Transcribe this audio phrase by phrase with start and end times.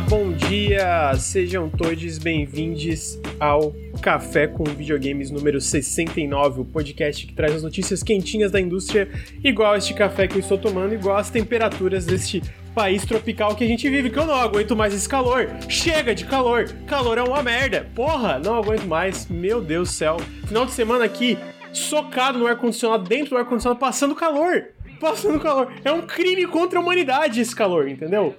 [0.00, 1.14] bom dia!
[1.16, 3.72] Sejam todos bem-vindos ao
[4.02, 9.08] Café com Videogames número 69, o podcast que traz as notícias quentinhas da indústria,
[9.42, 12.42] igual este café que eu estou tomando, igual as temperaturas deste
[12.74, 15.48] país tropical que a gente vive, que eu não aguento mais esse calor.
[15.68, 16.68] Chega de calor!
[16.88, 17.88] Calor é uma merda!
[17.94, 20.16] Porra, não aguento mais, meu Deus do céu.
[20.46, 21.38] Final de semana aqui,
[21.72, 24.70] socado no ar-condicionado, dentro do ar-condicionado, passando calor!
[25.00, 25.72] Passando calor.
[25.84, 28.34] É um crime contra a humanidade esse calor, entendeu?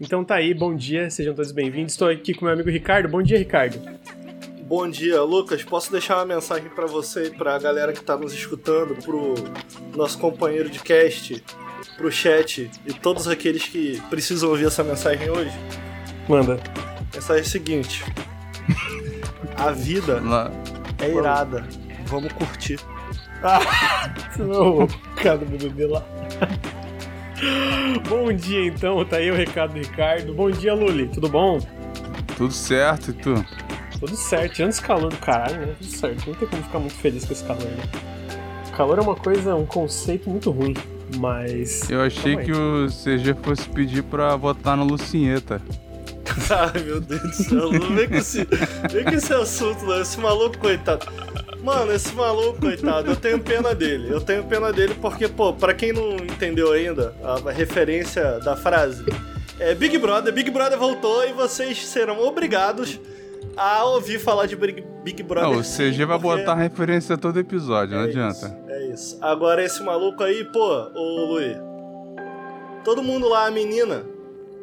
[0.00, 1.92] Então tá aí, bom dia, sejam todos bem-vindos.
[1.92, 3.06] Estou aqui com meu amigo Ricardo.
[3.06, 3.78] Bom dia, Ricardo.
[4.62, 5.62] Bom dia, Lucas.
[5.62, 9.34] Posso deixar uma mensagem para você e pra galera que tá nos escutando, pro
[9.94, 11.44] nosso companheiro de cast,
[11.98, 15.52] pro chat e todos aqueles que precisam ouvir essa mensagem hoje?
[16.26, 16.58] Manda.
[17.12, 18.02] Mensagem seguinte:
[19.58, 20.22] A vida
[20.98, 21.68] é irada.
[22.06, 22.80] Vamos curtir.
[23.42, 26.04] Ah, não, cara do bebê lá.
[28.08, 30.32] Bom dia então, tá aí o recado do Ricardo.
[30.34, 31.58] Bom dia, Luli, tudo bom?
[32.36, 33.44] Tudo certo, e tu?
[33.98, 35.74] Tudo certo, tirando esse calor do caralho, né?
[35.78, 37.82] Tudo certo, não tem como ficar muito feliz com esse calor, né?
[38.68, 40.74] O calor é uma coisa, um conceito muito ruim,
[41.16, 41.88] mas.
[41.90, 45.60] Eu achei que o CG fosse pedir pra votar na Lucinheta.
[46.50, 48.46] Ai meu Deus do céu, não vem com esse,
[48.90, 50.00] vem com esse assunto, não.
[50.00, 51.06] Esse maluco, coitado.
[51.62, 54.10] Mano, esse maluco, coitado, eu tenho pena dele.
[54.10, 59.04] Eu tenho pena dele porque, pô, pra quem não entendeu ainda a referência da frase,
[59.58, 62.98] é Big Brother, Big Brother voltou e vocês serão obrigados
[63.56, 65.50] a ouvir falar de Big, Big Brother.
[65.50, 66.38] Não, o CG vai porque...
[66.38, 68.46] botar referência a todo episódio, não é adianta.
[68.46, 69.18] Isso, é isso.
[69.20, 71.56] Agora esse maluco aí, pô, ô Luiz.
[72.84, 74.02] Todo mundo lá, a menina,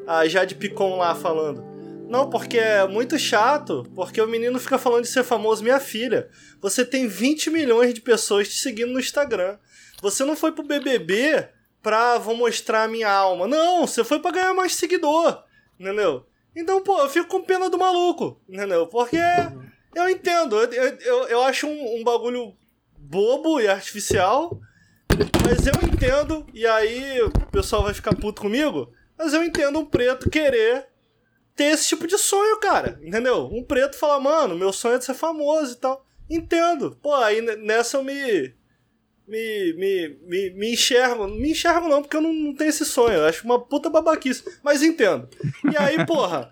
[0.07, 1.63] a Jade Picon lá falando.
[2.07, 5.61] Não, porque é muito chato, porque o menino fica falando de ser famoso.
[5.61, 6.29] Minha filha,
[6.61, 9.57] você tem 20 milhões de pessoas te seguindo no Instagram.
[10.01, 11.49] Você não foi pro BBB
[11.83, 13.47] pra vou mostrar a minha alma.
[13.47, 15.43] Não, você foi pra ganhar mais seguidor,
[15.77, 16.25] entendeu?
[16.55, 18.87] Então, pô, eu fico com pena do maluco, entendeu?
[18.87, 19.19] Porque
[19.93, 22.55] eu entendo, eu, eu, eu acho um, um bagulho
[22.97, 24.59] bobo e artificial,
[25.43, 29.85] mas eu entendo, e aí o pessoal vai ficar puto comigo, mas eu entendo um
[29.85, 30.87] preto querer
[31.55, 32.99] ter esse tipo de sonho, cara.
[33.03, 33.49] Entendeu?
[33.51, 36.05] Um preto fala, mano, meu sonho é de ser famoso e tal.
[36.29, 36.97] Entendo.
[37.01, 38.55] Pô, aí nessa eu me.
[39.27, 41.27] Me, me, me, me enxergo.
[41.27, 43.17] Me enxergo não, porque eu não, não tenho esse sonho.
[43.17, 44.43] Eu acho uma puta babaquice.
[44.63, 45.27] Mas entendo.
[45.69, 46.49] E aí, porra,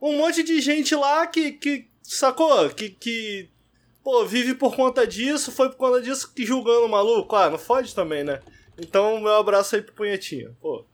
[0.00, 2.68] um monte de gente lá que, que sacou?
[2.70, 3.50] Que, que
[4.02, 7.36] pô, vive por conta disso, foi por conta disso que julgando o maluco.
[7.36, 8.40] Ah, não fode também, né?
[8.76, 10.56] Então, meu abraço aí pro punhetinho.
[10.60, 10.84] Pô.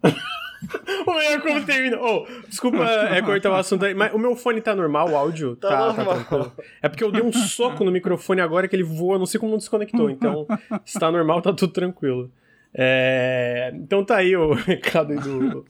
[1.07, 1.99] O melhor como termina.
[2.01, 5.57] Oh, desculpa é, cortar o assunto aí, mas o meu fone tá normal, o áudio
[5.57, 6.53] tá, tá, tá tranquilo.
[6.83, 9.53] É porque eu dei um soco no microfone agora que ele voa, não sei como
[9.53, 10.09] não desconectou.
[10.19, 10.47] Então,
[10.85, 12.31] se tá normal, tá tudo tranquilo.
[12.75, 13.71] É...
[13.75, 15.65] Então tá aí o recado do,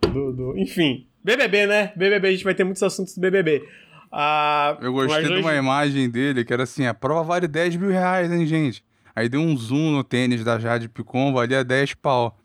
[0.00, 1.92] do, do, Enfim, BBB, né?
[1.96, 3.66] BBB, a gente vai ter muitos assuntos do BBB.
[4.12, 5.34] Ah, eu gostei hoje...
[5.34, 8.84] de uma imagem dele que era assim: a prova vale 10 mil reais, hein, gente?
[9.14, 12.38] Aí deu um zoom no tênis da Jade Picon, valia 10 pau.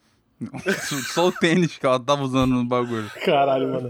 [1.14, 3.10] Só o tênis que ela tava usando no bagulho.
[3.24, 3.90] Caralho, mano.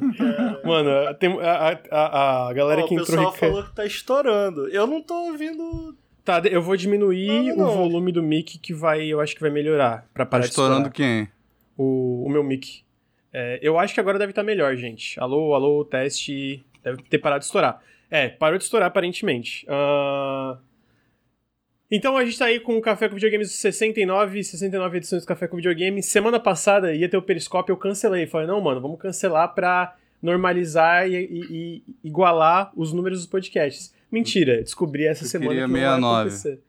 [0.63, 3.03] Mano, tem a, a, a galera que entrou.
[3.03, 4.67] O pessoal falou que tá estourando.
[4.69, 5.95] Eu não tô ouvindo.
[6.23, 7.71] Tá, eu vou diminuir não, não.
[7.71, 10.05] o volume do mic que vai, eu acho que vai melhorar.
[10.13, 11.27] Pra parar tá estourando quem?
[11.77, 12.83] O, o meu mic.
[13.33, 15.19] É, eu acho que agora deve estar tá melhor, gente.
[15.19, 16.63] Alô, alô, teste.
[16.83, 17.81] Deve ter parado de estourar.
[18.09, 19.65] É, parou de estourar aparentemente.
[19.67, 20.57] Uh...
[21.91, 25.45] Então a gente tá aí com o Café com Videogames 69, 69 edições do Café
[25.45, 26.01] com Videogame.
[26.01, 28.25] Semana passada ia ter o Periscópio, eu cancelei.
[28.25, 33.93] Falei, não, mano, vamos cancelar pra normalizar e, e, e igualar os números dos podcasts.
[34.09, 35.99] Mentira, descobri essa eu semana que não 69.
[35.99, 36.59] vai acontecer.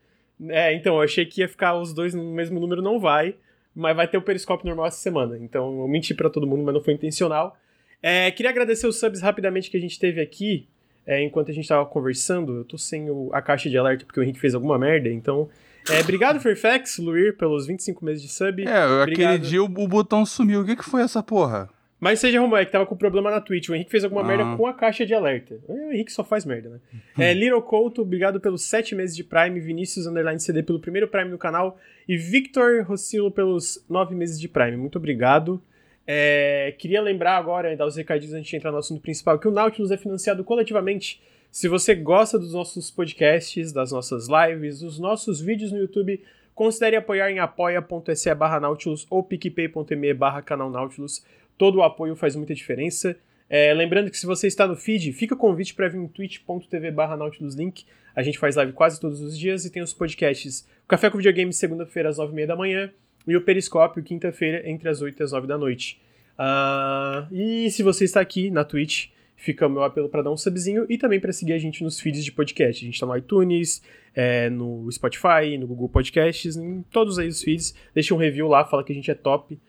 [0.49, 3.35] É, então, eu achei que ia ficar os dois no mesmo número, não vai,
[3.73, 5.37] mas vai ter o Periscópio normal essa semana.
[5.37, 7.57] Então, eu menti para todo mundo, mas não foi intencional.
[8.01, 10.67] É, queria agradecer os subs rapidamente que a gente teve aqui
[11.05, 14.19] é, enquanto a gente tava conversando, eu tô sem o, a caixa de alerta porque
[14.19, 15.49] o Henrique fez alguma merda, então.
[15.89, 18.63] É, obrigado, Fairfax, Luir, pelos 25 meses de sub.
[18.63, 19.33] É, obrigado.
[19.33, 20.61] aquele dia o, o, botão sumiu.
[20.61, 21.69] O que, que foi essa porra?
[21.99, 23.69] Mas seja arrumou, é que tava com problema na Twitch.
[23.69, 24.25] O Henrique fez alguma ah.
[24.25, 25.59] merda com a caixa de alerta.
[25.67, 26.79] O Henrique só faz merda, né?
[27.17, 29.59] é, Little Couto, obrigado pelos 7 meses de Prime.
[29.59, 31.77] Vinícius Underline CD pelo primeiro Prime no canal.
[32.07, 34.75] E Victor Rossilo pelos 9 meses de Prime.
[34.75, 35.61] Muito obrigado.
[36.05, 39.51] É, queria lembrar agora, dar os recadinhos antes de entrar no assunto principal, que o
[39.51, 41.21] Nautilus é financiado coletivamente.
[41.51, 46.21] Se você gosta dos nossos podcasts, das nossas lives, dos nossos vídeos no YouTube,
[46.53, 51.23] considere apoiar em apoia.se barra Nautilus ou picpay.me barra canal Nautilus.
[51.57, 53.15] Todo o apoio faz muita diferença.
[53.49, 56.91] É, lembrando que se você está no feed, fica o convite para vir em twitch.tv
[56.91, 57.85] barra Nautilus Link.
[58.15, 61.53] A gente faz live quase todos os dias e tem os podcasts Café com Videogame
[61.53, 62.91] segunda-feira às nove e meia da manhã
[63.27, 66.01] e o Periscópio, quinta-feira, entre as 8 e as 9 da noite.
[66.37, 70.37] Uh, e se você está aqui na Twitch, fica o meu apelo para dar um
[70.37, 72.83] subzinho e também para seguir a gente nos feeds de podcast.
[72.83, 73.81] A gente está no iTunes,
[74.15, 77.75] é, no Spotify, no Google Podcasts, em todos aí os feeds.
[77.93, 79.59] Deixa um review lá, fala que a gente é top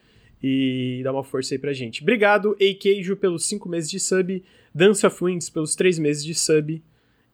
[0.42, 2.02] e dá uma força aí pra gente.
[2.02, 6.82] Obrigado, Eikeijo, pelos 5 meses de sub, Dance of Winds pelos 3 meses de sub.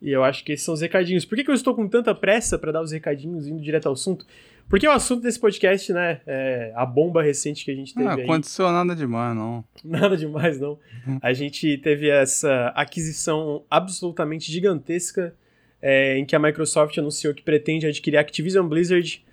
[0.01, 1.25] E eu acho que esses são os recadinhos.
[1.25, 3.93] Por que, que eu estou com tanta pressa para dar os recadinhos indo direto ao
[3.93, 4.25] assunto?
[4.71, 8.13] Porque o assunto desse podcast, né, é a bomba recente que a gente teve Não
[8.13, 9.65] aconteceu nada demais, não.
[9.85, 10.79] Nada demais, não.
[11.05, 11.19] Uhum.
[11.21, 15.35] A gente teve essa aquisição absolutamente gigantesca
[15.83, 19.27] é, em que a Microsoft anunciou que pretende adquirir a Activision Blizzard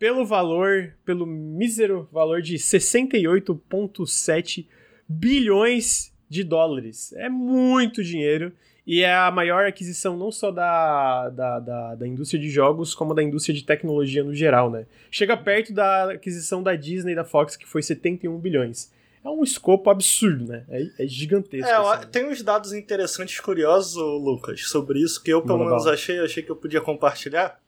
[0.00, 4.66] pelo valor, pelo mísero valor de 68,7
[5.08, 7.12] bilhões de dólares.
[7.12, 8.52] É muito dinheiro.
[8.86, 13.14] E é a maior aquisição não só da, da, da, da, indústria de jogos, como
[13.14, 14.86] da indústria de tecnologia no geral, né?
[15.10, 18.90] Chega perto da aquisição da Disney e da Fox, que foi 71 bilhões.
[19.24, 20.64] É um escopo absurdo, né?
[20.68, 21.68] É, é gigantesco.
[21.68, 22.08] É, assim.
[22.08, 26.50] tem uns dados interessantes, curiosos, Lucas, sobre isso, que eu pelo menos achei, achei que
[26.50, 27.60] eu podia compartilhar.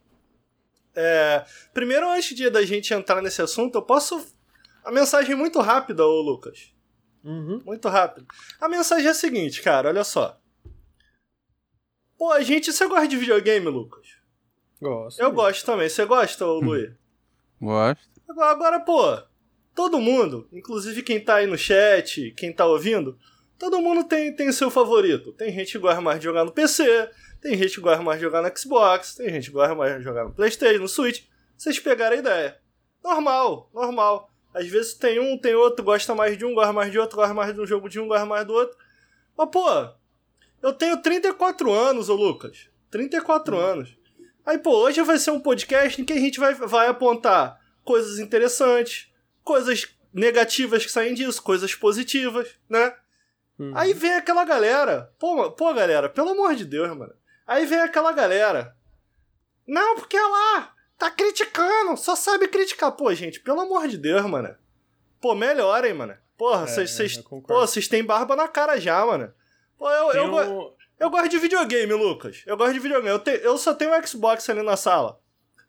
[0.96, 4.34] É, primeiro, antes de da gente entrar nesse assunto, eu posso.
[4.84, 6.72] A mensagem é muito rápida, ô Lucas.
[7.22, 7.62] Uhum.
[7.64, 8.26] Muito rápido.
[8.60, 10.38] A mensagem é a seguinte, cara, olha só.
[12.24, 12.72] Pô, a gente.
[12.72, 14.16] Você gosta de videogame, Lucas?
[14.80, 15.20] Gosto.
[15.20, 15.90] Eu gosto também.
[15.90, 16.90] Você gosta, ô Luiz?
[17.60, 18.08] Gosto.
[18.26, 19.22] Agora, agora, pô,
[19.74, 23.18] todo mundo, inclusive quem tá aí no chat, quem tá ouvindo,
[23.58, 25.34] todo mundo tem, tem seu favorito.
[25.34, 27.10] Tem gente que gosta mais de jogar no PC,
[27.42, 30.02] tem gente que gosta mais de jogar no Xbox, tem gente que gosta mais de
[30.02, 31.24] jogar no Playstation, no Switch.
[31.58, 32.58] Vocês pegaram a ideia.
[33.04, 34.30] Normal, normal.
[34.54, 37.34] Às vezes tem um, tem outro, gosta mais de um, gosta mais de outro, gosta
[37.34, 38.74] mais de um jogo de um, gosta mais do outro.
[39.36, 39.68] Mas, pô,
[40.64, 42.70] eu tenho 34 anos, ô Lucas.
[42.90, 43.60] 34 hum.
[43.60, 43.98] anos.
[44.46, 48.18] Aí, pô, hoje vai ser um podcast em que a gente vai, vai apontar coisas
[48.18, 49.12] interessantes,
[49.42, 52.94] coisas negativas que saem disso, coisas positivas, né?
[53.60, 53.72] Hum.
[53.74, 55.12] Aí vem aquela galera.
[55.18, 57.12] Pô, pô, galera, pelo amor de Deus, mano.
[57.46, 58.74] Aí vem aquela galera.
[59.66, 62.92] Não, porque lá tá criticando, só sabe criticar.
[62.92, 64.56] Pô, gente, pelo amor de Deus, mano.
[65.20, 66.16] Pô, melhorem, mano.
[66.38, 69.30] Porra, vocês é, é, têm barba na cara já, mano.
[69.84, 70.72] Pô, eu, eu, um...
[70.98, 72.42] eu, gosto de videogame, Lucas.
[72.46, 73.10] Eu gosto de videogame.
[73.10, 75.20] Eu, te, eu só tenho um Xbox ali na sala.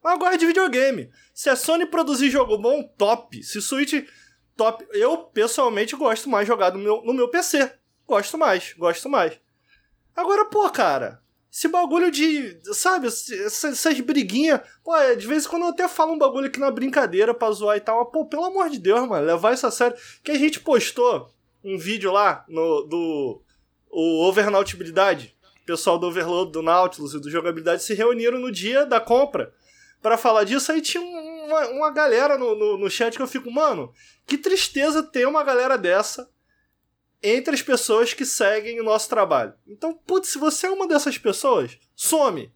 [0.01, 1.11] Mas eu gosto de videogame.
[1.33, 3.43] Se a Sony produzir jogo bom, top.
[3.43, 4.07] Se Switch,
[4.55, 4.87] top.
[4.93, 7.69] Eu, pessoalmente, gosto mais de jogar no meu, no meu PC.
[8.07, 9.37] Gosto mais, gosto mais.
[10.15, 11.21] Agora, pô, cara,
[11.51, 12.57] esse bagulho de.
[12.73, 14.61] Sabe, essas, briguinhas.
[14.81, 17.75] Pô, de vez em quando eu até falo um bagulho aqui na brincadeira pra zoar
[17.75, 18.01] e tal.
[18.01, 19.97] Mas, pô, pelo amor de Deus, mano, levar isso a sério.
[20.23, 21.29] Que a gente postou
[21.61, 23.44] um vídeo lá no, do
[23.95, 25.33] o Overnautibilidade,
[25.63, 29.53] o pessoal do Overload, do Nautilus e do Jogabilidade se reuniram no dia da compra
[30.01, 30.69] para falar disso.
[30.69, 33.93] Aí tinha uma, uma galera no, no, no, chat que eu fico, mano,
[34.27, 36.29] que tristeza ter uma galera dessa
[37.23, 39.53] entre as pessoas que seguem o nosso trabalho.
[39.65, 42.53] Então, putz, se você é uma dessas pessoas, some.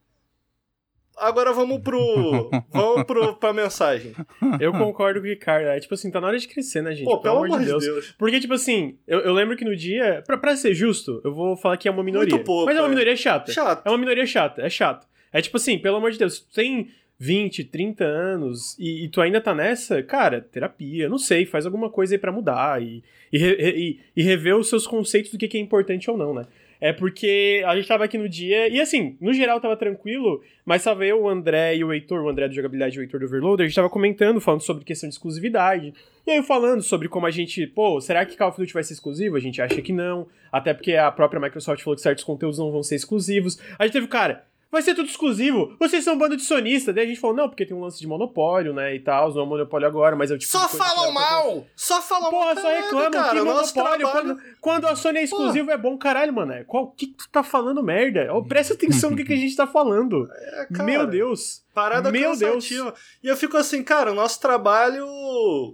[1.20, 2.50] Agora vamos pro.
[2.72, 4.14] vamos pro, pra mensagem.
[4.60, 5.68] Eu concordo com o Ricardo.
[5.68, 7.06] É tipo assim, tá na hora de crescer, né, gente?
[7.06, 7.84] Pô, pelo, pelo amor de Deus.
[7.84, 8.16] Deus.
[8.18, 10.24] Porque, tipo assim, eu, eu, lembro que no dia.
[10.26, 12.30] Pra, pra ser justo, eu vou falar que é uma minoria.
[12.30, 12.90] Muito pouco, mas é uma é.
[12.90, 13.52] minoria chata.
[13.52, 13.86] Chato.
[13.86, 15.08] É uma minoria chata, é chato.
[15.32, 19.22] É tipo assim, pelo amor de Deus, tu tem 20, 30 anos e, e tu
[19.22, 23.38] ainda tá nessa, cara, terapia, não sei, faz alguma coisa aí pra mudar e, e,
[23.38, 26.46] e, e rever os seus conceitos do que, que é importante ou não, né?
[26.82, 30.84] É porque a gente tava aqui no dia, e assim, no geral tava tranquilo, mas
[30.84, 33.26] tava eu, o André e o Heitor, o André do Jogabilidade e o Heitor do
[33.26, 35.94] Overloader, a gente tava comentando, falando sobre questão de exclusividade.
[36.26, 38.94] E aí falando sobre como a gente, pô, será que Call of Duty vai ser
[38.94, 39.36] exclusivo?
[39.36, 42.72] A gente acha que não, até porque a própria Microsoft falou que certos conteúdos não
[42.72, 43.60] vão ser exclusivos.
[43.78, 45.76] A gente teve, cara, vai ser tudo exclusivo.
[45.80, 46.94] Vocês são um bando de sonistas.
[46.94, 49.34] Daí a gente falou, não, porque tem um lance de monopólio, né, e tal.
[49.34, 51.66] Não é um monopólio agora, mas é o tipo Só falam mal!
[51.76, 52.42] Só falam mal!
[52.42, 54.10] Porra, só reclamam cara, que monopólio.
[54.10, 55.76] Quando, quando a Sony é exclusivo Porra.
[55.76, 56.54] é bom, caralho, mano.
[56.54, 58.30] É, qual que tu tá falando merda?
[58.34, 60.28] Oh, presta atenção no que, que a gente tá falando.
[60.32, 61.64] É, cara, Meu Deus.
[61.74, 62.84] Parada Meu cansativa.
[62.86, 63.00] Deus.
[63.24, 65.06] E eu fico assim, cara, o nosso trabalho.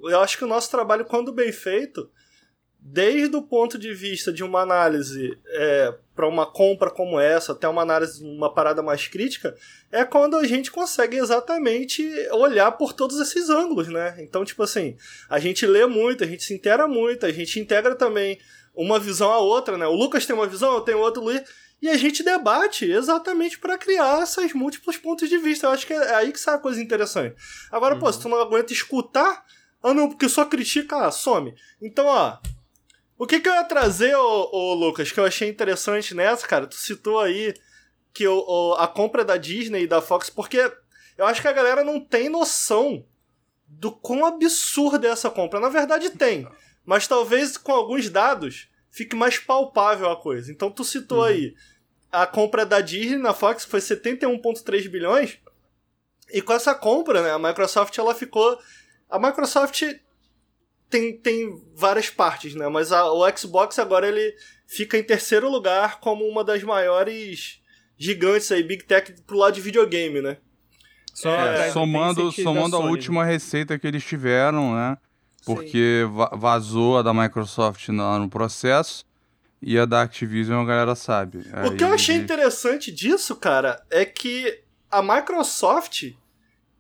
[0.04, 2.10] Eu acho que o nosso trabalho, quando bem feito
[2.88, 7.68] desde o ponto de vista de uma análise é, para uma compra como essa, até
[7.68, 9.56] uma análise, uma parada mais crítica,
[9.92, 14.16] é quando a gente consegue exatamente olhar por todos esses ângulos, né?
[14.20, 14.96] Então, tipo assim,
[15.28, 18.38] a gente lê muito, a gente se intera muito, a gente integra também
[18.76, 19.88] uma visão a outra, né?
[19.88, 21.42] O Lucas tem uma visão, eu tenho outra, Luiz.
[21.82, 25.66] E a gente debate exatamente para criar esses múltiplos pontos de vista.
[25.66, 27.36] Eu acho que é aí que sai a coisa interessante.
[27.72, 28.00] Agora, uhum.
[28.00, 29.44] pô, se tu não aguenta escutar,
[29.82, 31.56] ah não, porque só critica, ah, some.
[31.82, 32.38] Então, ó,
[33.18, 36.68] o que, que eu ia trazer, ô, ô, Lucas, que eu achei interessante nessa, cara?
[36.68, 37.54] Tu citou aí
[38.14, 40.72] que o, o, a compra da Disney e da Fox, porque
[41.18, 43.06] eu acho que a galera não tem noção
[43.68, 45.60] do quão absurda é essa compra.
[45.60, 46.48] Na verdade, tem.
[46.86, 50.52] mas talvez com alguns dados fique mais palpável a coisa.
[50.52, 51.26] Então tu citou uhum.
[51.26, 51.56] aí
[52.12, 55.38] a compra da Disney na Fox foi 71.3 bilhões.
[56.32, 58.58] E com essa compra, né, a Microsoft ela ficou
[59.10, 59.84] a Microsoft
[60.96, 62.70] tem, tem várias partes, né?
[62.70, 64.34] Mas a, o Xbox agora ele
[64.66, 67.62] fica em terceiro lugar como uma das maiores
[67.98, 70.38] gigantes aí, Big Tech, pro lado de videogame, né?
[71.14, 74.98] Só é, somando somando a última receita que eles tiveram, né?
[75.46, 76.38] Porque Sim.
[76.38, 79.06] vazou a da Microsoft no, no processo
[79.62, 81.40] e a da Activision a galera sabe.
[81.40, 86.14] O Aí, que eu achei interessante disso, cara, é que a Microsoft,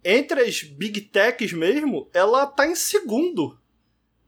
[0.03, 3.57] entre as Big Techs mesmo, ela tá em segundo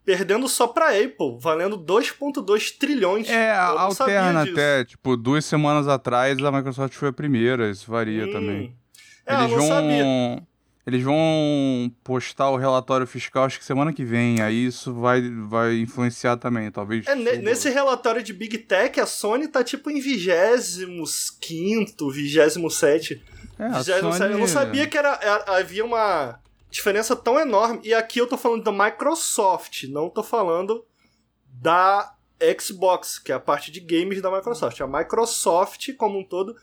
[0.07, 3.27] perdendo só pra Apple, valendo 2,2 trilhões.
[3.27, 4.85] É, alterna até.
[4.85, 8.31] Tipo, duas semanas atrás a Microsoft foi a primeira, isso varia hum.
[8.31, 8.73] também.
[9.25, 9.67] É, eles vão.
[9.67, 10.41] Sabia.
[10.85, 14.41] Eles vão postar o relatório fiscal, acho que semana que vem.
[14.41, 17.05] Aí isso vai, vai influenciar também, talvez.
[17.05, 23.21] É, nesse relatório de Big Tech, a Sony tá tipo em 25, 27.
[23.59, 23.99] É, 27.
[23.99, 24.31] Sony...
[24.31, 26.39] Eu não sabia que era, era havia uma
[26.77, 27.81] diferença tão enorme.
[27.83, 30.85] E aqui eu tô falando da Microsoft, não tô falando
[31.45, 32.15] da
[32.59, 34.79] Xbox, que é a parte de games da Microsoft.
[34.79, 36.55] A Microsoft, como um todo,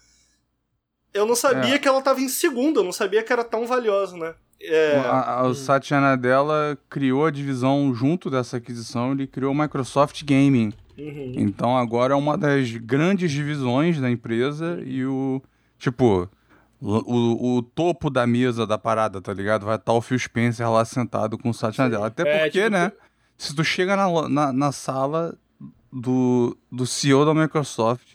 [1.12, 1.78] eu não sabia é.
[1.78, 4.34] que ela tava em segundo, eu não sabia que era tão valioso, né?
[4.60, 4.96] É...
[4.98, 10.22] A, a, o Satya Nadella criou a divisão junto dessa aquisição, ele criou a Microsoft
[10.24, 10.72] Gaming.
[10.96, 11.32] Uhum.
[11.36, 15.42] Então agora é uma das grandes divisões da empresa e o.
[15.76, 16.30] Tipo,
[16.86, 19.64] o, o, topo da mesa da parada, tá ligado?
[19.64, 22.08] Vai estar o Phil Spencer lá sentado com o Satya Nadella.
[22.08, 22.92] Até é, porque, tipo, né?
[23.38, 25.34] Se tu chega na, na, na, sala
[25.90, 28.14] do, do CEO da Microsoft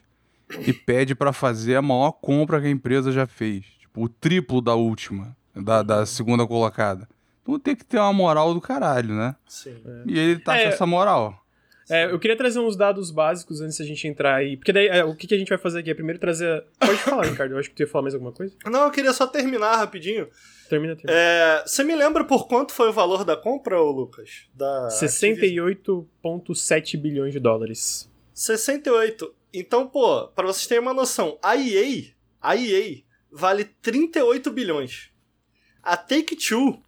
[0.68, 4.62] e pede para fazer a maior compra que a empresa já fez, tipo, o triplo
[4.62, 7.10] da última, da, da segunda colocada.
[7.42, 9.36] Então tem que ter uma moral do caralho, né?
[9.48, 9.82] Sim.
[10.06, 11.44] E ele tá é, com essa moral.
[11.89, 14.55] É, eu queria trazer uns dados básicos antes da gente entrar aí.
[14.55, 15.89] Porque daí, é, o que, que, a gente vai fazer aqui?
[15.89, 16.63] É primeiro trazer.
[16.79, 17.53] Pode falar, Ricardo.
[17.53, 18.55] Eu acho que tu ia falar mais alguma coisa.
[18.65, 20.29] Não, eu queria só terminar rapidinho.
[20.69, 21.17] Termina, termina.
[21.17, 24.48] É, você me lembra por quanto foi o valor da compra, ô Lucas?
[24.53, 28.08] Da 68,7 bilhões de dólares.
[28.34, 29.34] 68.
[29.51, 35.10] Então, pô, pra vocês terem uma noção, a EA, a EA vale 38 bilhões.
[35.81, 36.79] A Take-Two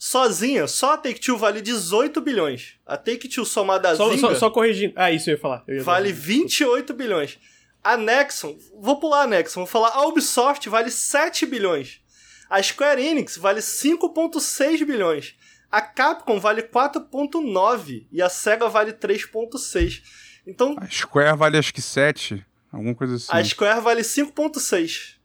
[0.00, 2.76] sozinha, só a Take-Two vale 18 bilhões.
[2.86, 4.20] A Take-Two somada a só, Zynga...
[4.20, 4.94] Só, só, corrigindo.
[4.96, 5.62] Ah, isso eu ia falar.
[5.68, 7.38] Eu ia vale 28 bilhões.
[7.84, 8.58] A Nexon...
[8.80, 9.88] Vou pular a Nexon, vou falar.
[9.90, 12.00] A Ubisoft vale 7 bilhões.
[12.48, 15.34] A Square Enix vale 5.6 bilhões.
[15.70, 20.02] A Capcom vale 4.9 e a Sega vale 3.6.
[20.46, 20.76] Então...
[20.80, 23.28] A Square vale acho que 7, alguma coisa assim.
[23.30, 25.19] A Square vale 5.6.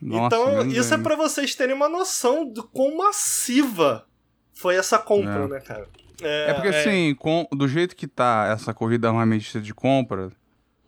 [0.00, 4.06] Nossa, então, isso é para vocês terem uma noção do quão massiva
[4.52, 5.48] foi essa compra, é.
[5.48, 5.88] né, cara?
[6.22, 6.80] É, é porque, é...
[6.80, 10.30] assim, com, do jeito que tá essa corrida armamentista de compra,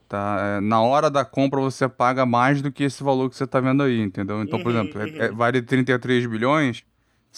[0.08, 0.36] tá?
[0.40, 3.60] É, na hora da compra você paga mais do que esse valor que você tá
[3.60, 4.42] vendo aí, entendeu?
[4.42, 5.36] Então, por uhum, exemplo, é, é, uhum.
[5.36, 6.84] vale 33 bilhões.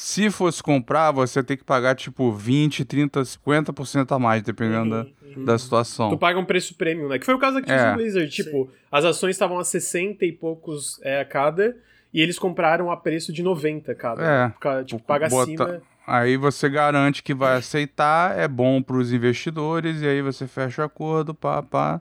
[0.01, 5.45] Se fosse comprar, você tem que pagar, tipo, 20, 30, 50% a mais, dependendo uhum.
[5.45, 6.11] da da situação.
[6.11, 7.19] Tu paga um preço premium, né?
[7.19, 7.91] Que foi o caso aqui é.
[7.91, 8.31] do Blizzard.
[8.31, 8.71] Tipo, Sim.
[8.93, 11.77] as ações estavam a 60 e poucos é, a cada,
[12.15, 14.55] e eles compraram a preço de 90 cada.
[14.63, 14.85] É.
[14.85, 15.43] Tipo, paga bota...
[15.43, 15.83] acima.
[16.07, 20.83] Aí você garante que vai aceitar, é bom para os investidores, e aí você fecha
[20.83, 22.01] o acordo, pá, pá.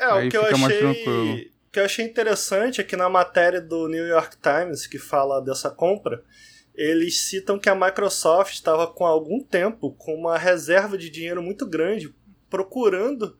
[0.00, 1.50] É, aí o que fica eu achei...
[1.68, 5.42] O que eu achei interessante é que na matéria do New York Times, que fala
[5.42, 6.22] dessa compra,
[6.74, 11.66] eles citam que a Microsoft estava com algum tempo com uma reserva de dinheiro muito
[11.66, 12.14] grande
[12.50, 13.38] procurando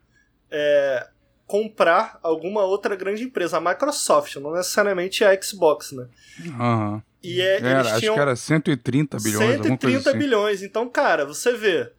[0.50, 1.08] é,
[1.46, 6.08] comprar alguma outra grande empresa, a Microsoft, não necessariamente a Xbox, né?
[6.46, 7.02] Uhum.
[7.22, 9.62] E é, era, eles tinham acho que era 130 bilhões.
[9.62, 10.18] 130 assim.
[10.18, 10.62] bilhões.
[10.62, 11.90] Então, cara, você vê,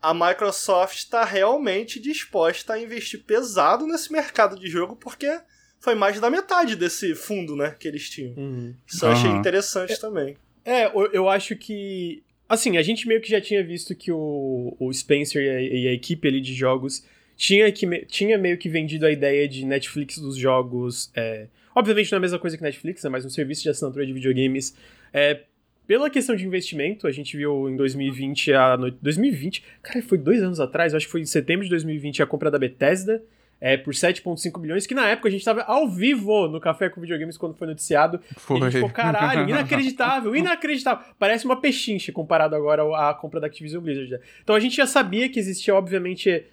[0.00, 5.40] a Microsoft está realmente disposta a investir pesado nesse mercado de jogo, porque
[5.80, 8.34] foi mais da metade desse fundo, né, que eles tinham.
[8.36, 8.74] Uhum.
[8.86, 10.36] Isso eu achei interessante é, também.
[10.64, 14.92] É, eu acho que Assim, a gente meio que já tinha visto que o, o
[14.92, 17.04] Spencer e a, e a equipe ali de jogos
[17.36, 21.10] tinha, que, tinha meio que vendido a ideia de Netflix dos jogos.
[21.16, 24.06] É, obviamente não é a mesma coisa que Netflix, né, mas um serviço de assinatura
[24.06, 24.76] de videogames.
[25.12, 25.40] É,
[25.86, 28.76] pela questão de investimento, a gente viu em 2020 a.
[28.76, 29.64] 2020?
[29.82, 32.58] Cara, foi dois anos atrás, acho que foi em setembro de 2020 a compra da
[32.58, 33.22] Bethesda
[33.60, 37.00] é, por 7,5 bilhões, que na época a gente tava ao vivo no Café com
[37.00, 38.20] Videogames quando foi noticiado.
[38.36, 38.58] Foi.
[38.58, 41.04] E a gente ficou, caralho, inacreditável, inacreditável.
[41.18, 44.10] Parece uma pechincha comparado agora à compra da Activision Blizzard.
[44.10, 44.18] Né?
[44.42, 46.44] Então a gente já sabia que existia, obviamente.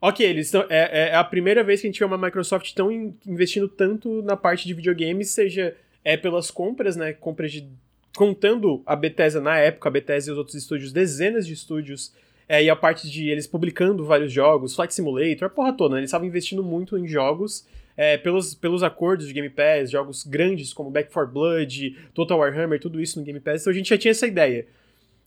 [0.00, 2.92] Ok, eles estão, é, é a primeira vez que a gente vê uma Microsoft tão
[3.26, 5.74] investindo tanto na parte de videogames, seja
[6.04, 7.12] é pelas compras, né?
[7.12, 7.66] Compras de.
[8.14, 12.14] Contando a Bethesda na época, a Bethesda e os outros estúdios, dezenas de estúdios
[12.48, 16.00] é, e a parte de eles publicando vários jogos, Flight Simulator, a porra toda, né?
[16.00, 20.72] Eles estavam investindo muito em jogos é, pelos, pelos acordos de Game Pass, jogos grandes
[20.72, 23.98] como Back 4 Blood, Total Warhammer, tudo isso no Game Pass, então a gente já
[23.98, 24.66] tinha essa ideia.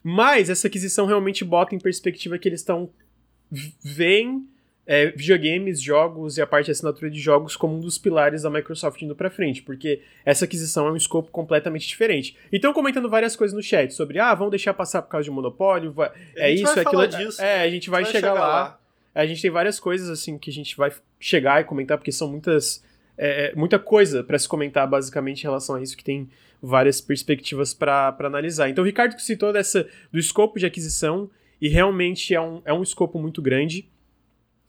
[0.04, 2.90] Mas essa aquisição realmente bota em perspectiva que eles estão.
[3.84, 4.48] veem
[4.88, 8.50] é, videogames, jogos e a parte de assinatura de jogos como um dos pilares da
[8.50, 12.38] Microsoft indo para frente, porque essa aquisição é um escopo completamente diferente.
[12.52, 15.92] Então, comentando várias coisas no chat sobre, ah, vão deixar passar por causa de monopólio,
[15.92, 17.06] vai, é isso, é aquilo.
[17.06, 18.48] Disso, é, a gente vai, vai chegar, chegar lá.
[18.48, 18.80] lá.
[19.14, 22.30] A gente tem várias coisas assim que a gente vai chegar e comentar, porque são
[22.30, 22.82] muitas.
[23.18, 26.30] É, é muita coisa para se comentar basicamente em relação a isso, que tem
[26.62, 28.70] várias perspectivas para analisar.
[28.70, 31.30] Então, o Ricardo citou dessa, do escopo de aquisição,
[31.60, 33.90] e realmente é um, é um escopo muito grande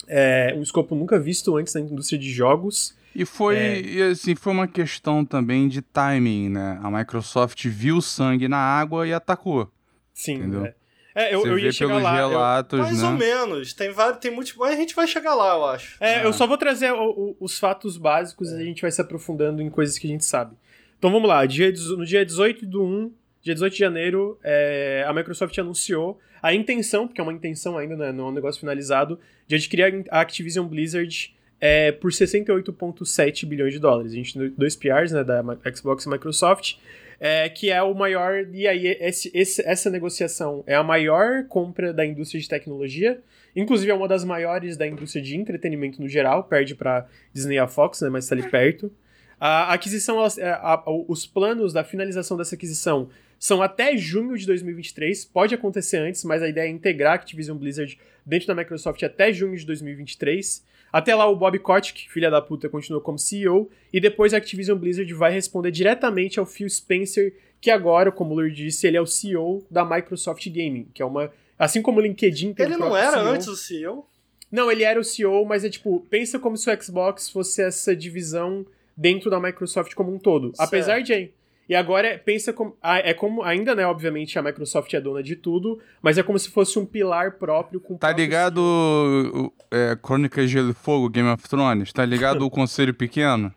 [0.09, 2.97] é, um escopo nunca visto antes na indústria de jogos.
[3.15, 3.81] E foi, é...
[3.81, 6.79] e assim, foi uma questão também de timing, né?
[6.83, 9.71] A Microsoft viu sangue na água e atacou.
[10.15, 10.67] Sim, entendeu?
[10.67, 10.75] É.
[11.15, 12.15] É, eu, eu ia chegar lá.
[12.15, 12.85] Relatos, eu...
[12.85, 13.09] Mais né?
[13.09, 13.73] ou menos.
[13.73, 14.55] Tem vários, tem muito.
[14.57, 15.97] Mas a gente vai chegar lá, eu acho.
[15.99, 16.33] É, eu é.
[16.33, 19.69] só vou trazer o, o, os fatos básicos e a gente vai se aprofundando em
[19.69, 20.55] coisas que a gente sabe.
[20.97, 21.45] Então vamos lá.
[21.45, 23.13] Dia, no dia 18 do 1,
[23.43, 27.97] dia 18 de janeiro, é, a Microsoft anunciou a intenção, porque é uma intenção ainda,
[27.97, 33.73] né, não é um negócio finalizado, de adquirir a Activision Blizzard é, por 68,7 bilhões
[33.73, 34.13] de dólares.
[34.13, 35.43] A gente tem dois PRs, né, da
[35.75, 36.77] Xbox e Microsoft,
[37.21, 38.47] é, que é o maior.
[38.53, 43.21] E aí, esse, esse, essa negociação é a maior compra da indústria de tecnologia.
[43.57, 47.59] Inclusive, é uma das maiores da indústria de entretenimento no geral, perde para Disney e
[47.59, 48.93] a Fox, né, mas está ali perto.
[49.41, 50.27] A aquisição, a,
[50.75, 55.25] a, os planos da finalização dessa aquisição são até junho de 2023.
[55.27, 59.33] Pode acontecer antes, mas a ideia é integrar a Activision Blizzard dentro da Microsoft até
[59.33, 60.65] junho de 2023.
[60.93, 63.71] Até lá, o Bob Kotick, filha da puta, continua como CEO.
[63.93, 68.41] E depois a Activision Blizzard vai responder diretamente ao Phil Spencer, que agora, como o
[68.41, 71.31] Lur disse, ele é o CEO da Microsoft Gaming, que é uma.
[71.59, 73.27] Assim como o LinkedIn tem Ele não era CEO.
[73.27, 74.07] antes o CEO?
[74.51, 77.95] Não, ele era o CEO, mas é tipo, pensa como se o Xbox fosse essa
[77.95, 78.65] divisão
[78.97, 80.57] dentro da Microsoft como um todo.
[80.57, 80.61] Certo.
[80.61, 81.31] Apesar de
[81.69, 82.77] e agora pensa como.
[82.83, 83.43] É como.
[83.43, 83.87] Ainda, né?
[83.87, 87.79] Obviamente, a Microsoft é dona de tudo, mas é como se fosse um pilar próprio
[87.79, 91.93] com Tá ligado o, é, Crônicas de Gelo e Fogo, Game of Thrones?
[91.93, 93.53] Tá ligado o Conselho Pequeno?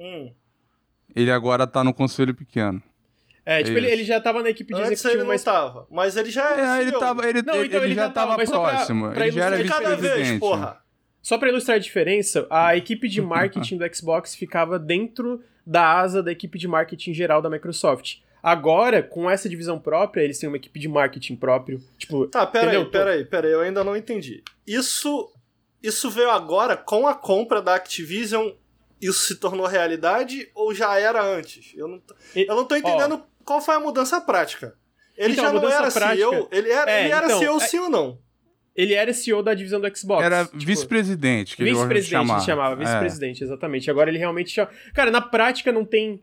[0.00, 0.32] Hum.
[1.14, 2.82] Ele agora tá no Conselho Pequeno.
[3.44, 5.44] É, tipo, ele, ele, já tava na equipe de Antes executivo, ele mas...
[5.44, 5.86] não tava.
[5.90, 9.06] Mas ele já é, ele tava, ele, não, então ele, ele já tava, tava próximo.
[9.06, 10.40] Pra, pra ele já era vice-presidente.
[10.40, 10.81] porra.
[11.22, 16.22] Só pra ilustrar a diferença, a equipe de marketing do Xbox ficava dentro da asa
[16.22, 18.16] da equipe de marketing geral da Microsoft.
[18.42, 21.80] Agora, com essa divisão própria, eles têm uma equipe de marketing próprio.
[21.96, 24.42] Tipo, tá, peraí, peraí, peraí, eu ainda não entendi.
[24.66, 25.32] Isso,
[25.80, 28.50] isso veio agora com a compra da Activision,
[29.00, 31.72] isso se tornou realidade ou já era antes?
[31.76, 32.02] Eu não,
[32.34, 34.74] eu não tô entendendo Ó, qual foi a mudança prática.
[35.16, 37.60] Ele então, já não era prática, CEO, ele era, é, ele era então, CEO é,
[37.60, 38.18] sim ou não?
[38.74, 40.24] Ele era CEO da divisão do Xbox.
[40.24, 42.84] Era tipo, vice-presidente, que Vice-presidente ele chamava, é.
[42.84, 43.46] vice-presidente, é.
[43.46, 43.90] exatamente.
[43.90, 44.70] Agora ele realmente chama...
[44.94, 46.22] Cara, na prática não tem.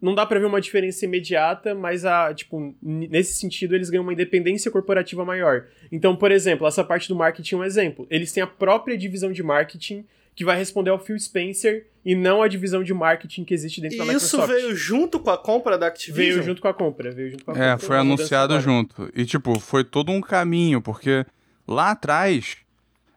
[0.00, 4.12] Não dá pra ver uma diferença imediata, mas a, tipo, nesse sentido eles ganham uma
[4.12, 5.66] independência corporativa maior.
[5.92, 8.06] Então, por exemplo, essa parte do marketing é um exemplo.
[8.10, 12.42] Eles têm a própria divisão de marketing que vai responder ao Phil Spencer e não
[12.42, 14.48] a divisão de marketing que existe dentro e da Microsoft.
[14.48, 16.34] Isso veio junto com a compra da Activision?
[16.34, 17.74] Veio junto com a compra, veio junto com a é, compra.
[17.74, 19.08] É, foi anunciado junto.
[19.14, 21.24] E, tipo, foi todo um caminho, porque
[21.66, 22.56] Lá atrás,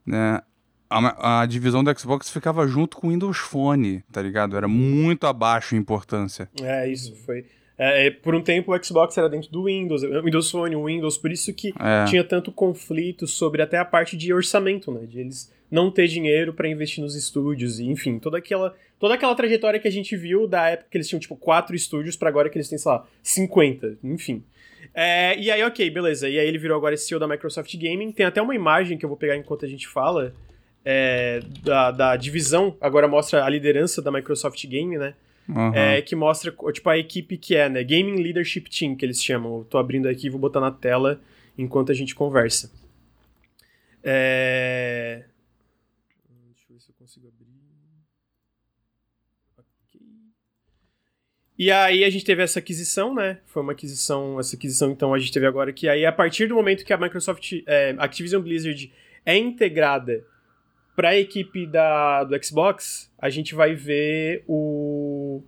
[0.06, 0.42] né,
[0.90, 4.56] a, a, divisão do Xbox ficava junto com o Windows Phone, tá ligado?
[4.56, 6.50] Era muito abaixo em importância.
[6.62, 7.46] É, isso foi.
[7.78, 11.32] É, por um tempo o Xbox era dentro do Windows, Windows Phone, o Windows, por
[11.32, 12.06] isso que é.
[12.06, 15.06] tinha tanto conflito sobre até a parte de orçamento, né?
[15.06, 19.36] De eles não ter dinheiro para investir nos estúdios, e, enfim, toda aquela, toda aquela
[19.36, 22.50] trajetória que a gente viu da época que eles tinham, tipo, quatro estúdios para agora
[22.50, 24.44] que eles têm, sei lá, 50, enfim.
[24.94, 26.30] É, e aí, ok, beleza.
[26.30, 28.12] E aí ele virou agora CEO da Microsoft Gaming.
[28.12, 30.34] Tem até uma imagem que eu vou pegar enquanto a gente fala.
[30.88, 35.16] É, da, da divisão, agora mostra a liderança da Microsoft Gaming, né?
[35.50, 35.74] Uhum.
[35.74, 37.84] É, que mostra, tipo, a equipe que é, né?
[37.84, 39.60] Gaming Leadership Team, que eles chamam.
[39.60, 41.20] Eu tô abrindo aqui e vou botar na tela
[41.58, 42.72] enquanto a gente conversa.
[44.04, 45.24] É...
[46.54, 47.46] Deixa eu ver se eu consigo abrir.
[51.58, 53.38] E aí a gente teve essa aquisição, né?
[53.46, 56.56] Foi uma aquisição, essa aquisição então a gente teve agora que aí a partir do
[56.56, 58.92] momento que a Microsoft, é, Activision Blizzard
[59.26, 60.24] é integrada
[60.96, 65.42] para a equipe da, do Xbox, a gente vai ver o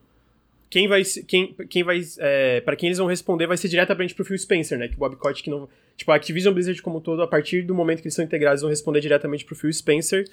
[0.69, 4.23] quem vai quem, quem vai é, para quem eles vão responder vai ser diretamente pro
[4.23, 4.87] Phil Spencer, né?
[4.87, 5.67] Que o Bob Kotick não,
[5.97, 8.69] tipo a Activision Blizzard como todo, a partir do momento que eles são integrados, vão
[8.69, 10.25] responder diretamente pro Phil Spencer.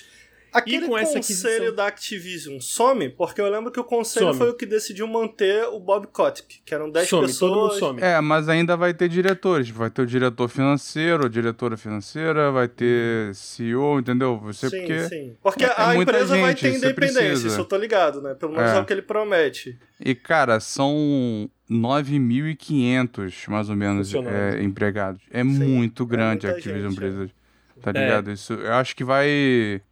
[0.54, 1.74] Aquele conselho aquisição...
[1.74, 3.08] da Activision some?
[3.08, 4.38] Porque eu lembro que o conselho some.
[4.38, 7.52] foi o que decidiu manter o Bob Kotick, que eram 10 some, pessoas.
[7.52, 8.00] Todo mundo some.
[8.00, 9.68] É, mas ainda vai ter diretores.
[9.68, 14.38] Vai ter o diretor financeiro, a diretora financeira, vai ter CEO, entendeu?
[14.38, 15.36] Você sim, porque sim.
[15.42, 18.34] Porque é, a empresa gente, vai ter independência, isso eu tô ligado, né?
[18.34, 19.76] Pelo menos é, é o que ele promete.
[19.98, 25.20] E, cara, são 9.500, mais ou menos, é, empregados.
[25.32, 27.34] É sim, muito é grande a Activision gente, Blizzard.
[27.82, 27.92] Tá é.
[27.92, 28.30] ligado?
[28.30, 29.82] Isso, eu acho que vai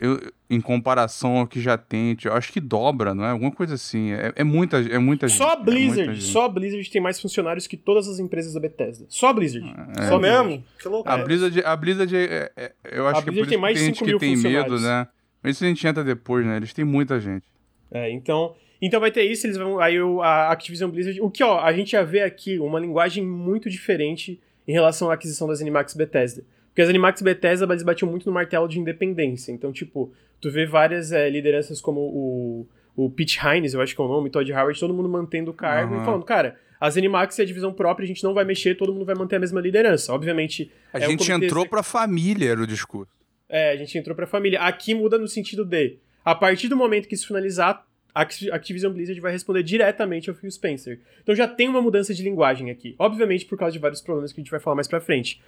[0.00, 3.30] eu, em comparação ao que já tem, eu acho que dobra, não é?
[3.30, 4.12] Alguma coisa assim.
[4.12, 5.60] É, é muita, é muita só gente.
[5.60, 9.06] A Blizzard, é só a Blizzard tem mais funcionários que todas as empresas da Bethesda.
[9.08, 9.74] Só a Blizzard.
[9.98, 10.64] É, só mesmo?
[10.78, 11.08] Que louco.
[11.08, 13.94] A Blizzard, a Blizzard é, é, eu acho a que Blizzard tem mais que tem
[13.94, 15.06] gente que tem medo, né?
[15.42, 16.56] Mas isso a gente entra depois, né?
[16.56, 17.44] Eles têm muita gente.
[17.90, 18.54] É, então.
[18.82, 19.80] Então vai ter isso, eles vão.
[19.80, 21.20] Aí a Activision Blizzard.
[21.20, 25.14] O que, ó, a gente já vê aqui uma linguagem muito diferente em relação à
[25.14, 26.42] aquisição das Animax Bethesda.
[26.74, 29.52] Porque as Animax Bethesda, eles batiam muito no martelo de independência.
[29.52, 34.00] Então, tipo, tu vê várias é, lideranças como o, o Pete Hines, eu acho que
[34.00, 36.02] é o nome, Todd Howard, todo mundo mantendo o cargo uhum.
[36.02, 38.92] e falando, cara, as Animax é a divisão própria, a gente não vai mexer, todo
[38.92, 40.12] mundo vai manter a mesma liderança.
[40.12, 40.68] Obviamente.
[40.92, 43.12] A é gente entrou pra família, era o discurso.
[43.48, 44.60] É, a gente entrou pra família.
[44.60, 49.20] Aqui muda no sentido de, a partir do momento que isso finalizar, a Activision Blizzard
[49.20, 51.00] vai responder diretamente ao Phil Spencer.
[51.22, 52.94] Então já tem uma mudança de linguagem aqui.
[52.98, 55.40] Obviamente por causa de vários problemas que a gente vai falar mais pra frente.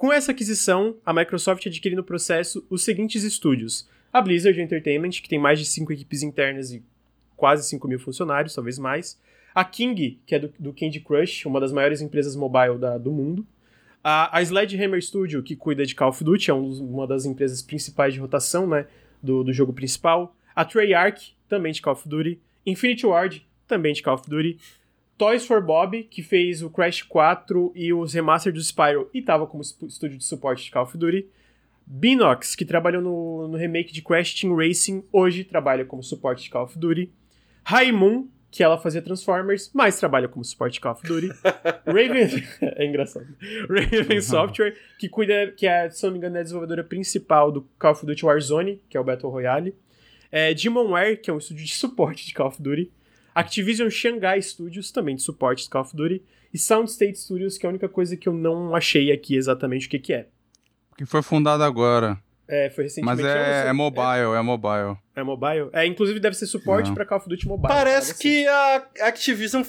[0.00, 5.28] Com essa aquisição, a Microsoft adquire no processo os seguintes estúdios: a Blizzard Entertainment, que
[5.28, 6.82] tem mais de 5 equipes internas e
[7.36, 9.20] quase 5 mil funcionários, talvez mais.
[9.54, 13.12] A King, que é do, do Candy Crush, uma das maiores empresas mobile da, do
[13.12, 13.46] mundo.
[14.02, 17.60] A, a Sledgehammer Studio, que cuida de Call of Duty, é um uma das empresas
[17.60, 18.86] principais de rotação né,
[19.22, 20.34] do, do jogo principal.
[20.56, 22.40] A Treyarch, também de Call of Duty.
[22.64, 24.58] Infinity Ward, também de Call of Duty.
[25.20, 29.46] Toys for Bob, que fez o Crash 4 e os remaster do Spyro e tava
[29.46, 31.26] como estúdio de suporte de Call of Duty.
[31.84, 36.48] Binox, que trabalhou no, no remake de Crash Team Racing, hoje trabalha como suporte de
[36.48, 37.12] Call of Duty.
[37.92, 41.28] Moon, que ela fazia Transformers, mas trabalha como suporte de Call of Duty.
[41.84, 42.42] Raven.
[42.62, 43.26] é engraçado.
[43.68, 47.68] Raven Software, que cuida, que é, se não me engano, é a desenvolvedora principal do
[47.78, 49.74] Call of Duty Warzone, que é o Battle Royale.
[50.32, 52.90] É, Demonware, que é um estúdio de suporte de Call of Duty.
[53.40, 56.22] Activision Shanghai Studios, também de suporte de Call of Duty,
[56.52, 59.90] e Soundstate Studios, que é a única coisa que eu não achei aqui exatamente o
[59.90, 60.26] que, que é.
[60.96, 62.18] Que foi fundado agora.
[62.46, 63.22] É, foi recentemente.
[63.22, 64.96] Mas é, é mobile, é, é, mobile.
[65.14, 65.70] É mobile?
[65.72, 67.68] É, inclusive deve ser suporte para Call of Duty Mobile.
[67.68, 68.22] Parece assim.
[68.22, 69.62] que a Activision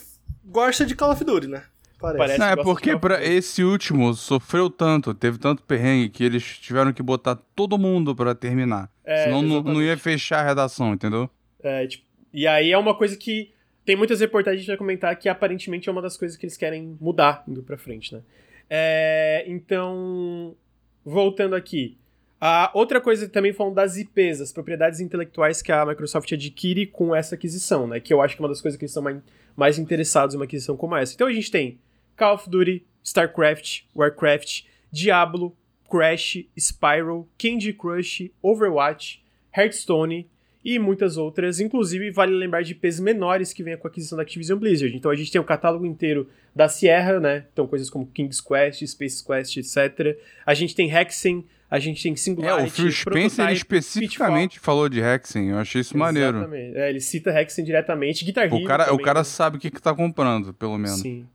[0.43, 1.63] gosta de Call of Duty, né?
[1.99, 2.17] Parece.
[2.17, 6.91] Parece não, é porque para esse último sofreu tanto, teve tanto perrengue que eles tiveram
[6.91, 8.89] que botar todo mundo para terminar.
[9.05, 11.29] É, Senão não, não ia fechar a redação, entendeu?
[11.61, 12.03] É, tipo,
[12.33, 13.51] e aí é uma coisa que
[13.85, 16.45] tem muitas reportagens que a gente vai comentar que aparentemente é uma das coisas que
[16.45, 18.21] eles querem mudar indo pra frente, né?
[18.69, 20.55] É, então,
[21.03, 21.97] voltando aqui.
[22.39, 27.13] A outra coisa também falando das IPs, as propriedades intelectuais que a Microsoft adquire com
[27.13, 27.99] essa aquisição, né?
[27.99, 29.17] Que eu acho que é uma das coisas que eles são mais,
[29.55, 31.13] mais interessados em uma aquisição como essa.
[31.13, 31.77] Então a gente tem
[32.17, 35.55] Call of Duty, StarCraft, Warcraft, Diablo,
[35.89, 39.21] Crash, Spyro, Candy Crush, Overwatch,
[39.55, 40.27] Hearthstone,
[40.63, 41.59] e muitas outras.
[41.59, 44.95] Inclusive, vale lembrar de IPs menores que vem com a aquisição da Activision Blizzard.
[44.95, 47.45] Então a gente tem o catálogo inteiro da Sierra, né?
[47.51, 50.17] Então coisas como King's Quest, Space Quest, etc.
[50.45, 54.65] A gente tem Hexen, a gente tem Singularity, É, o Phil Spencer especificamente Pitfall.
[54.65, 56.37] falou de Hexen, eu achei isso maneiro.
[56.37, 56.77] Exatamente.
[56.77, 59.23] É, ele cita Hexen diretamente, Guitar Hero O cara, também, o cara né?
[59.23, 60.99] sabe o que, que tá comprando, pelo menos.
[60.99, 61.25] Sim.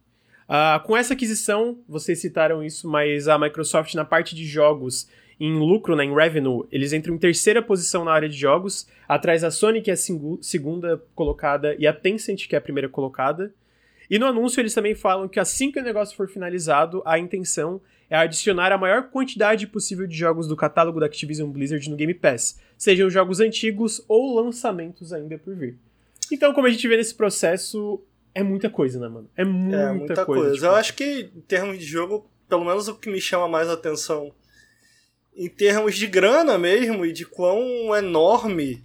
[0.49, 5.53] Uh, com essa aquisição, vocês citaram isso, mas a Microsoft na parte de jogos em
[5.59, 9.51] lucro, né, em revenue, eles entram em terceira posição na área de jogos, atrás da
[9.51, 9.96] Sony, que é a
[10.40, 13.53] segunda colocada, e a Tencent, que é a primeira colocada.
[14.09, 17.81] E no anúncio eles também falam que assim que o negócio for finalizado, a intenção
[18.09, 22.14] é adicionar a maior quantidade possível de jogos do catálogo da Activision Blizzard no Game
[22.14, 25.77] Pass, sejam jogos antigos ou lançamentos ainda por vir.
[26.33, 28.01] Então, como a gente vê nesse processo,
[28.35, 29.29] é muita coisa, né, mano?
[29.37, 30.42] É muita, é, muita coisa.
[30.42, 30.55] coisa.
[30.55, 30.66] Tipo...
[30.66, 34.33] Eu acho que, em termos de jogo, pelo menos o que me chama mais atenção
[35.37, 38.83] em termos de grana mesmo e de quão enorme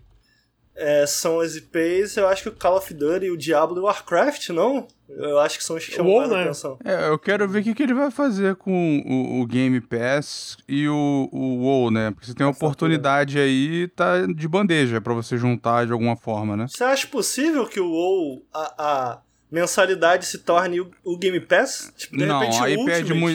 [0.75, 3.83] é, são as IPs, eu acho que o Call of Duty, o Diablo e o
[3.83, 4.87] Warcraft, não?
[5.07, 6.43] Eu acho que são os que chamam mais né?
[6.43, 6.79] atenção.
[6.83, 10.57] É, eu quero ver o que, que ele vai fazer com o, o Game Pass
[10.67, 12.11] e o, o WoW, né?
[12.11, 16.55] Porque você tem uma oportunidade aí, tá de bandeja para você juntar de alguma forma,
[16.55, 16.67] né?
[16.67, 21.91] Você acha possível que o WoW, a, a mensalidade se torne o, o Game Pass?
[21.97, 23.27] Tipo, de não, repente, aí perde, mu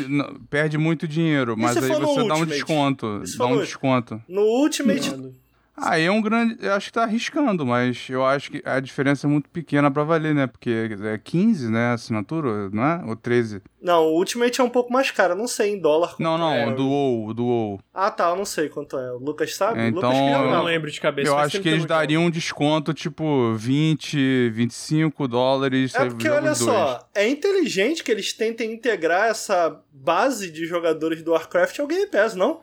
[0.49, 3.21] perde muito dinheiro, mas aí você dá um desconto.
[3.37, 4.23] Dá um desconto.
[4.29, 5.15] No Ultimate.
[5.15, 5.46] Não.
[5.77, 6.57] Aí é um grande.
[6.61, 10.05] Eu acho que tá arriscando, mas eu acho que a diferença é muito pequena pra
[10.05, 10.47] valer, né?
[10.47, 11.89] Porque é 15, né?
[11.89, 13.05] A assinatura, não é?
[13.07, 13.61] Ou 13?
[13.83, 16.17] Não, o Ultimate é um pouco mais caro, não sei em dólar.
[16.19, 16.67] Não, não, é.
[16.67, 17.81] o do WoW, do WoW.
[17.93, 19.13] Ah, tá, eu não sei quanto é.
[19.13, 19.79] O Lucas sabe?
[19.79, 21.31] É, então, Lucas eu não lembro de cabeça.
[21.31, 25.95] Eu acho que eles dariam um desconto, tipo, 20, 25 dólares.
[25.95, 31.33] É porque, olha só, é inteligente que eles tentem integrar essa base de jogadores do
[31.33, 32.63] Warcraft ao Game Pass, não?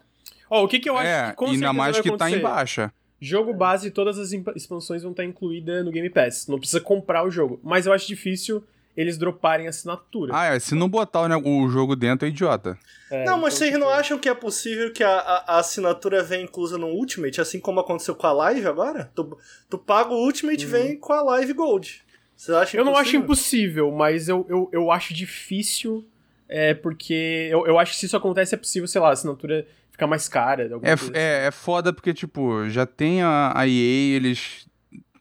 [0.49, 2.31] Ó, oh, o que, que eu acho é, que com ainda mais que acontecer?
[2.31, 2.93] tá em baixa.
[3.23, 6.45] Jogo base, todas as expansões vão estar incluídas no Game Pass.
[6.47, 7.57] Não precisa comprar o jogo.
[7.63, 8.61] Mas eu acho difícil
[8.97, 10.33] eles droparem a assinatura.
[10.35, 10.59] Ah, é.
[10.59, 12.77] Se não botar o, jogo dentro, é idiota.
[13.09, 13.79] É, não, mas então, vocês tipo...
[13.79, 17.61] não acham que é possível que a, a, a, assinatura venha inclusa no Ultimate, assim
[17.61, 19.09] como aconteceu com a Live agora?
[19.15, 19.37] Tu,
[19.69, 20.71] tu paga o Ultimate e uhum.
[20.71, 22.03] vem com a Live Gold.
[22.35, 26.05] Você acha Eu não acho impossível, mas eu, eu, eu acho difícil,
[26.49, 29.65] é, porque eu, eu acho que se isso acontece é possível, sei lá, a assinatura
[29.93, 30.69] ficar mais cara.
[30.81, 31.11] É, assim.
[31.13, 34.67] é, é foda porque, tipo, já tem a, a EA, eles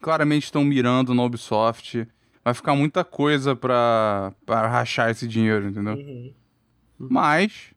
[0.01, 2.09] claramente estão mirando no Ubisoft.
[2.45, 5.95] Vai ficar muita coisa pra, pra rachar esse dinheiro, entendeu?
[5.95, 6.35] Uhum.
[6.99, 7.73] Mas,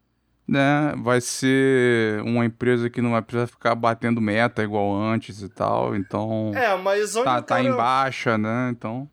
[0.47, 5.49] né, vai ser uma empresa que não vai precisar ficar batendo meta igual antes e
[5.49, 6.51] tal, então...
[6.55, 9.07] É, mas onde tá, tá em baixa, né, então...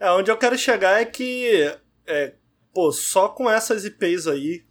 [0.00, 1.70] É, onde eu quero chegar é que,
[2.06, 2.32] é,
[2.72, 4.64] pô, só com essas IPs aí,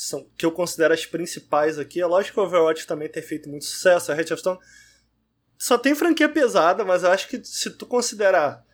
[0.00, 2.00] são, que eu considero as principais aqui.
[2.00, 4.58] É lógico que o Overwatch também tem feito muito sucesso, a of Stone
[5.58, 8.64] só tem franquia pesada, mas eu acho que se tu considerar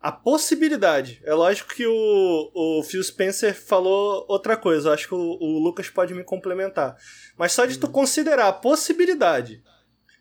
[0.00, 5.14] a possibilidade, é lógico que o, o Phil Spencer falou outra coisa, eu acho que
[5.14, 6.96] o, o Lucas pode me complementar.
[7.38, 9.62] Mas só de tu considerar a possibilidade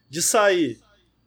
[0.08, 0.80] de sair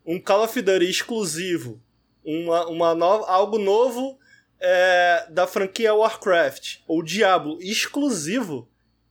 [0.06, 1.82] um Call of Duty exclusivo,
[2.24, 4.18] uma, uma nova, algo novo
[4.60, 8.67] é, da franquia Warcraft, ou Diablo exclusivo,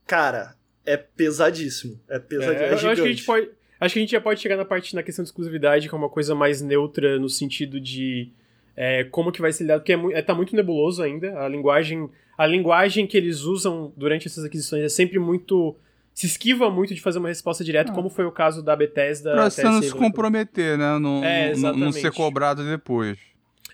[0.07, 1.99] cara, é pesadíssimo.
[2.09, 2.63] É pesadíssimo.
[2.63, 3.49] É, é eu acho que a gente pode.
[3.79, 5.97] Acho que a gente já pode chegar na parte na questão de exclusividade, que é
[5.97, 8.31] uma coisa mais neutra no sentido de
[8.75, 11.39] é, como que vai ser lidado, porque é, é, tá muito nebuloso ainda.
[11.39, 15.75] A linguagem, a linguagem que eles usam durante essas aquisições é sempre muito.
[16.13, 17.95] se esquiva muito de fazer uma resposta direta, ah.
[17.95, 19.33] como foi o caso da Bethesda.
[19.33, 20.97] Pra você não se comprometer, né?
[20.97, 23.17] Não, é, não ser cobrado depois.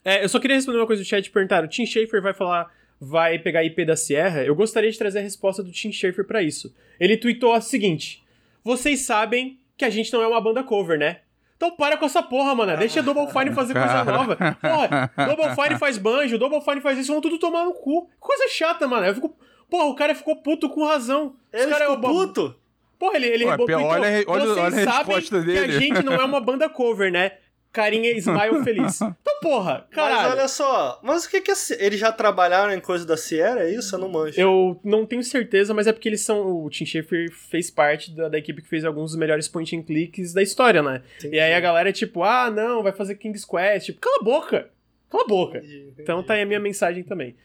[0.04, 1.30] É, eu só queria responder uma coisa do chat.
[1.30, 2.70] Perguntaram: o Tim Schafer vai falar
[3.04, 6.26] vai pegar a IP da Sierra, eu gostaria de trazer a resposta do Tim Schafer
[6.26, 6.74] para isso.
[7.00, 8.24] Ele tweetou o seguinte:
[8.64, 11.20] Vocês sabem que a gente não é uma banda cover, né?
[11.58, 12.76] Então para com essa porra, mano.
[12.78, 14.36] Deixa a Double Fine fazer coisa nova.
[14.36, 18.10] Porra, Double Fine faz banjo, Double Fine faz isso, vão tudo tomar no cu.
[18.20, 19.06] Coisa chata, mano.
[19.06, 19.36] Eu fico.
[19.70, 21.36] Porra, o cara ficou puto com razão.
[21.52, 22.56] Ele cara ficou é puto?
[23.00, 25.60] Porra, ele, ele Ué, olha, olha, olha a resposta dele.
[25.60, 27.34] que a gente não é uma banda cover, né?
[27.74, 29.00] Carinha smile feliz.
[29.24, 30.16] Então, porra, caralho.
[30.16, 31.56] Mas olha só, mas o que que é...
[31.80, 33.96] Eles já trabalharam em coisa da Sierra, é isso?
[33.96, 34.40] Eu não manjo.
[34.40, 36.64] Eu não tenho certeza, mas é porque eles são...
[36.64, 39.84] O Tim Schafer fez parte da, da equipe que fez alguns dos melhores point and
[39.84, 41.02] clicks da história, né?
[41.18, 41.36] Entendi.
[41.36, 43.88] E aí a galera é tipo, ah, não, vai fazer King's Quest.
[43.88, 44.70] Tipo, cala a boca!
[45.10, 45.58] Cala a boca!
[45.58, 46.02] Entendi, entendi.
[46.02, 47.36] Então tá aí a minha mensagem também.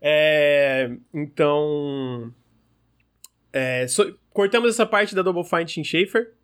[0.00, 0.90] É...
[1.12, 2.32] Então...
[3.52, 3.86] É...
[3.86, 4.18] So...
[4.32, 6.35] Cortamos essa parte da Double Fine Tim Schafer.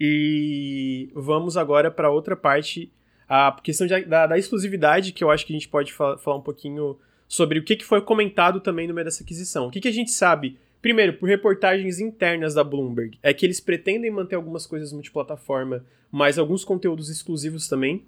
[0.00, 2.90] E vamos agora para outra parte,
[3.28, 6.38] a questão de, da, da, exclusividade, que eu acho que a gente pode fa falar
[6.38, 9.66] um pouquinho sobre o que, que foi comentado também no meio dessa aquisição.
[9.66, 10.56] O que, que a gente sabe?
[10.80, 16.38] Primeiro, por reportagens internas da Bloomberg, é que eles pretendem manter algumas coisas multiplataforma, mas
[16.38, 18.02] alguns conteúdos exclusivos também.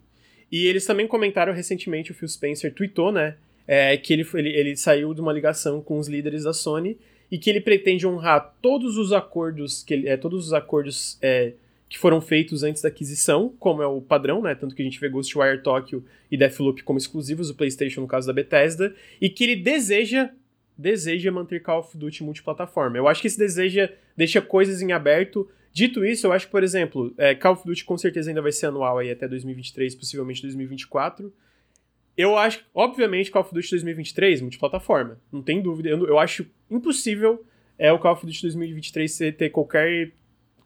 [0.50, 3.36] E eles também comentaram recentemente, o Phil Spencer tweetou, né?
[3.66, 6.98] É, que ele, ele, ele saiu de uma ligação com os líderes da Sony
[7.30, 11.52] e que ele pretende honrar todos os acordos que ele, é, todos os acordos é,
[11.92, 14.54] que foram feitos antes da aquisição, como é o padrão, né?
[14.54, 18.26] Tanto que a gente vê Ghostwire Tokyo e Deathloop como exclusivos do PlayStation no caso
[18.26, 20.30] da Bethesda, e que ele deseja
[20.76, 22.96] deseja manter Call of Duty multiplataforma.
[22.96, 25.46] Eu acho que esse deseja deixa coisas em aberto.
[25.70, 28.52] Dito isso, eu acho que, por exemplo, é, Call of Duty com certeza ainda vai
[28.52, 31.30] ser anual aí até 2023, possivelmente 2024.
[32.16, 35.90] Eu acho, obviamente, Call of Duty 2023 multiplataforma, não tem dúvida.
[35.90, 37.44] Eu, eu acho impossível
[37.78, 40.12] é o Call of Duty 2023 ter qualquer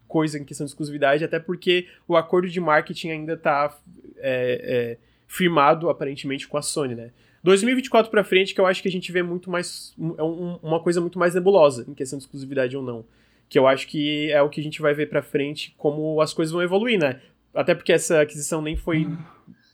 [0.09, 3.77] coisa em questão de exclusividade, até porque o acordo de marketing ainda está
[4.19, 7.11] é, é, firmado, aparentemente, com a Sony, né?
[7.43, 9.95] 2024 para frente, que eu acho que a gente vê muito mais.
[10.19, 13.05] É um, uma coisa muito mais nebulosa em questão de exclusividade ou não.
[13.49, 16.33] Que eu acho que é o que a gente vai ver para frente, como as
[16.35, 17.21] coisas vão evoluir, né?
[17.55, 19.07] Até porque essa aquisição nem foi.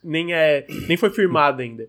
[0.05, 1.89] nem, é, nem foi firmada ainda.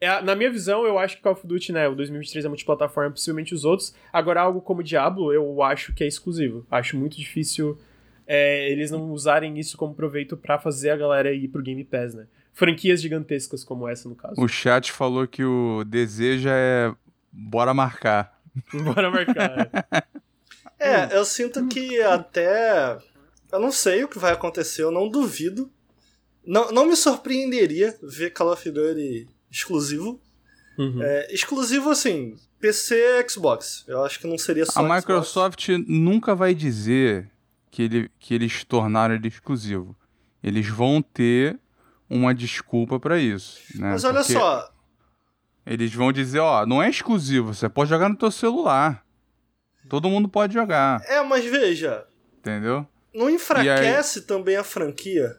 [0.00, 3.10] É, na minha visão, eu acho que Call of Duty, né, o 2023 é multiplataforma,
[3.10, 3.94] possivelmente os outros.
[4.10, 6.66] Agora, algo como Diablo, eu acho que é exclusivo.
[6.70, 7.78] Acho muito difícil
[8.26, 12.14] é, eles não usarem isso como proveito para fazer a galera ir pro Game Pass,
[12.14, 12.26] né?
[12.52, 14.40] Franquias gigantescas como essa, no caso.
[14.40, 16.94] O chat falou que o desejo é
[17.30, 18.40] bora marcar.
[18.84, 19.70] bora marcar,
[20.78, 20.90] é.
[20.92, 22.98] é, eu sinto que até
[23.52, 25.70] eu não sei o que vai acontecer, eu não duvido.
[26.46, 30.20] Não, não me surpreenderia ver Call of Duty exclusivo.
[30.78, 31.02] Uhum.
[31.02, 33.84] É, exclusivo, assim, PC e Xbox.
[33.86, 34.80] Eu acho que não seria só.
[34.80, 35.84] A Microsoft Xbox.
[35.88, 37.30] nunca vai dizer
[37.70, 39.96] que, ele, que eles tornaram ele exclusivo.
[40.42, 41.58] Eles vão ter
[42.08, 43.58] uma desculpa para isso.
[43.74, 43.90] Né?
[43.90, 44.72] Mas olha Porque só.
[45.66, 49.04] Eles vão dizer, ó, não é exclusivo, você pode jogar no teu celular.
[49.88, 51.02] Todo mundo pode jogar.
[51.04, 52.06] É, mas veja.
[52.38, 52.86] Entendeu?
[53.14, 54.24] Não enfraquece aí...
[54.24, 55.36] também a franquia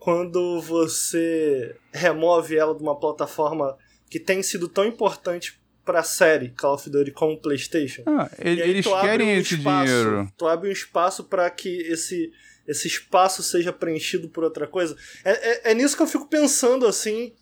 [0.00, 3.76] quando você remove ela de uma plataforma
[4.08, 8.02] que tem sido tão importante pra série Call of Duty como PlayStation.
[8.06, 10.32] Ah, eles querem um esse espaço, dinheiro.
[10.36, 12.32] Tu abre um espaço para que esse,
[12.66, 14.96] esse espaço seja preenchido por outra coisa.
[15.22, 17.34] É, é, é, nisso que eu fico pensando assim.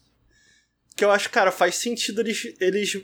[0.96, 3.00] Que eu acho, cara, faz sentido eles, eles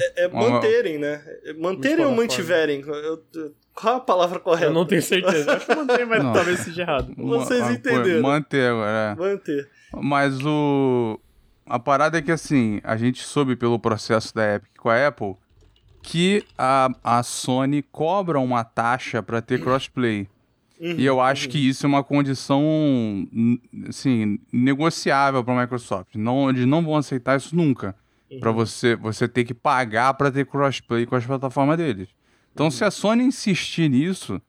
[0.00, 1.22] é, é manterem, né?
[1.58, 2.80] Manterem ou mantiverem?
[2.80, 4.66] Eu, eu, qual a palavra correta?
[4.66, 5.56] Eu não tenho certeza.
[5.56, 6.32] Acho que manter, mas não.
[6.32, 7.14] talvez seja errado.
[7.16, 8.22] Vocês entenderam.
[8.22, 8.90] Manter agora.
[8.90, 9.14] É.
[9.14, 9.68] Manter.
[9.94, 11.20] Mas o.
[11.64, 15.36] A parada é que assim, a gente soube pelo processo da Epic com a Apple
[16.02, 20.26] que a, a Sony cobra uma taxa para ter crossplay.
[20.80, 21.50] Uhum, e eu acho uhum.
[21.50, 22.62] que isso é uma condição
[23.88, 26.14] assim, negociável para a Microsoft.
[26.14, 27.94] Não, eles não vão aceitar isso nunca.
[28.30, 28.40] Uhum.
[28.40, 32.08] Para você, você ter que pagar para ter crossplay com as plataformas deles.
[32.52, 32.70] Então, uhum.
[32.70, 34.40] se a Sony insistir nisso,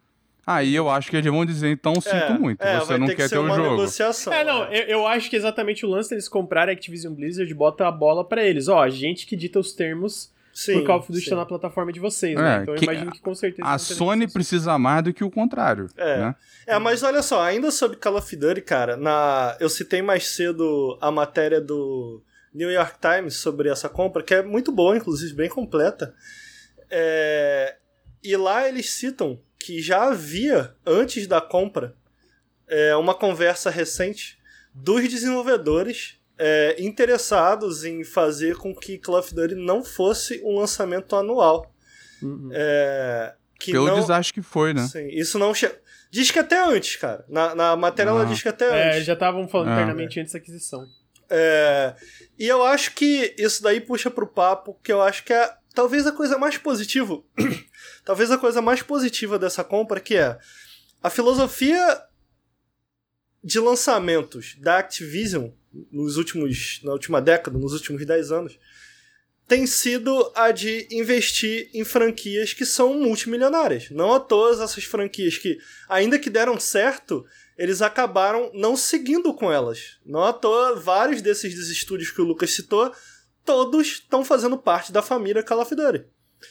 [0.45, 3.15] aí eu acho que eles vão dizer, então sinto é, muito, é, você não quer
[3.15, 3.77] ter, ter o jogo.
[3.77, 7.53] Negociação, é, não, eu, eu, acho que exatamente o lance deles comprarem a Activision Blizzard
[7.53, 8.67] bota a bola para eles.
[8.67, 11.93] Ó, a gente que dita os termos sim, por Call of Duty tá na plataforma
[11.93, 12.41] de vocês, né?
[12.41, 12.63] é, né?
[12.63, 13.67] Então eu imagino que com certeza...
[13.67, 16.17] A Sony precisa mais do que o contrário, é.
[16.17, 16.35] Né?
[16.67, 19.55] É, mas olha só, ainda sobre Call of Duty, cara, na...
[19.59, 22.21] eu citei mais cedo a matéria do
[22.53, 26.13] New York Times sobre essa compra, que é muito boa, inclusive, bem completa.
[26.89, 27.75] É...
[28.23, 31.95] E lá eles citam que já havia, antes da compra,
[32.67, 34.37] é, uma conversa recente
[34.73, 41.15] dos desenvolvedores é, interessados em fazer com que Call of Duty não fosse um lançamento
[41.15, 41.73] anual.
[42.21, 42.49] Uhum.
[42.53, 43.99] É, que Pelo não...
[43.99, 44.87] desastre que foi, né?
[44.87, 45.69] Sim, isso não che...
[46.09, 47.23] Diz que até antes, cara.
[47.27, 48.15] Na, na matéria ah.
[48.15, 49.05] ela diz que até é, antes.
[49.05, 49.73] já estavam falando ah.
[49.73, 50.87] internamente antes da aquisição.
[51.29, 51.95] É,
[52.37, 56.07] e eu acho que isso daí puxa pro papo que eu acho que é talvez
[56.07, 57.21] a coisa mais positiva.
[58.03, 60.37] talvez a coisa mais positiva dessa compra que é
[61.01, 62.01] a filosofia
[63.43, 65.51] de lançamentos da Activision
[65.91, 68.59] nos últimos na última década, nos últimos 10 anos,
[69.47, 73.89] tem sido a de investir em franquias que são multimilionárias.
[73.89, 77.25] Não a todas essas franquias que, ainda que deram certo,
[77.59, 79.97] eles acabaram não seguindo com elas.
[80.05, 82.89] Não à toa, vários desses estúdios que o Lucas citou,
[83.43, 86.05] todos estão fazendo parte da família Call of Duty.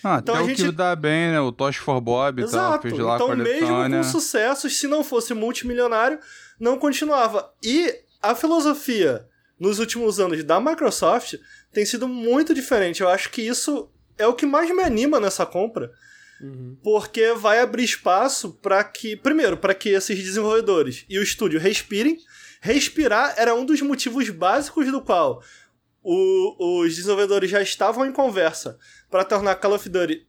[0.05, 0.63] Ah, então a gente...
[0.63, 1.41] o que dá bem, né?
[1.41, 2.73] O Tosh for Bob Exato.
[2.73, 6.21] Tal, fez lá então, mesmo com sucesso, se não fosse multimilionário,
[6.61, 7.55] não continuava.
[7.65, 7.91] E
[8.21, 9.27] a filosofia
[9.59, 11.37] nos últimos anos da Microsoft
[11.73, 13.01] tem sido muito diferente.
[13.01, 15.91] Eu acho que isso é o que mais me anima nessa compra.
[16.41, 16.77] Uhum.
[16.83, 22.19] Porque vai abrir espaço para que, primeiro, para que esses desenvolvedores e o estúdio respirem.
[22.61, 25.43] Respirar era um dos motivos básicos do qual
[26.03, 28.79] o, os desenvolvedores já estavam em conversa
[29.11, 30.27] para tornar Call of Duty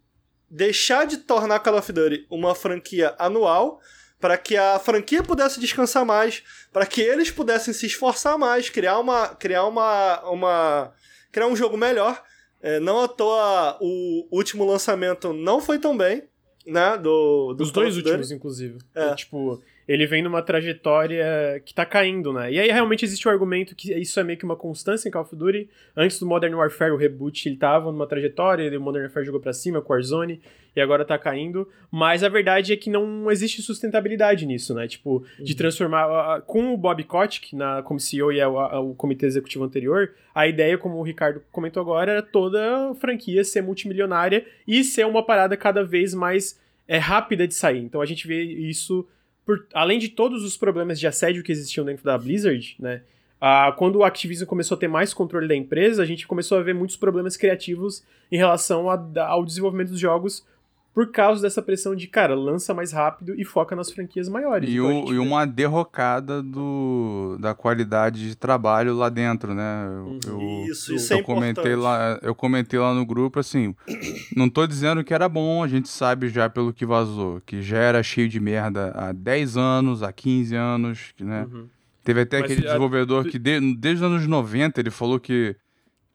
[0.50, 3.80] deixar de tornar Call of Duty uma franquia anual
[4.20, 6.44] para que a franquia pudesse descansar mais,
[6.74, 10.94] para que eles pudessem se esforçar mais, criar uma criar uma, uma
[11.32, 12.22] criar um jogo melhor.
[12.62, 16.24] É, não à toa o último lançamento não foi tão bem,
[16.66, 18.78] né, do, do Os dois últimos, inclusive.
[18.94, 19.16] É.
[19.16, 22.52] Tipo, ele vem numa trajetória que tá caindo, né?
[22.52, 25.24] E aí realmente existe o argumento que isso é meio que uma constância em Call
[25.24, 25.68] of Duty.
[25.98, 29.52] Antes do Modern Warfare, o reboot, ele tava numa trajetória, o Modern Warfare jogou pra
[29.52, 30.40] cima com Warzone,
[30.76, 31.68] e agora tá caindo.
[31.90, 34.88] Mas a verdade é que não existe sustentabilidade nisso, né?
[34.88, 35.44] Tipo, uhum.
[35.44, 36.42] de transformar.
[36.42, 40.48] Com o Bob Kotick na, como CEO e a, a, o comitê executivo anterior, a
[40.48, 45.26] ideia, como o Ricardo comentou agora, era toda a franquia ser multimilionária e ser uma
[45.26, 47.80] parada cada vez mais é, rápida de sair.
[47.80, 49.04] Então a gente vê isso
[49.50, 53.02] por, além de todos os problemas de assédio que existiam dentro da Blizzard, né?
[53.42, 56.62] Ah, quando o Activision começou a ter mais controle da empresa, a gente começou a
[56.62, 60.46] ver muitos problemas criativos em relação a, ao desenvolvimento dos jogos
[60.94, 64.70] por causa dessa pressão de, cara, lança mais rápido e foca nas franquias maiores.
[64.70, 69.88] E, então, o, e uma derrocada do, da qualidade de trabalho lá dentro, né?
[70.28, 70.66] Eu, uhum.
[70.66, 73.76] isso, isso eu é comentei lá, Eu comentei lá no grupo, assim,
[74.36, 77.78] não tô dizendo que era bom, a gente sabe já pelo que vazou, que já
[77.78, 81.48] era cheio de merda há 10 anos, há 15 anos, né?
[81.52, 81.68] Uhum.
[82.04, 85.56] Teve até Mas aquele desenvolvedor que de, desde os anos 90 ele falou que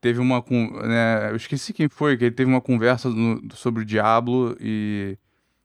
[0.05, 0.45] teve uma.
[0.87, 5.17] Né, eu esqueci quem foi, que ele teve uma conversa no, sobre o Diablo e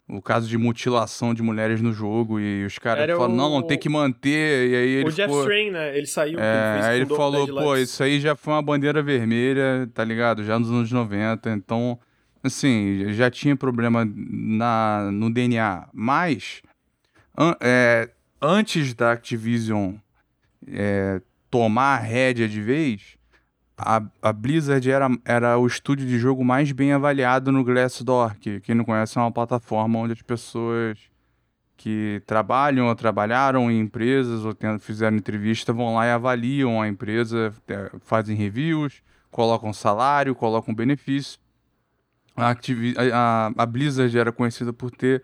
[0.07, 3.35] o caso de mutilação de mulheres no jogo e os caras falam, o...
[3.35, 5.41] não, tem que manter, e aí ele O Jeff ficou...
[5.41, 6.39] Strain, né, ele saiu...
[6.39, 10.43] É, ele aí ele falou, pô, isso aí já foi uma bandeira vermelha, tá ligado?
[10.45, 11.99] Já nos anos 90, então,
[12.41, 16.61] assim, já tinha problema na, no DNA, mas
[17.37, 18.09] an é,
[18.41, 19.95] antes da Activision
[20.65, 21.21] é,
[21.51, 23.18] tomar a rédea de vez,
[23.79, 28.59] a, a Blizzard era, era o estúdio de jogo mais bem avaliado no Glassdoor, que
[28.59, 30.99] quem não conhece é uma plataforma onde as pessoas
[31.77, 36.89] que trabalham ou trabalharam em empresas ou tendo, fizeram entrevista vão lá e avaliam a
[36.89, 39.01] empresa, é, fazem reviews,
[39.31, 41.39] colocam salário, colocam benefício.
[42.35, 45.23] A, a, a Blizzard era conhecida por ter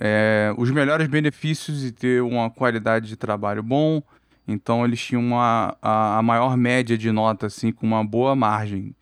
[0.00, 4.02] é, os melhores benefícios e ter uma qualidade de trabalho bom,
[4.46, 8.94] então eles tinham uma, a, a maior média de nota, assim, com uma boa margem.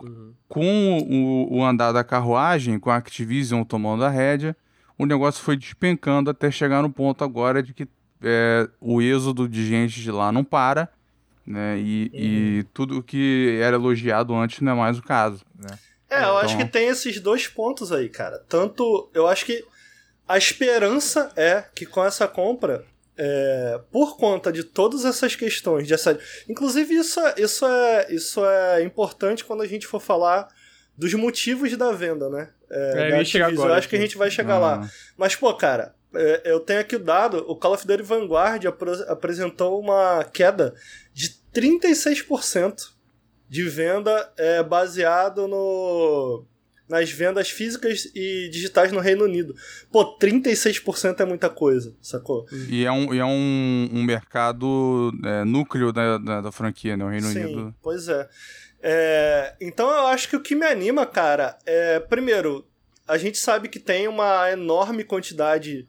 [0.00, 0.34] Uhum.
[0.48, 4.56] Com o, o, andar da carruagem, com a Activision tomando a rédea,
[4.98, 7.88] o negócio foi despencando até chegar no ponto agora de que
[8.22, 10.88] é, o êxodo de gente de lá não para,
[11.46, 11.78] né?
[11.78, 12.20] E, uhum.
[12.20, 15.78] e tudo que era elogiado antes não é mais o caso, né?
[16.10, 16.38] É, eu então...
[16.38, 18.38] acho que tem esses dois pontos aí, cara.
[18.46, 19.64] Tanto, eu acho que
[20.28, 22.84] a esperança é que com essa compra
[23.16, 26.22] é, por conta de todas essas questões de assédio.
[26.48, 30.48] Inclusive, isso é, isso, é, isso é importante quando a gente for falar
[30.96, 32.50] dos motivos da venda, né?
[32.70, 34.82] É, é eu, chegar agora, eu acho que a gente vai chegar lá.
[34.82, 34.90] Ah.
[35.16, 38.64] Mas, pô, cara, é, eu tenho aqui o dado: o Call of Duty Vanguard
[39.08, 40.74] apresentou uma queda
[41.12, 42.92] de 36%
[43.48, 46.46] de venda é, baseado no
[46.92, 49.56] nas vendas físicas e digitais no Reino Unido.
[49.90, 52.46] Pô, 36% é muita coisa, sacou?
[52.68, 57.02] E é um, e é um, um mercado é, núcleo da, da, da, franquia, né?
[57.02, 57.74] O Reino Sim, Unido.
[57.82, 58.28] Pois é.
[58.82, 59.54] é.
[59.58, 61.98] Então eu acho que o que me anima, cara, é.
[61.98, 62.62] Primeiro,
[63.08, 65.88] a gente sabe que tem uma enorme quantidade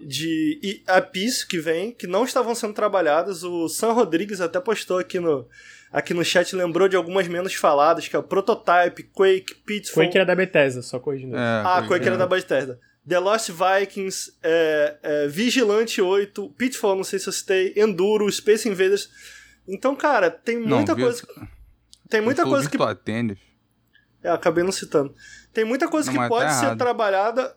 [0.00, 3.44] de APIs que vem, que não estavam sendo trabalhadas.
[3.44, 5.46] O Sam Rodrigues até postou aqui no,
[5.92, 10.04] aqui no chat lembrou de algumas menos faladas, que é o Prototype, Quake, Pitfall...
[10.04, 11.36] Quake era da Bethesda, só corrigindo.
[11.36, 12.78] É, ah, Quake era da Bethesda.
[13.06, 18.68] The Lost Vikings, é, é, Vigilante 8, Pitfall, não sei se eu citei, Enduro, Space
[18.68, 19.10] Invaders.
[19.66, 21.22] Então, cara, tem muita não, coisa...
[22.08, 22.80] Tem muita coisa que...
[22.82, 23.38] Atende.
[24.22, 25.14] É, acabei não citando.
[25.52, 26.78] Tem muita coisa não, que pode tá ser errado.
[26.78, 27.56] trabalhada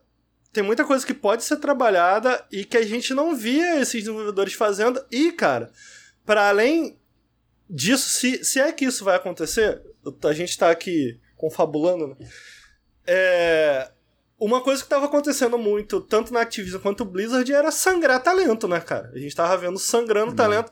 [0.54, 4.54] tem muita coisa que pode ser trabalhada e que a gente não via esses desenvolvedores
[4.54, 5.04] fazendo.
[5.12, 5.72] E, cara,
[6.24, 6.96] para além
[7.70, 9.82] disso, se, se é que isso vai acontecer,
[10.24, 12.16] a gente tá aqui confabulando, né?
[13.06, 13.92] É,
[14.40, 18.68] uma coisa que tava acontecendo muito, tanto na Activision quanto no Blizzard, era sangrar talento,
[18.68, 19.12] né, cara?
[19.14, 20.36] A gente tava vendo sangrando uhum.
[20.36, 20.72] talento.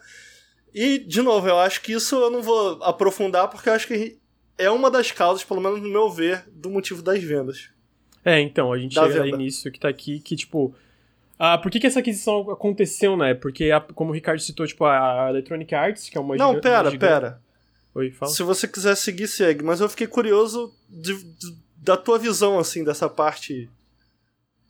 [0.74, 4.20] E, de novo, eu acho que isso eu não vou aprofundar, porque eu acho que
[4.58, 7.70] é uma das causas, pelo menos no meu ver, do motivo das vendas.
[8.24, 9.36] É, então, a gente da chega venda.
[9.36, 10.76] início que tá aqui, que, tipo,
[11.44, 13.34] ah, por que, que essa aquisição aconteceu, né?
[13.34, 16.96] Porque, a, como o Ricardo citou, tipo, a Electronic Arts, que é uma Não, pera,
[16.96, 17.42] pera.
[17.96, 18.32] Oi, fala.
[18.32, 19.64] Se você quiser seguir, segue.
[19.64, 23.68] Mas eu fiquei curioso de, de, da tua visão, assim, dessa parte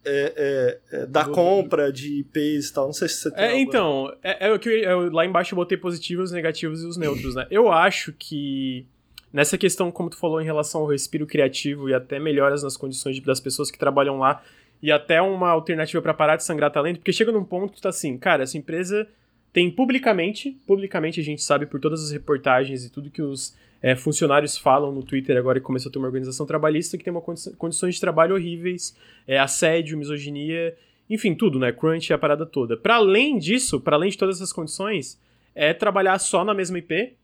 [0.06, 2.86] é, é, é, da do, compra de IPs e tal.
[2.86, 3.44] Não sei se você tem.
[3.44, 6.86] É, então, é, é, o que eu, eu, lá embaixo eu botei positivos, negativos e
[6.86, 7.48] os neutros, né?
[7.52, 8.88] Eu acho que
[9.34, 13.18] nessa questão, como tu falou, em relação ao respiro criativo e até melhoras nas condições
[13.18, 14.42] de, das pessoas que trabalham lá,
[14.82, 17.90] e até uma alternativa para parar de sangrar talento, porque chega num ponto que tá
[17.90, 19.08] assim, cara, essa empresa
[19.54, 23.96] tem publicamente, publicamente a gente sabe por todas as reportagens e tudo que os é,
[23.96, 27.22] funcionários falam no Twitter agora que começou a ter uma organização trabalhista que tem uma
[27.22, 28.96] condi condições de trabalho horríveis,
[29.28, 30.76] é, assédio, misoginia,
[31.10, 31.72] enfim, tudo, né?
[31.72, 32.78] Crunch e a parada toda.
[32.78, 35.20] Para além disso, para além de todas essas condições,
[35.54, 37.18] é trabalhar só na mesma IP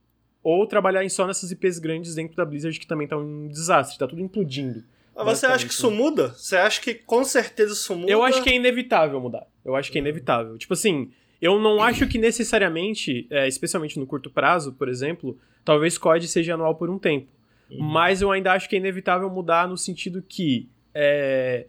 [0.44, 3.98] ou trabalhar em só nessas IPs grandes dentro da Blizzard que também tá um desastre,
[3.98, 4.84] tá tudo implodindo.
[5.26, 6.30] Mas você acha que isso muda?
[6.30, 8.12] Você acha que com certeza isso muda?
[8.12, 9.48] Eu acho que é inevitável mudar.
[9.66, 10.58] Eu acho que é inevitável.
[10.58, 11.12] Tipo assim,
[11.42, 16.54] eu não acho que necessariamente, é, especialmente no curto prazo, por exemplo, talvez COD seja
[16.54, 17.28] anual por um tempo.
[17.70, 17.84] Uhum.
[17.84, 21.68] Mas eu ainda acho que é inevitável mudar no sentido que é,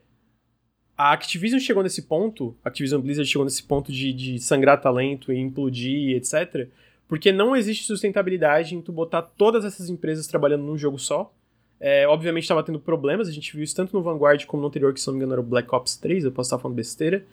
[0.96, 5.32] a Activision chegou nesse ponto, a Activision Blizzard chegou nesse ponto de, de sangrar talento
[5.32, 6.68] e implodir, etc.
[7.06, 11.32] Porque não existe sustentabilidade em tu botar todas essas empresas trabalhando num jogo só.
[11.80, 14.92] É, obviamente estava tendo problemas, a gente viu isso tanto no Vanguard como no anterior,
[14.92, 17.24] que se não me engano era o Black Ops 3, eu posso estar falando besteira.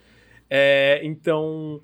[0.50, 1.82] É, então,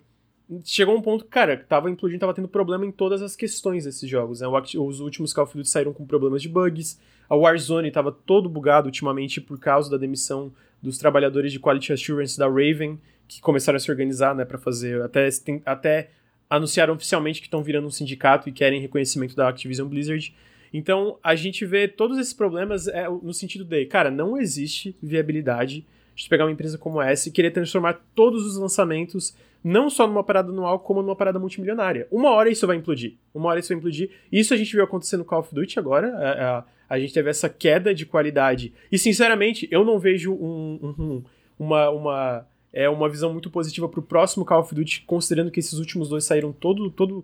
[0.64, 4.42] chegou um ponto cara, tava implodindo, tava tendo problema em todas as questões desses jogos.
[4.42, 4.48] Né?
[4.48, 7.00] Os últimos Call of Duty saíram com problemas de bugs,
[7.30, 10.52] a Warzone tava todo bugado ultimamente por causa da demissão
[10.82, 15.02] dos trabalhadores de Quality Assurance da Raven, que começaram a se organizar, né, para fazer,
[15.02, 15.30] até,
[15.66, 16.10] até
[16.50, 20.36] anunciaram oficialmente que estão virando um sindicato e querem reconhecimento da Activision Blizzard.
[20.74, 25.86] Então, a gente vê todos esses problemas é, no sentido de, cara, não existe viabilidade
[26.16, 30.24] de pegar uma empresa como essa e querer transformar todos os lançamentos não só numa
[30.24, 32.08] parada anual, como numa parada multimilionária.
[32.12, 33.14] Uma hora isso vai implodir.
[33.34, 34.10] Uma hora isso vai implodir.
[34.32, 36.08] Isso a gente viu acontecer no Call of Duty agora.
[36.16, 38.74] A, a, a gente teve essa queda de qualidade.
[38.92, 41.24] E, sinceramente, eu não vejo um, um,
[41.60, 45.78] uma, uma, é, uma visão muito positiva pro próximo Call of Duty, considerando que esses
[45.78, 47.24] últimos dois saíram todo, todo,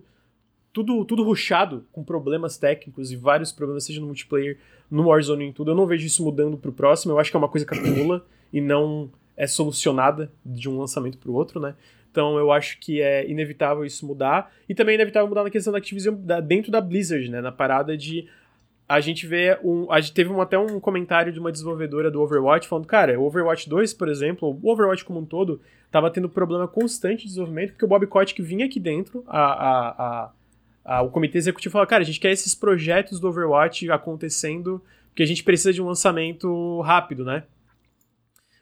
[0.78, 4.58] tudo, tudo ruchado, com problemas técnicos e vários problemas, seja no multiplayer,
[4.90, 5.72] no Warzone e em tudo.
[5.72, 7.12] Eu não vejo isso mudando pro próximo.
[7.12, 11.18] Eu acho que é uma coisa que acumula e não é solucionada de um lançamento
[11.18, 11.74] pro outro, né?
[12.10, 14.52] Então eu acho que é inevitável isso mudar.
[14.68, 17.40] E também é inevitável mudar na questão da Activision da, dentro da Blizzard, né?
[17.40, 18.28] Na parada de.
[18.88, 19.90] A gente vê um.
[19.92, 23.24] A gente teve um, até um comentário de uma desenvolvedora do Overwatch falando, cara, o
[23.24, 25.60] Overwatch 2, por exemplo, o Overwatch como um todo,
[25.90, 29.88] tava tendo problema constante de desenvolvimento, porque o Bob Kotick vinha aqui dentro, a, a,
[29.88, 30.30] a,
[30.88, 35.22] a, o comitê executivo falou, cara, a gente quer esses projetos do Overwatch acontecendo, porque
[35.22, 37.44] a gente precisa de um lançamento rápido, né?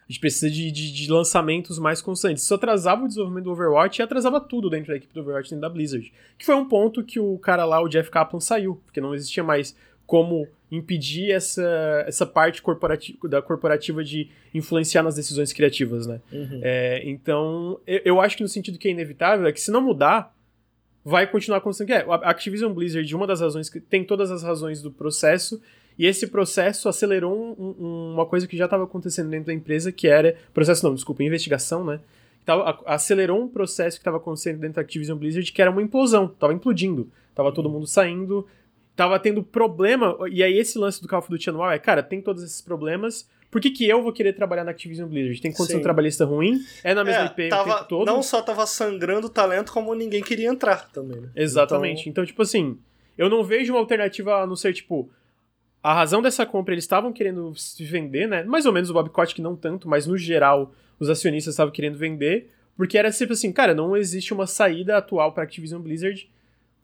[0.08, 2.42] A gente precisa de, de, de, lançamentos mais constantes.
[2.42, 5.62] Isso atrasava o desenvolvimento do Overwatch e atrasava tudo dentro da equipe do Overwatch dentro
[5.62, 6.12] da Blizzard.
[6.36, 9.42] Que foi um ponto que o cara lá, o Jeff Kaplan, saiu, porque não existia
[9.42, 16.20] mais como impedir essa, essa parte corporativa, da corporativa de influenciar nas decisões criativas, né?
[16.32, 16.60] Uhum.
[16.62, 19.80] É, então, eu, eu, acho que no sentido que é inevitável é que se não
[19.80, 20.35] mudar,
[21.08, 21.92] vai continuar acontecendo.
[21.92, 25.62] É, a Activision Blizzard, uma das razões que tem todas as razões do processo
[25.96, 29.92] e esse processo acelerou um, um, uma coisa que já estava acontecendo dentro da empresa,
[29.92, 30.36] que era.
[30.52, 32.00] Processo não, desculpa, investigação, né?
[32.84, 36.52] Acelerou um processo que estava acontecendo dentro da Activision Blizzard, que era uma implosão, tava
[36.52, 37.08] implodindo.
[37.34, 38.46] Tava todo mundo saindo,
[38.96, 40.16] tava tendo problema.
[40.30, 43.28] E aí, esse lance do Call of Duty anual é, cara, tem todos esses problemas.
[43.56, 45.40] Por que, que eu vou querer trabalhar na Activision Blizzard?
[45.40, 45.82] Tem condição Sim.
[45.82, 46.60] trabalhista ruim?
[46.84, 48.06] É na mesma é, IP tava, o tempo todo?
[48.06, 51.30] Não só tava sangrando talento, como ninguém queria entrar também, né?
[51.34, 52.00] Exatamente.
[52.00, 52.78] Então, então tipo assim,
[53.16, 55.10] eu não vejo uma alternativa a não ser, tipo,
[55.82, 58.44] a razão dessa compra, eles estavam querendo se vender, né?
[58.44, 61.96] Mais ou menos o Bob Kotick não tanto, mas no geral os acionistas estavam querendo
[61.96, 66.30] vender, porque era sempre assim, cara, não existe uma saída atual para Activision Blizzard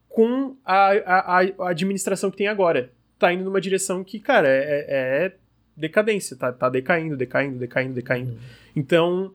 [0.09, 2.91] com a, a, a, administração que tem agora.
[3.19, 5.33] Tá indo numa direção que, cara, é, é, é
[5.83, 8.31] decadência, tá, tá decaindo, decaindo, decaindo, decaindo.
[8.33, 8.39] Uhum.
[8.77, 9.35] Então,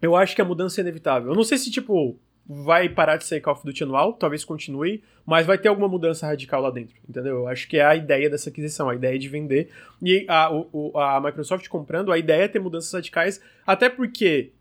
[0.00, 1.30] eu acho que a mudança é inevitável.
[1.30, 5.04] Eu não sei se, tipo, vai parar de ser Call of Duty anual, talvez continue,
[5.26, 7.36] mas vai ter alguma mudança radical lá dentro, entendeu?
[7.36, 9.70] Eu acho que é a ideia dessa aquisição, a ideia de vender.
[10.02, 14.52] E a, o, a Microsoft comprando, a ideia é ter mudanças radicais, até porque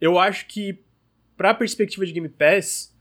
[0.00, 0.78] eu acho que,
[1.34, 2.94] pra perspectiva de Game Pass,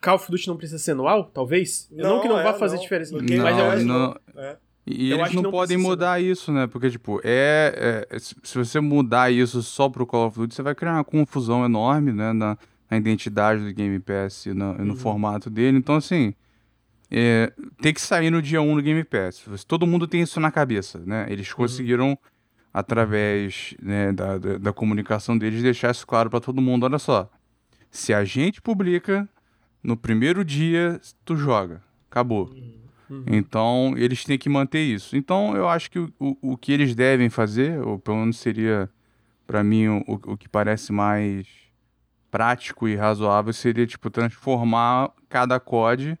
[0.00, 1.88] Call of Duty não precisa ser anual, talvez?
[1.90, 2.82] Não, não que não é, vá fazer não.
[2.82, 4.16] diferença, não, mas eu acho não.
[4.36, 4.56] É.
[4.86, 6.26] E eu eles não, não podem mudar ser.
[6.26, 6.66] isso, né?
[6.66, 10.74] Porque, tipo, é, é, Se você mudar isso só pro Call of Duty, você vai
[10.74, 12.32] criar uma confusão enorme, né?
[12.32, 12.56] Na,
[12.90, 14.84] a identidade do Game Pass e no, uhum.
[14.84, 15.78] no formato dele.
[15.78, 16.34] Então, assim,
[17.10, 19.46] é, tem que sair no dia 1 no Game Pass.
[19.66, 21.26] Todo mundo tem isso na cabeça, né?
[21.28, 21.56] Eles uhum.
[21.56, 22.16] conseguiram, uhum.
[22.74, 26.84] através né, da, da, da, comunicação deles, deixar isso claro para todo mundo.
[26.84, 27.30] Olha só,
[27.90, 29.28] se a gente publica,
[29.82, 31.82] no primeiro dia tu joga.
[32.10, 32.48] Acabou.
[32.48, 32.79] Uhum.
[33.26, 35.16] Então, eles têm que manter isso.
[35.16, 38.88] Então, eu acho que o, o, o que eles devem fazer, ou pelo menos seria,
[39.46, 41.46] para mim, o, o que parece mais
[42.30, 46.16] prático e razoável seria, tipo, transformar cada COD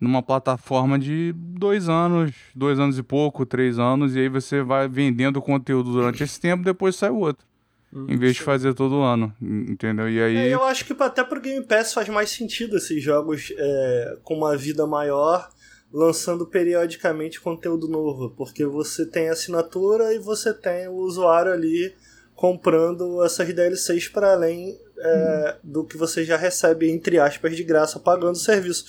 [0.00, 4.88] numa plataforma de dois anos, dois anos e pouco, três anos, e aí você vai
[4.88, 7.46] vendendo conteúdo durante esse tempo, depois sai o outro.
[7.92, 8.40] Hum, em vez sim.
[8.40, 10.08] de fazer todo ano, entendeu?
[10.10, 10.36] E aí.
[10.36, 14.34] É, eu acho que até pro Game Pass faz mais sentido esses jogos é, com
[14.34, 15.48] uma vida maior,
[15.92, 21.94] lançando periodicamente conteúdo novo, porque você tem assinatura e você tem o usuário ali
[22.34, 25.70] comprando essas DLCs para além é, uhum.
[25.72, 28.84] do que você já recebe, entre aspas, de graça, pagando o serviço.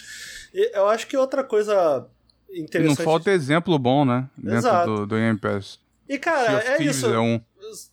[0.53, 2.05] E eu acho que outra coisa
[2.53, 2.99] interessante.
[2.99, 4.29] Não falta exemplo bom, né?
[4.37, 5.79] Dentro do, do Game Pass.
[6.07, 7.05] E, cara, é isso.
[7.07, 7.39] É um...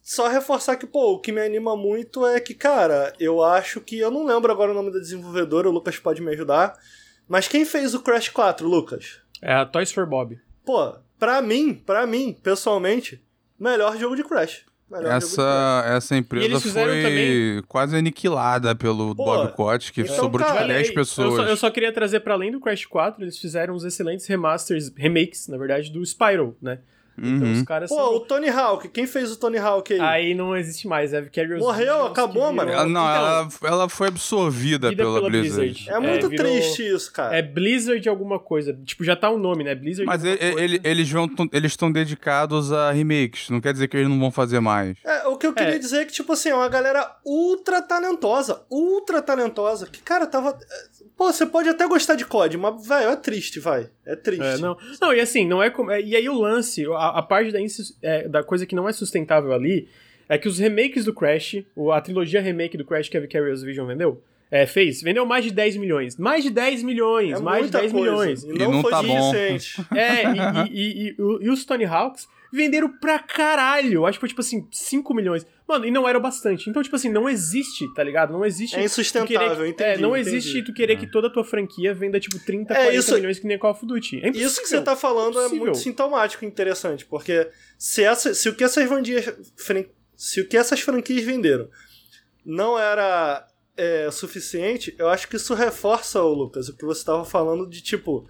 [0.03, 3.99] Só reforçar que, pô, o que me anima muito é que, cara, eu acho que.
[3.99, 6.79] Eu não lembro agora o nome da desenvolvedora, o Lucas pode me ajudar.
[7.29, 9.21] Mas quem fez o Crash 4, Lucas?
[9.43, 10.39] É a Toys for Bob.
[10.65, 13.23] Pô, pra mim, pra mim, pessoalmente,
[13.59, 14.65] melhor jogo de Crash.
[15.05, 17.63] Essa, essa empresa foi também...
[17.67, 21.31] quase aniquilada pelo Pô, Bob Cott, que então, sobrou cara, 10 pessoas.
[21.31, 24.27] Eu só, eu só, queria trazer para além do Crash 4, eles fizeram uns excelentes
[24.27, 26.79] remasters, remakes, na verdade, do Spyro, né?
[27.19, 27.65] Então os uhum.
[27.65, 28.15] caras Pô, são...
[28.17, 30.01] o Tony Hawk, quem fez o Tony Hawk aí?
[30.01, 32.71] Aí não existe mais, é Carrier Morreu, acabou, mano.
[32.71, 35.73] Não, então, ela, ela foi absorvida pela, pela Blizzard.
[35.73, 35.91] Blizzard.
[35.91, 36.53] É muito é, virou...
[36.53, 37.37] triste isso, cara.
[37.37, 38.73] É Blizzard alguma coisa.
[38.85, 39.75] Tipo, já tá o um nome, né?
[39.75, 40.07] Blizzard.
[40.07, 44.09] Mas ele, ele, eles vão eles estão dedicados a remakes, não quer dizer que eles
[44.09, 44.97] não vão fazer mais.
[45.05, 45.79] É, o que eu queria é.
[45.79, 50.59] dizer é que, tipo assim, é uma galera ultra talentosa, ultra talentosa, que, cara, tava
[51.17, 53.89] Pô, você pode até gostar de COD, mas, velho, é triste, vai.
[54.05, 54.43] É triste.
[54.43, 54.77] É, não.
[55.01, 55.91] não, e assim, não é como.
[55.91, 57.59] É, e aí o lance, a, a parte da,
[58.03, 59.89] é, da coisa que não é sustentável ali
[60.29, 63.87] é que os remakes do Crash, a trilogia remake do Crash que a Vicarious Vision
[63.87, 65.03] vendeu, é, fez.
[65.03, 66.17] Vendeu mais de 10 milhões.
[66.17, 67.39] Mais de 10 milhões.
[67.39, 68.11] É mais de 10 coisa.
[68.11, 68.43] milhões.
[68.45, 69.87] E não, e não foi tá suficiente.
[69.95, 74.07] É, e, e, e, e, os Tony Hawks venderam pra caralho.
[74.07, 75.47] Acho que foi tipo assim, 5 milhões.
[75.67, 76.71] Mano, e não era bastante.
[76.71, 78.33] Então, tipo assim, não existe, tá ligado?
[78.33, 78.77] Não existe.
[78.77, 79.91] É insustentável, querer, entendi.
[79.91, 80.37] É, não entendi.
[80.37, 80.97] existe tu querer é.
[80.97, 83.73] que toda a tua franquia venda, tipo, 30, é, 40 isso, milhões que nem Call
[83.73, 84.21] of Duty.
[84.23, 88.49] É isso que você tá falando é muito sintomático e interessante, porque se, essa, se
[88.49, 88.89] o que essas
[89.57, 89.91] franquias.
[90.17, 91.69] Se o que essas franquias venderam
[92.43, 97.25] não era é, suficiente, eu acho que isso reforça, o Lucas, o que você estava
[97.25, 98.27] falando de tipo.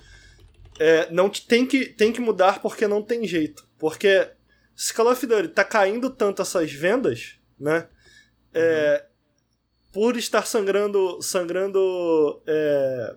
[0.78, 3.65] É, não tem que, tem que mudar porque não tem jeito.
[3.78, 4.30] Porque
[4.74, 7.88] se Call of Duty tá caindo tanto essas vendas, né?
[8.52, 9.16] É, uhum.
[9.92, 13.16] Por estar sangrando, sangrando é,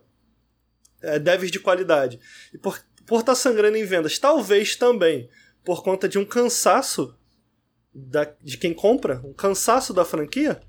[1.01, 2.20] é, devs de qualidade.
[2.53, 5.30] E por, por estar tá sangrando em vendas, talvez também
[5.64, 7.16] por conta de um cansaço
[7.93, 10.62] da, de quem compra, um cansaço da franquia,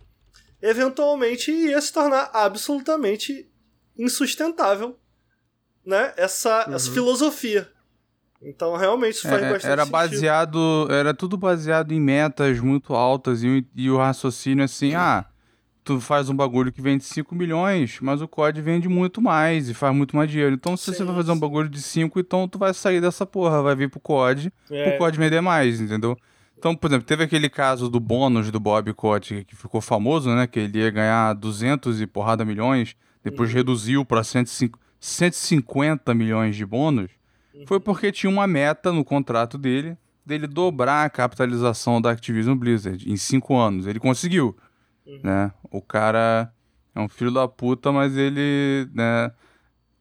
[0.61, 3.49] eventualmente ia se tornar absolutamente
[3.97, 4.99] insustentável
[5.85, 6.75] né, essa, uhum.
[6.75, 7.71] essa filosofia.
[8.43, 10.95] Então, realmente, isso faz é, bastante Era baseado, sentido.
[10.95, 15.27] era tudo baseado em metas muito altas e, e o raciocínio assim, ah,
[15.85, 19.75] tu faz um bagulho que vende 5 milhões, mas o COD vende muito mais e
[19.75, 20.55] faz muito mais dinheiro.
[20.55, 23.27] Então, se sim, você vai fazer um bagulho de 5, então tu vai sair dessa
[23.27, 24.91] porra, vai vir pro COD, é.
[24.91, 26.17] pro COD vender mais, entendeu?
[26.57, 30.47] Então, por exemplo, teve aquele caso do bônus do Bob Kotick que ficou famoso, né?
[30.47, 33.57] Que ele ia ganhar 200 e porrada milhões, depois uhum.
[33.57, 37.20] reduziu para 150 milhões de bônus
[37.67, 39.97] foi porque tinha uma meta no contrato dele
[40.31, 43.87] dele dobrar a capitalização da Activision Blizzard em cinco anos.
[43.87, 44.57] Ele conseguiu,
[45.07, 45.21] uhum.
[45.23, 45.53] né?
[45.71, 46.53] O cara
[46.95, 49.31] é um filho da puta, mas ele, né?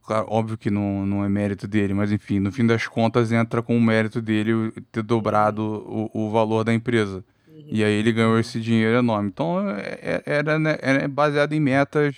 [0.05, 3.61] Claro, óbvio que não, não é mérito dele, mas enfim, no fim das contas entra
[3.61, 7.23] com o mérito dele ter dobrado o, o valor da empresa.
[7.47, 7.67] Uhum.
[7.67, 9.29] E aí ele ganhou esse dinheiro enorme.
[9.29, 12.15] Então é, é, era, né, era baseado em metas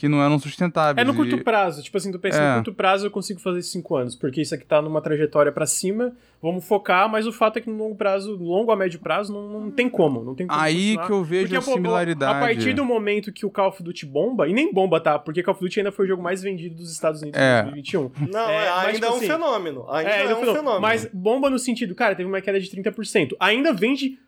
[0.00, 1.06] que não eram sustentáveis.
[1.06, 1.44] É no curto e...
[1.44, 2.48] prazo, tipo assim, tu pensa, é.
[2.48, 5.66] no curto prazo eu consigo fazer cinco anos, porque isso aqui tá numa trajetória para
[5.66, 9.30] cima, vamos focar, mas o fato é que no longo prazo, longo a médio prazo,
[9.30, 12.34] não, não tem como, não tem como Aí que eu vejo porque, a similaridade.
[12.34, 15.18] A partir do momento que o Call of Duty bomba, e nem bomba, tá?
[15.18, 17.60] Porque Call of Duty ainda foi o jogo mais vendido dos Estados Unidos é.
[17.60, 18.10] em 2021.
[18.32, 19.90] Não, é, é ainda tipo é um assim, fenômeno.
[19.90, 20.80] Ainda é, é um fenômeno.
[20.80, 23.32] Mas bomba no sentido, cara, teve uma queda de 30%.
[23.38, 24.18] Ainda vende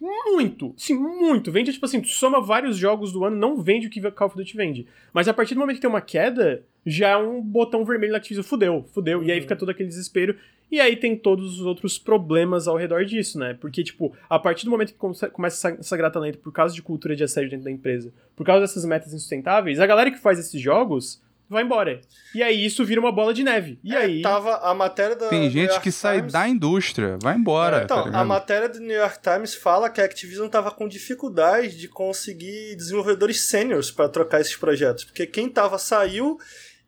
[0.00, 1.50] muito, sim, muito.
[1.50, 4.36] Vende, tipo assim, tu soma vários jogos do ano, não vende o que Call of
[4.36, 4.86] Duty vende.
[5.12, 8.18] Mas a partir do momento que tem uma queda, já é um botão vermelho na
[8.18, 9.18] Activision, fudeu, fudeu.
[9.18, 9.24] Uhum.
[9.24, 9.42] E aí uhum.
[9.42, 10.36] fica todo aquele desespero.
[10.70, 13.54] E aí tem todos os outros problemas ao redor disso, né?
[13.54, 17.14] Porque, tipo, a partir do momento que começa essa, essa talento por causa de cultura
[17.14, 20.60] de assédio dentro da empresa, por causa dessas metas insustentáveis, a galera que faz esses
[20.60, 22.00] jogos vai embora.
[22.34, 23.78] E aí isso vira uma bola de neve.
[23.82, 24.22] E é, aí.
[24.22, 25.28] Tava a matéria da.
[25.28, 26.32] Tem gente que sai Times...
[26.32, 27.80] da indústria, vai embora.
[27.80, 30.88] É, então, tá a matéria do New York Times fala que a Activision tava com
[30.88, 35.04] dificuldade de conseguir desenvolvedores sêniores para trocar esses projetos.
[35.04, 36.38] Porque quem tava saiu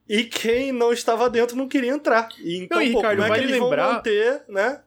[0.09, 2.29] e quem não estava dentro não queria entrar.
[2.39, 3.85] E então, não, e, pô, Ricardo, como é que eles lembrar...
[3.85, 4.81] vão manter, né?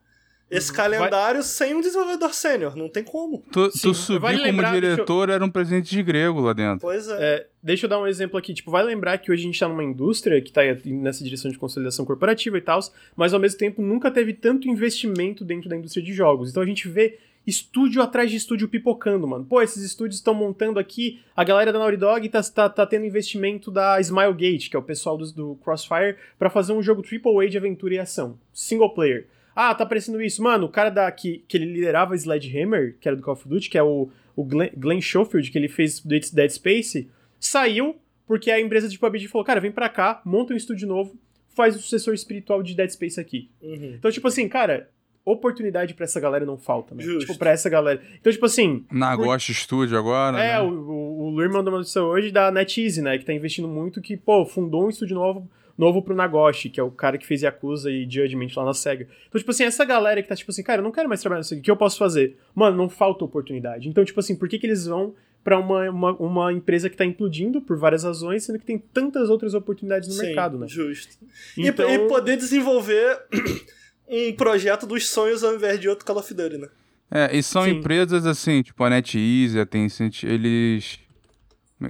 [0.52, 1.48] esse calendário Vai...
[1.48, 2.76] sem um desenvolvedor sênior.
[2.76, 3.42] Não tem como.
[3.50, 5.34] Tu, tu subir vale como lembrar, diretor eu...
[5.34, 6.80] era um presente de grego lá dentro.
[6.80, 7.16] Pois é.
[7.18, 7.46] é.
[7.62, 8.52] Deixa eu dar um exemplo aqui.
[8.52, 11.56] Tipo, vai lembrar que hoje a gente tá numa indústria que tá nessa direção de
[11.56, 12.80] consolidação corporativa e tal,
[13.14, 16.50] mas ao mesmo tempo nunca teve tanto investimento dentro da indústria de jogos.
[16.50, 19.44] Então a gente vê estúdio atrás de estúdio pipocando, mano.
[19.44, 23.06] Pô, esses estúdios estão montando aqui, a galera da Naughty Dog tá, tá, tá tendo
[23.06, 27.48] investimento da Smilegate, que é o pessoal do, do Crossfire, para fazer um jogo AAA
[27.48, 29.26] de aventura e ação, single player.
[29.54, 30.42] Ah, tá aparecendo isso.
[30.42, 33.68] Mano, o cara da, que, que ele liderava Sledgehammer, que era do Call of Duty,
[33.68, 37.08] que é o, o Glenn, Glenn Schofield, que ele fez Dead Space,
[37.46, 41.14] saiu porque a empresa de PUBG falou, cara, vem pra cá, monta um estúdio novo,
[41.54, 43.50] faz o sucessor espiritual de Dead Space aqui.
[43.60, 43.94] Uhum.
[43.98, 44.88] Então, tipo assim, cara,
[45.24, 47.02] oportunidade para essa galera não falta, né?
[47.02, 47.26] Justo.
[47.26, 48.00] Tipo, pra essa galera.
[48.18, 48.84] Então, tipo assim.
[48.90, 49.38] Na por...
[49.40, 50.42] Studio agora.
[50.42, 50.60] É, né?
[50.60, 53.18] o, o, o Luir mandou uma notícia hoje da NetEase, né?
[53.18, 56.82] Que tá investindo muito, que, pô, fundou um estúdio novo novo pro Nagoshi, que é
[56.82, 59.08] o cara que fez Yakuza e Judgment lá na SEGA.
[59.26, 61.40] Então, tipo assim, essa galera que tá tipo assim, cara, eu não quero mais trabalhar
[61.40, 62.36] nisso aqui, o que eu posso fazer?
[62.54, 63.88] Mano, não falta oportunidade.
[63.88, 65.14] Então, tipo assim, por que que eles vão
[65.44, 69.28] para uma, uma, uma, empresa que tá implodindo por várias razões, sendo que tem tantas
[69.28, 70.66] outras oportunidades no Sim, mercado, né?
[70.68, 71.16] justo.
[71.58, 71.88] Então...
[71.88, 73.20] E, e poder desenvolver
[74.08, 76.68] um projeto dos sonhos ao invés de outro Call of Duty, né?
[77.10, 77.72] É, e são Sim.
[77.72, 80.98] empresas assim, tipo a NetEase, a Tencent, eles...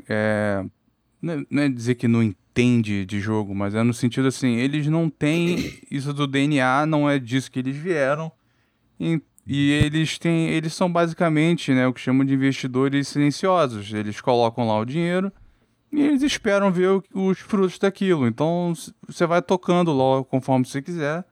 [0.09, 0.65] É,
[1.21, 5.09] não é dizer que não entende de jogo, mas é no sentido assim, eles não
[5.09, 8.33] têm isso do DNA, não é disso que eles vieram.
[8.99, 13.93] E, e eles têm, eles são basicamente, né, o que chamam de investidores silenciosos.
[13.93, 15.33] Eles colocam lá o dinheiro
[15.91, 18.27] e eles esperam ver os frutos daquilo.
[18.27, 18.73] Então
[19.07, 21.25] você vai tocando logo conforme você quiser.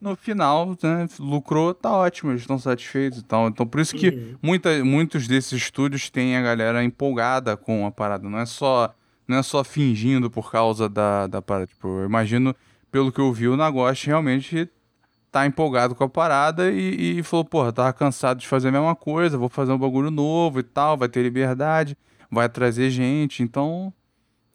[0.00, 3.48] No final, né, lucrou, tá ótimo, eles estão satisfeitos e tal.
[3.48, 4.36] Então, por isso que uhum.
[4.42, 8.26] muita, muitos desses estúdios têm a galera empolgada com a parada.
[8.26, 8.94] Não é só,
[9.28, 11.66] não é só fingindo por causa da, da parada.
[11.66, 12.56] Tipo, eu imagino,
[12.90, 14.70] pelo que eu vi, o Nagoshi realmente
[15.30, 18.96] tá empolgado com a parada e, e falou, porra, tava cansado de fazer a mesma
[18.96, 21.96] coisa, vou fazer um bagulho novo e tal, vai ter liberdade,
[22.30, 23.42] vai trazer gente.
[23.42, 23.92] Então,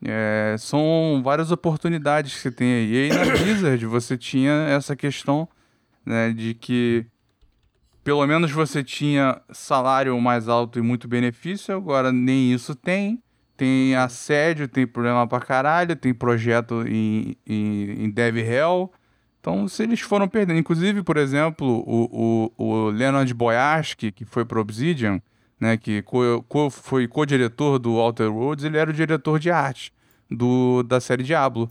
[0.03, 2.93] é, são várias oportunidades que você tem aí.
[2.93, 5.47] E aí na Blizzard você tinha essa questão
[6.05, 7.05] né, de que
[8.03, 13.21] pelo menos você tinha salário mais alto e muito benefício, agora nem isso tem.
[13.57, 18.91] Tem assédio, tem problema pra caralho, tem projeto em, em, em Dev Hell.
[19.46, 24.43] Então, se eles foram perdendo, inclusive, por exemplo, o, o, o Leonard Boyarsky, que foi
[24.43, 25.22] pro Obsidian,
[25.60, 29.93] né, que co, co, foi co-diretor do Outer Worlds, ele era o diretor de arte
[30.32, 31.70] do, da série Diablo.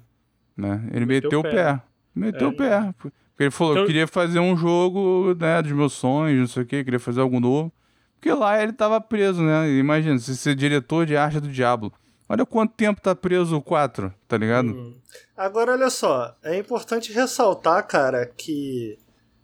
[0.56, 0.88] Né?
[0.92, 1.50] Ele meteu, meteu o pé.
[1.50, 1.82] pé.
[2.14, 2.94] Meteu é, o pé.
[2.96, 3.82] Porque ele falou, então...
[3.82, 7.22] eu queria fazer um jogo né, dos meus sonhos, não sei o quê, queria fazer
[7.22, 7.72] algo novo.
[8.20, 9.68] Porque lá ele tava preso, né?
[9.72, 11.92] Imagina, se ser diretor de arte do Diablo.
[12.34, 14.68] Olha quanto tempo tá preso o 4, tá ligado?
[14.68, 14.94] Hum.
[15.36, 18.98] Agora, olha só, é importante ressaltar, cara, que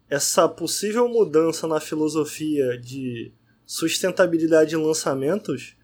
[0.09, 3.33] essa possível mudança na filosofia de
[3.65, 5.77] sustentabilidade em lançamentos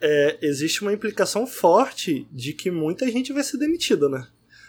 [0.00, 4.26] é, existe uma implicação forte de que muita gente vai ser demitida, né?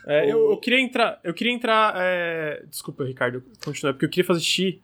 [0.08, 0.30] É, Ou...
[0.30, 1.20] eu, eu, queria entrar.
[1.24, 1.94] Eu queria entrar.
[1.96, 2.64] É...
[2.68, 4.82] Desculpa, Ricardo, continua, porque eu queria fazer xixi.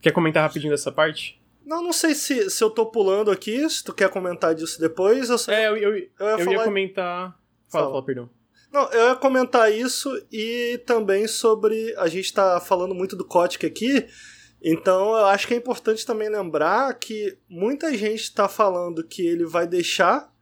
[0.00, 1.38] Quer comentar rapidinho dessa parte?
[1.64, 5.30] Não, não sei se, se eu tô pulando aqui, se tu quer comentar disso depois.
[5.30, 7.38] Eu É, eu, eu, eu, ia, eu ia, comentar.
[7.68, 8.30] Fala, fala, fala, perdão.
[8.72, 11.94] Não, eu ia comentar isso e também sobre.
[11.96, 14.06] A gente tá falando muito do Kotick aqui.
[14.62, 19.44] Então eu acho que é importante também lembrar que muita gente está falando que ele
[19.44, 20.32] vai deixar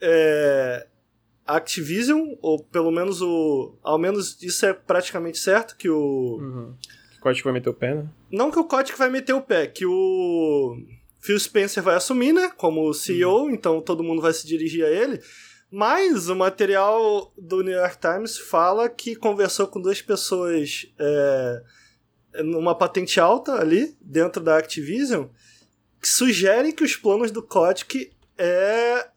[0.00, 0.86] é,
[1.46, 3.76] Activision, ou pelo menos o.
[3.82, 6.38] Ao menos isso é praticamente certo, que o.
[6.40, 6.74] Uhum.
[7.24, 8.06] Kotick vai meter o pé, né?
[8.30, 10.76] Não que o Kotick vai meter o pé, que o
[11.20, 12.52] Phil Spencer vai assumir, né?
[12.54, 13.50] Como CEO, uhum.
[13.50, 15.18] então todo mundo vai se dirigir a ele.
[15.70, 20.86] Mas o material do New York Times fala que conversou com duas pessoas.
[20.98, 21.62] É,
[22.42, 25.26] numa patente alta ali, dentro da Activision,
[26.02, 29.08] que sugerem que os planos do Kotick é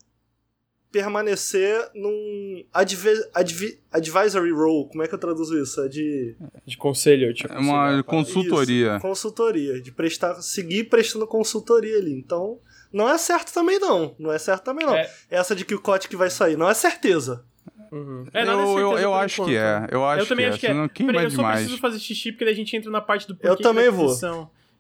[0.91, 4.88] permanecer num adv adv advisory role.
[4.89, 5.81] Como é que eu traduzo isso?
[5.81, 6.35] É de...
[6.65, 7.53] De conselho, tipo.
[7.53, 8.91] É uma assim, consultoria.
[8.93, 9.81] Isso, consultoria.
[9.81, 12.13] De prestar, seguir prestando consultoria ali.
[12.13, 12.59] Então,
[12.91, 14.15] não é certo também não.
[14.17, 14.95] Não é certo também não.
[14.95, 15.09] É.
[15.29, 17.43] Essa de que o Kotick vai sair, não é certeza.
[17.91, 18.25] Uhum.
[18.33, 19.88] É, eu, eu, eu acho que é.
[19.89, 20.73] Eu acho eu também que acho é.
[20.73, 20.89] que é.
[20.89, 21.59] Quem Peraí, eu só demais?
[21.59, 24.15] preciso fazer xixi porque daí a gente entra na parte do porquê Eu também vou.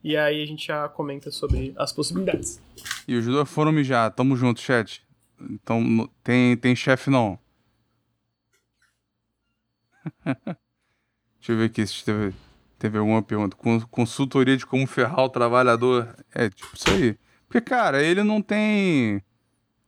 [0.03, 2.61] E aí a gente já comenta sobre as possibilidades.
[3.07, 4.11] E os dois foram mijar.
[4.11, 5.01] Tamo junto, chat.
[5.39, 7.39] Então, tem, tem chefe não.
[11.39, 12.33] Deixa eu ver aqui se teve,
[12.79, 13.55] teve alguma pergunta.
[13.89, 16.15] Consultoria de como ferrar o trabalhador.
[16.33, 17.17] É, tipo, isso aí.
[17.47, 19.23] Porque, cara, ele não tem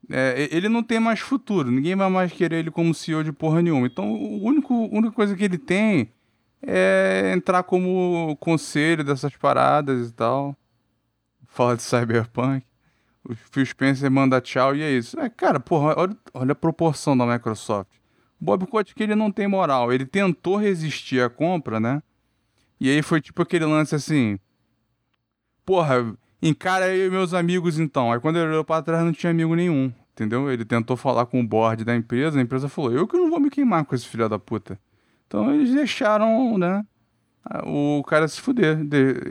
[0.10, 3.62] é, ele não tem mais futuro, ninguém vai mais querer ele como CEO de porra
[3.62, 3.86] nenhuma.
[3.86, 6.12] Então, o único, a única coisa que ele tem
[6.62, 10.56] é entrar como conselho dessas paradas e tal.
[11.48, 12.66] Fala de Cyberpunk.
[13.30, 15.20] O Phil Spencer manda tchau e é isso.
[15.20, 17.92] É, cara, porra, olha, olha a proporção da Microsoft.
[18.42, 19.94] Bob Kotick, ele não tem moral.
[19.94, 22.02] Ele tentou resistir à compra, né?
[22.80, 24.40] E aí foi tipo aquele lance assim...
[25.64, 28.12] Porra, encara aí meus amigos então.
[28.12, 30.52] Aí quando ele olhou pra trás não tinha amigo nenhum, entendeu?
[30.52, 33.40] Ele tentou falar com o board da empresa, a empresa falou, eu que não vou
[33.40, 34.80] me queimar com esse filho da puta.
[35.28, 36.84] Então eles deixaram, né,
[37.64, 38.80] o cara se fuder.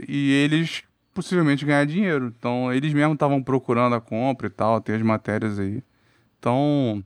[0.07, 0.85] E eles
[1.19, 2.33] possivelmente ganhar dinheiro.
[2.39, 5.83] Então eles mesmos estavam procurando a compra e tal, tem as matérias aí.
[6.39, 7.05] Então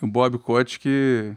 [0.00, 1.36] o Bob Kotick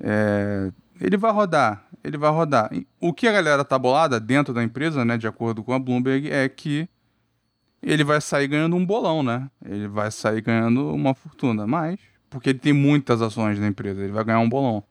[0.00, 0.70] é,
[1.00, 2.70] ele vai rodar ele vai rodar.
[3.00, 6.30] O que a galera tá bolada dentro da empresa, né, de acordo com a Bloomberg,
[6.30, 6.88] é que
[7.82, 9.48] ele vai sair ganhando um bolão, né?
[9.64, 11.98] Ele vai sair ganhando uma fortuna, mas
[12.30, 14.82] porque ele tem muitas ações da empresa, ele vai ganhar um bolão.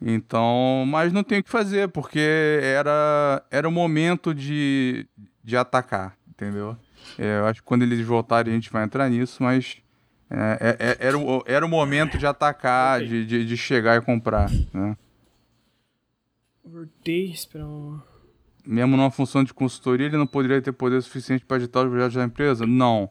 [0.00, 5.08] Então, mas não tem o que fazer, porque era era o momento de,
[5.42, 6.76] de atacar, entendeu?
[7.18, 9.78] É, eu acho que quando eles voltarem a gente vai entrar nisso, mas
[10.30, 14.02] é, é, é era, o, era o momento de atacar, de, de, de chegar e
[14.02, 14.96] comprar, né?
[16.64, 17.32] Voltei,
[18.66, 22.16] Mesmo numa função de consultoria, ele não poderia ter poder suficiente para editar os projetos
[22.16, 22.66] da empresa?
[22.66, 23.08] Não.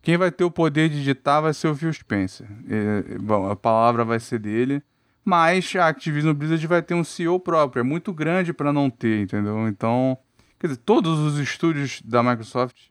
[0.00, 2.46] Quem vai ter o poder de editar vai ser o Phil Spencer.
[2.68, 4.82] É, bom, a palavra vai ser dele.
[5.24, 7.80] Mas a Activision Blizzard vai ter um CEO próprio.
[7.80, 9.68] É muito grande para não ter, entendeu?
[9.68, 10.18] Então,
[10.58, 12.88] quer dizer, todos os estúdios da Microsoft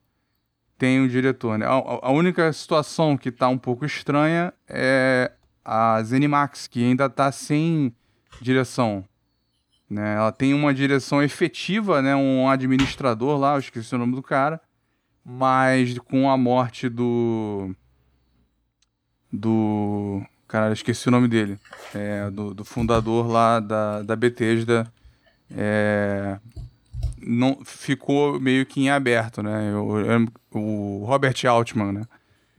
[0.78, 1.66] tem um diretor, né?
[1.66, 1.72] A,
[2.08, 5.32] a única situação que tá um pouco estranha é
[5.64, 7.94] a Zenimax, que ainda tá sem
[8.42, 9.06] direção.
[9.90, 10.16] Né?
[10.16, 12.16] Ela tem uma direção efetiva, né?
[12.16, 14.60] Um administrador lá, eu esqueci o nome do cara.
[15.24, 17.76] Mas com a morte do.
[19.32, 20.24] Do.
[20.52, 21.58] Caralho, esqueci o nome dele.
[21.96, 24.86] É, do, do fundador lá da, da Bethesda.
[25.50, 26.38] É,
[27.18, 29.72] não ficou meio que em aberto, né?
[29.72, 32.04] Eu, eu, o Robert Altman, né?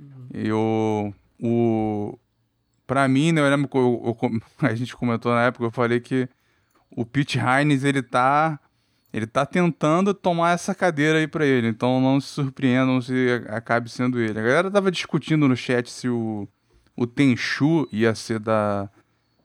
[0.01, 0.26] Uhum.
[0.32, 2.18] Eu, o,
[2.86, 6.01] pra mim, né, eu lembro que eu, eu, a gente comentou na época, eu falei
[6.01, 6.26] que
[6.90, 8.59] o Pete Hines, ele tá
[9.12, 13.90] ele tá tentando tomar essa cadeira aí para ele, então não se surpreendam se acabe
[13.90, 14.38] sendo ele.
[14.38, 16.49] A galera tava discutindo no chat se o,
[16.97, 18.88] o Tenchu ia ser da,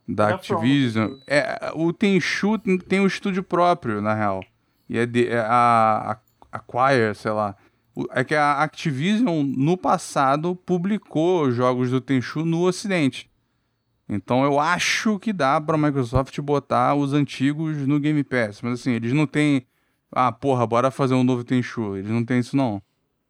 [0.08, 1.16] da Activision.
[1.26, 4.43] É, o Tenchu tem um estúdio próprio, na real.
[4.89, 6.18] E é, de, é a,
[6.52, 7.56] a Acquire, sei lá.
[8.12, 13.30] É que a Activision, no passado, publicou jogos do Tenchu no Ocidente.
[14.08, 18.62] Então eu acho que dá pra Microsoft botar os antigos no Game Pass.
[18.62, 19.66] Mas assim, eles não têm.
[20.12, 21.98] Ah, porra, bora fazer um novo Tenchu.
[21.98, 22.82] Eles não têm isso, não.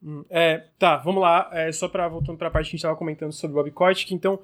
[0.03, 1.49] Hum, é, tá, vamos lá.
[1.51, 3.73] É, só pra voltando pra parte que a gente tava comentando sobre o Bob
[4.11, 4.39] então.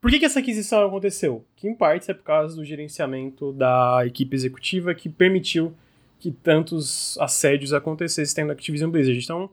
[0.00, 1.44] Por que, que essa aquisição aconteceu?
[1.56, 5.74] Que em parte é por causa do gerenciamento da equipe executiva que permitiu
[6.18, 9.18] que tantos assédios acontecessem tendo Activision Blizzard.
[9.18, 9.50] Então,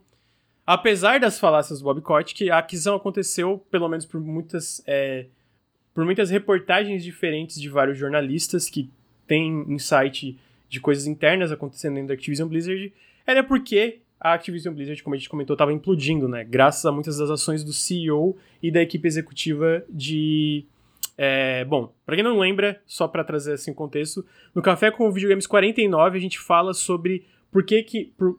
[0.66, 4.84] apesar das falácias do Bob Kotick, a aquisição aconteceu, pelo menos por muitas.
[4.86, 5.26] É,
[5.94, 8.90] por muitas reportagens diferentes de vários jornalistas que
[9.28, 12.92] têm insight de coisas internas acontecendo dentro da Activision Blizzard,
[13.28, 16.46] era porque a Activision Blizzard, como a gente comentou, estava implodindo, né?
[16.46, 20.66] Graças a muitas das ações do CEO e da equipe executiva de.
[21.18, 25.12] É, bom, para quem não lembra, só para trazer assim contexto, no Café com o
[25.12, 28.36] Videogames 49 a gente fala sobre por que que, por,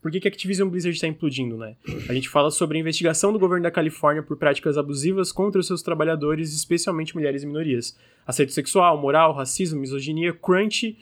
[0.00, 1.76] por que, que a Activision Blizzard está implodindo, né?
[2.08, 5.66] A gente fala sobre a investigação do governo da Califórnia por práticas abusivas contra os
[5.66, 7.98] seus trabalhadores, especialmente mulheres e minorias.
[8.26, 10.96] Assédio sexual, moral, racismo, misoginia, crunch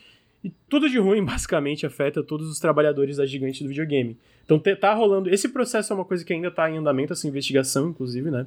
[0.44, 4.18] e tudo de ruim, basicamente, afeta todos os trabalhadores da gigante do videogame.
[4.44, 5.30] Então tá rolando.
[5.30, 8.46] Esse processo é uma coisa que ainda tá em andamento, essa investigação, inclusive, né?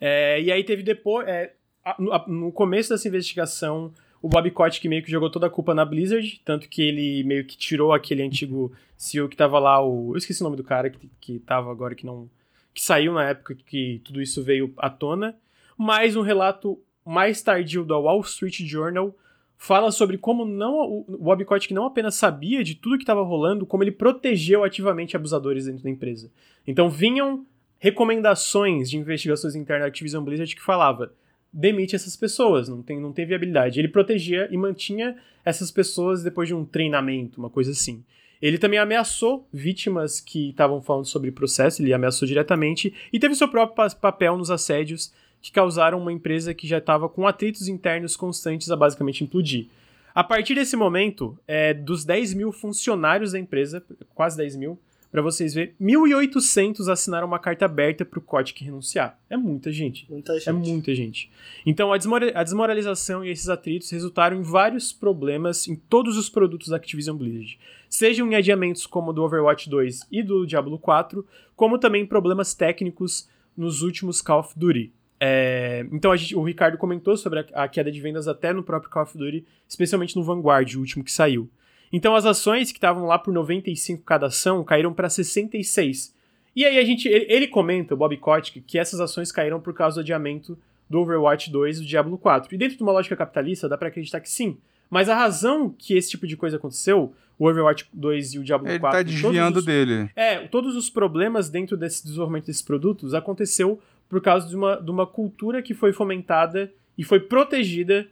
[0.00, 1.26] É, e aí teve depois.
[1.28, 1.52] É,
[1.98, 3.92] no, começo dessa investigação
[4.22, 7.44] o Bob Kotick meio que jogou toda a culpa na Blizzard, tanto que ele meio
[7.44, 10.12] que tirou aquele antigo CEO que tava lá, o.
[10.12, 12.28] Eu esqueci o nome do cara que, que tava agora, que não.
[12.74, 15.34] que saiu na época que tudo isso veio à tona.
[15.76, 19.14] Mas um relato mais tardio da Wall Street Journal
[19.62, 23.66] fala sobre como não o Bob Kotick não apenas sabia de tudo que estava rolando,
[23.66, 26.30] como ele protegeu ativamente abusadores dentro da empresa.
[26.66, 27.44] Então vinham
[27.78, 31.12] recomendações de investigações internas da Activision Blizzard que falava
[31.52, 33.78] demite essas pessoas, não tem, não tem viabilidade.
[33.78, 38.02] Ele protegia e mantinha essas pessoas depois de um treinamento, uma coisa assim.
[38.40, 43.34] Ele também ameaçou vítimas que estavam falando sobre o processo, ele ameaçou diretamente e teve
[43.34, 48.16] seu próprio papel nos assédios que causaram uma empresa que já estava com atritos internos
[48.16, 49.66] constantes a basicamente implodir.
[50.14, 53.82] A partir desse momento, é, dos 10 mil funcionários da empresa,
[54.14, 54.78] quase 10 mil,
[55.10, 59.18] para vocês verem, 1.800 assinaram uma carta aberta pro Kotick renunciar.
[59.28, 60.06] É muita gente.
[60.08, 60.48] Muita gente.
[60.48, 61.30] É muita gente.
[61.66, 66.68] Então, a, a desmoralização e esses atritos resultaram em vários problemas em todos os produtos
[66.68, 67.58] da Activision Blizzard.
[67.88, 71.26] Sejam em adiamentos como do Overwatch 2 e do Diablo 4,
[71.56, 74.92] como também problemas técnicos nos últimos Call of Duty.
[75.22, 78.90] É, então gente, o Ricardo comentou sobre a, a, queda de vendas até no próprio
[78.90, 81.48] Call of Duty, especialmente no Vanguard, o último que saiu.
[81.92, 86.14] Então as ações que estavam lá por 95 cada ação caíram para 66.
[86.56, 89.74] E aí a gente, ele, ele comenta, o Bob Kotick, que essas ações caíram por
[89.74, 90.58] causa do adiamento
[90.88, 92.54] do Overwatch 2 e do Diablo 4.
[92.54, 94.56] E dentro de uma lógica capitalista, dá para acreditar que sim.
[94.88, 98.68] Mas a razão que esse tipo de coisa aconteceu, o Overwatch 2 e o Diablo
[98.68, 98.98] ele 4...
[98.98, 100.10] Ele tá desviando os, dele.
[100.16, 103.80] É, todos os problemas dentro desse desenvolvimento desses produtos aconteceu
[104.10, 108.08] por causa de uma, de uma cultura que foi fomentada e foi protegida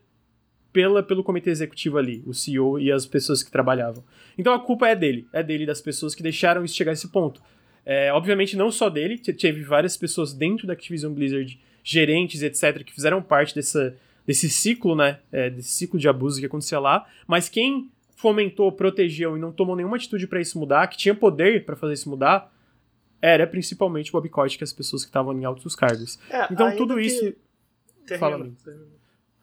[0.72, 4.04] pela, pelo comitê executivo ali, o CEO e as pessoas que trabalhavam.
[4.38, 7.08] Então a culpa é dele, é dele, das pessoas que deixaram isso chegar a esse
[7.08, 7.42] ponto.
[7.84, 12.94] É, obviamente não só dele, teve várias pessoas dentro da Activision Blizzard, gerentes, etc., que
[12.94, 17.48] fizeram parte dessa, desse ciclo, né, é, desse ciclo de abuso que acontecia lá, mas
[17.48, 21.76] quem fomentou, protegeu e não tomou nenhuma atitude para isso mudar, que tinha poder para
[21.76, 22.52] fazer isso mudar,
[23.20, 26.18] era principalmente o Bob Kotick, as pessoas que estavam em altos cargos.
[26.30, 27.34] É, então tudo isso...
[28.18, 28.98] Fala, termina.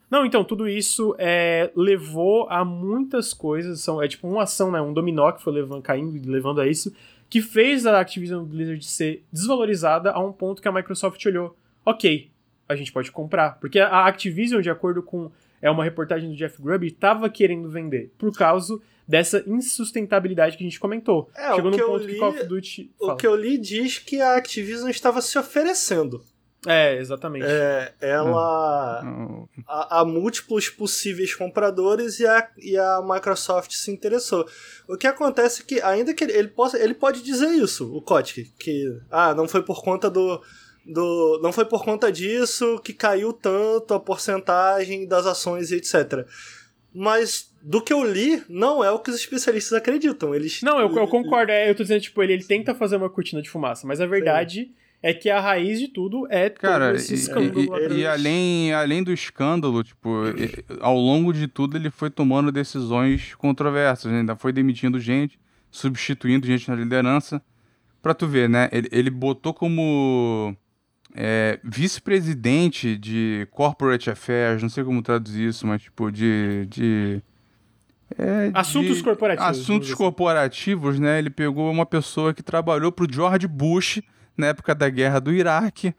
[0.09, 3.82] Não, então, tudo isso é, levou a muitas coisas.
[3.82, 4.80] São, é tipo uma ação, né?
[4.80, 6.95] Um dominó que foi levando, caindo e levando a isso,
[7.30, 11.57] que fez a Activision Blizzard ser desvalorizada a um ponto que a Microsoft olhou.
[11.84, 12.30] Ok,
[12.69, 13.59] a gente pode comprar.
[13.59, 18.11] Porque a Activision, de acordo com é uma reportagem do Jeff Grubb, estava querendo vender,
[18.17, 21.30] por causa dessa insustentabilidade que a gente comentou.
[21.36, 22.91] É, Chegou no ponto li, que Call of Duty.
[22.99, 23.14] Fala.
[23.14, 26.24] O que eu li diz que a Activision estava se oferecendo.
[26.68, 27.45] É, exatamente.
[27.45, 29.03] É, ela.
[29.03, 29.47] Hum.
[29.68, 34.47] Há, múltiplos possíveis compradores e a, e a Microsoft se interessou.
[34.88, 36.78] O que acontece é que, ainda que ele, ele possa.
[36.78, 38.99] Ele pode dizer isso, o Kotick, que.
[39.12, 40.41] Ah, não foi por conta do.
[40.88, 46.28] Do, não foi por conta disso que caiu tanto a porcentagem das ações e etc.
[46.96, 50.34] Mas do que eu li, não é o que os especialistas acreditam.
[50.34, 51.52] Eles, não, eu, eu concordo.
[51.52, 54.06] É, eu tô dizendo, tipo, ele, ele tenta fazer uma cortina de fumaça, mas a
[54.06, 54.62] verdade.
[54.66, 57.60] Sim é que a raiz de tudo é Cara, todo esse escândalo.
[57.60, 60.10] E, e, e, além, além do escândalo, tipo,
[60.80, 64.22] ao longo de tudo ele foi tomando decisões controversas, né?
[64.22, 65.39] ainda foi demitindo gente,
[65.70, 67.39] substituindo gente na liderança.
[68.02, 68.68] Pra tu ver, né?
[68.72, 70.58] Ele, ele botou como
[71.18, 76.66] é, vice-presidente de Corporate Affairs, não sei como traduzir isso, mas tipo, de.
[76.66, 77.22] de
[78.18, 79.49] é, assuntos de, corporativos.
[79.49, 79.97] Assuntos assim.
[79.97, 81.18] corporativos, né?
[81.18, 84.01] Ele pegou uma pessoa que trabalhou pro George Bush
[84.38, 85.95] na época da guerra do Iraque,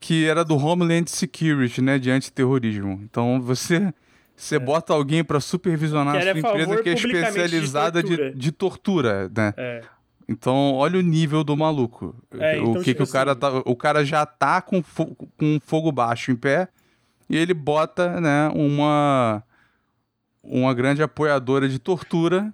[0.00, 3.00] que era do Homeland Security, né, de antiterrorismo.
[3.04, 3.92] Então você
[4.34, 4.58] você é.
[4.58, 9.30] bota alguém para supervisionar a sua empresa que é especializada de tortura, de, de tortura
[9.36, 9.54] né?
[9.56, 9.80] É.
[10.28, 12.14] Então, olha o nível do maluco.
[12.32, 15.28] É, o então, que, que o cara assim tá, o cara já tá com fogo,
[15.36, 16.68] com fogo baixo em pé
[17.28, 19.42] e ele bota, né, uma
[20.42, 22.52] uma grande apoiadora de tortura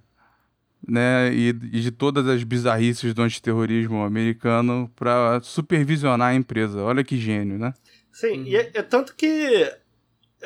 [0.86, 6.82] né, e, e, de todas as bizarrices do antiterrorismo americano para supervisionar a empresa.
[6.82, 7.74] Olha que gênio, né?
[8.12, 8.44] Sim, uhum.
[8.44, 9.70] e é, é, tanto que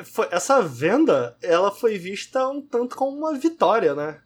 [0.05, 4.19] foi, essa venda ela foi vista um tanto como uma vitória, né?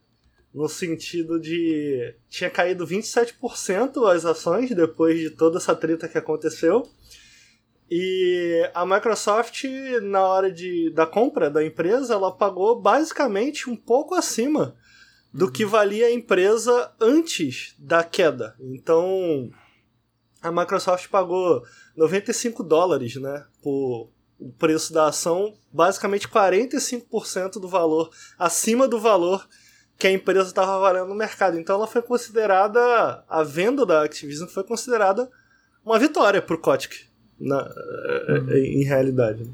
[0.58, 6.82] No sentido de tinha caído 27% as ações depois de toda essa treta que aconteceu.
[7.88, 9.62] E a Microsoft,
[10.02, 14.74] na hora de, da compra da empresa, ela pagou basicamente um pouco acima
[15.32, 18.56] do que valia a empresa antes da queda.
[18.58, 19.48] Então,
[20.42, 21.62] a Microsoft pagou
[21.96, 29.48] 95 dólares, né, por o preço da ação, basicamente 45% do valor, acima do valor
[29.98, 31.58] que a empresa estava valendo no mercado.
[31.58, 35.28] Então ela foi considerada, a venda da Activision foi considerada
[35.84, 37.04] uma vitória para o Kotick,
[37.38, 37.62] na,
[38.28, 38.52] uhum.
[38.52, 39.44] em realidade.
[39.44, 39.50] Né?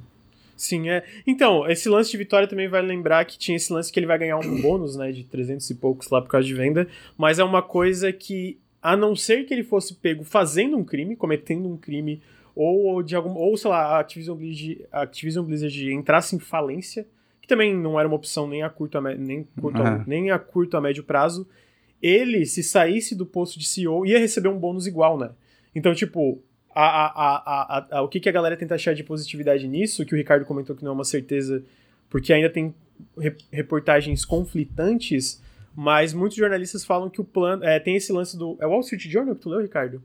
[0.56, 1.04] Sim, é.
[1.26, 4.18] Então, esse lance de vitória também vai lembrar que tinha esse lance que ele vai
[4.18, 6.86] ganhar um bônus, né, de 300 e poucos lá por causa de venda,
[7.16, 11.16] mas é uma coisa que, a não ser que ele fosse pego fazendo um crime,
[11.16, 12.22] cometendo um crime,
[12.54, 17.06] ou de algum, ou sei lá, a Activision Blizzard, a Activision Blizzard entrasse em falência,
[17.44, 20.04] que também não era uma opção nem a curto a, nem curto a, é.
[20.06, 21.46] nem a curto a médio prazo,
[22.00, 25.30] ele, se saísse do posto de CEO, ia receber um bônus igual, né?
[25.74, 26.42] Então, tipo,
[26.74, 30.16] a, a, a, o que, que a galera tenta achar de positividade nisso, que o
[30.16, 31.62] Ricardo comentou que não é uma certeza,
[32.08, 32.74] porque ainda tem
[33.52, 35.42] reportagens conflitantes,
[35.76, 37.62] mas muitos jornalistas falam que o plano.
[37.62, 38.56] É, tem esse lance do.
[38.58, 40.02] É o Wall Street Journal que tu leu, Ricardo?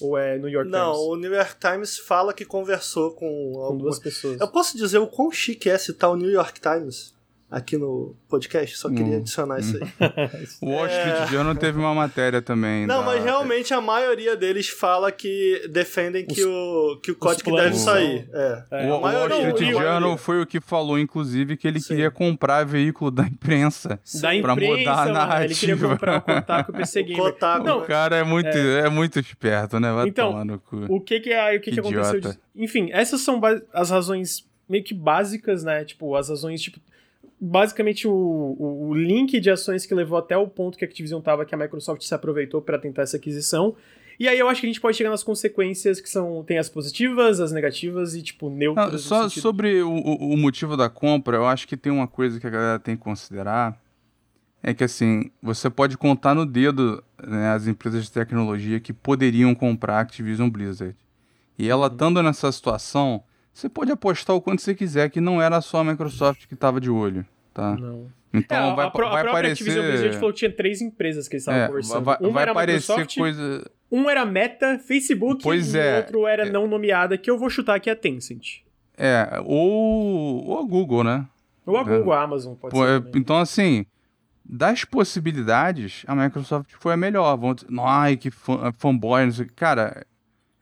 [0.00, 0.98] Ou é New York não, Times?
[0.98, 3.82] Não, o New York Times fala que conversou com, com alguma...
[3.84, 4.40] duas pessoas.
[4.40, 7.15] Eu posso dizer o quão chique é citar o New York Times?
[7.50, 9.16] Aqui no podcast, só queria hum.
[9.18, 9.82] adicionar isso aí.
[10.60, 11.26] o Wall Street é...
[11.28, 12.86] Journal teve uma matéria também.
[12.86, 13.06] Não, da...
[13.06, 18.28] mas realmente a maioria deles fala que defendem que o, que o código deve sair.
[18.32, 18.64] É.
[18.70, 18.92] É.
[18.92, 21.88] O, maioria, Wall Street Journal foi o que falou, inclusive, que ele Sim.
[21.88, 24.00] queria comprar veículo da imprensa.
[24.20, 25.44] Da imprensa, pra mudar a narrativa.
[25.44, 27.22] Ele queria comprar o Kotaku PC Gamer.
[27.22, 27.64] Kotaku.
[27.64, 28.80] Não, o cara é muito, é.
[28.80, 29.92] é muito esperto, né?
[29.92, 30.86] Vai então, no cu.
[30.88, 32.20] O que que, é, o que, que aconteceu?
[32.20, 32.38] De...
[32.56, 33.40] Enfim, essas são
[33.72, 35.84] as razões meio que básicas, né?
[35.84, 36.80] Tipo, as razões, tipo
[37.40, 41.20] basicamente o, o, o, link de ações que levou até o ponto que a Activision
[41.20, 43.76] estava, que a Microsoft se aproveitou para tentar essa aquisição.
[44.18, 46.70] E aí eu acho que a gente pode chegar nas consequências que são tem as
[46.70, 48.92] positivas, as negativas e tipo neutras.
[48.92, 49.42] Não, só sentido...
[49.42, 52.78] sobre o, o, motivo da compra, eu acho que tem uma coisa que a galera
[52.78, 53.78] tem que considerar
[54.62, 59.54] é que assim você pode contar no dedo né, as empresas de tecnologia que poderiam
[59.54, 60.96] comprar a Activision Blizzard.
[61.58, 61.92] E ela uhum.
[61.92, 63.22] estando nessa situação,
[63.56, 66.78] você pode apostar o quanto você quiser que não era só a Microsoft que estava
[66.78, 67.74] de olho, tá?
[67.74, 68.12] Não.
[68.34, 69.52] Então é, vai, a, pro, vai a aparecer...
[69.52, 72.04] Activision Blizzard falou que tinha três empresas que eles estavam é, conversando.
[72.04, 73.70] Vai, Uma vai era aparecer Microsoft, coisa...
[73.90, 76.50] um era Meta, Facebook pois e é, o outro era é...
[76.50, 78.58] não nomeada, que eu vou chutar que é a Tencent.
[78.94, 81.26] É, ou, ou a Google, né?
[81.64, 83.00] Ou a Google, a Amazon, pode Pô, ser.
[83.00, 83.22] Também.
[83.22, 83.86] Então, assim,
[84.44, 87.34] das possibilidades, a Microsoft foi a melhor.
[87.36, 90.06] Vão dizer, ai, que fanboy, não sei Cara,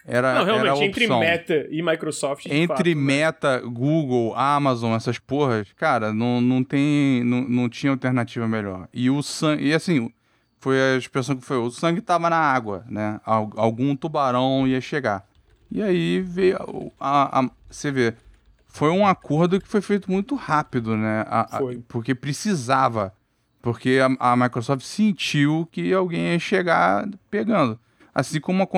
[0.07, 2.46] era, não, realmente, era entre Meta e Microsoft.
[2.46, 2.94] Entre fato, né?
[2.94, 3.68] Meta, né?
[3.68, 7.24] Google, Amazon, essas porras, cara, não, não tem.
[7.24, 8.86] Não, não tinha alternativa melhor.
[8.92, 9.68] E o sangue.
[9.68, 10.12] E assim,
[10.61, 13.18] foi a expressão que foi: o sangue tava na água, né?
[13.24, 15.26] Algum tubarão ia chegar.
[15.70, 16.92] E aí veio.
[17.00, 18.14] A, a, você vê.
[18.66, 21.24] foi um acordo que foi feito muito rápido, né?
[21.28, 23.14] A, a, porque precisava.
[23.62, 27.80] Porque a, Microsoft sentiu que alguém ia chegar pegando.
[28.14, 28.68] Assim como a,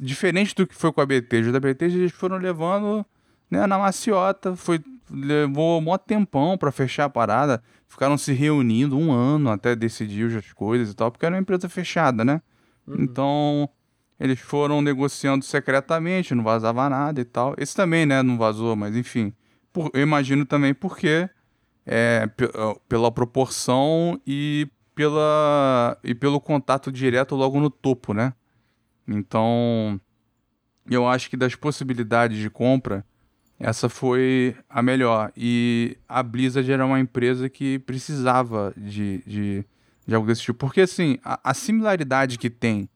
[0.00, 1.50] diferente do que foi com a BT.
[1.50, 3.04] Da BT eles foram levando
[3.50, 4.80] né, na maciota, foi,
[5.10, 7.62] levou um tempão para fechar a parada.
[7.88, 11.68] Ficaram se reunindo um ano até decidir as coisas e tal, porque era uma empresa
[11.68, 12.40] fechada, né?
[12.86, 12.96] Uhum.
[13.00, 13.68] Então,
[14.18, 17.54] eles foram negociando secretamente, não vazava nada e tal.
[17.58, 19.32] Esse também, né, não vazou, mas enfim.
[19.72, 21.28] Por, eu imagino também porque
[21.84, 22.28] é,
[22.88, 28.32] pela proporção e, pela, e pelo contato direto logo no topo, né?
[29.08, 30.00] Então,
[30.88, 33.04] eu acho que das possibilidades de compra,
[33.58, 35.32] essa foi a melhor.
[35.36, 39.64] E a Blizzard era uma empresa que precisava de, de,
[40.06, 40.58] de algo desse tipo.
[40.58, 42.88] Porque, assim, a, a similaridade que tem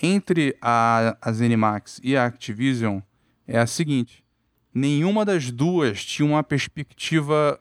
[0.00, 3.00] entre a, a ZeniMax e a Activision
[3.46, 4.24] é a seguinte:
[4.72, 7.58] nenhuma das duas tinha uma perspectiva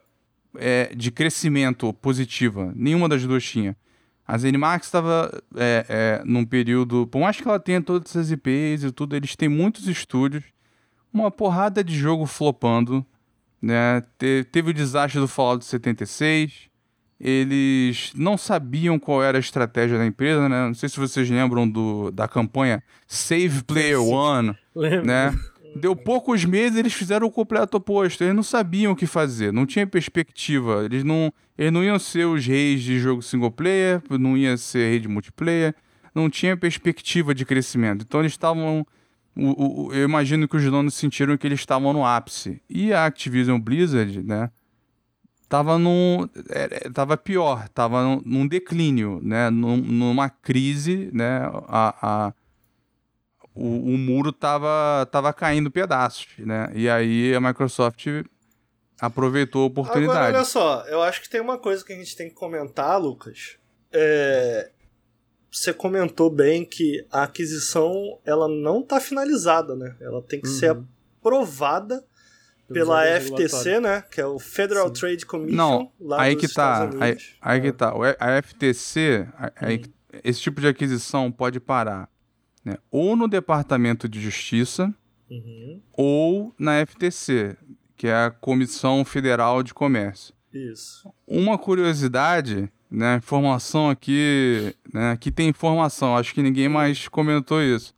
[0.55, 2.73] é, de crescimento positiva.
[2.75, 3.75] Nenhuma das duas tinha.
[4.25, 7.05] A ZeniMax estava é, é, num período.
[7.07, 10.43] Por mais que ela tenha todas essas IPs e tudo, eles têm muitos estúdios,
[11.13, 13.05] uma porrada de jogo flopando.
[13.61, 14.01] Né?
[14.17, 16.69] Te, teve o desastre do Fallout 76.
[17.19, 20.67] Eles não sabiam qual era a estratégia da empresa, né?
[20.67, 25.05] Não sei se vocês lembram do, da campanha Save Player One, Lembro.
[25.05, 25.33] né?
[25.75, 28.23] Deu poucos meses, eles fizeram o completo oposto.
[28.23, 30.83] Eles não sabiam o que fazer, não tinha perspectiva.
[30.85, 34.89] Eles não, eles não iam ser os reis de jogo single player, não ia ser
[34.89, 35.75] rei de multiplayer,
[36.13, 38.03] não tinha perspectiva de crescimento.
[38.07, 38.85] Então eles estavam.
[39.35, 42.61] Eu imagino que os donos sentiram que eles estavam no ápice.
[42.69, 44.51] E a Activision Blizzard, né?
[45.49, 46.29] Tava num.
[46.49, 49.49] É, tava pior, tava num declínio, né?
[49.49, 51.49] Num, numa crise, né?
[51.67, 51.95] A,
[52.27, 52.33] a
[53.55, 56.71] o, o muro tava, tava caindo pedaços, né?
[56.73, 58.07] E aí a Microsoft
[58.99, 60.17] aproveitou a oportunidade.
[60.17, 62.99] Agora, olha só, eu acho que tem uma coisa que a gente tem que comentar,
[62.99, 63.57] Lucas.
[63.91, 64.71] É...
[65.51, 69.95] Você comentou bem que a aquisição ela não está finalizada, né?
[70.01, 70.53] Ela tem que uhum.
[70.53, 70.75] ser
[71.19, 72.03] aprovada
[72.67, 74.03] pela FTC, né?
[74.09, 74.93] Que é o Federal Sim.
[74.93, 75.55] Trade Commission.
[75.55, 76.89] Não, aí que tá.
[76.99, 77.61] Aí, aí é.
[77.61, 77.93] que tá.
[78.19, 80.19] A FTC, aí, uhum.
[80.23, 82.09] esse tipo de aquisição pode parar
[82.63, 82.77] né?
[82.91, 84.93] ou no Departamento de Justiça
[85.29, 85.81] uhum.
[85.93, 87.57] ou na FTC,
[87.95, 90.33] que é a Comissão Federal de Comércio.
[90.53, 91.11] Isso.
[91.27, 97.93] Uma curiosidade, né, informação aqui, né, aqui tem informação, acho que ninguém mais comentou isso.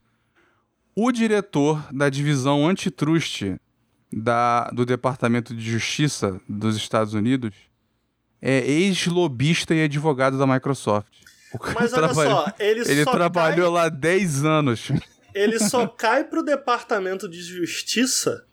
[0.96, 3.58] O diretor da divisão antitrust
[4.12, 7.54] da, do Departamento de Justiça dos Estados Unidos
[8.42, 11.12] é ex-lobista e advogado da Microsoft.
[11.74, 13.84] Mas olha só, ele, ele trabalhou cai...
[13.84, 14.92] lá 10 anos.
[15.34, 18.46] Ele só cai pro departamento de justiça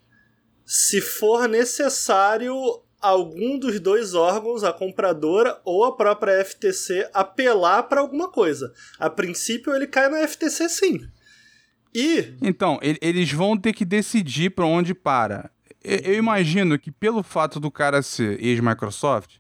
[0.65, 2.55] se for necessário
[3.01, 8.73] algum dos dois órgãos, a compradora ou a própria FTC, apelar para alguma coisa.
[8.99, 11.01] A princípio, ele cai na FTC sim.
[11.93, 12.35] E.
[12.41, 15.51] Então, eles vão ter que decidir para onde para.
[15.85, 19.39] Eu imagino que, pelo fato do cara ser ex-Microsoft,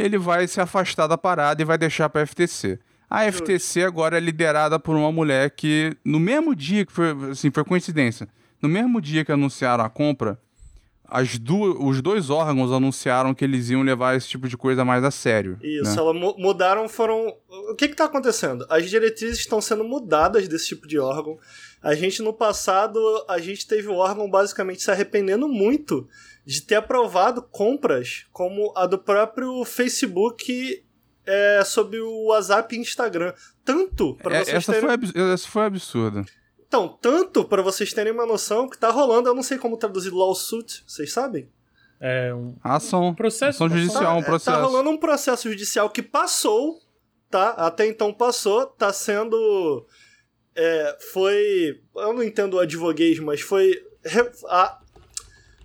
[0.00, 2.78] ele vai se afastar da parada e vai deixar para FTC.
[3.10, 7.50] A FTC agora é liderada por uma mulher que, no mesmo dia que foi, assim,
[7.50, 8.28] foi coincidência,
[8.60, 10.38] no mesmo dia que anunciaram a compra,
[11.08, 15.02] as du os dois órgãos anunciaram que eles iam levar esse tipo de coisa mais
[15.02, 15.58] a sério.
[15.62, 15.96] Isso, né?
[15.96, 17.34] elas mudaram, foram.
[17.70, 18.66] O que está acontecendo?
[18.68, 21.38] As diretrizes estão sendo mudadas desse tipo de órgão.
[21.82, 26.06] A gente, no passado, a gente teve o órgão basicamente se arrependendo muito
[26.48, 30.82] de ter aprovado compras como a do próprio Facebook
[31.26, 33.34] é, sobre o WhatsApp e Instagram.
[33.62, 34.88] Tanto para é, vocês essa terem...
[34.88, 36.24] Foi essa foi absurda.
[36.66, 40.10] Então, tanto para vocês terem uma noção que tá rolando, eu não sei como traduzir
[40.10, 41.50] lawsuit, vocês sabem?
[42.00, 44.56] É um ação, processo, ação judicial, um processo.
[44.56, 46.80] Tá rolando um processo judicial que passou,
[47.28, 47.50] tá?
[47.50, 49.86] Até então passou, tá sendo
[50.56, 53.82] é, foi, eu não entendo o advoguês, mas foi
[54.48, 54.80] a,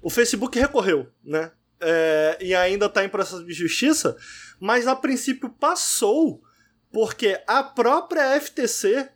[0.04, 1.52] o Facebook recorreu, né?
[1.82, 4.16] É, e ainda tá em processo de justiça
[4.64, 6.42] mas a princípio passou
[6.90, 9.10] porque a própria FTC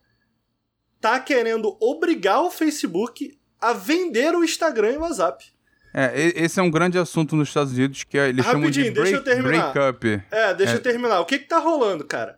[0.99, 5.45] tá querendo obrigar o Facebook a vender o Instagram e o WhatsApp.
[5.93, 9.03] É, esse é um grande assunto nos Estados Unidos que eles Rapidinho, chamam de break,
[9.03, 9.71] deixa eu terminar.
[9.71, 10.23] break-up.
[10.29, 10.75] É, deixa é.
[10.75, 11.21] eu terminar.
[11.21, 12.37] O que que tá rolando, cara?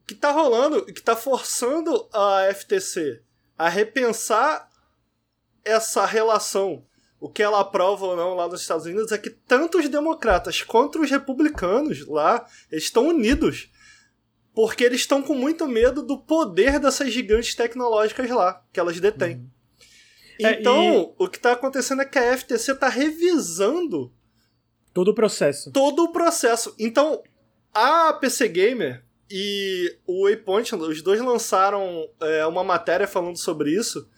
[0.00, 3.22] O que tá rolando que tá forçando a FTC
[3.56, 4.68] a repensar
[5.64, 6.84] essa relação
[7.20, 10.62] o que ela aprova ou não lá nos Estados Unidos é que tanto os democratas
[10.62, 13.70] quanto os republicanos lá estão unidos.
[14.54, 19.36] Porque eles estão com muito medo do poder dessas gigantes tecnológicas lá, que elas detêm.
[19.36, 19.48] Uhum.
[20.40, 21.14] Então, é, e...
[21.18, 24.10] o que tá acontecendo é que a FTC tá revisando
[24.94, 25.70] todo o processo.
[25.70, 26.74] Todo o processo.
[26.78, 27.22] Então,
[27.72, 34.08] a PC Gamer e o Waypoint, os dois lançaram é, uma matéria falando sobre isso.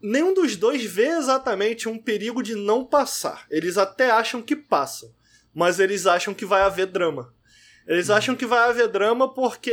[0.00, 3.46] Nenhum dos dois vê exatamente um perigo de não passar.
[3.50, 5.12] Eles até acham que passam,
[5.54, 7.34] mas eles acham que vai haver drama.
[7.86, 8.14] Eles uhum.
[8.14, 9.72] acham que vai haver drama porque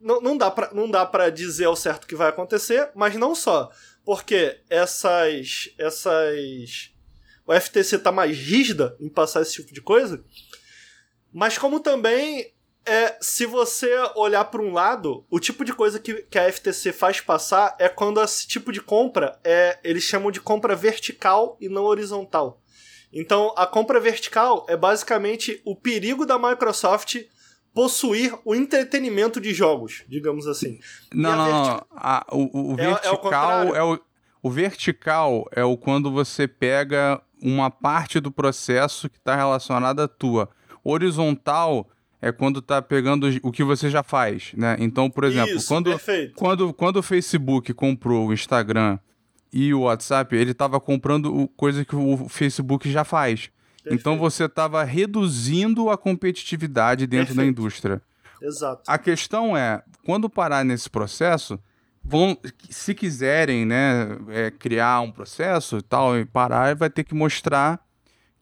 [0.00, 3.14] não, não dá pra, não dá para dizer ao certo o que vai acontecer, mas
[3.14, 3.70] não só
[4.06, 6.94] porque essas essas
[7.44, 10.24] o FTC tá mais rígida em passar esse tipo de coisa,
[11.32, 12.54] mas como também
[12.86, 16.92] é, se você olhar para um lado, o tipo de coisa que, que a FTC
[16.92, 21.68] faz passar é quando esse tipo de compra é eles chamam de compra vertical e
[21.68, 22.62] não horizontal.
[23.12, 27.16] Então, a compra vertical é basicamente o perigo da Microsoft
[27.74, 30.78] possuir o entretenimento de jogos, digamos assim.
[31.12, 31.86] Não, não, não.
[31.92, 34.00] A, o, o, vertical é, é, o, é o,
[34.42, 40.08] o vertical é o quando você pega uma parte do processo que está relacionada à
[40.08, 40.48] tua.
[40.82, 41.88] Horizontal
[42.20, 44.76] é quando tá pegando o que você já faz, né?
[44.78, 46.00] Então, por exemplo, Isso, quando,
[46.34, 48.98] quando, quando o Facebook comprou o Instagram
[49.52, 53.50] e o WhatsApp, ele estava comprando coisa que o Facebook já faz.
[53.82, 54.00] Perfeito.
[54.00, 57.46] Então você estava reduzindo a competitividade dentro Perfeito.
[57.46, 58.02] da indústria.
[58.42, 58.82] Exato.
[58.86, 61.58] A questão é, quando parar nesse processo,
[62.02, 62.36] vão,
[62.68, 67.80] se quiserem, né, é, criar um processo e tal, e parar, vai ter que mostrar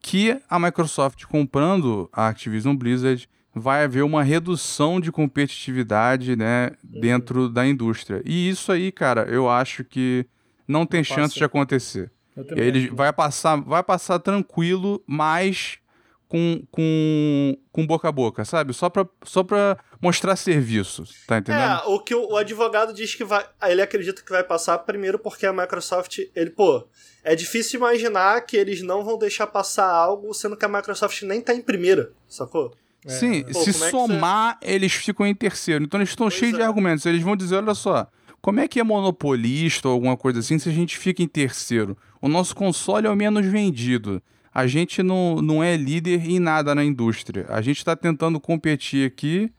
[0.00, 7.00] que a Microsoft comprando a Activision Blizzard vai haver uma redução de competitividade, né, uhum.
[7.00, 8.20] dentro da indústria.
[8.24, 10.26] E isso aí, cara, eu acho que
[10.66, 11.38] não tem não chance passa.
[11.38, 12.10] de acontecer.
[12.56, 15.78] Ele vai passar, vai passar tranquilo, mas
[16.26, 18.74] com, com, com boca a boca, sabe?
[18.74, 21.82] Só pra, só pra mostrar serviço, tá entendendo?
[21.82, 23.46] É, o que o, o, advogado diz que vai.
[23.62, 26.18] Ele acredita que vai passar primeiro porque a Microsoft.
[26.34, 26.88] Ele, pô,
[27.22, 31.40] é difícil imaginar que eles não vão deixar passar algo, sendo que a Microsoft nem
[31.40, 32.74] tá em primeira, sacou?
[33.04, 33.10] É.
[33.10, 34.70] Sim, pô, se é somar, você...
[34.70, 35.84] eles ficam em terceiro.
[35.84, 36.58] Então eles estão cheios é.
[36.58, 37.04] de argumentos.
[37.06, 38.06] Eles vão dizer: olha só,
[38.40, 41.96] como é que é monopolista ou alguma coisa assim se a gente fica em terceiro?
[42.20, 44.22] O nosso console é o menos vendido
[44.54, 47.44] a gente não, não é líder em nada na indústria.
[47.48, 49.52] A gente está tentando competir aqui,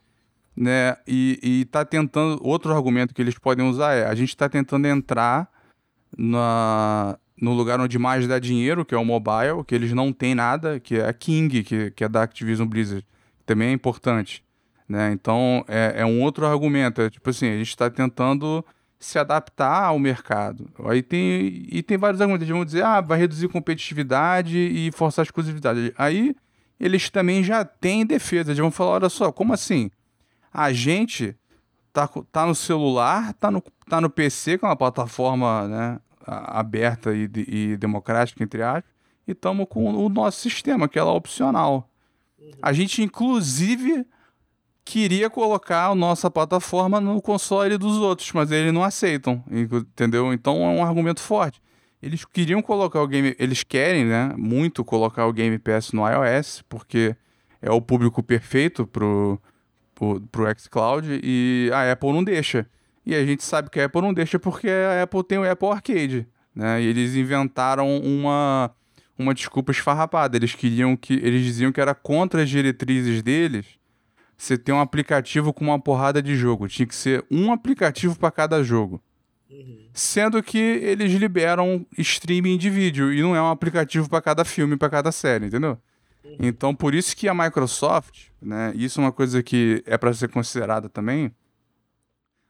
[0.56, 0.96] né?
[1.06, 2.40] E está tentando.
[2.42, 5.50] Outro argumento que eles podem usar é: a gente está tentando entrar
[6.18, 10.34] na, no lugar onde mais dá dinheiro, que é o mobile, que eles não têm
[10.34, 13.06] nada, que é a King, que, que é da Activision Blizzard.
[13.46, 14.44] Também é importante.
[14.88, 15.12] Né?
[15.12, 17.02] Então é, é um outro argumento.
[17.02, 18.64] É tipo assim, a gente está tentando
[19.00, 20.70] se adaptar ao mercado.
[20.86, 22.48] Aí tem, e tem vários argumentos.
[22.48, 25.94] Eles vão dizer, ah, vai reduzir competitividade e forçar a exclusividade.
[25.98, 26.36] Aí
[26.80, 28.50] eles também já têm defesa.
[28.50, 29.92] Eles vão falar, olha só, como assim?
[30.52, 31.36] A gente
[31.92, 37.14] tá, tá no celular, tá no, tá no PC, que é uma plataforma né, aberta
[37.14, 38.92] e, e democrática, entre aspas,
[39.28, 41.14] e estamos com o nosso sistema, que é lá
[42.62, 44.06] A gente, inclusive,
[44.84, 50.32] queria colocar a nossa plataforma no console dos outros, mas eles não aceitam, entendeu?
[50.34, 51.62] Então é um argumento forte.
[52.02, 56.64] Eles queriam colocar o game, eles querem, né, muito colocar o Game Pass no iOS,
[56.70, 57.16] porque
[57.62, 59.42] é o público perfeito pro
[59.96, 62.68] pro, pro xCloud e a Apple não deixa.
[63.06, 65.70] E a gente sabe que a Apple não deixa porque a Apple tem o Apple
[65.70, 66.82] Arcade, né?
[66.82, 68.72] E eles inventaram uma
[69.18, 70.38] uma desculpa esfarrapada.
[70.38, 73.66] Eles queriam que eles diziam que era contra as diretrizes deles
[74.38, 76.68] você ter um aplicativo com uma porrada de jogo.
[76.68, 79.02] Tinha que ser um aplicativo para cada jogo.
[79.50, 79.88] Uhum.
[79.94, 84.76] Sendo que eles liberam streaming de vídeo e não é um aplicativo para cada filme,
[84.76, 85.78] para cada série, entendeu?
[86.24, 86.38] Uhum.
[86.40, 90.28] Então, por isso que a Microsoft, né, isso é uma coisa que é para ser
[90.28, 91.32] considerada também.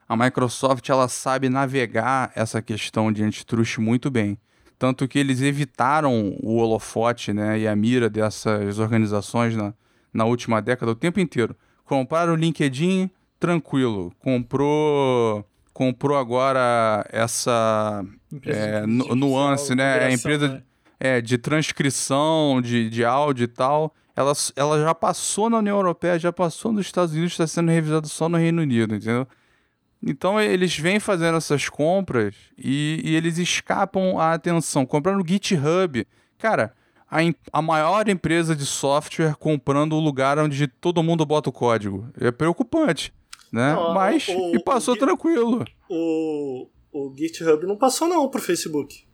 [0.07, 4.37] A Microsoft ela sabe navegar essa questão de antitruste muito bem.
[4.85, 9.73] Tanto que eles evitaram o holofote né, e a mira dessas organizações na,
[10.13, 11.55] na última década o tempo inteiro.
[11.85, 13.09] Compraram o LinkedIn,
[13.39, 14.13] tranquilo.
[14.19, 15.43] Comprou
[15.73, 18.05] comprou agora essa
[18.45, 20.05] é, nuance, né?
[20.05, 20.63] A empresa né?
[20.99, 23.91] É, de transcrição de, de áudio e tal.
[24.15, 28.05] Ela, ela já passou na União Europeia, já passou nos Estados Unidos, está sendo revisada
[28.05, 29.27] só no Reino Unido, entendeu?
[30.05, 34.85] Então eles vêm fazendo essas compras e, e eles escapam a atenção.
[34.85, 36.05] Compraram no GitHub.
[36.37, 36.73] Cara,
[37.09, 37.17] a,
[37.51, 42.07] a maior empresa de software comprando o lugar onde todo mundo bota o código.
[42.19, 43.11] É preocupante,
[43.51, 43.73] né?
[43.73, 45.65] Não, Mas o, e passou o, tranquilo.
[45.89, 49.05] O, o GitHub não passou não pro Facebook.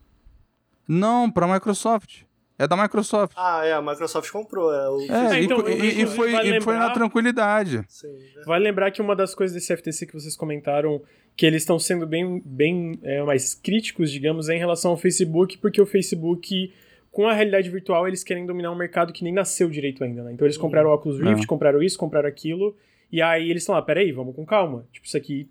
[0.86, 2.24] Não, para Microsoft.
[2.62, 3.34] É da Microsoft.
[3.36, 4.72] Ah, é, a Microsoft comprou.
[4.72, 7.84] É, o é, e, então, e, e, foi, vai lembrar, e foi na tranquilidade.
[7.88, 8.44] Sim, é.
[8.44, 11.02] Vai lembrar que uma das coisas desse FTC que vocês comentaram,
[11.36, 15.58] que eles estão sendo bem, bem é, mais críticos, digamos, é em relação ao Facebook,
[15.58, 16.72] porque o Facebook,
[17.10, 20.32] com a realidade virtual, eles querem dominar um mercado que nem nasceu direito ainda, né?
[20.32, 21.46] Então eles compraram o Oculus Rift, é.
[21.48, 22.76] compraram isso, compraram aquilo,
[23.10, 24.86] e aí eles estão lá, peraí, vamos com calma.
[24.92, 25.48] Tipo, isso aqui.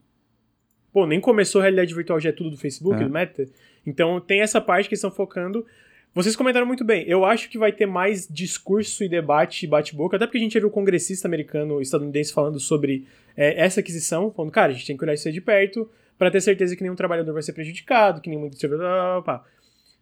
[0.94, 3.04] Pô, nem começou a realidade virtual, já é tudo do Facebook, é.
[3.04, 3.46] do Meta.
[3.86, 5.66] Então tem essa parte que eles estão focando.
[6.14, 7.06] Vocês comentaram muito bem.
[7.08, 10.60] Eu acho que vai ter mais discurso e debate e bate-boca, até porque a gente
[10.60, 14.98] viu o congressista americano, estadunidense, falando sobre é, essa aquisição, falando, cara, a gente tem
[14.98, 18.20] que olhar isso aí de perto para ter certeza que nenhum trabalhador vai ser prejudicado,
[18.20, 19.24] que nenhum distribuidor.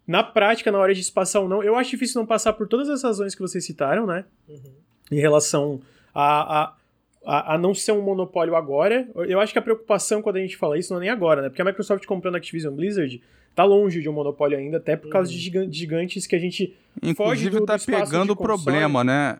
[0.07, 2.68] Na prática, na hora de se passar ou não, eu acho difícil não passar por
[2.68, 4.26] todas as razões que vocês citaram, né?
[4.48, 4.73] Uhum.
[5.11, 5.80] Em relação
[6.14, 6.76] a, a,
[7.23, 9.07] a, a, não ser um monopólio agora.
[9.27, 11.49] Eu acho que a preocupação quando a gente fala isso não é nem agora, né?
[11.49, 13.22] Porque a Microsoft comprando a Activision Blizzard
[13.55, 15.71] tá longe de um monopólio ainda, até por causa de uhum.
[15.71, 19.38] gigantes que a gente Inclusive foge do, tá do pegando o problema, né?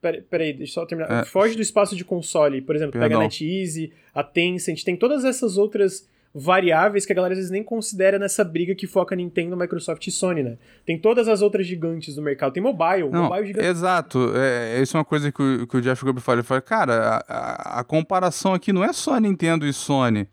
[0.00, 1.22] Peraí, peraí, deixa eu só terminar.
[1.22, 1.24] É.
[1.24, 3.08] Foge do espaço de console, por exemplo, Perdão.
[3.08, 7.50] pega a NetEase, a Tencent, tem todas essas outras variáveis que a galera às vezes
[7.50, 10.56] nem considera nessa briga que foca Nintendo, Microsoft e Sony, né?
[10.84, 12.52] Tem todas as outras gigantes do mercado.
[12.52, 13.66] Tem mobile, Não, mobile gigante.
[13.66, 14.32] Exato.
[14.34, 16.38] É, isso é uma coisa que o, que o Jeff Grubb fala.
[16.38, 20.26] Ele fala, cara, a, a, a comparação aqui não é só Nintendo e Sony.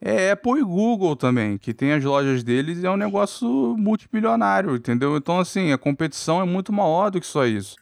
[0.00, 3.48] É Apple e Google também, que tem as lojas deles e é um negócio
[3.78, 5.16] multimilionário, entendeu?
[5.16, 7.76] Então, assim, a competição é muito maior do que só isso.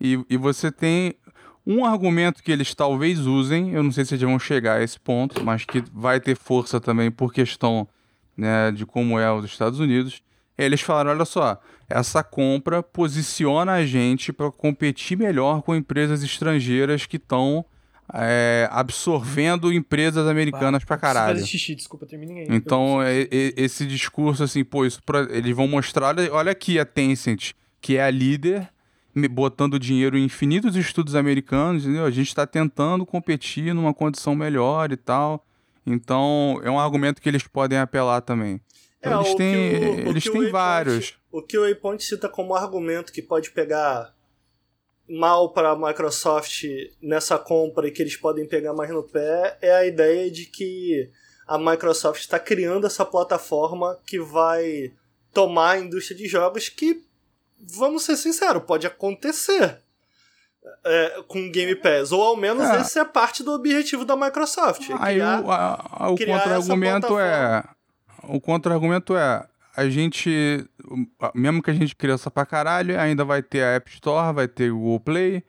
[0.00, 1.14] E, e você tem
[1.66, 4.98] um argumento que eles talvez usem, eu não sei se eles vão chegar a esse
[4.98, 7.88] ponto, mas que vai ter força também por questão
[8.36, 10.22] né, de como é os Estados Unidos.
[10.56, 17.06] Eles falaram: olha só, essa compra posiciona a gente para competir melhor com empresas estrangeiras
[17.06, 17.64] que estão
[18.14, 21.36] é, absorvendo empresas americanas pra caralho.
[21.36, 22.46] Fazer xixi, desculpa, terminei.
[22.48, 26.78] Então, é, é, esse discurso, assim, pô, isso pra, eles vão mostrar, olha, olha aqui
[26.78, 28.68] a Tencent, que é a líder,
[29.30, 32.04] botando dinheiro em infinitos estudos americanos, entendeu?
[32.04, 35.44] A gente está tentando competir numa condição melhor e tal.
[35.86, 38.60] Então, é um argumento que eles podem apelar também.
[39.00, 41.14] Então, é, eles têm, o, eles têm vários.
[41.30, 44.12] o que o Waypoint cita como argumento que pode pegar
[45.08, 46.64] mal para a Microsoft
[47.00, 51.10] nessa compra e que eles podem pegar mais no pé é a ideia de que
[51.46, 54.92] a Microsoft está criando essa plataforma que vai
[55.32, 57.02] tomar a indústria de jogos que,
[57.58, 59.80] vamos ser sinceros, pode acontecer.
[60.84, 62.80] É, com Game Pass, ou ao menos é.
[62.82, 64.90] esse é parte do objetivo da Microsoft.
[64.90, 67.64] É Aí criar, o, a, a, o contra-argumento é.
[68.24, 70.64] O contra-argumento é a gente,
[71.34, 74.70] mesmo que a gente cresça pra caralho, ainda vai ter a App Store, vai ter
[74.70, 75.44] o Google Play,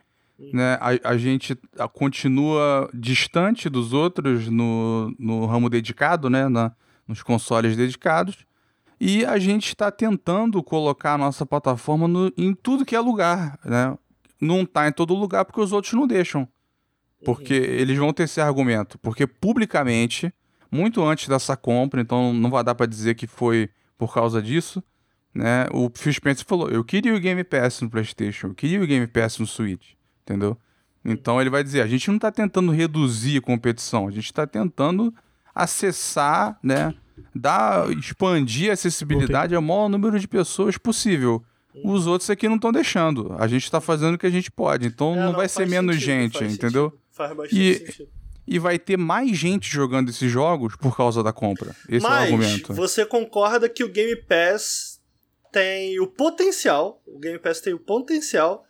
[0.53, 0.77] né?
[0.79, 1.57] A, a gente
[1.93, 6.47] continua distante dos outros no, no ramo dedicado, né?
[6.47, 6.71] Na,
[7.07, 8.45] nos consoles dedicados.
[8.99, 13.57] E a gente está tentando colocar a nossa plataforma no, em tudo que é lugar,
[13.65, 13.97] né?
[14.39, 16.47] Não está em todo lugar porque os outros não deixam.
[17.25, 17.65] Porque uhum.
[17.65, 18.97] eles vão ter esse argumento.
[18.99, 20.33] Porque publicamente,
[20.71, 24.81] muito antes dessa compra, então não vai dar para dizer que foi por causa disso,
[25.35, 25.67] né?
[25.71, 29.05] O Phil Spencer falou: eu queria o Game Pass no PlayStation, eu queria o Game
[29.05, 29.91] Pass no Switch,
[30.23, 30.57] entendeu?
[31.03, 34.47] Então ele vai dizer: a gente não está tentando reduzir a competição, a gente está
[34.47, 35.13] tentando
[35.53, 36.95] acessar, né?
[37.35, 41.43] Dar, expandir a acessibilidade ao maior número de pessoas possível.
[41.83, 43.35] Os outros aqui não estão deixando.
[43.37, 44.87] A gente está fazendo o que a gente pode.
[44.87, 46.89] Então é, não, não, vai ser menos sentido, gente, entendeu?
[46.89, 47.01] Sentido.
[47.11, 48.18] Faz bastante e, sentido
[48.49, 51.75] e vai ter mais gente jogando esses jogos por causa da compra.
[51.87, 52.73] Esse Mas, é o argumento.
[52.73, 54.99] Você concorda que o Game Pass
[55.51, 58.65] tem o potencial, o Game Pass tem o potencial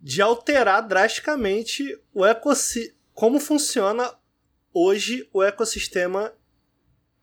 [0.00, 4.08] de alterar drasticamente o ecossi como funciona
[4.72, 6.32] hoje o ecossistema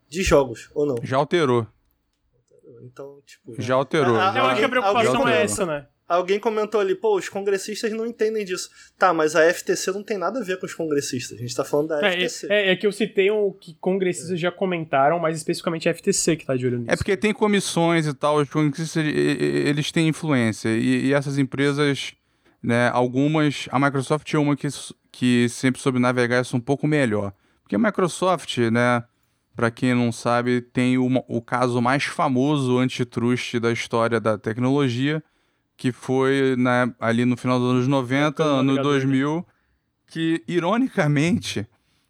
[0.10, 0.96] de jogos, ou não?
[1.02, 1.66] Já alterou.
[2.84, 3.62] Então, tipo.
[3.62, 4.18] Já alterou.
[4.18, 5.88] A, a, eu acho que a preocupação é essa, né?
[6.08, 8.70] Alguém comentou ali, pô, os congressistas não entendem disso.
[8.98, 11.38] Tá, mas a FTC não tem nada a ver com os congressistas.
[11.38, 12.48] A gente tá falando da é, FTC.
[12.48, 14.38] É, é, que eu citei o que congressistas é.
[14.38, 16.92] já comentaram, mas especificamente a FTC que tá de olho nisso.
[16.92, 20.70] É porque tem comissões e tal, os congressistas, eles têm influência.
[20.70, 22.14] E, e essas empresas,
[22.62, 23.68] né, algumas.
[23.72, 24.68] A Microsoft é uma que,
[25.12, 27.34] que sempre soube navegar isso um pouco melhor.
[27.64, 29.04] Porque a Microsoft, né,
[29.56, 35.24] para quem não sabe, tem uma, o caso mais famoso antitrust da história da tecnologia
[35.78, 39.46] que foi né, ali no final dos anos 90, ano 2000,
[40.08, 41.68] que, ironicamente,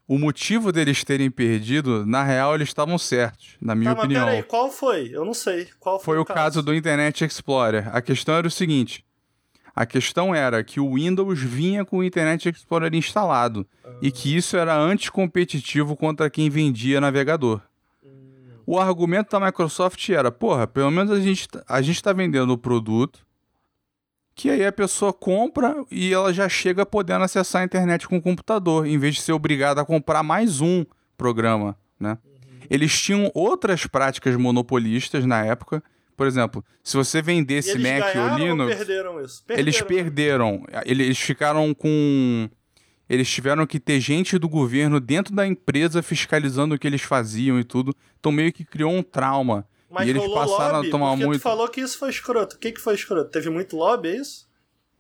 [0.08, 4.26] o motivo deles terem perdido, na real, eles estavam certos, na minha tá, opinião.
[4.26, 5.10] Mas peraí, qual foi?
[5.12, 5.68] Eu não sei.
[5.80, 6.40] Qual foi, foi o caso?
[6.40, 7.90] caso do Internet Explorer.
[7.96, 9.04] A questão era o seguinte:
[9.76, 13.68] a questão era que o Windows vinha com o Internet Explorer instalado
[14.02, 17.60] e que isso era anticompetitivo contra quem vendia navegador.
[18.04, 18.60] Hum.
[18.68, 22.52] O argumento da Microsoft era: porra, pelo menos a gente, tá, a gente está vendendo
[22.52, 23.25] o produto
[24.36, 28.22] que aí a pessoa compra e ela já chega podendo acessar a internet com o
[28.22, 30.86] computador, em vez de ser obrigada a comprar mais um
[31.18, 32.18] programa, né?
[32.26, 32.60] Uhum.
[32.70, 35.82] Eles tinham outras práticas monopolistas na época.
[36.18, 39.44] Por exemplo, se você vendesse Mac ou Linux, ou perderam isso?
[39.46, 39.68] Perderam.
[39.68, 40.64] Eles perderam.
[40.86, 42.50] Eles ficaram com
[43.08, 47.60] eles tiveram que ter gente do governo dentro da empresa fiscalizando o que eles faziam
[47.60, 47.96] e tudo.
[48.20, 49.66] Então meio que criou um trauma.
[49.90, 51.40] Mas e eles passaram lobby, a tomar muito.
[51.40, 52.56] Tu falou que isso foi escroto.
[52.56, 53.30] O que, que foi escroto?
[53.30, 54.46] Teve muito lobby, é isso?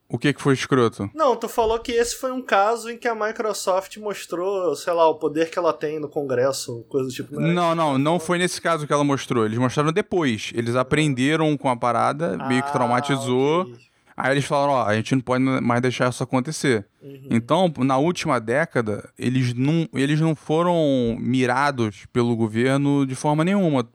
[0.07, 1.09] O que, que foi escroto?
[1.15, 5.09] Não, tu falou que esse foi um caso em que a Microsoft mostrou, sei lá,
[5.09, 7.39] o poder que ela tem no Congresso, coisa do tipo.
[7.39, 7.51] Né?
[7.51, 9.45] Não, não, não foi nesse caso que ela mostrou.
[9.45, 10.51] Eles mostraram depois.
[10.53, 13.61] Eles aprenderam com a parada, meio que ah, traumatizou.
[13.61, 13.85] Okay.
[14.15, 16.85] Aí eles falaram, ó, a gente não pode mais deixar isso acontecer.
[17.01, 17.27] Uhum.
[17.31, 23.85] Então, na última década, eles não, eles não foram mirados pelo governo de forma nenhuma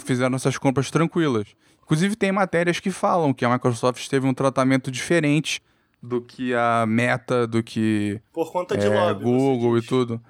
[0.00, 1.48] fizeram essas compras tranquilas.
[1.82, 5.62] Inclusive, tem matérias que falam que a Microsoft teve um tratamento diferente
[6.02, 8.20] do que a Meta, do que.
[8.32, 9.24] Por conta de é, lobby.
[9.24, 10.20] Google e tudo.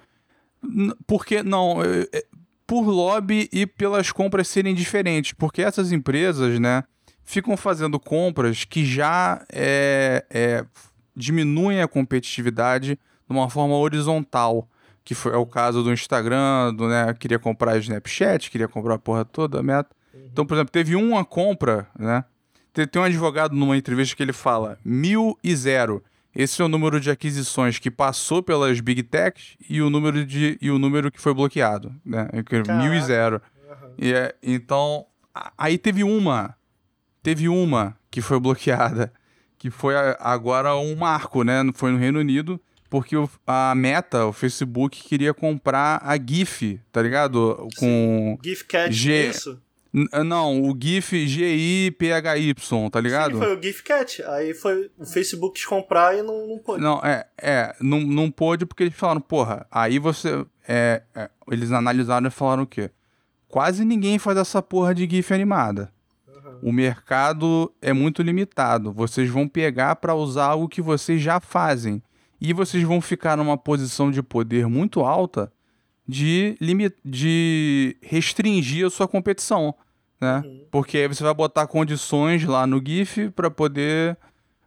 [1.05, 1.83] Porque, não.
[1.83, 2.25] É, é,
[2.65, 5.33] por lobby e pelas compras serem diferentes.
[5.33, 6.83] Porque essas empresas, né,
[7.23, 10.65] ficam fazendo compras que já é, é,
[11.15, 14.67] diminuem a competitividade de uma forma horizontal
[15.09, 18.99] que foi é o caso do Instagram, do, né, queria comprar Snapchat, queria comprar a
[18.99, 19.89] porra toda, a meta.
[20.13, 20.29] Uhum.
[20.31, 22.23] Então, por exemplo, teve uma compra, né?
[22.71, 26.03] Tem, tem um advogado numa entrevista que ele fala mil e zero.
[26.35, 30.59] Esse é o número de aquisições que passou pelas big techs e o número de
[30.61, 32.29] e o número que foi bloqueado, né?
[32.31, 33.41] É mil e zero.
[33.67, 33.93] Uhum.
[33.97, 35.07] E é, então,
[35.57, 36.55] aí teve uma,
[37.23, 39.11] teve uma que foi bloqueada,
[39.57, 41.63] que foi agora um marco, né?
[41.73, 47.01] Foi no Reino Unido porque o, a Meta, o Facebook, queria comprar a GIF, tá
[47.01, 47.67] ligado?
[47.77, 48.37] Com.
[48.43, 49.11] GIF Cat, G...
[49.11, 49.61] É isso?
[49.91, 52.53] Não, o GIF GIPHY,
[52.91, 53.33] tá ligado?
[53.33, 54.23] Sim, foi o GIF Cat.
[54.23, 56.81] Aí foi o Facebook comprar e não, não pôde.
[56.81, 60.45] Não, é, é, não, não pôde porque eles falaram, porra, aí você.
[60.67, 62.91] É, é, eles analisaram e falaram o quê?
[63.47, 65.91] Quase ninguém faz essa porra de GIF animada.
[66.27, 66.69] Uhum.
[66.69, 68.93] O mercado é muito limitado.
[68.93, 71.99] Vocês vão pegar para usar algo que vocês já fazem
[72.41, 75.51] e vocês vão ficar numa posição de poder muito alta
[76.07, 76.95] de, limit...
[77.05, 79.75] de restringir a sua competição,
[80.19, 80.41] né?
[80.43, 80.65] Uhum.
[80.71, 84.17] Porque aí você vai botar condições lá no GIF para poder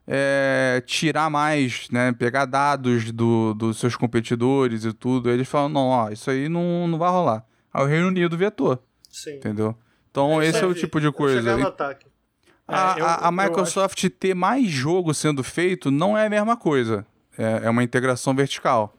[0.07, 2.13] é, tirar mais, né?
[2.13, 5.29] Pegar dados do, dos seus competidores e tudo.
[5.29, 7.45] Aí eles falam, não, ó, isso aí não, não vai rolar.
[7.73, 8.79] Aí o Reino Unido vetou.
[9.11, 9.37] Sim.
[9.37, 9.75] Entendeu?
[10.11, 11.57] Então é, esse é o tipo de coisa.
[12.69, 14.11] A, é, eu, a, a Microsoft acho...
[14.11, 17.05] ter mais jogo sendo feito não é a mesma coisa
[17.39, 18.95] é, é uma integração vertical.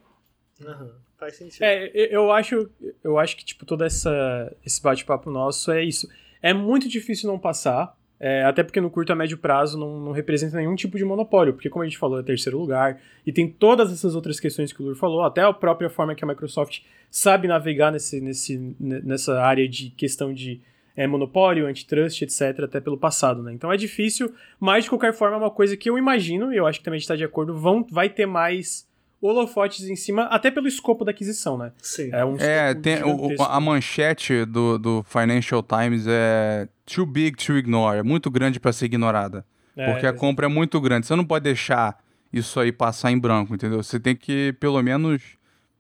[0.62, 0.92] Uhum.
[1.18, 1.64] Faz sentido.
[1.64, 2.70] É, eu acho,
[3.04, 6.08] eu acho que, tipo, todo essa, esse bate-papo nosso é isso.
[6.42, 10.12] É muito difícil não passar, é, até porque no curto a médio prazo não, não,
[10.12, 13.50] representa nenhum tipo de monopólio, porque como a gente falou, é terceiro lugar, e tem
[13.50, 16.82] todas essas outras questões que o Lur falou, até a própria forma que a Microsoft
[17.10, 20.62] sabe navegar nesse, nesse, nessa área de questão de
[20.96, 23.54] é, monopólio, antitrust, etc., até pelo passado, né?
[23.54, 26.68] Então é difícil, mas de qualquer forma é uma coisa que eu imagino, e eu
[26.68, 28.88] acho que também a gente está de acordo, vão, vai ter mais
[29.22, 31.72] holofotes em cima, até pelo escopo da aquisição, né?
[31.82, 32.10] Sim.
[32.12, 37.54] É, um é tem, o, a manchete do, do Financial Times é too big to
[37.54, 39.46] ignore, é muito grande para ser ignorada.
[39.76, 41.98] É, porque a compra é muito grande, você não pode deixar
[42.32, 43.82] isso aí passar em branco, entendeu?
[43.82, 45.22] Você tem que, pelo menos,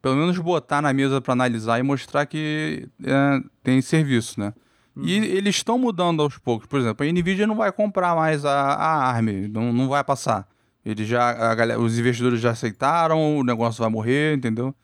[0.02, 4.53] pelo menos botar na mesa para analisar e mostrar que é, tem serviço, né?
[4.95, 5.03] Uhum.
[5.06, 6.68] E eles estão mudando aos poucos.
[6.68, 10.48] Por exemplo, a Nvidia não vai comprar mais a, a ARM, não, não vai passar.
[10.86, 14.76] Ele já, galera, os investidores já aceitaram, o negócio vai morrer, entendeu?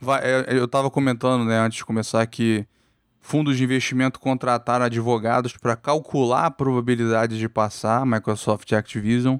[0.00, 2.66] Vai, é, eu estava comentando né, antes de começar que
[3.20, 9.38] fundos de investimento contrataram advogados para calcular a probabilidade de passar Microsoft e Activision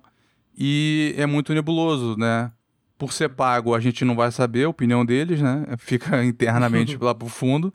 [0.56, 2.52] e é muito nebuloso, né?
[2.98, 5.64] Por ser pago, a gente não vai saber a opinião deles, né?
[5.78, 7.72] Fica internamente lá pro fundo.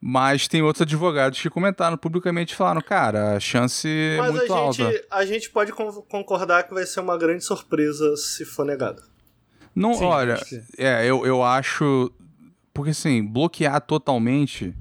[0.00, 4.32] Mas tem outros advogados que comentaram publicamente e falaram, cara, a chance é Mas é
[4.32, 5.04] muito a gente, alta.
[5.10, 9.02] A gente pode concordar que vai ser uma grande surpresa se for negado.
[9.74, 10.40] Não, Sim, olha,
[10.76, 12.12] é, eu, eu acho.
[12.72, 14.72] Porque assim, bloquear totalmente.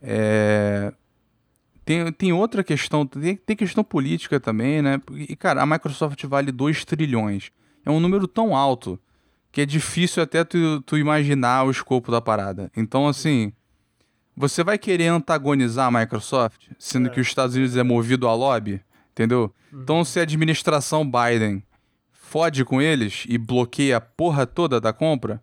[0.00, 0.92] É,
[1.84, 5.00] tem, tem outra questão, tem, tem questão política também, né?
[5.12, 7.50] E, cara, a Microsoft vale 2 trilhões.
[7.84, 9.00] É um número tão alto
[9.50, 12.70] que é difícil até tu, tu imaginar o escopo da parada.
[12.76, 13.52] Então, assim
[14.36, 17.10] você vai querer antagonizar a Microsoft, sendo é.
[17.10, 18.82] que os Estados Unidos é movido a lobby,
[19.12, 19.52] entendeu?
[19.72, 19.82] Uhum.
[19.82, 21.62] Então, se a administração Biden
[22.12, 25.40] fode com eles e bloqueia a porra toda da compra,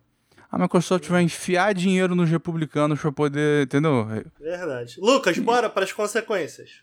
[0.50, 4.06] a Microsoft vai enfiar dinheiro nos republicanos para poder, entendeu?
[4.38, 5.00] Verdade.
[5.00, 6.82] Lucas, bora para as consequências.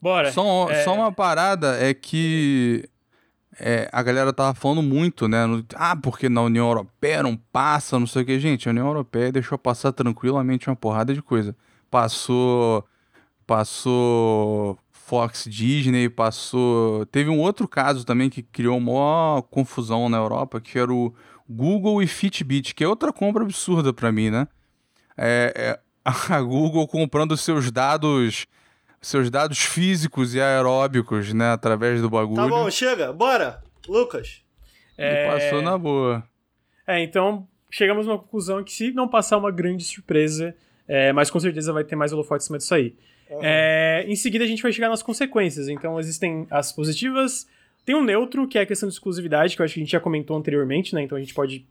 [0.00, 0.32] Bora.
[0.32, 0.84] Só, é...
[0.84, 2.88] só uma parada é que
[3.58, 5.46] é, a galera tava falando muito, né?
[5.46, 8.38] No, ah, porque na União Europeia não passa, não sei o que.
[8.38, 11.56] Gente, a União Europeia deixou passar tranquilamente uma porrada de coisa.
[11.90, 12.84] Passou.
[13.46, 17.04] Passou Fox Disney, passou.
[17.06, 21.14] Teve um outro caso também que criou maior confusão na Europa, que era o
[21.48, 24.48] Google e Fitbit, que é outra compra absurda para mim, né?
[25.16, 25.80] É, é,
[26.32, 28.46] a Google comprando seus dados
[29.04, 32.36] seus dados físicos e aeróbicos, né, através do bagulho.
[32.36, 34.42] Tá bom, chega, bora, Lucas.
[34.96, 35.26] É...
[35.26, 36.22] passou na boa.
[36.86, 40.54] É, então chegamos numa conclusão que se não passar uma grande surpresa,
[40.86, 42.94] é, mas com certeza vai ter mais holofote em cima disso aí.
[43.30, 43.40] Uhum.
[43.42, 45.68] É, em seguida a gente vai chegar nas consequências.
[45.68, 47.48] Então existem as positivas,
[47.84, 49.92] tem um neutro, que é a questão de exclusividade, que eu acho que a gente
[49.92, 51.02] já comentou anteriormente, né?
[51.02, 51.66] Então a gente pode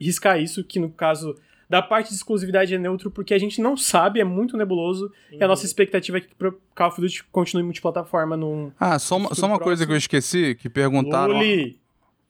[0.00, 1.36] riscar isso, que no caso
[1.72, 5.06] da parte de exclusividade é neutro porque a gente não sabe, é muito nebuloso.
[5.06, 5.38] Uhum.
[5.40, 8.70] E a nossa expectativa é que o Call of Duty continue multiplataforma num.
[8.78, 11.32] Ah, só uma, só uma coisa que eu esqueci, que perguntaram.
[11.32, 11.80] Luli,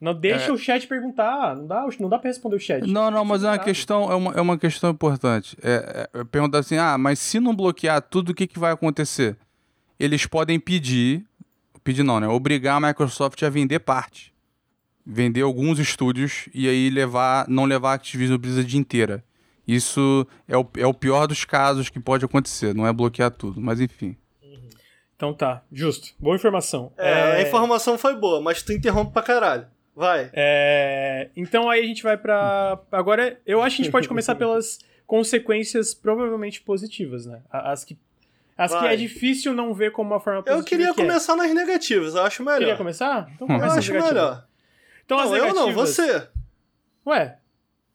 [0.00, 0.52] não deixa é...
[0.52, 2.86] o chat perguntar, não dá, não dá pra responder o chat.
[2.86, 5.56] Não, não, mas é uma questão, é uma, é uma questão importante.
[5.60, 9.36] É, é, perguntar assim, ah, mas se não bloquear tudo, o que, que vai acontecer?
[9.98, 11.24] Eles podem pedir,
[11.82, 12.28] pedir não, né?
[12.28, 14.32] Obrigar a Microsoft a vender parte.
[15.04, 19.24] Vender alguns estúdios e aí levar, não levar a Activision Blizzard inteira.
[19.66, 23.60] Isso é o, é o pior dos casos que pode acontecer, não é bloquear tudo,
[23.60, 24.16] mas enfim.
[25.22, 26.14] Então tá, justo.
[26.18, 26.92] Boa informação.
[26.98, 27.36] É, é...
[27.36, 29.66] a informação foi boa, mas tu interrompe pra caralho.
[29.94, 30.30] Vai.
[30.32, 31.28] É...
[31.36, 32.80] Então aí a gente vai pra.
[32.90, 37.40] Agora, eu acho que a gente pode começar pelas consequências provavelmente positivas, né?
[37.50, 37.96] As que.
[38.58, 40.60] As que é difícil não ver como uma forma positiva.
[40.60, 41.04] Eu queria que é.
[41.04, 41.36] começar é.
[41.36, 42.58] nas negativas, eu acho melhor.
[42.58, 43.30] Queria começar?
[43.34, 44.46] Então começa eu acho melhor.
[45.04, 45.56] Então, não, as negativas...
[45.56, 46.28] eu não, você.
[47.06, 47.38] Ué,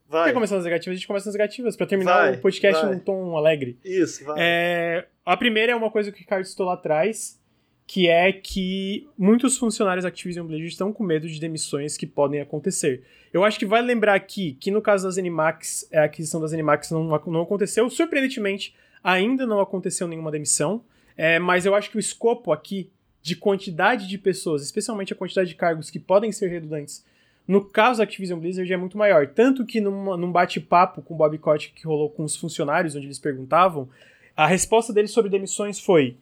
[0.09, 0.29] Vai.
[0.29, 0.93] Quer começar nas negativas?
[0.93, 2.93] A gente começa nas negativas, pra terminar vai, o podcast vai.
[2.93, 3.77] num tom alegre.
[3.83, 4.35] Isso, vai.
[4.39, 7.39] É, a primeira é uma coisa que o Ricardo citou lá atrás,
[7.85, 12.39] que é que muitos funcionários da Activision Blizzard estão com medo de demissões que podem
[12.39, 13.03] acontecer.
[13.33, 16.91] Eu acho que vale lembrar aqui que no caso das Animax, a aquisição das Animax
[16.91, 17.89] não, não aconteceu.
[17.89, 20.83] Surpreendentemente, ainda não aconteceu nenhuma demissão.
[21.15, 25.49] É, mas eu acho que o escopo aqui de quantidade de pessoas, especialmente a quantidade
[25.49, 27.05] de cargos que podem ser redundantes,
[27.47, 29.27] no caso da Activision Blizzard é muito maior.
[29.27, 33.07] Tanto que numa, num bate-papo com o Bob Kotick que rolou com os funcionários, onde
[33.07, 33.87] eles perguntavam,
[34.35, 36.17] a resposta deles sobre demissões foi: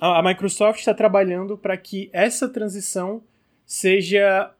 [0.00, 3.22] a, a Microsoft está trabalhando para que essa transição
[3.64, 4.52] seja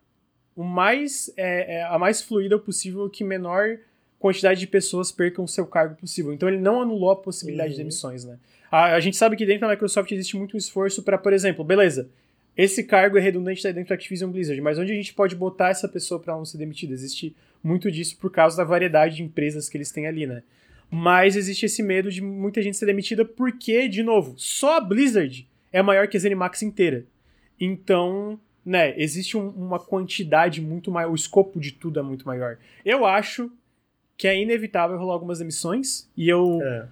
[0.56, 3.78] o mais, é, é, a mais fluida possível, que menor
[4.18, 6.32] quantidade de pessoas percam o seu cargo possível.
[6.32, 7.76] Então ele não anulou a possibilidade uhum.
[7.76, 8.38] de demissões, né?
[8.70, 12.08] A, a, gente sabe que dentro da Microsoft existe muito esforço para, por exemplo, beleza,
[12.56, 15.88] esse cargo é redundante dentro da Activision Blizzard, mas onde a gente pode botar essa
[15.88, 16.94] pessoa para não ser demitida?
[16.94, 20.42] Existe muito disso por causa da variedade de empresas que eles têm ali, né?
[20.90, 25.46] Mas existe esse medo de muita gente ser demitida porque, de novo, só a Blizzard
[25.72, 27.04] é maior que a ZeniMax inteira.
[27.60, 32.58] Então, né, existe um, uma quantidade muito maior, o escopo de tudo é muito maior.
[32.84, 33.50] Eu acho
[34.16, 36.60] que é inevitável rolar algumas demissões e eu...
[36.62, 36.88] É.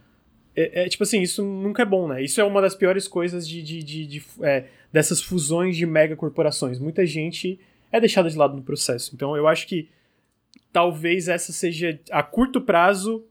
[0.56, 2.22] É, é, tipo assim, isso nunca é bom, né?
[2.22, 6.78] Isso é uma das piores coisas de, de, de, de é, dessas fusões de megacorporações.
[6.78, 7.58] Muita gente
[7.90, 9.12] é deixada de lado no processo.
[9.14, 9.88] Então eu acho que
[10.72, 13.24] talvez essa seja a curto prazo,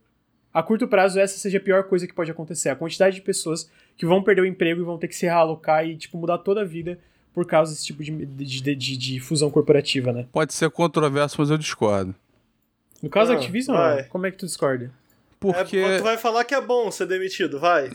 [0.52, 2.68] a curto prazo essa seja a pior coisa que pode acontecer.
[2.68, 5.86] A quantidade de pessoas que vão perder o emprego e vão ter que se realocar
[5.86, 6.98] e tipo mudar toda a vida
[7.32, 10.26] por causa desse tipo de, de, de, de fusão corporativa, né?
[10.30, 12.14] Pode ser controverso, mas eu discordo.
[13.02, 13.76] No caso ah, da Activision,
[14.08, 14.90] como é que tu discorda?
[15.52, 15.76] Porque.
[15.76, 17.90] É, tu vai falar que é bom ser demitido, vai.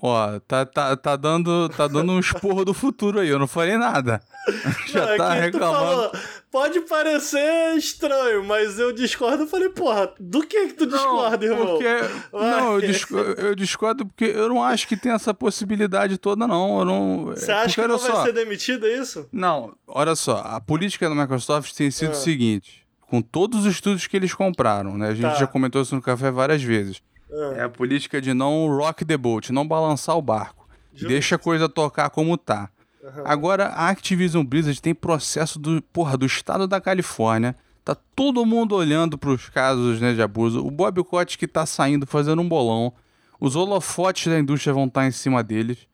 [0.00, 3.76] Ó, tá, tá, tá, dando, tá dando um esporro do futuro aí, eu não falei
[3.78, 4.20] nada.
[4.88, 6.10] Já não, é tá reclamando.
[6.50, 9.44] Pode parecer estranho, mas eu discordo.
[9.44, 11.66] Eu falei, porra, do que que tu discorda, não, irmão?
[11.78, 11.88] Porque,
[12.32, 16.80] não, eu discordo, eu discordo, porque eu não acho que tem essa possibilidade toda, não.
[16.80, 19.28] Eu não Você acha porque, que não vai só, ser demitido, é isso?
[19.32, 22.12] Não, olha só, a política da Microsoft tem sido é.
[22.12, 25.08] o seguinte com todos os estudos que eles compraram, né?
[25.08, 25.34] A gente tá.
[25.34, 27.02] já comentou isso no café várias vezes.
[27.30, 27.60] É.
[27.60, 30.68] é a política de não rock the boat, não balançar o barco.
[30.92, 31.08] Justo.
[31.08, 32.70] Deixa a coisa tocar como tá.
[33.02, 33.22] Uhum.
[33.24, 37.56] Agora, a Activision Blizzard tem processo do, porra, do estado da Califórnia.
[37.82, 40.64] Tá todo mundo olhando para os casos né, de abuso.
[40.64, 42.92] O Bob Cott que tá saindo fazendo um bolão.
[43.40, 45.86] Os holofotes da indústria vão estar tá em cima deles.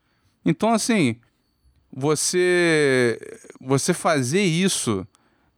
[0.44, 1.16] Então, assim,
[1.92, 3.18] você
[3.60, 5.06] você fazer isso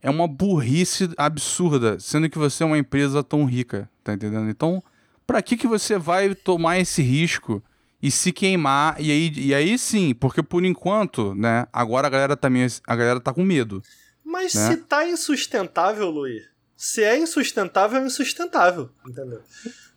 [0.07, 4.49] é uma burrice absurda, sendo que você é uma empresa tão rica, tá entendendo?
[4.49, 4.81] Então,
[5.27, 7.61] para que que você vai tomar esse risco
[8.01, 12.37] e se queimar e aí, e aí sim, porque por enquanto, né, agora a galera
[12.37, 13.83] também a galera tá com medo.
[14.25, 14.71] Mas né?
[14.71, 16.45] se tá insustentável, Luiz,
[16.77, 19.43] se é insustentável, é insustentável, entendeu?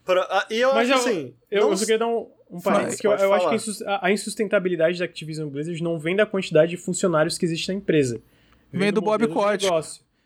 [0.04, 1.36] Pra, e eu Mas acho eu, assim.
[1.52, 1.70] Eu, não...
[1.70, 5.06] eu só queria dar um, um parênteses, que eu, eu acho que a insustentabilidade da
[5.06, 8.20] Activision Blizzard não vem da quantidade de funcionários que existe na empresa
[8.72, 9.70] Vem, vem do, do Bob Kotick.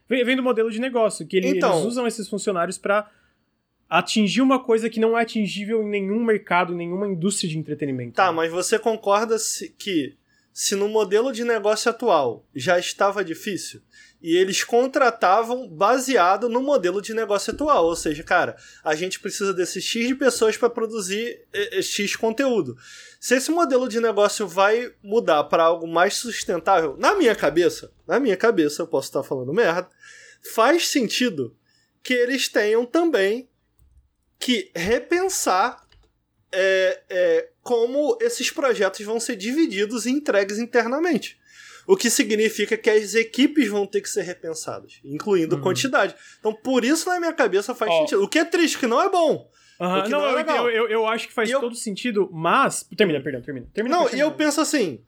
[0.08, 3.10] Vem, vem, do modelo de negócio, que ele, então, eles usam esses funcionários para
[3.90, 8.16] atingir uma coisa que não é atingível em nenhum mercado, em nenhuma indústria de entretenimento.
[8.16, 10.16] Tá, mas você concorda se, que
[10.52, 13.82] se no modelo de negócio atual já estava difícil
[14.24, 19.54] e eles contratavam baseado no modelo de negócio atual, ou seja, cara, a gente precisa
[19.54, 21.46] desse X de pessoas para produzir
[21.82, 22.78] X conteúdo.
[23.20, 28.18] Se esse modelo de negócio vai mudar para algo mais sustentável, na minha cabeça, na
[28.18, 29.90] minha cabeça, eu posso estar falando merda,
[30.54, 31.54] faz sentido
[32.02, 33.50] que eles tenham também
[34.40, 35.86] que repensar
[36.50, 41.38] é, é, como esses projetos vão ser divididos e entregues internamente.
[41.86, 45.62] O que significa que as equipes vão ter que ser repensadas, incluindo uhum.
[45.62, 46.16] quantidade.
[46.40, 47.98] Então, por isso, na minha cabeça, faz oh.
[48.00, 48.24] sentido.
[48.24, 49.50] O que é triste, que não é bom.
[49.80, 50.10] Uhum.
[50.10, 51.76] Não, não é eu, eu, eu, acho que faz e todo eu...
[51.76, 52.88] sentido, mas.
[52.96, 53.68] Termina, perdão, termina.
[53.74, 55.04] termina não, e eu penso assim: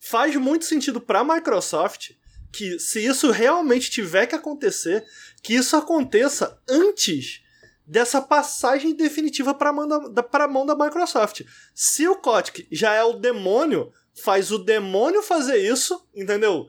[0.00, 2.12] faz muito sentido pra Microsoft
[2.52, 5.04] que, se isso realmente tiver que acontecer,
[5.42, 7.42] que isso aconteça antes
[7.86, 11.42] dessa passagem definitiva para a mão da, pra mão da Microsoft.
[11.74, 13.92] Se o Kotick já é o demônio,
[14.22, 16.66] faz o demônio fazer isso, entendeu?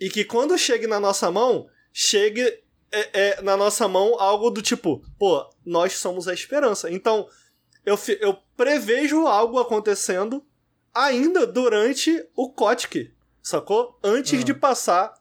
[0.00, 2.42] E que quando chegue na nossa mão, chegue
[2.92, 6.90] é, é, na nossa mão algo do tipo, pô, nós somos a esperança.
[6.90, 7.28] Então,
[7.84, 10.44] eu, eu prevejo algo acontecendo
[10.94, 13.12] ainda durante o Kotick,
[13.42, 13.98] sacou?
[14.02, 14.44] Antes uhum.
[14.44, 15.14] de passar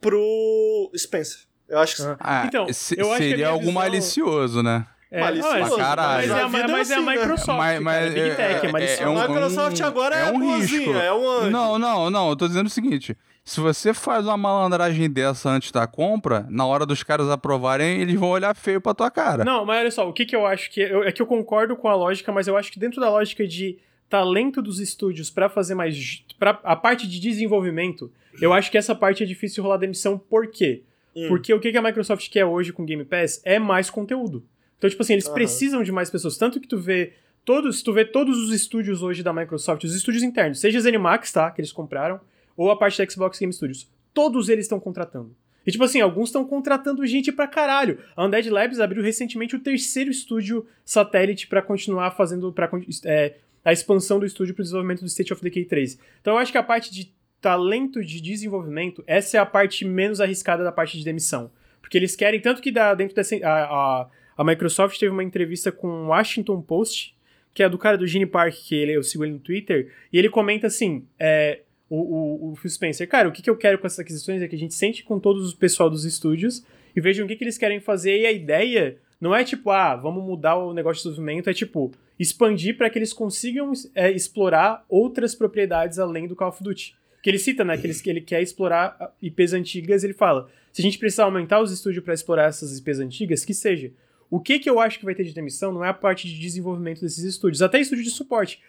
[0.00, 1.40] pro Spencer.
[1.68, 2.02] Eu acho que.
[2.20, 3.74] Ah, então, se, eu seria algo visão...
[3.74, 4.86] malicioso, né?
[5.14, 5.76] É, malicioso.
[5.76, 6.28] caralho.
[6.28, 7.58] Mas, é, mas, mas é a Microsoft.
[7.58, 10.90] Mas, mas, Big Tech, é, é, é um, A Microsoft agora é, é um risco.
[10.92, 11.50] é um anjo.
[11.50, 12.30] Não, não, não.
[12.30, 13.16] Eu tô dizendo o seguinte.
[13.44, 18.18] Se você faz uma malandragem dessa antes da compra, na hora dos caras aprovarem, eles
[18.18, 19.44] vão olhar feio pra tua cara.
[19.44, 20.80] Não, mas olha só, o que que eu acho que...
[20.80, 23.46] Eu, é que eu concordo com a lógica, mas eu acho que dentro da lógica
[23.46, 23.78] de
[24.08, 26.24] talento dos estúdios para fazer mais...
[26.38, 28.10] Pra, a parte de desenvolvimento,
[28.40, 30.18] eu acho que essa parte é difícil rolar demissão.
[30.18, 30.82] Por quê?
[31.14, 31.28] Hum.
[31.28, 34.44] Porque o que a Microsoft quer hoje com Game Pass é mais conteúdo.
[34.84, 35.32] Então, tipo assim, eles uhum.
[35.32, 36.36] precisam de mais pessoas.
[36.36, 40.22] Tanto que tu vê todos, tu vê todos os estúdios hoje da Microsoft, os estúdios
[40.22, 42.20] internos, seja os Animax, tá, que eles compraram,
[42.54, 45.34] ou a parte da Xbox Game Studios, todos eles estão contratando.
[45.66, 47.98] E tipo assim, alguns estão contratando gente pra caralho.
[48.14, 52.70] A Undead Labs abriu recentemente o terceiro estúdio satélite para continuar fazendo pra,
[53.06, 55.98] é, a expansão do estúdio pro desenvolvimento do State of Decay 3.
[56.20, 60.20] Então eu acho que a parte de talento de desenvolvimento, essa é a parte menos
[60.20, 61.50] arriscada da parte de demissão.
[61.80, 63.34] Porque eles querem, tanto que dá dentro dessa.
[63.36, 67.14] A, a, a, Microsoft teve uma entrevista com o Washington Post,
[67.52, 70.18] que é do cara do Gene Park, que ele, eu sigo ele no Twitter, e
[70.18, 73.78] ele comenta assim: é, o, o, o Phil Spencer, cara, o que, que eu quero
[73.78, 76.64] com essas aquisições é que a gente sente com todos o pessoal dos estúdios
[76.96, 79.96] e vejam o que, que eles querem fazer, e a ideia não é tipo, ah,
[79.96, 84.84] vamos mudar o negócio de desenvolvimento, é tipo, expandir para que eles consigam é, explorar
[84.88, 86.94] outras propriedades além do Call of Duty
[87.24, 87.78] que ele cita, né?
[87.78, 91.62] Que ele, que ele quer explorar IPs antigas, ele fala: se a gente precisar aumentar
[91.62, 93.90] os estúdios para explorar essas IPs antigas, que seja.
[94.30, 96.38] O que, que eu acho que vai ter de demissão não é a parte de
[96.38, 98.60] desenvolvimento desses estúdios, até estúdio de suporte.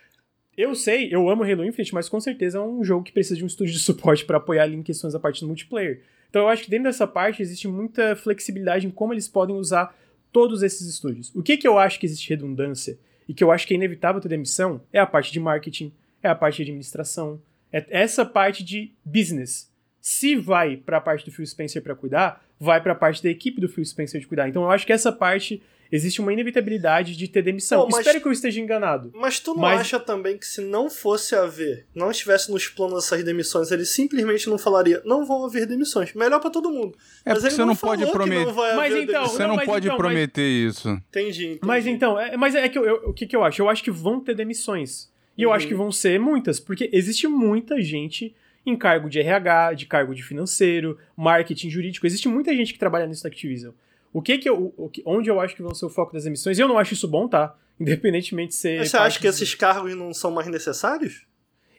[0.57, 3.43] Eu sei, eu amo Halo Infinite, mas com certeza é um jogo que precisa de
[3.43, 6.01] um estúdio de suporte para apoiar ali em questões da parte do multiplayer.
[6.29, 9.97] Então eu acho que dentro dessa parte existe muita flexibilidade em como eles podem usar
[10.31, 11.31] todos esses estúdios.
[11.35, 14.21] O que, que eu acho que existe redundância e que eu acho que é inevitável
[14.21, 15.91] ter demissão é a parte de marketing,
[16.21, 17.41] é a parte de administração,
[17.71, 19.71] é essa parte de business.
[20.07, 23.29] Se vai para a parte do Phil Spencer para cuidar, vai para a parte da
[23.31, 24.47] equipe do Phil Spencer de cuidar.
[24.47, 27.81] Então eu acho que essa parte existe uma inevitabilidade de ter demissão.
[27.81, 29.11] Pô, mas, Espero que eu esteja enganado.
[29.15, 29.81] Mas tu não mas...
[29.81, 34.47] acha também que se não fosse haver, não estivesse nos planos essas demissões, ele simplesmente
[34.47, 36.13] não falaria, não vão haver demissões.
[36.13, 36.95] Melhor para todo mundo.
[37.25, 38.53] É mas porque você não, não pode prometer.
[38.75, 40.75] Mas então, você não, não pode então, prometer mas...
[40.75, 40.89] isso.
[40.89, 41.59] Entendi, entendi.
[41.63, 43.59] Mas então, é, mas é que eu, eu, o que, que eu acho?
[43.59, 45.11] Eu acho que vão ter demissões.
[45.35, 45.79] E eu acho que uhum.
[45.79, 50.97] vão ser muitas, porque existe muita gente em cargo de RH, de cargo de financeiro,
[51.15, 52.07] marketing jurídico.
[52.07, 53.73] Existe muita gente que trabalha nisso na Activision.
[54.11, 56.57] O que que eu, o, onde eu acho que vão ser o foco das emissões?
[56.57, 57.55] Eu não acho isso bom, tá?
[57.79, 58.79] Independentemente de ser.
[58.79, 61.25] Mas você acha que esses cargos não são mais necessários?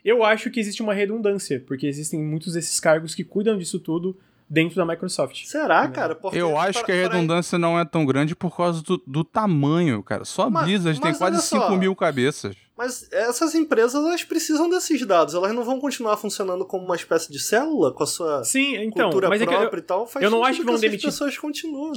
[0.05, 4.17] Eu acho que existe uma redundância, porque existem muitos desses cargos que cuidam disso tudo
[4.49, 5.45] dentro da Microsoft.
[5.47, 6.15] Será, cara?
[6.15, 10.03] Porque eu acho que a redundância não é tão grande por causa do, do tamanho,
[10.03, 10.25] cara.
[10.25, 12.55] Só a Blizzard tem quase 5 mil cabeças.
[12.77, 15.35] Mas essas empresas, elas precisam desses dados.
[15.35, 19.05] Elas não vão continuar funcionando como uma espécie de célula com a sua Sim, então,
[19.05, 20.07] cultura mas própria é eu, e tal.
[20.07, 21.09] Faz eu não acho que vão demitir.
[21.09, 21.93] as pessoas continuam.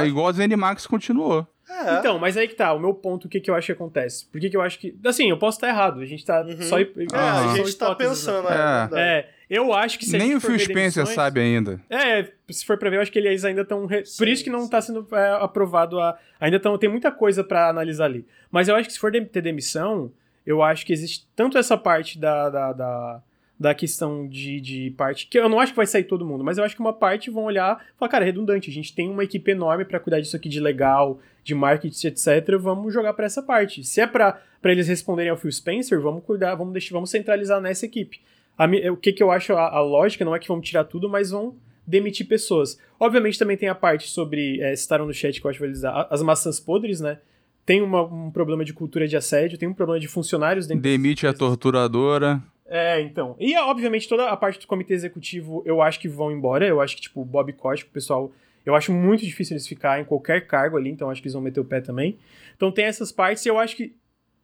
[0.00, 1.46] É igual a ZeniMax continuou.
[1.68, 1.98] É.
[1.98, 4.26] Então, mas aí que tá, o meu ponto, o que, que eu acho que acontece?
[4.26, 4.98] Por que, que eu acho que.
[5.04, 6.62] Assim, eu posso estar errado, a gente tá uhum.
[6.62, 6.78] só.
[6.78, 8.88] É, a gente tá pensando, né?
[8.92, 9.00] é.
[9.00, 9.37] é.
[9.48, 11.80] Eu acho que se Nem o Phil Spencer demissões, sabe ainda.
[11.88, 13.86] É, se for pra ver, eu acho que eles ainda estão.
[13.86, 14.02] Re...
[14.16, 16.18] Por isso que não tá sendo é, aprovado a.
[16.38, 16.76] Ainda estão.
[16.76, 18.26] Tem muita coisa para analisar ali.
[18.50, 20.12] Mas eu acho que se for ter demissão,
[20.46, 23.22] eu acho que existe tanto essa parte da, da, da
[23.58, 25.26] da questão de, de parte.
[25.26, 27.30] Que eu não acho que vai sair todo mundo, mas eu acho que uma parte
[27.30, 28.70] vão olhar e falar, cara, é redundante.
[28.70, 32.56] A gente tem uma equipe enorme para cuidar disso aqui de legal, de marketing, etc.
[32.58, 33.82] Vamos jogar para essa parte.
[33.82, 37.84] Se é para eles responderem ao Phil Spencer, vamos cuidar, vamos deixar, vamos centralizar nessa
[37.84, 38.20] equipe.
[38.58, 41.08] A, o que, que eu acho a, a, lógica não é que vão tirar tudo,
[41.08, 41.56] mas vão
[41.86, 42.78] demitir pessoas.
[42.98, 46.22] Obviamente também tem a parte sobre, é, citaram no chat que eu acho dizer, as
[46.22, 47.18] maçãs podres, né?
[47.64, 51.26] Tem uma, um problema de cultura de assédio, tem um problema de funcionários dentro Demite
[51.26, 52.42] a torturadora.
[52.68, 53.34] É, então.
[53.40, 56.66] E, obviamente, toda a parte do comitê executivo eu acho que vão embora.
[56.66, 58.30] Eu acho que, tipo, o Bob Koch, o pessoal.
[58.64, 61.42] Eu acho muito difícil eles ficarem em qualquer cargo ali, então acho que eles vão
[61.42, 62.18] meter o pé também.
[62.54, 63.94] Então tem essas partes e eu acho que.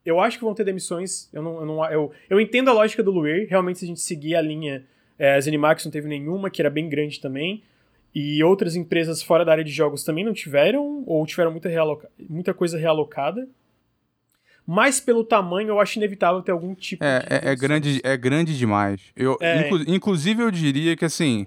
[0.04, 1.28] Eu acho que vão ter demissões.
[1.32, 1.60] Eu não.
[1.60, 3.48] Eu, não, eu, eu entendo a lógica do Luir.
[3.48, 4.84] Realmente, se a gente seguir a linha.
[5.18, 7.62] É, a Zenimax não teve nenhuma, que era bem grande também.
[8.14, 12.08] E outras empresas fora da área de jogos também não tiveram, ou tiveram muita, realoca
[12.28, 13.48] muita coisa realocada
[14.66, 17.26] mas pelo tamanho eu acho inevitável ter algum tipo é, de.
[17.28, 19.00] É, é grande, é grande demais.
[19.14, 19.66] Eu, é.
[19.66, 21.46] inclu, inclusive, eu diria que assim.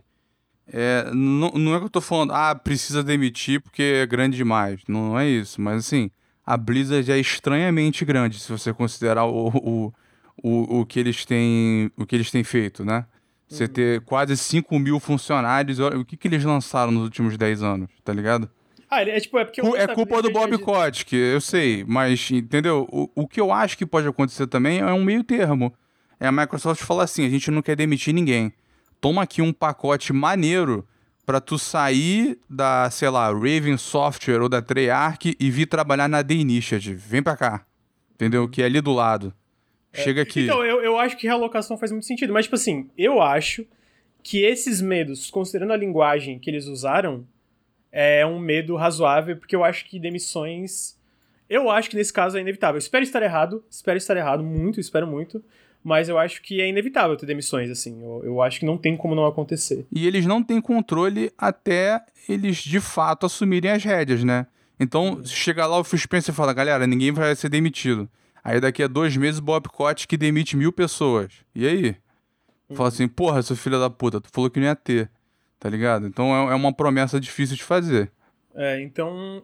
[0.72, 4.82] É, não, não é que eu tô falando, ah, precisa demitir porque é grande demais.
[4.88, 5.62] Não, não é isso.
[5.62, 6.12] Mas assim,
[6.48, 9.94] a Blizzard é estranhamente grande, se você considerar o, o,
[10.42, 13.06] o, o, que, eles têm, o que eles têm feito, né?
[13.50, 13.70] Você uhum.
[13.70, 18.14] ter quase 5 mil funcionários, o que, que eles lançaram nos últimos 10 anos, tá
[18.14, 18.50] ligado?
[18.90, 19.46] Ah, é tipo, é
[19.76, 22.88] É culpa do Bob Kotick, eu sei, mas entendeu?
[22.90, 25.74] O, o que eu acho que pode acontecer também é um meio termo.
[26.18, 28.54] É a Microsoft falar assim, a gente não quer demitir ninguém.
[29.02, 30.88] Toma aqui um pacote maneiro
[31.28, 36.24] para tu sair da, sei lá, Raven Software ou da Treyarch e vir trabalhar na
[36.24, 36.96] The Initiative.
[36.96, 37.66] Vem pra cá.
[38.16, 38.48] Entendeu?
[38.48, 39.34] Que é ali do lado.
[39.92, 40.46] É, Chega aqui.
[40.46, 42.32] Então, eu, eu acho que realocação faz muito sentido.
[42.32, 43.66] Mas, tipo assim, eu acho
[44.24, 47.28] que esses medos, considerando a linguagem que eles usaram,
[47.92, 50.98] é um medo razoável, porque eu acho que demissões.
[51.50, 52.80] Eu acho que nesse caso é inevitável.
[52.80, 55.44] espero estar errado, espero estar errado, muito, espero muito.
[55.88, 58.04] Mas eu acho que é inevitável ter demissões, assim.
[58.04, 59.86] Eu, eu acho que não tem como não acontecer.
[59.90, 64.48] E eles não têm controle até eles de fato assumirem as rédeas, né?
[64.78, 68.10] Então, chega lá o Phil Spencer e fala, galera, ninguém vai ser demitido.
[68.44, 71.32] Aí daqui a dois meses o Bob Cott que demite mil pessoas.
[71.56, 71.96] E aí?
[72.70, 72.76] Uhum.
[72.76, 75.10] Fala assim, porra, seu filho da puta, tu falou que não ia ter
[75.58, 76.06] tá ligado?
[76.06, 78.12] Então é, é uma promessa difícil de fazer.
[78.54, 79.44] É, então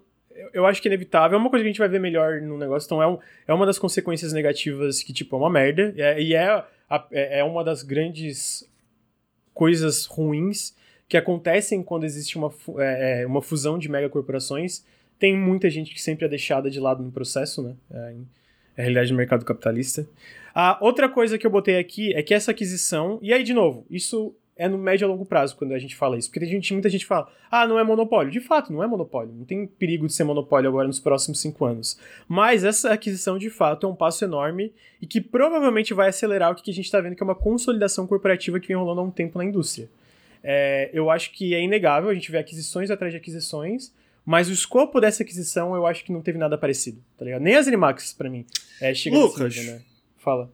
[0.54, 1.38] eu acho que é inevitável.
[1.38, 2.86] É uma coisa que a gente vai ver melhor no negócio.
[2.88, 5.94] Então é, um, é uma das consequências negativas que, tipo, é uma merda.
[5.98, 6.48] É, e é,
[6.90, 8.70] a, é, é uma das grandes
[9.54, 10.76] coisas ruins
[11.08, 14.84] que acontecem quando existe uma, é, é, uma fusão de megacorporações.
[15.20, 17.76] Tem muita gente que sempre é deixada de lado no processo, né?
[17.92, 18.16] É,
[18.76, 20.08] é a realidade do mercado capitalista.
[20.54, 23.20] A outra coisa que eu botei aqui é que essa aquisição.
[23.22, 26.18] E aí, de novo, isso é no médio a longo prazo quando a gente fala
[26.18, 26.30] isso.
[26.30, 28.32] Porque tem gente, muita gente fala, ah, não é monopólio.
[28.32, 29.34] De fato, não é monopólio.
[29.34, 31.98] Não tem perigo de ser monopólio agora nos próximos cinco anos.
[32.28, 34.72] Mas essa aquisição, de fato, é um passo enorme
[35.02, 38.06] e que provavelmente vai acelerar o que a gente está vendo, que é uma consolidação
[38.06, 39.90] corporativa que vem rolando há um tempo na indústria.
[40.44, 43.94] É, eu acho que é inegável, a gente vê aquisições atrás de aquisições,
[44.26, 47.42] mas o escopo dessa aquisição eu acho que não teve nada parecido, tá ligado?
[47.42, 48.46] Nem as Animax, para mim,
[48.82, 49.82] é, chega Lucas, nível, né?
[50.18, 50.52] Fala.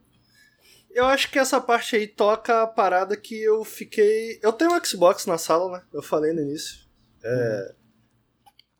[0.91, 4.39] Eu acho que essa parte aí toca a parada que eu fiquei.
[4.41, 5.83] Eu tenho um Xbox na sala, né?
[5.93, 6.79] Eu falei no início.
[7.23, 7.73] É...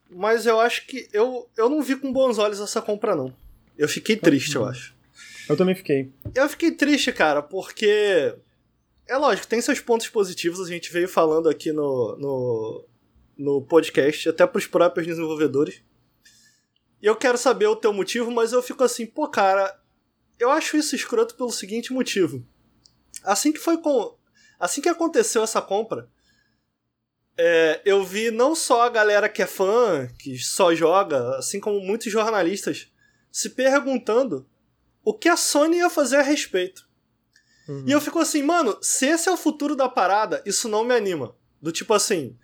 [0.10, 1.08] Mas eu acho que.
[1.14, 3.34] Eu, eu não vi com bons olhos essa compra, não.
[3.78, 4.96] Eu fiquei triste, eu acho.
[5.48, 6.12] Eu também fiquei.
[6.36, 8.36] Eu fiquei triste, cara, porque.
[9.08, 12.86] É lógico, tem seus pontos positivos, a gente veio falando aqui no, no,
[13.36, 15.82] no podcast, até pros próprios desenvolvedores.
[17.02, 19.79] E eu quero saber o teu motivo, mas eu fico assim, pô, cara,
[20.40, 22.46] eu acho isso escroto pelo seguinte motivo.
[23.24, 24.18] Assim que foi com.
[24.60, 26.10] Assim que aconteceu essa compra,
[27.38, 31.80] é, eu vi não só a galera que é fã, que só joga, assim como
[31.80, 32.92] muitos jornalistas,
[33.32, 34.50] se perguntando
[35.04, 36.88] o que a Sony ia fazer a respeito.
[37.68, 37.86] Uhum.
[37.88, 40.94] E eu fico assim, mano, se esse é o futuro da parada, isso não me
[40.94, 41.36] anima.
[41.62, 42.38] Do tipo assim,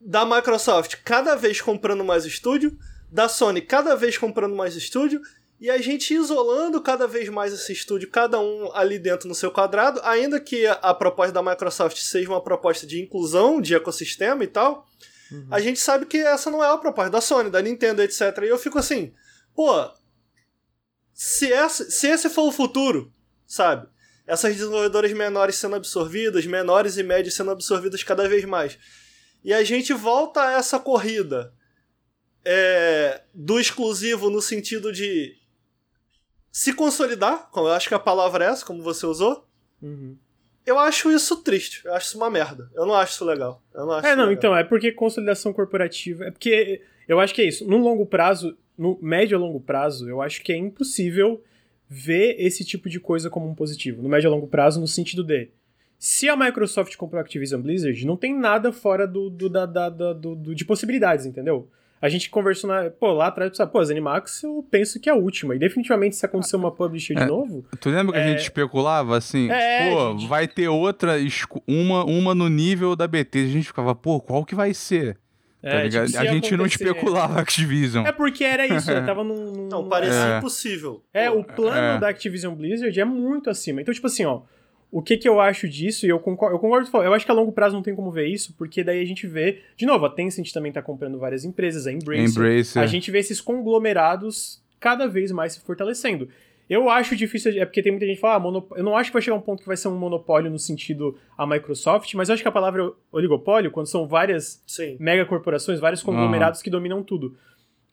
[0.00, 2.78] da Microsoft cada vez comprando mais estúdio,
[3.10, 5.20] da Sony cada vez comprando mais estúdio,
[5.60, 9.50] e a gente isolando cada vez mais esse estúdio, cada um ali dentro no seu
[9.50, 14.46] quadrado, ainda que a proposta da Microsoft seja uma proposta de inclusão de ecossistema e
[14.46, 14.86] tal,
[15.30, 15.48] uhum.
[15.50, 18.38] a gente sabe que essa não é a proposta da Sony, da Nintendo, etc.
[18.42, 19.12] E eu fico assim,
[19.54, 19.70] pô,
[21.12, 23.12] se, essa, se esse for o futuro,
[23.46, 23.86] sabe?
[24.26, 28.78] Essas desenvolvedoras menores sendo absorvidas, menores e médias sendo absorvidas cada vez mais.
[29.44, 31.52] E a gente volta a essa corrida
[32.42, 35.39] é, do exclusivo no sentido de
[36.50, 39.46] se consolidar, como eu acho que a palavra é essa, como você usou.
[39.80, 40.16] Uhum.
[40.66, 42.70] Eu acho isso triste, eu acho isso uma merda.
[42.74, 43.62] Eu não acho isso legal.
[43.74, 44.32] Não acho é, não, legal.
[44.32, 46.26] então, é porque consolidação corporativa.
[46.26, 47.66] É porque eu acho que é isso.
[47.66, 51.42] No longo prazo, no médio a longo prazo, eu acho que é impossível
[51.92, 55.24] vê esse tipo de coisa como um positivo, no médio e longo prazo, no sentido
[55.24, 55.48] de
[55.98, 59.90] se a Microsoft comprou a Activision Blizzard, não tem nada fora do, do, da, da,
[59.90, 61.68] da do, do, de possibilidades, entendeu?
[62.02, 65.54] A gente conversou na, pô, lá atrás, pô, Zenimax eu penso que é a última.
[65.54, 67.66] E definitivamente se acontecer uma publisher de é, novo.
[67.78, 68.24] Tu lembra que é...
[68.24, 69.50] a gente especulava assim?
[69.50, 70.26] É, pô, gente...
[70.26, 71.16] vai ter outra,
[71.66, 73.40] uma, uma no nível da BT.
[73.40, 75.18] A gente ficava, pô, qual que vai ser?
[75.62, 78.06] É, tá tipo, a gente não especulava Activision.
[78.06, 79.02] É porque era isso, né?
[79.02, 79.52] Tava num.
[79.52, 80.38] num não, parecia é.
[80.38, 81.04] impossível.
[81.12, 81.98] É, o plano é.
[81.98, 83.82] da Activision Blizzard é muito acima.
[83.82, 84.40] Então, tipo assim, ó.
[84.92, 87.34] O que que eu acho disso, e eu concordo, eu concordo eu acho que a
[87.34, 90.10] longo prazo não tem como ver isso, porque daí a gente vê, de novo, a
[90.10, 92.82] Tencent também tá comprando várias empresas, a Embracer, Embracer.
[92.82, 96.28] a gente vê esses conglomerados cada vez mais se fortalecendo.
[96.68, 98.70] Eu acho difícil, é porque tem muita gente que fala, ah, monop...
[98.76, 101.16] eu não acho que vai chegar um ponto que vai ser um monopólio no sentido
[101.36, 104.96] a Microsoft, mas eu acho que a palavra oligopólio, quando são várias Sim.
[105.00, 106.64] megacorporações, vários conglomerados uhum.
[106.64, 107.36] que dominam tudo.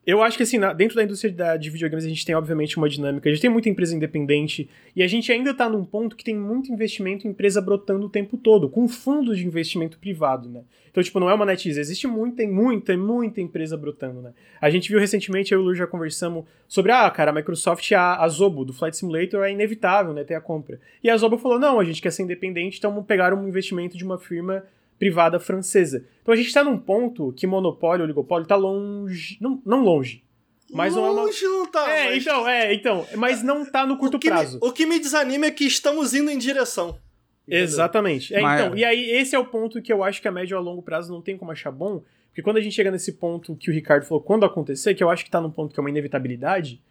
[0.08, 3.28] Eu acho que, assim, dentro da indústria de videogames a gente tem, obviamente, uma dinâmica.
[3.28, 4.66] A gente tem muita empresa independente
[4.96, 8.08] e a gente ainda tá num ponto que tem muito investimento em empresa brotando o
[8.08, 10.62] tempo todo, com fundos de investimento privado, né?
[10.90, 14.32] Então, tipo, não é uma NetEase, existe muita, muita, muita empresa brotando, né?
[14.58, 17.92] A gente viu recentemente, eu e o Lu já conversamos sobre, ah, cara, a Microsoft,
[17.92, 20.80] a, a Zobo, do Flight Simulator, é inevitável, né, ter a compra.
[21.04, 24.04] E a Zobo falou, não, a gente quer ser independente, então pegaram um investimento de
[24.04, 24.64] uma firma
[24.98, 26.04] privada francesa.
[26.22, 29.38] Então a gente está num ponto que monopólio, oligopólio, está longe.
[29.40, 30.24] Não, não longe.
[30.70, 31.58] Mas longe não é uma...
[31.58, 31.90] não tá.
[31.90, 32.22] É, mas...
[32.22, 33.06] então, é, então.
[33.16, 34.58] Mas não tá no curto o prazo.
[34.60, 36.98] Me, o que me desanima é que estamos indo em direção.
[37.46, 37.64] Entendeu?
[37.64, 38.34] Exatamente.
[38.34, 38.60] É, mas...
[38.60, 40.82] Então, e aí, esse é o ponto que eu acho que a médio a longo
[40.82, 42.02] prazo não tem como achar bom.
[42.28, 45.08] Porque quando a gente chega nesse ponto que o Ricardo falou, quando acontecer, que eu
[45.08, 46.82] acho que tá num ponto que é uma inevitabilidade,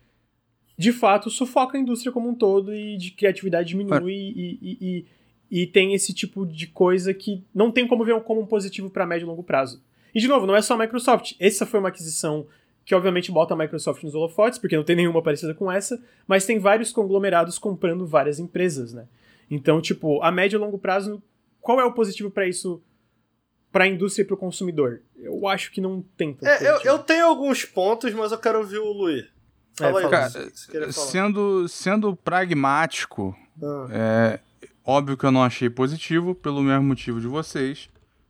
[0.78, 5.06] de fato sufoca a indústria como um todo e de criatividade diminui e, e, e
[5.49, 9.06] e tem esse tipo de coisa que não tem como ver como um positivo para
[9.06, 9.82] médio e longo prazo.
[10.14, 11.34] E de novo, não é só a Microsoft.
[11.40, 12.48] Essa foi uma aquisição
[12.84, 16.45] que obviamente bota a Microsoft nos holofotes, porque não tem nenhuma parecida com essa, mas
[16.45, 19.07] tem vários conglomerados comprando várias empresas, né?
[19.52, 21.22] Então, tipo, a médio e longo prazo,
[21.60, 22.82] qual é o positivo para isso
[23.72, 25.02] para a indústria e para o consumidor?
[25.18, 26.38] Eu acho que não tem.
[26.41, 29.26] É, eu, eu, tenho alguns pontos, mas eu quero ouvir o Luiz.
[29.74, 33.88] Fala é, aí, cara, sendo, sendo pragmático, ah.
[33.91, 34.40] é,
[34.89, 37.89] Óbvio que eu não achei positivo, pelo mesmo motivo de vocês.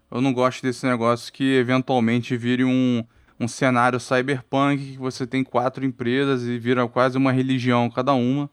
[0.09, 3.05] Eu não gosto desse negócio que eventualmente vire um,
[3.39, 8.49] um cenário cyberpunk que você tem quatro empresas e vira quase uma religião cada uma,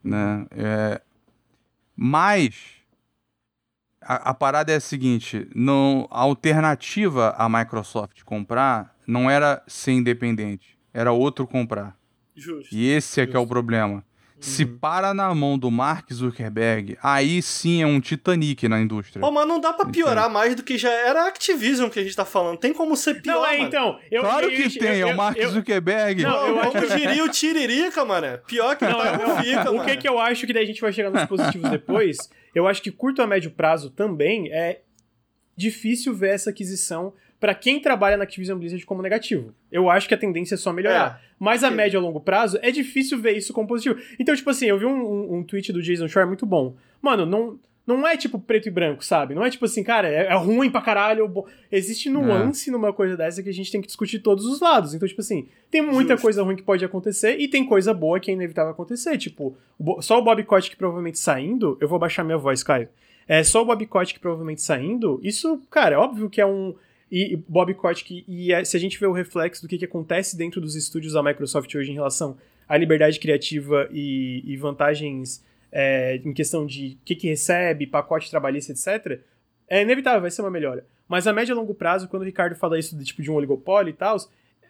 [0.00, 0.46] né?
[0.52, 1.02] É...
[1.96, 2.54] Mas
[4.00, 9.90] a, a, parada é a seguinte: não, a alternativa à Microsoft comprar não era ser
[9.90, 11.98] independente, era outro comprar.
[12.32, 12.72] Justo.
[12.72, 13.32] E esse é Justo.
[13.32, 14.04] que é o problema.
[14.40, 14.78] Se uhum.
[14.78, 19.24] para na mão do Mark Zuckerberg, aí sim é um Titanic na indústria.
[19.24, 20.34] Oh, mas não dá pra piorar Entendi.
[20.34, 22.58] mais do que já era Activision que a gente tá falando.
[22.58, 23.98] Tem como ser pior, Não, é, então...
[24.10, 26.22] Eu, claro que tem, eu, é o Mark eu, Zuckerberg.
[26.22, 28.38] Não, eu acho que diria o Tiririca, mano.
[28.46, 30.80] Pior que não, tá, não, fica, O que que eu acho que daí a gente
[30.80, 32.16] vai chegar nos positivos depois,
[32.54, 34.80] eu acho que curto a médio prazo também é
[35.54, 39.54] difícil ver essa aquisição para quem trabalha na Activision Blizzard como negativo.
[39.72, 41.20] Eu acho que a tendência é só melhorar.
[41.24, 43.98] É, Mas a médio e a longo prazo é difícil ver isso como positivo.
[44.18, 46.76] Então, tipo assim, eu vi um, um, um tweet do Jason Schreier muito bom.
[47.00, 49.34] Mano, não, não é tipo preto e branco, sabe?
[49.34, 51.32] Não é tipo assim, cara, é, é ruim pra caralho.
[51.72, 52.72] Existe nuance é.
[52.72, 54.92] numa coisa dessa que a gente tem que discutir todos os lados.
[54.92, 56.22] Então, tipo assim, tem muita Justo.
[56.22, 59.16] coisa ruim que pode acontecer e tem coisa boa que é inevitável acontecer.
[59.16, 59.56] Tipo,
[60.00, 62.88] só o Bob Kotick provavelmente saindo, eu vou baixar minha voz, Caio.
[63.26, 66.74] É só o Bob Kotick provavelmente saindo, isso, cara, é óbvio que é um
[67.10, 70.36] e Bob Kotick, e é, se a gente vê o reflexo do que, que acontece
[70.36, 72.36] dentro dos estúdios da Microsoft hoje em relação
[72.68, 78.30] à liberdade criativa e, e vantagens é, em questão de o que, que recebe, pacote
[78.30, 79.20] trabalhista, etc.,
[79.68, 80.84] é inevitável, vai ser uma melhora.
[81.08, 83.34] Mas a médio e longo prazo, quando o Ricardo fala isso de tipo de um
[83.34, 84.16] oligopólio e tal,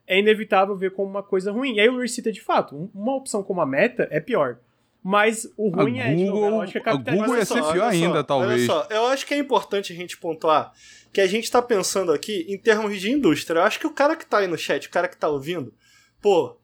[0.07, 1.77] é inevitável ver como uma coisa ruim.
[1.77, 4.59] E aí o Luiz cita de fato, uma opção como a meta é pior.
[5.03, 8.53] Mas o ruim a é, Google, de novo, a Google ia ser pior ainda, talvez.
[8.53, 10.73] Olha só, eu acho que é importante a gente pontuar
[11.13, 13.61] que a gente está pensando aqui em termos de indústria.
[13.61, 15.75] Eu acho que o cara que está aí no chat, o cara que está ouvindo,
[16.21, 16.57] pô,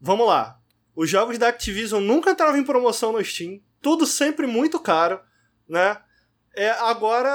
[0.00, 0.58] vamos lá.
[0.94, 5.20] Os jogos da Activision nunca entravam em promoção no Steam, tudo sempre muito caro,
[5.68, 5.98] né?
[6.54, 7.30] É agora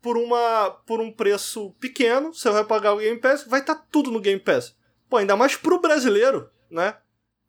[0.00, 3.86] por uma por um preço pequeno, você vai pagar o Game Pass, vai estar tá
[3.90, 4.76] tudo no Game Pass.
[5.08, 6.96] Pô, ainda mais pro brasileiro, né?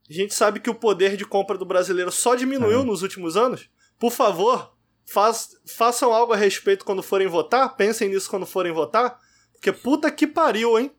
[0.09, 3.69] A gente sabe que o poder de compra do brasileiro só diminuiu nos últimos anos.
[3.97, 4.75] Por favor,
[5.05, 7.75] Faz, façam algo a respeito quando forem votar.
[7.75, 9.19] Pensem nisso quando forem votar.
[9.53, 10.91] Porque puta que pariu, hein?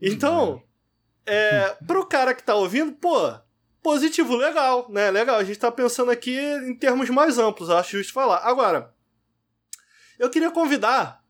[0.00, 0.62] Então,
[1.24, 3.32] é, pro cara que tá ouvindo, pô,
[3.82, 5.10] positivo, legal, né?
[5.10, 5.36] Legal.
[5.36, 8.38] A gente tá pensando aqui em termos mais amplos, acho justo falar.
[8.38, 8.94] Agora,
[10.18, 11.24] eu queria convidar.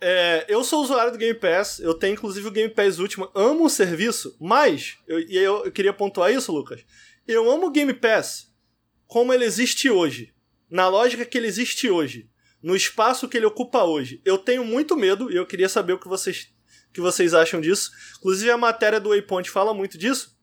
[0.00, 3.66] É, eu sou usuário do Game Pass, eu tenho inclusive o Game Pass Último, amo
[3.66, 6.82] o serviço, mas, eu, e eu, eu queria pontuar isso, Lucas.
[7.28, 8.50] eu amo o Game Pass
[9.06, 10.32] como ele existe hoje,
[10.70, 12.30] na lógica que ele existe hoje,
[12.62, 14.22] no espaço que ele ocupa hoje.
[14.24, 16.48] Eu tenho muito medo e eu queria saber o que vocês,
[16.92, 17.90] que vocês acham disso.
[18.18, 20.38] Inclusive a matéria do Waypoint fala muito disso.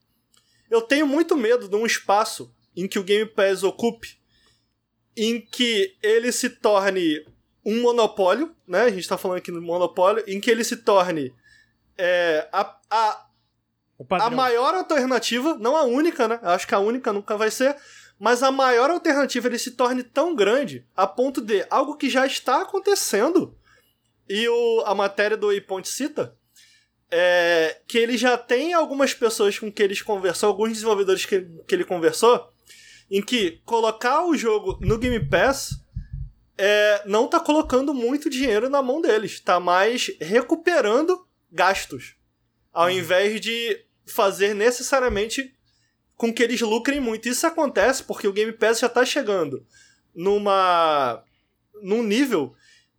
[0.69, 4.19] Eu tenho muito medo de um espaço em que o Game Pass ocupe,
[5.15, 7.25] em que ele se torne
[7.67, 8.83] um monopólio, né?
[8.83, 11.35] A gente tá falando aqui do monopólio, em que ele se torne
[11.97, 13.25] é, a, a,
[14.11, 16.39] a maior alternativa, não a única, né?
[16.43, 17.75] Acho que a única nunca vai ser,
[18.17, 22.25] mas a maior alternativa ele se torne tão grande a ponto de algo que já
[22.25, 23.53] está acontecendo.
[24.29, 26.33] E o, a matéria do Waypoint cita
[27.11, 31.75] é, que ele já tem algumas pessoas com que ele conversou, alguns desenvolvedores que, que
[31.75, 32.49] ele conversou,
[33.11, 35.85] em que colocar o jogo no Game Pass
[36.57, 42.15] é, não tá colocando muito dinheiro na mão deles, tá mais recuperando gastos,
[42.73, 42.91] ao uhum.
[42.91, 45.53] invés de fazer necessariamente
[46.15, 47.29] com que eles lucrem muito.
[47.29, 49.65] Isso acontece porque o Game Pass já tá chegando
[50.13, 51.23] numa
[51.81, 52.55] num nível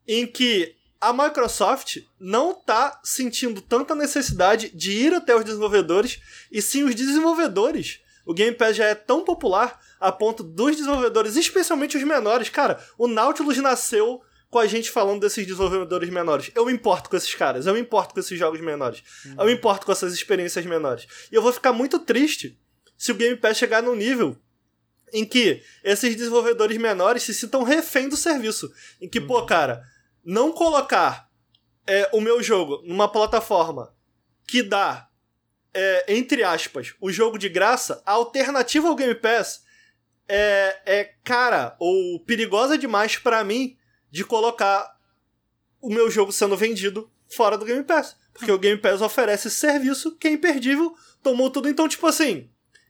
[0.07, 6.21] em que a Microsoft não tá sentindo tanta necessidade de ir até os desenvolvedores
[6.51, 8.01] e sim os desenvolvedores.
[8.25, 12.49] O Game Pass já é tão popular a ponto dos desenvolvedores, especialmente os menores.
[12.49, 16.51] Cara, o Nautilus nasceu com a gente falando desses desenvolvedores menores.
[16.55, 19.35] Eu me importo com esses caras, eu me importo com esses jogos menores, uhum.
[19.39, 21.07] eu me importo com essas experiências menores.
[21.31, 22.59] E eu vou ficar muito triste
[22.97, 24.37] se o Game Pass chegar num nível
[25.13, 28.71] em que esses desenvolvedores menores se sintam refém do serviço.
[29.01, 29.27] Em que, uhum.
[29.27, 29.83] pô, cara,
[30.25, 31.29] não colocar
[31.87, 33.95] é, o meu jogo numa plataforma
[34.47, 35.09] que dá,
[35.73, 39.63] é, entre aspas, o jogo de graça, a alternativa ao Game Pass
[40.29, 43.77] é, é cara ou perigosa demais para mim
[44.11, 44.97] de colocar
[45.81, 48.17] o meu jogo sendo vendido fora do Game Pass.
[48.33, 51.69] Porque o Game Pass oferece serviço que é imperdível, tomou tudo.
[51.69, 52.49] Então, tipo assim,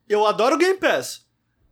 [0.09, 1.27] eu adoro o Game Pass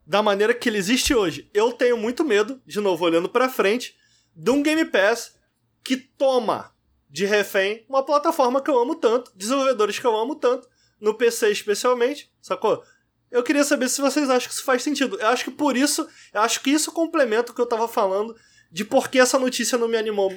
[0.06, 1.50] da maneira que ele existe hoje.
[1.52, 3.96] Eu tenho muito medo, de novo, olhando pra frente,
[4.34, 5.34] de um Game Pass
[5.82, 6.72] que toma
[7.08, 10.68] de refém uma plataforma que eu amo tanto, desenvolvedores que eu amo tanto,
[11.00, 12.82] no PC especialmente, sacou?
[13.30, 15.18] Eu queria saber se vocês acham que isso faz sentido.
[15.20, 18.36] Eu acho que por isso, eu acho que isso complementa o que eu tava falando
[18.70, 20.32] de por que essa notícia não me animou,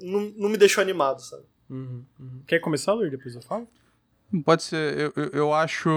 [0.00, 1.44] não, não me deixou animado, sabe?
[1.68, 2.42] Uhum, uhum.
[2.46, 3.10] Quer começar, Luiz?
[3.10, 3.68] Depois eu falo?
[4.44, 4.98] Pode ser.
[4.98, 5.88] Eu, eu, eu, acho.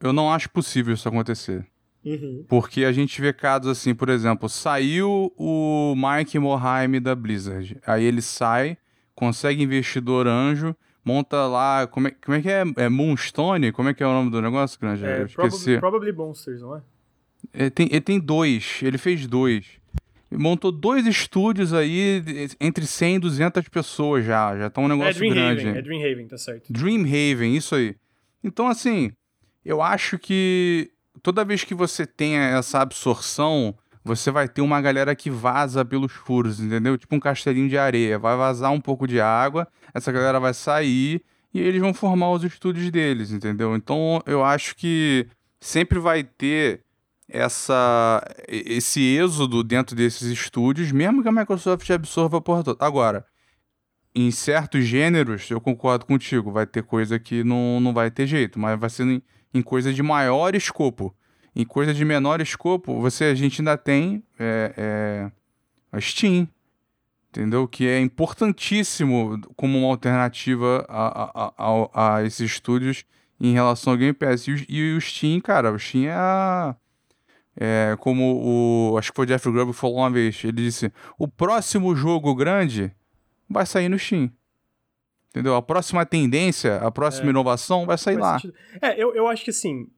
[0.00, 1.66] Eu não acho possível isso acontecer.
[2.04, 2.44] Uhum.
[2.48, 7.80] Porque a gente vê casos assim, por exemplo, saiu o Mike Morhaime da Blizzard.
[7.86, 8.76] Aí ele sai,
[9.14, 11.86] consegue investidor anjo, monta lá.
[11.86, 12.64] Como é, como é que é?
[12.76, 13.72] É Moonstone?
[13.72, 15.06] Como é que é o nome do negócio, Granja?
[15.06, 16.82] É, probably, probably Monsters, não é?
[17.52, 19.78] Ele tem, ele tem dois, ele fez dois
[20.36, 22.22] montou dois estúdios aí,
[22.60, 24.56] entre 100 e 200 pessoas já.
[24.56, 25.60] Já tá um negócio é Dream grande.
[25.60, 26.72] Haven, é Dreamhaven, tá certo.
[26.72, 27.96] Dreamhaven, isso aí.
[28.42, 29.12] Então, assim,
[29.64, 30.90] eu acho que
[31.22, 33.74] toda vez que você tenha essa absorção,
[34.04, 36.98] você vai ter uma galera que vaza pelos furos, entendeu?
[36.98, 38.18] Tipo um castelinho de areia.
[38.18, 41.22] Vai vazar um pouco de água, essa galera vai sair
[41.52, 43.74] e eles vão formar os estúdios deles, entendeu?
[43.74, 45.26] Então, eu acho que
[45.58, 46.82] sempre vai ter
[47.28, 52.84] essa esse êxodo dentro desses estúdios, mesmo que a Microsoft absorva a porra toda.
[52.84, 53.24] Agora,
[54.14, 58.58] em certos gêneros, eu concordo contigo, vai ter coisa que não, não vai ter jeito,
[58.58, 59.22] mas vai ser em,
[59.54, 61.14] em coisa de maior escopo.
[61.54, 65.32] Em coisa de menor escopo, você a gente ainda tem é, é,
[65.92, 66.48] a Steam,
[67.30, 67.68] entendeu?
[67.68, 73.04] Que é importantíssimo como uma alternativa a, a, a, a esses estúdios
[73.40, 74.48] em relação ao Game Pass.
[74.48, 76.76] E o, e o Steam, cara, o Steam é a
[77.56, 78.98] é, como o.
[78.98, 80.42] Acho que foi o Jeff Grubb falou uma vez.
[80.42, 82.92] Ele disse: o próximo jogo grande
[83.48, 84.30] vai sair no Steam.
[85.30, 85.54] Entendeu?
[85.56, 88.38] A próxima tendência, a próxima é, inovação vai sair lá.
[88.38, 88.54] Sentido.
[88.80, 89.88] É, eu, eu acho que assim.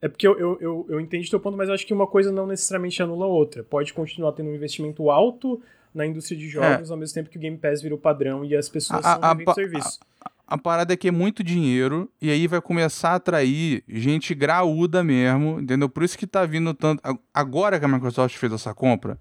[0.00, 2.30] É porque eu, eu, eu, eu entendi teu ponto, mas eu acho que uma coisa
[2.30, 3.64] não necessariamente anula a outra.
[3.64, 5.60] Pode continuar tendo um investimento alto
[5.92, 6.92] na indústria de jogos, é.
[6.92, 9.54] ao mesmo tempo que o Game Pass virou padrão e as pessoas a, são a,
[9.54, 9.98] serviço.
[10.20, 14.34] A, a parada é que é muito dinheiro e aí vai começar a atrair gente
[14.34, 15.88] graúda mesmo, entendeu?
[15.88, 17.02] Por isso que tá vindo tanto.
[17.34, 19.18] Agora que a Microsoft fez essa compra,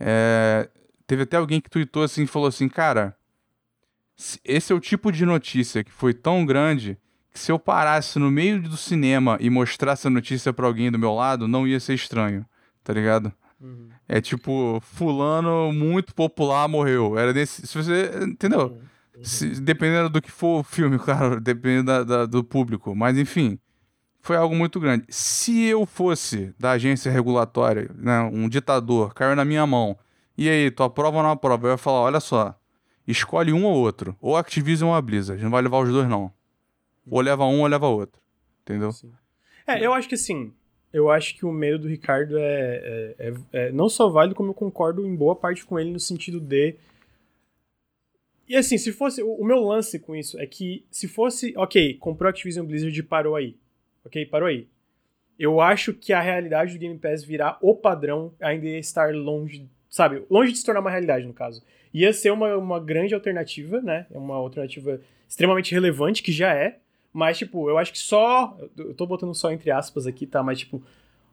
[0.00, 0.68] é...
[1.06, 3.16] teve até alguém que tweetou assim falou assim: cara,
[4.44, 6.98] esse é o tipo de notícia que foi tão grande
[7.38, 11.14] se eu parasse no meio do cinema e mostrasse a notícia para alguém do meu
[11.14, 12.44] lado, não ia ser estranho,
[12.82, 13.32] tá ligado?
[13.60, 13.88] Uhum.
[14.08, 17.18] É tipo, fulano muito popular morreu.
[17.18, 17.66] Era desse.
[17.66, 18.10] Se você.
[18.22, 18.78] Entendeu?
[19.16, 19.24] Uhum.
[19.24, 22.94] Se, dependendo do que for o filme, claro, dependendo da, da, do público.
[22.94, 23.58] Mas, enfim,
[24.20, 25.04] foi algo muito grande.
[25.08, 29.98] Se eu fosse da agência regulatória, né, um ditador, caiu na minha mão,
[30.36, 31.66] e aí, tu aprova ou não aprova?
[31.66, 32.54] Eu ia falar, olha só,
[33.06, 34.16] escolhe um ou outro.
[34.20, 35.42] Ou Activision ou a Blizzard.
[35.42, 36.32] Não vai levar os dois, não.
[37.10, 38.20] Ou leva um ou leva outro.
[38.62, 38.92] Entendeu?
[38.92, 39.12] Sim.
[39.66, 40.52] É, eu acho que assim,
[40.92, 44.50] eu acho que o medo do Ricardo é, é, é, é, não só válido, como
[44.50, 46.74] eu concordo em boa parte com ele no sentido de.
[48.48, 49.22] E assim, se fosse.
[49.22, 51.52] O, o meu lance com isso é que se fosse.
[51.56, 53.56] Ok, comprou Activision Blizzard e parou aí.
[54.04, 54.66] Ok, parou aí.
[55.38, 59.68] Eu acho que a realidade do Game Pass virar o padrão ainda ia estar longe.
[59.88, 60.24] Sabe?
[60.30, 61.62] Longe de se tornar uma realidade, no caso.
[61.92, 64.06] Ia ser uma, uma grande alternativa, né?
[64.10, 66.78] É uma alternativa extremamente relevante, que já é
[67.12, 68.56] mas, tipo, eu acho que só.
[68.76, 70.42] Eu tô botando só entre aspas aqui, tá?
[70.42, 70.82] Mas, tipo,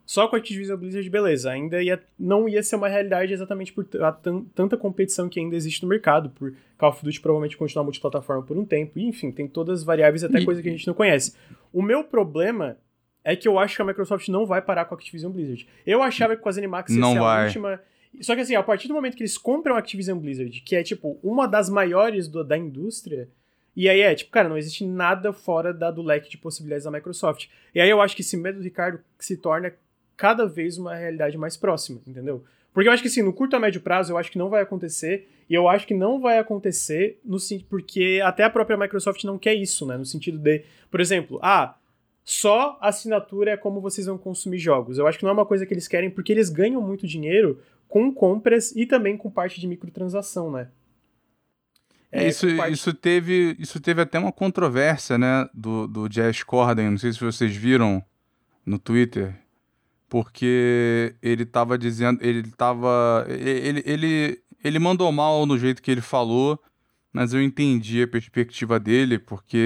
[0.06, 1.52] só com a Activision Blizzard, beleza.
[1.52, 3.85] Ainda ia, não ia ser uma realidade exatamente por
[4.53, 8.57] tanta competição que ainda existe no mercado, por Call of Duty provavelmente continuar multiplataforma por
[8.57, 8.99] um tempo.
[8.99, 11.35] E, enfim, tem todas as variáveis, até coisa que a gente não conhece.
[11.73, 12.77] O meu problema
[13.23, 15.68] é que eu acho que a Microsoft não vai parar com a Activision Blizzard.
[15.85, 17.41] Eu achava que com a ZeniMax ia não ser vai.
[17.41, 17.81] a última.
[18.22, 20.84] Só que assim, a partir do momento que eles compram a Activision Blizzard, que é
[20.84, 23.27] tipo uma das maiores do, da indústria,
[23.76, 26.91] e aí é, tipo, cara, não existe nada fora da, do leque de possibilidades da
[26.91, 27.47] Microsoft.
[27.73, 29.73] E aí eu acho que esse medo do Ricardo se torna
[30.15, 32.43] cada vez uma realidade mais próxima, entendeu?
[32.73, 34.61] Porque eu acho que assim, no curto a médio prazo, eu acho que não vai
[34.61, 37.38] acontecer, e eu acho que não vai acontecer no
[37.69, 39.97] porque até a própria Microsoft não quer isso, né?
[39.97, 41.76] No sentido de, por exemplo, ah,
[42.23, 44.97] só assinatura é como vocês vão consumir jogos.
[44.97, 47.61] Eu acho que não é uma coisa que eles querem porque eles ganham muito dinheiro
[47.88, 50.69] com compras e também com parte de microtransação, né?
[52.15, 56.97] É, isso, isso, teve, isso teve até uma controvérsia, né, do, do Jazz Corden, não
[56.97, 58.01] sei se vocês viram
[58.65, 59.35] no Twitter,
[60.07, 65.99] porque ele estava dizendo, ele estava, ele, ele, ele mandou mal no jeito que ele
[65.99, 66.57] falou,
[67.11, 69.57] mas eu entendi a perspectiva dele, porque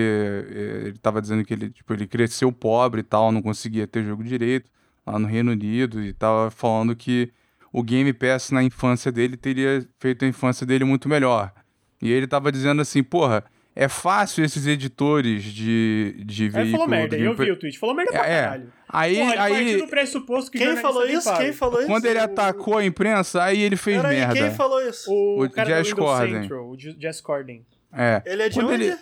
[0.49, 4.03] eh, ele estava dizendo que ele, tipo, ele cresceu pobre e tal, não conseguia ter
[4.03, 4.71] jogo direito
[5.05, 7.31] lá no Reino Unido, e estava falando que
[7.71, 11.53] o Game Pass na infância dele teria feito a infância dele muito melhor.
[12.01, 13.43] E ele tava dizendo assim, porra,
[13.75, 16.61] é fácil esses editores de, de veículo...
[16.61, 18.73] Ele falou merda, eu vi o tweet, falou merda pra é, caralho.
[18.87, 19.77] Aí, porra, aí...
[19.77, 21.37] do pressuposto que Quem falou isso?
[21.37, 21.87] Quem falou isso?
[21.87, 24.33] Quando ele atacou a imprensa, aí ele fez Pera merda.
[24.33, 25.11] Aí, quem falou isso?
[25.11, 26.41] O, o cara Jess Corden.
[26.41, 27.65] Central, o Jess Corden.
[27.93, 28.21] É.
[28.25, 28.83] Ele é de Quando onde?
[28.85, 28.97] Ele...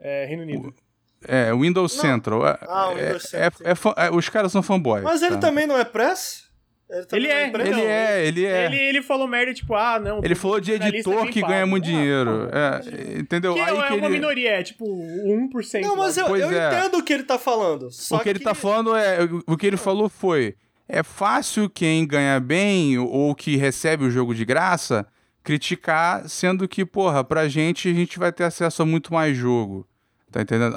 [0.00, 0.74] É, Reino Unido.
[1.24, 2.02] É, Windows não.
[2.02, 2.46] Central.
[2.46, 3.94] É, ah, o Windows é, Central.
[3.96, 5.04] É, é, os caras são fanboys.
[5.04, 5.40] Mas ele tá?
[5.40, 6.41] também não é press?
[7.12, 8.66] Ele, é, ele é, ele é.
[8.66, 10.20] Ele, ele falou merda, tipo, ah, não.
[10.22, 12.50] Ele falou de editor que ganha muito dinheiro.
[12.52, 13.54] Ah, é, entendeu?
[13.54, 14.14] Que Aí é que uma ele...
[14.16, 15.80] minoria, é tipo 1%.
[15.80, 16.68] Não, mas eu, eu é.
[16.68, 17.88] entendo o que ele tá falando.
[17.88, 19.20] o que, que ele tá falando é.
[19.46, 20.54] O que ele falou foi.
[20.86, 25.06] É fácil quem ganha bem ou que recebe o jogo de graça
[25.42, 29.86] criticar, sendo que, porra, pra gente a gente vai ter acesso a muito mais jogo.
[30.32, 30.74] Tá entendendo?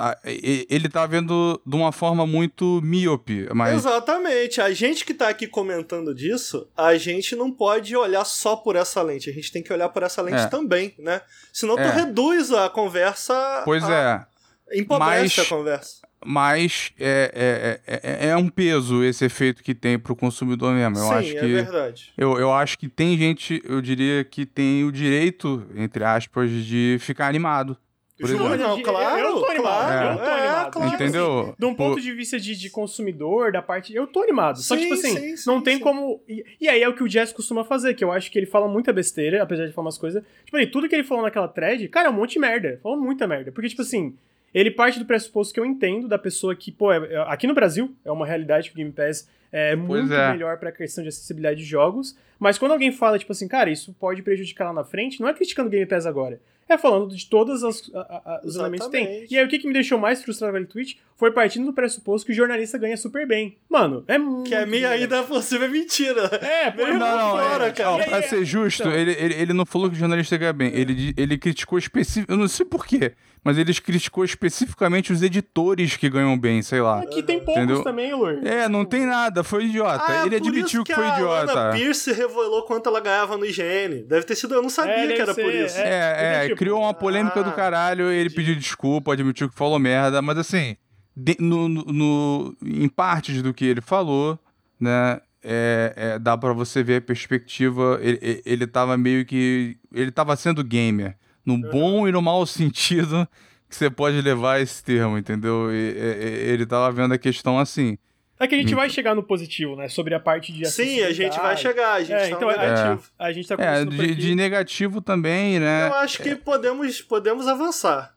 [0.70, 3.48] Ele tá vendo de uma forma muito míope.
[3.54, 3.74] Mas...
[3.74, 4.60] Exatamente.
[4.60, 9.02] A gente que tá aqui comentando disso, a gente não pode olhar só por essa
[9.02, 9.30] lente.
[9.30, 10.48] A gente tem que olhar por essa lente é.
[10.48, 11.22] também, né?
[11.54, 11.90] Senão é.
[11.90, 13.62] tu reduz a conversa.
[13.64, 14.28] Pois a...
[14.72, 14.80] é.
[14.80, 16.06] Empobrece mas, a conversa.
[16.26, 20.98] Mas é, é, é, é, um peso esse efeito que tem pro consumidor mesmo.
[20.98, 22.14] Eu Sim, acho é que, verdade.
[22.18, 26.98] Eu, eu acho que tem gente, eu diria que tem o direito, entre aspas, de
[27.00, 27.78] ficar animado
[28.18, 28.56] por exemplo.
[28.56, 30.08] Não, claro, eu tô animado, claro.
[30.08, 30.72] eu tô é, animado.
[30.72, 30.94] Claro.
[30.96, 31.40] Entendeu?
[31.40, 33.94] Assim, de um ponto de vista de, de consumidor, da parte.
[33.94, 34.58] Eu tô animado.
[34.60, 35.84] Só que, tipo assim, sim, sim, não tem sim.
[35.84, 36.22] como.
[36.28, 38.46] E, e, aí é o que o Jess costuma fazer, que eu acho que ele
[38.46, 40.24] fala muita besteira, apesar de falar umas coisas.
[40.46, 42.80] Tipo, aí, tudo que ele falou naquela thread, cara, é um monte de merda.
[42.82, 43.52] Falou muita merda.
[43.52, 44.16] Porque, tipo assim,
[44.54, 47.54] ele parte do pressuposto que eu entendo da pessoa que, pô, é, é, aqui no
[47.54, 50.32] Brasil é uma realidade que o Game Pass é muito é.
[50.32, 52.18] melhor pra questão de acessibilidade de jogos.
[52.40, 55.34] Mas quando alguém fala, tipo assim, cara, isso pode prejudicar lá na frente, não é
[55.34, 59.28] criticando o Game Pass agora é falando de todos os elementos que tem.
[59.30, 61.74] E aí o que, que me deixou mais frustrado com o tweet foi partindo do
[61.74, 63.58] pressuposto que o jornalista ganha super bem.
[63.70, 64.50] Mano, é muito.
[64.50, 66.26] Que a minha ainda possível é mentira.
[66.42, 67.98] É, por não, não, fora, é, cara.
[67.98, 70.72] Não, pra ser justo, então, ele, ele, ele não falou que o jornalista ganha bem.
[70.74, 72.32] Ele, ele criticou específico.
[72.32, 73.14] Eu não sei porquê
[73.46, 77.02] mas ele criticou especificamente os editores que ganham bem, sei lá.
[77.02, 77.84] Aqui tem poucos entendeu?
[77.84, 78.40] também, Lur.
[78.44, 80.04] É, não tem nada, foi idiota.
[80.04, 81.52] Ah, ele admitiu que, que, foi idiota.
[81.52, 84.02] A Ana Pierce revelou quanto ela ganhava no IGN.
[84.08, 85.78] Deve ter sido, eu não sabia é, que era ser, por isso.
[85.78, 89.78] É, é, é criou uma polêmica ah, do caralho, ele pediu desculpa, admitiu que falou
[89.78, 90.76] merda, mas assim,
[91.16, 94.40] de, no, no, no, em partes do que ele falou,
[94.80, 98.00] né, é, é, dá para você ver a perspectiva.
[98.02, 99.78] Ele, ele tava meio que.
[99.94, 101.16] Ele tava sendo gamer
[101.46, 103.28] no bom e no mau sentido
[103.70, 105.72] que você pode levar esse termo, entendeu?
[105.72, 107.98] E, e, ele tava vendo a questão assim.
[108.40, 109.88] É que a gente vai chegar no positivo, né?
[109.88, 112.58] Sobre a parte de Sim, a gente vai chegar, a gente é, tá então, é,
[112.58, 113.10] negativo.
[113.18, 115.88] É, a gente tá é, de, de, negativo também, né?
[115.88, 118.14] Eu acho que podemos, podemos avançar.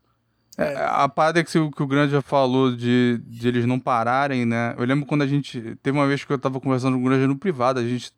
[0.57, 4.75] É, a parte que, que o Grande já falou de, de eles não pararem, né?
[4.77, 5.77] Eu lembro quando a gente.
[5.85, 8.11] Teve uma vez que eu tava conversando com o Grande no privado, a gente.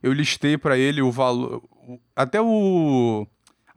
[0.00, 1.60] Eu listei para ele o valor.
[2.14, 3.26] Até o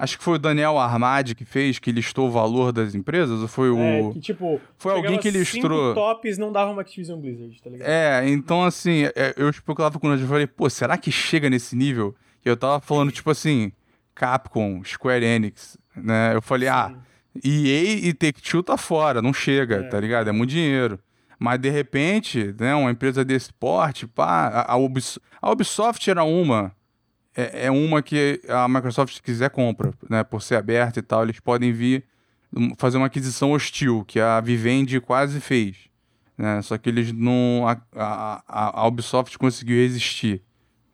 [0.01, 3.47] Acho que foi o Daniel Armadi que fez, que listou o valor das empresas, ou
[3.47, 4.11] foi é, o.
[4.13, 5.89] Que, tipo, foi alguém que listrou.
[5.89, 7.87] Cinco tops não dava uma Activision Blizzard, tá ligado?
[7.87, 11.75] É, então assim, é, eu especulava com o eu falei, pô, será que chega nesse
[11.75, 12.15] nível?
[12.43, 13.71] E eu tava falando, tipo assim,
[14.15, 16.33] Capcom, Square Enix, né?
[16.33, 16.95] Eu falei, ah, Sim.
[16.95, 19.83] ah, EA e Take-Two tá fora, não chega, é.
[19.83, 20.29] tá ligado?
[20.29, 20.99] É muito dinheiro.
[21.37, 26.23] Mas de repente, né, uma empresa desse porte, pá, a, a, Ubis, a Ubisoft era
[26.23, 26.71] uma,
[27.35, 30.23] é, é, uma que a Microsoft, se quiser, compra, né?
[30.23, 32.03] Por ser aberta e tal, eles podem vir
[32.77, 35.89] fazer uma aquisição hostil, que a Vivendi quase fez.
[36.37, 36.61] Né?
[36.61, 37.65] Só que eles não.
[37.67, 40.41] A, a, a Ubisoft conseguiu resistir.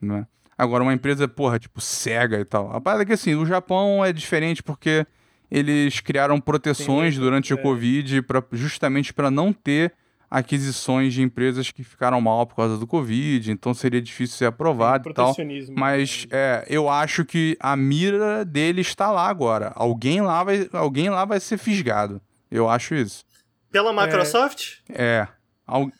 [0.00, 0.26] Né?
[0.56, 2.74] Agora, uma empresa, porra, tipo, cega e tal.
[2.74, 5.06] A parada é que assim, o Japão é diferente porque
[5.50, 7.56] eles criaram proteções Sim, durante é.
[7.56, 9.92] o Covid pra, justamente para não ter
[10.30, 15.08] aquisições de empresas que ficaram mal por causa do Covid, então seria difícil ser aprovado
[15.08, 15.34] e tal.
[15.76, 16.30] Mas né?
[16.32, 19.72] é, eu acho que a mira dele está lá agora.
[19.74, 22.20] Alguém lá vai, alguém lá vai ser fisgado.
[22.50, 23.24] Eu acho isso.
[23.70, 24.78] Pela Microsoft?
[24.88, 25.26] É.
[25.66, 25.90] Al...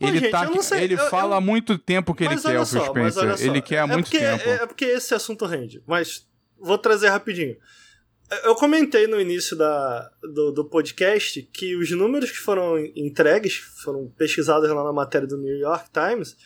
[0.00, 2.84] ele gente, tá, sei, ele eu, fala há muito tempo que ele quer o Phil
[2.84, 3.40] Spencer.
[3.40, 4.48] Ele quer há é muito porque, tempo.
[4.48, 5.82] É, é porque esse assunto rende.
[5.86, 6.26] Mas
[6.58, 7.56] vou trazer rapidinho.
[8.42, 14.12] Eu comentei no início da, do, do, podcast que os números que foram entregues, foram
[14.18, 16.36] pesquisados lá na matéria do New York Times,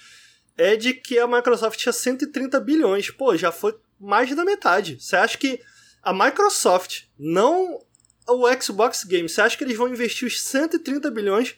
[0.58, 3.10] é de que a Microsoft tinha 130 bilhões.
[3.10, 5.00] Pô, já foi mais da metade.
[5.00, 5.58] Você acha que
[6.02, 7.80] a Microsoft, não
[8.28, 11.56] o Xbox Game, você acha que eles vão investir os 130 bilhões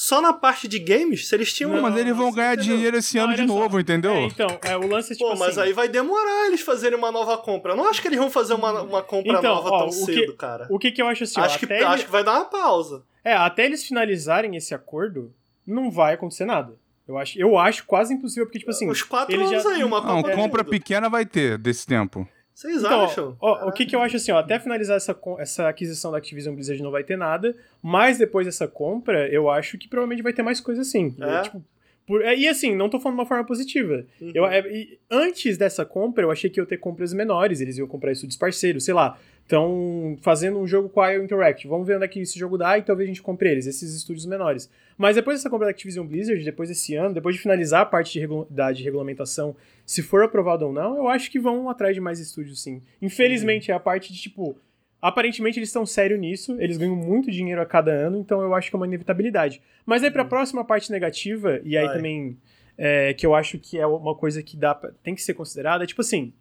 [0.00, 1.72] só na parte de games, se eles tinham.
[1.72, 2.76] Não, mas eles vão ganhar entendeu?
[2.76, 3.80] dinheiro esse ano de novo, só.
[3.80, 4.12] entendeu?
[4.12, 5.66] É, então, é, o lance é tipo Pô, mas assim...
[5.66, 7.72] aí vai demorar eles fazerem uma nova compra.
[7.72, 10.30] Eu não acho que eles vão fazer uma, uma compra então, nova ó, tão cedo,
[10.30, 10.68] que, cara.
[10.70, 11.40] O que, que eu acho assim?
[11.40, 11.82] Acho, ó, que, ele...
[11.82, 13.02] acho que vai dar uma pausa.
[13.24, 15.34] É, até eles finalizarem esse acordo,
[15.66, 16.76] não vai acontecer nada.
[17.08, 18.88] Eu acho, eu acho quase impossível, porque, tipo assim.
[18.88, 19.70] Os quatro anos já...
[19.70, 20.30] aí, uma compra.
[20.30, 22.24] Não, compra pequena vai ter desse tempo.
[22.58, 23.36] Vocês então, acham?
[23.40, 26.56] Ó, o que, que eu acho assim, ó, até finalizar essa, essa aquisição da Activision
[26.56, 30.42] Blizzard não vai ter nada, mas depois dessa compra, eu acho que provavelmente vai ter
[30.42, 31.14] mais coisa assim.
[31.20, 31.42] É?
[31.42, 31.62] Tipo,
[32.04, 34.04] por, é, e assim, não tô falando de uma forma positiva.
[34.20, 34.32] Uhum.
[34.34, 34.64] Eu, é,
[35.08, 38.84] antes dessa compra, eu achei que ia ter compras menores, eles iam comprar estúdios parceiros,
[38.84, 39.16] sei lá.
[39.48, 41.70] Estão fazendo um jogo com a IO Interactive.
[41.70, 43.94] Vamos ver onde é que esse jogo dá e talvez a gente compre eles, esses
[43.94, 44.68] estúdios menores.
[44.98, 48.12] Mas depois dessa compra da Activision Blizzard, depois desse ano, depois de finalizar a parte
[48.12, 49.56] de, regula da, de regulamentação,
[49.86, 52.82] se for aprovado ou não, eu acho que vão atrás de mais estúdios, sim.
[53.00, 53.74] Infelizmente, uhum.
[53.74, 54.54] é a parte de, tipo,
[55.00, 58.68] Aparentemente eles estão sérios nisso, eles ganham muito dinheiro a cada ano, então eu acho
[58.68, 59.62] que é uma inevitabilidade.
[59.86, 60.28] Mas aí para a uhum.
[60.28, 61.96] próxima parte negativa, e aí Vai.
[61.96, 62.36] também
[62.76, 65.84] é, que eu acho que é uma coisa que dá pra, tem que ser considerada,
[65.84, 66.32] é tipo assim,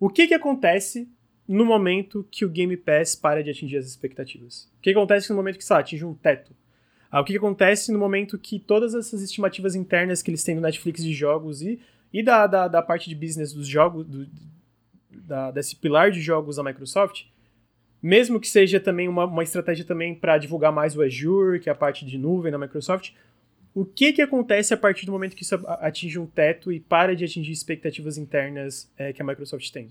[0.00, 1.06] o que que acontece
[1.48, 4.70] no momento que o Game Pass para de atingir as expectativas?
[4.78, 6.54] O que, acontece no momento que, sei atinge um teto?
[7.10, 10.56] Ah, o que, que acontece no momento que todas essas estimativas internas que eles têm
[10.56, 11.80] no Netflix de jogos e,
[12.12, 14.26] e da, da, da parte de business dos jogos, do,
[15.10, 17.24] da, desse pilar de jogos da Microsoft,
[18.02, 21.72] mesmo que seja também uma, uma estratégia também para divulgar mais o Azure, que é
[21.72, 23.12] a parte de nuvem da Microsoft,
[23.74, 27.14] o que, que acontece a partir do momento que isso atinge um teto e para
[27.14, 29.90] de atingir expectativas internas é, que a Microsoft tem?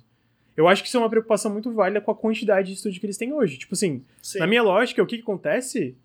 [0.56, 3.06] Eu acho que isso é uma preocupação muito válida com a quantidade de estúdio que
[3.06, 3.58] eles têm hoje.
[3.58, 4.40] Tipo assim, Sim.
[4.40, 5.96] na minha lógica, o que, que acontece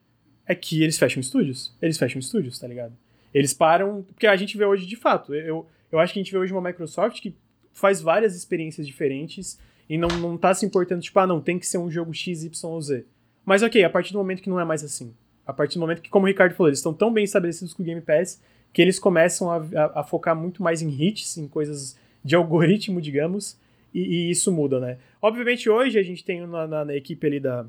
[0.47, 1.75] é que eles fecham estúdios.
[1.81, 2.93] Eles fecham estúdios, tá ligado?
[3.33, 4.03] Eles param.
[4.03, 5.33] Porque a gente vê hoje de fato.
[5.35, 7.35] Eu, eu acho que a gente vê hoje uma Microsoft que
[7.73, 9.59] faz várias experiências diferentes
[9.89, 12.45] e não, não tá se importando, tipo, ah, não, tem que ser um jogo X,
[12.45, 13.05] Y ou Z.
[13.45, 15.15] Mas ok, a partir do momento que não é mais assim.
[15.47, 17.83] A partir do momento que, como o Ricardo falou, eles estão tão bem estabelecidos com
[17.83, 18.41] o Game Pass
[18.73, 23.01] que eles começam a, a, a focar muito mais em hits, em coisas de algoritmo,
[23.01, 23.59] digamos,
[23.93, 24.99] e, e, isso muda, né?
[25.21, 27.67] Obviamente, hoje a gente tem na, na, na equipe ali da,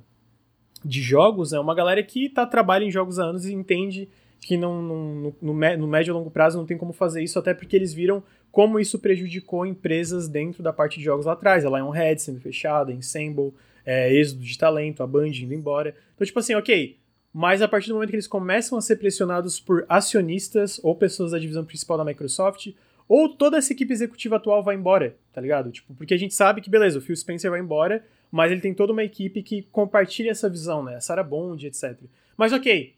[0.84, 4.57] de jogos, né, uma galera que tá, trabalha em jogos há anos e entende que
[4.57, 7.53] não, não no, no, no médio e longo prazo não tem como fazer isso, até
[7.53, 11.64] porque eles viram como isso prejudicou empresas dentro da parte de jogos lá atrás.
[11.64, 13.53] A Lionhead sendo fechada, Ensemble,
[13.85, 15.95] é, êxodo de talento, a Band indo embora.
[16.15, 16.98] Então, tipo assim, ok,
[17.34, 21.31] mas a partir do momento que eles começam a ser pressionados por acionistas ou pessoas
[21.31, 22.73] da divisão principal da Microsoft,
[23.13, 25.69] ou toda essa equipe executiva atual vai embora, tá ligado?
[25.69, 28.73] Tipo, porque a gente sabe que, beleza, o Phil Spencer vai embora, mas ele tem
[28.73, 30.95] toda uma equipe que compartilha essa visão, né?
[30.95, 31.99] A Sarah Bond, etc.
[32.38, 32.95] Mas ok,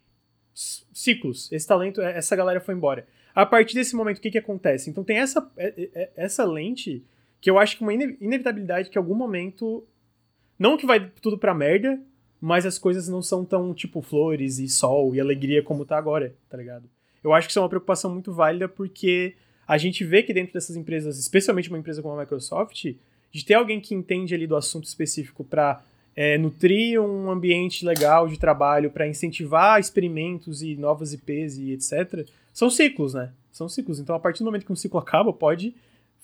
[0.54, 3.08] ciclos, esse talento, essa galera foi embora.
[3.34, 4.88] A partir desse momento, o que que acontece?
[4.88, 7.04] Então tem essa, é, é, é, essa lente
[7.40, 9.84] que eu acho que uma inevitabilidade que em algum momento,
[10.56, 12.00] não que vai tudo pra merda,
[12.40, 16.36] mas as coisas não são tão, tipo, flores e sol e alegria como tá agora,
[16.48, 16.88] tá ligado?
[17.20, 19.34] Eu acho que isso é uma preocupação muito válida porque
[19.66, 22.94] a gente vê que dentro dessas empresas, especialmente uma empresa como a Microsoft,
[23.32, 25.82] de ter alguém que entende ali do assunto específico para
[26.14, 32.26] é, nutrir um ambiente legal de trabalho, para incentivar experimentos e novas IPs e etc.,
[32.52, 33.32] são ciclos, né?
[33.50, 33.98] São ciclos.
[33.98, 35.74] Então, a partir do momento que um ciclo acaba, pode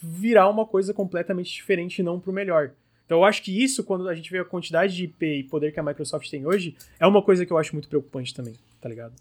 [0.00, 2.72] virar uma coisa completamente diferente e não pro melhor.
[3.04, 5.72] Então eu acho que isso, quando a gente vê a quantidade de IP e poder
[5.72, 8.88] que a Microsoft tem hoje, é uma coisa que eu acho muito preocupante também, tá
[8.88, 9.12] ligado?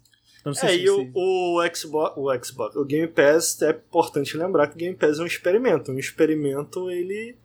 [0.44, 4.36] Não sei é, se e o, o, Xbox, o Xbox, o Game Pass, é importante
[4.36, 5.92] lembrar que o Game Pass é um experimento.
[5.92, 7.36] Um experimento, ele.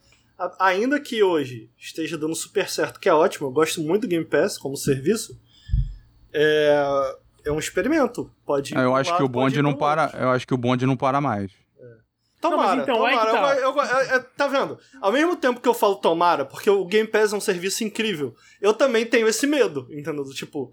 [0.59, 4.25] Ainda que hoje esteja dando super certo, que é ótimo, eu gosto muito do Game
[4.25, 5.39] Pass como serviço,
[6.33, 7.15] é,
[7.45, 8.29] é um experimento.
[8.45, 8.73] Pode.
[8.77, 10.11] Ah, eu acho que o bonde não para.
[10.19, 11.51] Eu acho que o bonde não para mais.
[12.49, 13.31] Tomara, não, então, tomara.
[13.31, 13.55] Tá.
[13.55, 14.77] Eu, eu, eu, tá vendo?
[15.01, 18.35] Ao mesmo tempo que eu falo tomara, porque o Game Pass é um serviço incrível,
[18.61, 20.23] eu também tenho esse medo, entendeu?
[20.25, 20.71] Tipo,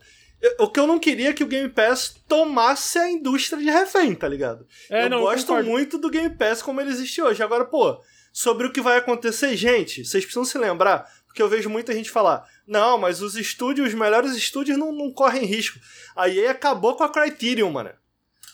[0.58, 4.14] o que eu não queria é que o Game Pass tomasse a indústria de refém,
[4.14, 4.66] tá ligado?
[4.90, 7.42] É, eu não, gosto eu muito do Game Pass como ele existe hoje.
[7.42, 8.00] Agora, pô,
[8.32, 12.10] sobre o que vai acontecer, gente, vocês precisam se lembrar, porque eu vejo muita gente
[12.10, 15.78] falar: não, mas os estúdios, os melhores estúdios não, não correm risco.
[16.16, 17.90] A EA acabou com a Criterion, mano.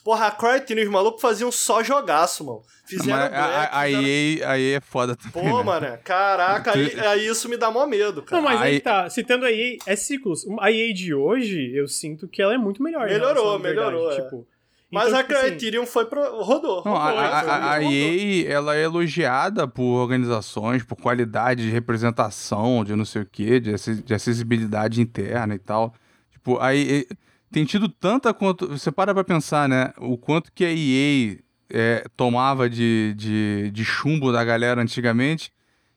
[0.09, 2.63] Porra, a Criterion, os malucos faziam só jogaço, mano.
[2.87, 4.07] Fizeram Mas Black, a, a, fizeram...
[4.07, 5.33] EA, a EA é foda também.
[5.33, 5.63] Pô, né?
[5.63, 8.41] mano, caraca, aí, aí, isso me dá mó medo, cara.
[8.41, 10.47] Não, mas aí tá, citando a EA, é ciclos.
[10.61, 13.07] A EA de hoje, eu sinto que ela é muito melhor.
[13.07, 14.11] Melhorou, melhorou.
[14.11, 14.23] É.
[14.23, 14.49] Tipo,
[14.91, 16.43] mas então, a tipo Criterion assim, foi pro.
[16.43, 16.83] rodou.
[16.87, 22.83] Não, rodou, a, a, a, EA, ela é elogiada por organizações, por qualidade de representação,
[22.83, 25.93] de não sei o quê, de, de acessibilidade interna e tal.
[26.33, 27.07] Tipo, aí
[27.51, 28.69] tem tido tanta quanto.
[28.69, 29.93] Você para pra pensar, né?
[29.99, 31.39] O quanto que a EA
[31.71, 35.53] é, tomava de, de, de chumbo da galera antigamente.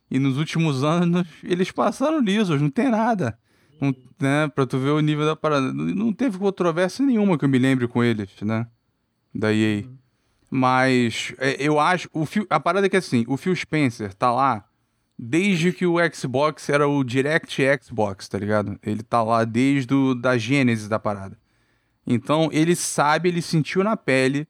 [0.10, 3.38] E nos últimos anos eles passaram lisos, não tem nada.
[3.80, 5.74] Não, né, pra tu ver o nível da parada.
[5.74, 8.68] Não teve controvérsia nenhuma que eu me lembre com eles, né?
[9.34, 9.84] Da EA.
[9.84, 9.98] Uhum.
[10.50, 12.10] Mas é, eu acho.
[12.14, 14.66] O Phil, a parada é que assim, o Phil Spencer tá lá
[15.18, 18.78] desde que o Xbox era o Direct Xbox, tá ligado?
[18.82, 21.38] Ele tá lá desde o, da gênese da parada.
[22.06, 24.48] Então ele sabe, ele sentiu na pele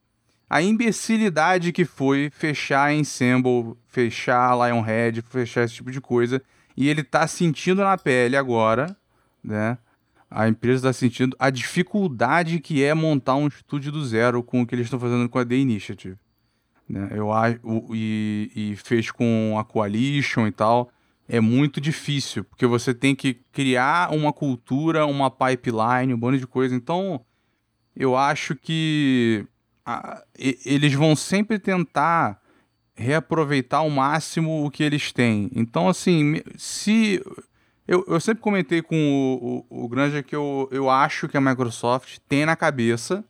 [0.50, 6.42] a imbecilidade que foi fechar Ensemble, fechar a Lionhead, fechar esse tipo de coisa.
[6.76, 8.96] E ele tá sentindo na pele agora,
[9.42, 9.78] né?
[10.30, 14.66] A empresa está sentindo a dificuldade que é montar um estúdio do zero com o
[14.66, 16.18] que eles estão fazendo com a The Initiative.
[16.88, 17.10] Né?
[17.12, 17.60] Eu acho
[17.94, 20.92] e, e fez com a Coalition e tal.
[21.30, 26.48] É muito difícil, porque você tem que criar uma cultura, uma pipeline, um bando de
[26.48, 26.76] coisa.
[26.76, 27.26] Então,
[27.96, 29.46] eu acho que
[29.86, 32.42] a, eles vão sempre tentar
[32.96, 35.50] reaproveitar ao máximo o que eles têm.
[35.56, 37.24] Então, assim, se.
[37.88, 41.42] Eu, eu sempre comentei com o, o, o Granja que eu, eu acho que a
[41.42, 43.26] Microsoft tem na cabeça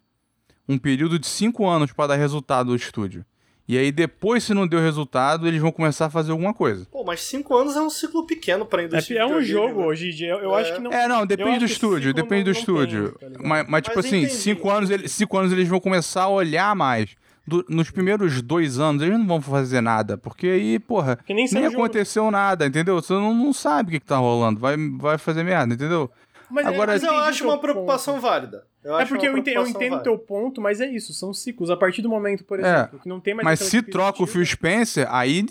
[0.67, 3.25] um período de cinco anos para dar resultado do estúdio.
[3.71, 6.85] E aí depois, se não deu resultado, eles vão começar a fazer alguma coisa.
[6.91, 9.19] Pô, mas cinco anos é um ciclo pequeno pra indústria.
[9.19, 9.85] É, é um jogo né?
[9.85, 10.33] hoje em dia.
[10.33, 10.59] Eu, é.
[10.61, 10.91] acho que não.
[10.91, 13.15] É, não, depende do estúdio, depende do estúdio.
[13.17, 16.23] Tem, tá mas, mas, tipo mas assim, cinco anos, eles, cinco anos eles vão começar
[16.23, 17.15] a olhar mais.
[17.47, 20.17] Do, nos primeiros dois anos, eles não vão fazer nada.
[20.17, 22.31] Porque aí, porra, nem, nem aconteceu jogo.
[22.31, 23.01] nada, entendeu?
[23.01, 24.59] Você não, não sabe o que, que tá rolando.
[24.59, 26.11] Vai, vai fazer merda, entendeu?
[26.51, 28.23] Mas, Agora, mas eu acho uma preocupação ponto.
[28.23, 28.67] válida.
[28.83, 31.69] Eu é porque eu entendo, eu entendo o teu ponto, mas é isso, são ciclos.
[31.69, 33.45] A partir do momento, por é, exemplo, é, que não tem mais.
[33.45, 35.45] Mas se troca o Phil Spencer, aí.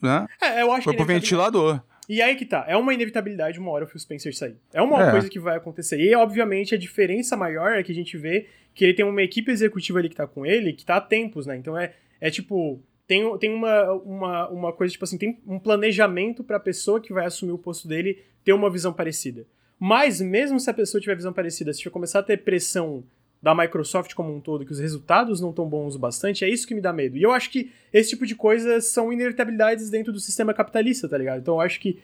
[0.00, 0.96] Né, é, eu acho foi que.
[0.96, 1.80] pro ventilador.
[2.08, 4.56] E aí que tá, é uma inevitabilidade uma hora o Phil Spencer sair.
[4.72, 5.10] É uma é.
[5.10, 6.00] coisa que vai acontecer.
[6.00, 9.50] E, obviamente, a diferença maior é que a gente vê que ele tem uma equipe
[9.50, 11.56] executiva ali que tá com ele, que tá há tempos, né?
[11.56, 16.44] Então é, é tipo, tem, tem uma, uma, uma coisa, tipo assim, tem um planejamento
[16.44, 19.46] pra pessoa que vai assumir o posto dele ter uma visão parecida.
[19.78, 23.04] Mas, mesmo se a pessoa tiver visão parecida, se começar a ter pressão
[23.40, 26.66] da Microsoft como um todo, que os resultados não estão bons o bastante, é isso
[26.66, 27.16] que me dá medo.
[27.16, 31.16] E eu acho que esse tipo de coisa são inevitabilidades dentro do sistema capitalista, tá
[31.16, 31.40] ligado?
[31.40, 32.00] Então eu acho que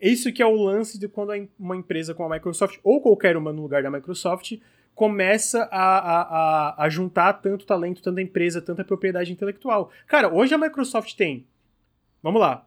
[0.00, 3.52] isso que é o lance de quando uma empresa como a Microsoft, ou qualquer uma
[3.52, 4.58] no lugar da Microsoft,
[4.94, 9.90] começa a, a, a, a juntar tanto talento, tanta empresa, tanta propriedade intelectual.
[10.06, 11.46] Cara, hoje a Microsoft tem,
[12.22, 12.66] vamos lá,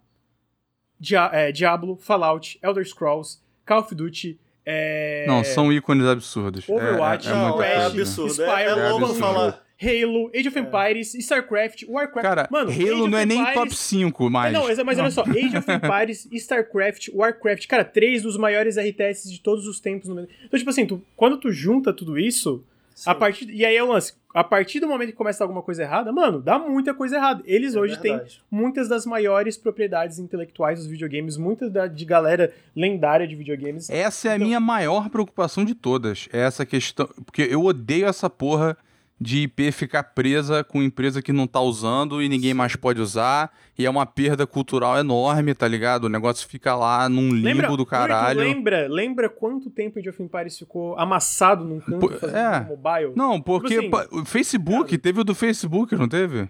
[1.31, 4.40] é, Diablo, Fallout, Elder Scrolls, Call of Duty,
[4.71, 5.25] é...
[5.27, 6.69] Não, são ícones absurdos.
[6.69, 8.31] Overwatch, é, é, é, não, é absurdo.
[8.31, 9.63] Spyro, é, é falar.
[9.81, 12.21] Halo, Age of Empires, StarCraft, Warcraft.
[12.21, 14.53] Cara, Mano, Halo não é nem top 5 mais.
[14.53, 15.05] Não, mas não.
[15.05, 19.79] olha só, Age of Empires, StarCraft, Warcraft, cara, três dos maiores RTS de todos os
[19.79, 20.07] tempos.
[20.09, 20.27] No...
[20.45, 22.63] Então, tipo assim, tu, quando tu junta tudo isso,
[22.93, 23.09] Sim.
[23.09, 25.81] a partir e aí é o lance, a partir do momento que começa alguma coisa
[25.81, 27.41] errada, mano, dá muita coisa errada.
[27.45, 28.30] Eles é hoje verdade.
[28.30, 33.89] têm muitas das maiores propriedades intelectuais dos videogames, muita da, de galera lendária de videogames.
[33.89, 34.43] Essa é então...
[34.43, 36.30] a minha maior preocupação de todas.
[36.31, 37.10] É essa questão.
[37.26, 38.77] Porque eu odeio essa porra
[39.19, 43.51] de IP ficar presa com empresa que não tá usando e ninguém mais pode usar.
[43.77, 46.05] E é uma perda cultural enorme, tá ligado?
[46.05, 48.39] O negócio fica lá num limbo lembra, do caralho.
[48.39, 52.61] Lembra, lembra quanto tempo Age of Empires ficou amassado num canto Por, é.
[52.61, 53.13] mobile?
[53.15, 56.49] Não, porque tipo assim, o Facebook, teve o do Facebook, não teve?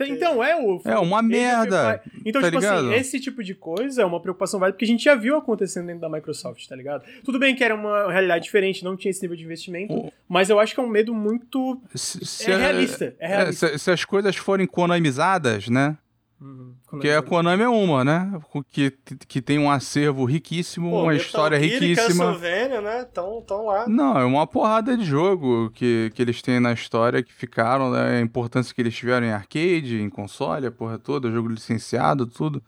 [0.00, 0.80] Então, é o.
[0.84, 2.02] É uma merda.
[2.24, 2.88] Então, tá tipo assim, ligado?
[2.90, 5.86] assim, esse tipo de coisa é uma preocupação válida, porque a gente já viu acontecendo
[5.86, 7.02] dentro da Microsoft, tá ligado?
[7.24, 10.60] Tudo bem que era uma realidade diferente, não tinha esse nível de investimento, mas eu
[10.60, 11.80] acho que é um medo muito.
[11.94, 13.14] Se, se- É realista.
[13.18, 13.68] É é, realista.
[13.68, 15.96] se, se as coisas forem konamizadas, né?
[16.38, 16.74] Uhum.
[16.86, 18.38] Porque a Konami é uma, né?
[18.70, 18.92] Que,
[19.26, 22.26] que tem um acervo riquíssimo, Pô, uma Metal história Gear e riquíssima.
[22.26, 23.04] Castlevania, né?
[23.04, 23.88] Tão, tão lá.
[23.88, 28.18] Não, é uma porrada de jogo que, que eles têm na história que ficaram, né?
[28.18, 32.62] A importância que eles tiveram em arcade, em console, a porra toda, jogo licenciado, tudo.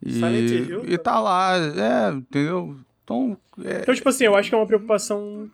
[0.00, 2.76] E, Silent Hill, e tá lá, é, entendeu?
[3.02, 5.50] Então, é, Então, tipo assim, eu acho que é uma preocupação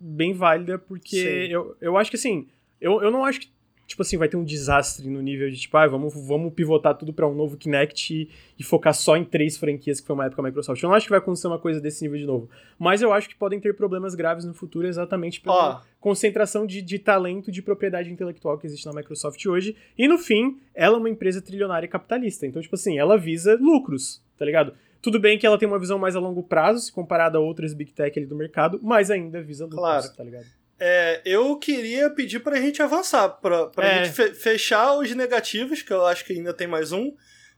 [0.00, 1.52] bem válida, porque Sim.
[1.52, 2.46] eu, eu acho que assim,
[2.80, 3.50] eu, eu não acho que,
[3.88, 7.10] tipo assim, vai ter um desastre no nível de, tipo, ah, vamos, vamos pivotar tudo
[7.12, 8.28] pra um novo Kinect e,
[8.58, 10.80] e focar só em três franquias que foi uma época da Microsoft.
[10.82, 12.50] Eu não acho que vai acontecer uma coisa desse nível de novo.
[12.78, 16.82] Mas eu acho que podem ter problemas graves no futuro exatamente pela Ó, concentração de,
[16.82, 19.74] de talento de propriedade intelectual que existe na Microsoft hoje.
[19.96, 22.46] E no fim, ela é uma empresa trilionária e capitalista.
[22.46, 24.74] Então, tipo assim, ela visa lucros, tá ligado?
[25.00, 27.72] Tudo bem que ela tem uma visão mais a longo prazo, se comparada a outras
[27.72, 30.12] big tech ali do mercado, mas ainda visa lucros, Claro.
[30.14, 30.46] tá ligado?
[30.80, 34.04] É, eu queria pedir pra gente avançar, pra, pra É.
[34.04, 37.12] gente fe- fechar os negativos, que eu acho que ainda tem mais um,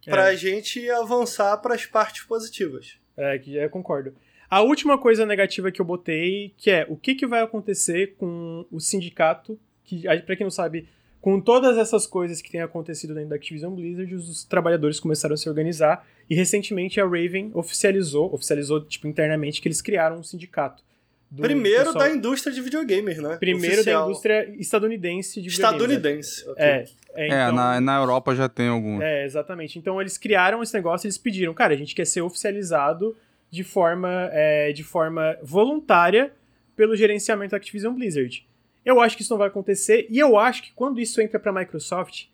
[0.04, 2.98] pra gente avançar pras partes positivas.
[3.16, 4.14] É, que eu concordo.
[4.48, 8.66] A última coisa negativa que eu botei, que é o que, que vai acontecer com
[8.70, 10.88] o sindicato, que, pra quem não sabe,
[11.20, 15.34] com todas essas coisas que têm acontecido dentro da Activision Blizzard, os, os trabalhadores começaram
[15.34, 20.22] a se organizar, e recentemente a Raven oficializou, oficializou, tipo, internamente, que eles criaram um
[20.22, 20.82] sindicato.
[21.30, 23.36] Do Primeiro pessoal- da indústria de videogames, né?
[23.36, 24.02] Primeiro Oficial.
[24.02, 25.84] da indústria estadunidense de videogames, né?
[25.94, 26.48] Estadunidense.
[26.50, 26.64] ok.
[26.64, 26.84] É,
[27.14, 29.00] é, é, então- na, na Europa já tem algum.
[29.00, 29.78] é, exatamente.
[29.78, 33.16] Então eles criaram esse negócio, eles pediram, cara, a gente quer ser oficializado
[33.50, 36.32] de forma, é, de forma voluntária
[36.76, 38.46] pelo gerenciamento da Activision Blizzard.
[38.84, 41.52] Eu acho que isso não vai acontecer, e eu acho que quando isso entra pra
[41.52, 42.24] Microsoft,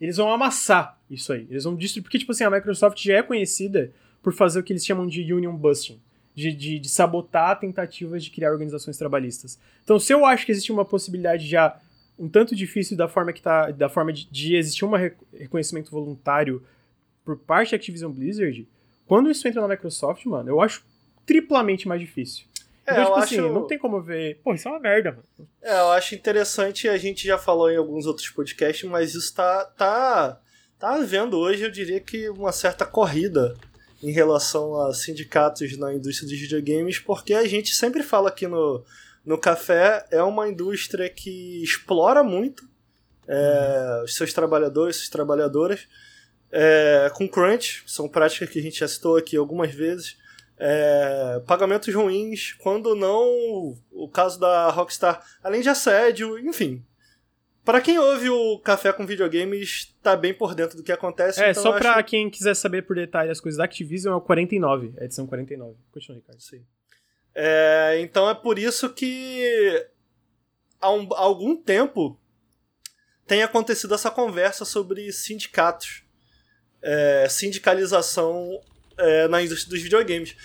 [0.00, 1.46] eles vão amassar isso aí.
[1.48, 2.02] Eles vão destruir.
[2.02, 5.32] Porque, tipo assim, a Microsoft já é conhecida por fazer o que eles chamam de
[5.32, 6.00] union busting.
[6.34, 9.58] De, de, de sabotar tentativas de criar organizações trabalhistas.
[9.84, 11.78] Então, se eu acho que existe uma possibilidade já
[12.18, 13.70] um tanto difícil da forma que tá.
[13.70, 16.62] Da forma de, de existir um re- reconhecimento voluntário
[17.22, 18.66] por parte da Activision Blizzard,
[19.06, 20.84] quando isso entra na Microsoft, mano, eu acho
[21.26, 22.46] triplamente mais difícil.
[22.86, 23.34] É, então, eu tipo acho...
[23.34, 24.40] assim, não tem como ver.
[24.42, 25.48] Pô, isso é uma merda, mano.
[25.60, 29.66] É, eu acho interessante, a gente já falou em alguns outros podcasts, mas isso tá,
[29.66, 30.40] tá,
[30.78, 33.54] tá havendo hoje, eu diria que uma certa corrida
[34.02, 38.84] em relação a sindicatos na indústria dos videogames, porque a gente sempre fala aqui no,
[39.24, 42.68] no café, é uma indústria que explora muito
[43.28, 45.86] é, os seus trabalhadores, suas trabalhadoras,
[46.50, 50.18] é, com crunch, são práticas que a gente já citou aqui algumas vezes,
[50.58, 56.84] é, pagamentos ruins, quando não o caso da Rockstar, além de assédio, enfim.
[57.64, 61.40] Para quem ouve o Café com Videogames, tá bem por dentro do que acontece.
[61.42, 64.16] É, então só pra acho- quem quiser saber por detalhe as coisas da Activision, é
[64.16, 65.76] o 49, a edição 49.
[65.92, 66.40] Continua, Ricardo.
[66.40, 66.64] Sim.
[67.34, 69.86] É, então é por isso que
[70.80, 72.18] há, um- há algum tempo
[73.26, 76.02] tem acontecido essa conversa sobre sindicatos,
[76.82, 78.60] é, sindicalização
[78.98, 80.36] é, na indústria dos videogames.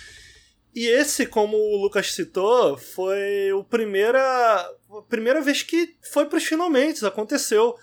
[0.74, 4.72] E esse, como o Lucas citou, foi o primeira,
[5.08, 7.74] primeira vez que foi para os finalmente, aconteceu.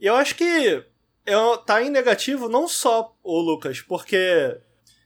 [0.00, 0.84] E eu acho que
[1.26, 1.34] é,
[1.66, 4.58] tá em negativo não só o Lucas, porque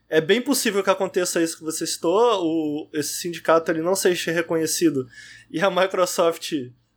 [0.09, 4.31] é bem possível que aconteça isso que você citou, o, esse sindicato ele não seja
[4.33, 5.07] reconhecido
[5.51, 6.53] e a Microsoft,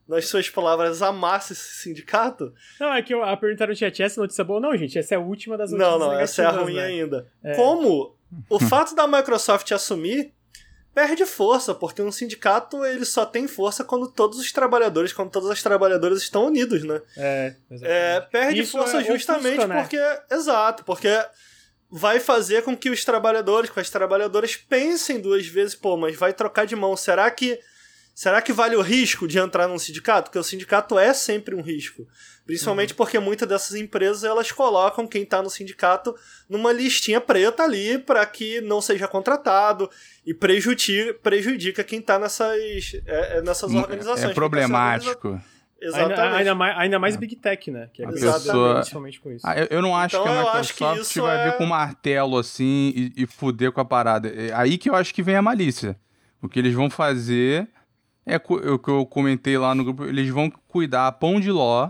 [0.07, 2.53] nas suas palavras, amasse esse sindicato.
[2.79, 4.59] Não, é que eu, a pergunta no chat, essa notícia boa?
[4.59, 6.85] Não, gente, essa é a última das notícias Não, não, essa é a ruim né?
[6.85, 7.27] ainda.
[7.43, 7.55] É.
[7.55, 8.15] Como
[8.49, 10.33] o fato da Microsoft assumir
[10.97, 15.51] perde força, porque um sindicato ele só tem força quando todos os trabalhadores, quando todas
[15.51, 16.99] as trabalhadoras estão unidos, né?
[17.15, 17.53] É,
[17.83, 19.79] É, perde Isso força é justamente né?
[19.79, 19.99] porque.
[20.31, 21.07] Exato, porque
[21.87, 26.33] vai fazer com que os trabalhadores, com as trabalhadoras pensem duas vezes, pô, mas vai
[26.33, 26.97] trocar de mão.
[26.97, 27.59] Será que.
[28.19, 30.31] Será que vale o risco de entrar num sindicato?
[30.31, 32.07] Porque o sindicato é sempre um risco.
[32.47, 32.97] Principalmente Uhum.
[32.97, 36.15] porque muitas dessas empresas elas colocam quem tá no sindicato
[36.49, 39.87] numa listinha preta ali para que não seja contratado
[40.25, 42.57] e prejudica, prejudica quem tá nessas,
[43.05, 44.23] é, é, nessas organizações.
[44.23, 45.39] É tá problemático.
[45.79, 46.19] Exatamente.
[46.19, 47.87] Ainda, ainda mais, ainda mais Big Tech, né?
[47.93, 49.45] Que é A conhecido pessoa- principalmente com isso.
[49.47, 51.65] Ah, eu, eu não acho Então que a que Microsoft isso vai é- vir com
[51.65, 54.27] um martelo assim e, e fuder com a parada.
[54.27, 55.95] É aí que eu acho que vem a malícia.
[56.41, 57.67] O que eles vão fazer
[58.27, 61.89] é cu- o que eu comentei lá no grupo, eles vão cuidar pão de ló,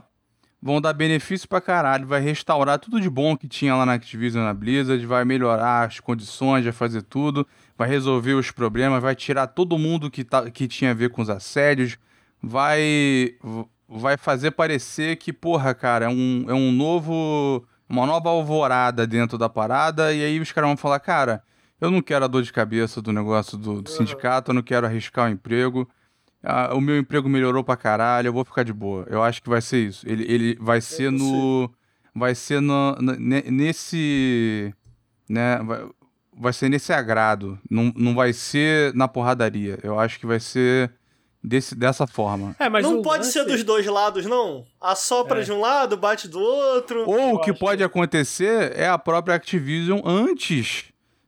[0.61, 4.43] vão dar benefício pra caralho, vai restaurar tudo de bom que tinha lá na Activision
[4.43, 7.45] na Blizzard, vai melhorar as condições, vai fazer tudo,
[7.77, 11.21] vai resolver os problemas, vai tirar todo mundo que, tá, que tinha a ver com
[11.21, 11.97] os assédios,
[12.41, 13.35] vai
[13.89, 17.65] vai fazer parecer que, porra, cara, é um, é um novo.
[17.89, 21.41] Uma nova alvorada dentro da parada, e aí os caras vão falar, cara,
[21.79, 24.85] eu não quero a dor de cabeça do negócio do, do sindicato, eu não quero
[24.85, 25.87] arriscar o emprego.
[26.43, 29.05] Ah, o meu emprego melhorou pra caralho, eu vou ficar de boa.
[29.09, 30.07] Eu acho que vai ser isso.
[30.07, 31.71] Ele, ele vai ser no.
[32.15, 34.73] Vai ser no, no, nesse.
[35.29, 35.89] Né, vai,
[36.35, 37.59] vai ser nesse agrado.
[37.69, 39.77] Não, não vai ser na porradaria.
[39.83, 40.91] Eu acho que vai ser
[41.43, 42.55] desse, dessa forma.
[42.59, 43.31] É, mas não pode lance...
[43.31, 44.65] ser dos dois lados, não.
[44.79, 45.43] Assopra é.
[45.43, 47.09] de um lado, bate do outro.
[47.09, 47.83] Ou o que pode que...
[47.83, 50.85] acontecer é a própria Activision antes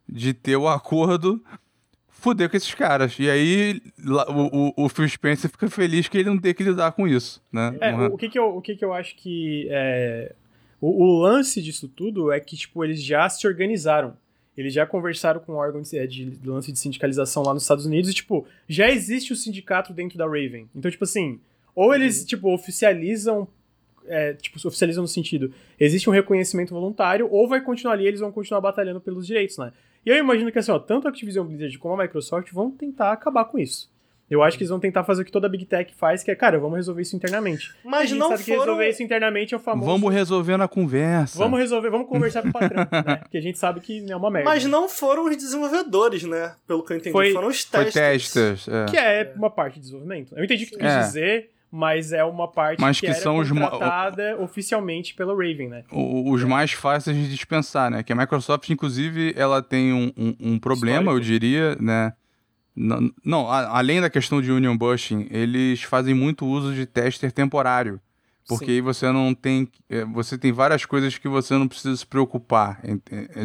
[0.07, 1.43] de ter o acordo
[2.19, 3.17] fuder com esses caras.
[3.17, 6.91] E aí o, o, o Phil Spencer fica feliz que ele não tem que lidar
[6.91, 7.75] com isso, né?
[7.79, 8.05] É, uhum.
[8.07, 10.33] o, que que eu, o que que eu acho que é...
[10.81, 14.15] O, o, lance disso tudo é que, tipo, eles já se organizaram.
[14.55, 17.85] Eles já conversaram com o órgão de, de, de lance de sindicalização lá nos Estados
[17.85, 20.69] Unidos e, tipo, já existe o sindicato dentro da Raven.
[20.75, 21.39] Então, tipo assim,
[21.75, 22.27] ou eles, uhum.
[22.27, 23.47] tipo, oficializam
[24.09, 28.31] é, tipo, oficializam no sentido, existe um reconhecimento voluntário, ou vai continuar ali, eles vão
[28.31, 29.71] continuar batalhando pelos direitos, né?
[30.09, 33.11] E eu imagino que assim, ó, tanto a Activision Blizzard como a Microsoft vão tentar
[33.11, 33.91] acabar com isso.
[34.27, 36.31] Eu acho que eles vão tentar fazer o que toda a Big Tech faz, que
[36.31, 37.71] é, cara, vamos resolver isso internamente.
[37.83, 38.57] Mas não sabe foram...
[38.57, 39.85] que resolver isso internamente é o famoso...
[39.85, 41.37] Vamos resolver na conversa.
[41.37, 43.17] Vamos resolver, vamos conversar com o patrão, né?
[43.17, 44.49] Porque a gente sabe que é uma merda.
[44.49, 46.55] Mas não foram os desenvolvedores, né?
[46.65, 47.93] Pelo que eu entendi, foi, foram os testers.
[47.93, 48.85] Foi testers, é.
[48.85, 50.35] Que é uma parte de desenvolvimento.
[50.35, 50.99] Eu entendi o que tu quis é.
[51.01, 54.43] dizer, mas é uma parte mas que, que são contratada os...
[54.43, 55.83] oficialmente pela Raven, né?
[55.91, 58.03] os mais fáceis de dispensar, né?
[58.03, 61.17] Que a Microsoft, inclusive, ela tem um, um, um problema, Histórico.
[61.17, 62.13] eu diria, né?
[62.75, 67.99] Não, não, além da questão de union busting, eles fazem muito uso de tester temporário.
[68.47, 68.71] Porque Sim.
[68.71, 69.69] aí você não tem.
[69.87, 72.81] É, você tem várias coisas que você não precisa se preocupar,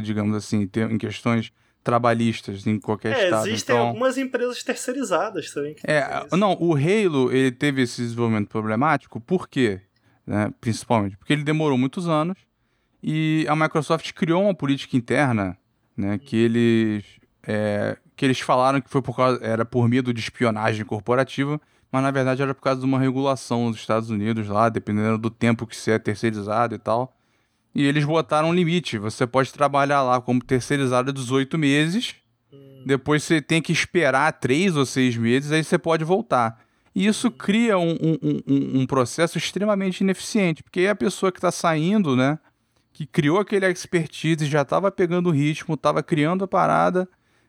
[0.03, 1.53] digamos assim, em questões
[1.85, 3.47] trabalhistas em qualquer é, estado.
[3.47, 5.77] Existem então, algumas empresas terceirizadas também.
[5.85, 9.81] é, não, o Halo ele teve esse desenvolvimento problemático, por quê?
[10.27, 12.39] Né, principalmente porque ele demorou muitos anos
[13.03, 15.55] e a Microsoft criou uma política interna
[15.95, 17.05] né, que eles
[17.47, 21.61] é, que eles falaram que foi por causa era por medo de espionagem corporativa,
[21.93, 25.31] mas na verdade era por causa de uma regulação dos Estados Unidos lá, dependendo do
[25.31, 27.15] tempo que você é terceirizado e tal.
[27.75, 28.99] E eles botaram um limite.
[28.99, 32.15] Você pode trabalhar lá como terceirizado 18 meses.
[32.53, 32.85] Hum.
[32.87, 36.65] Depois você tem que esperar 3 ou 6 meses, aí você pode voltar.
[36.95, 41.39] E isso cria um, um, um, um processo extremamente ineficiente, porque aí a pessoa que
[41.39, 42.39] está saindo, né,
[42.93, 47.09] que criou aquele expertise, já estava pegando o ritmo, estava criando a parada,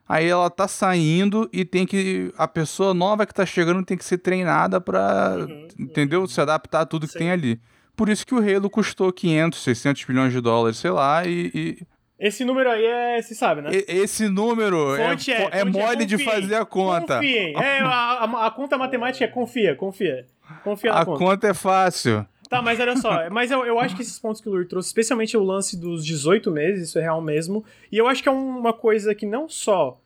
[0.10, 4.04] aí ela tá saindo e tem que a pessoa nova que está chegando tem que
[4.04, 6.22] ser treinada para, uhum, entendeu?
[6.22, 6.28] Uhum.
[6.28, 7.14] Se adaptar a tudo Sim.
[7.14, 7.62] que tem ali.
[7.96, 11.52] Por isso que o Halo custou 500, 600 milhões de dólares, sei lá, e...
[11.54, 11.78] e...
[12.18, 13.72] Esse número aí é, você sabe, né?
[13.74, 17.16] Esse número é, fonte é, é, é mole é, de fazer a conta.
[17.16, 17.54] Confiem.
[17.56, 20.26] É, a, a, a, conta matemática é confia, confia.
[20.64, 21.24] Confia na a conta.
[21.24, 22.26] A conta é fácil.
[22.50, 24.88] Tá, mas olha só, mas eu, eu acho que esses pontos que o Lur trouxe,
[24.88, 28.32] especialmente o lance dos 18 meses, isso é real mesmo, e eu acho que é
[28.32, 30.00] uma coisa que não só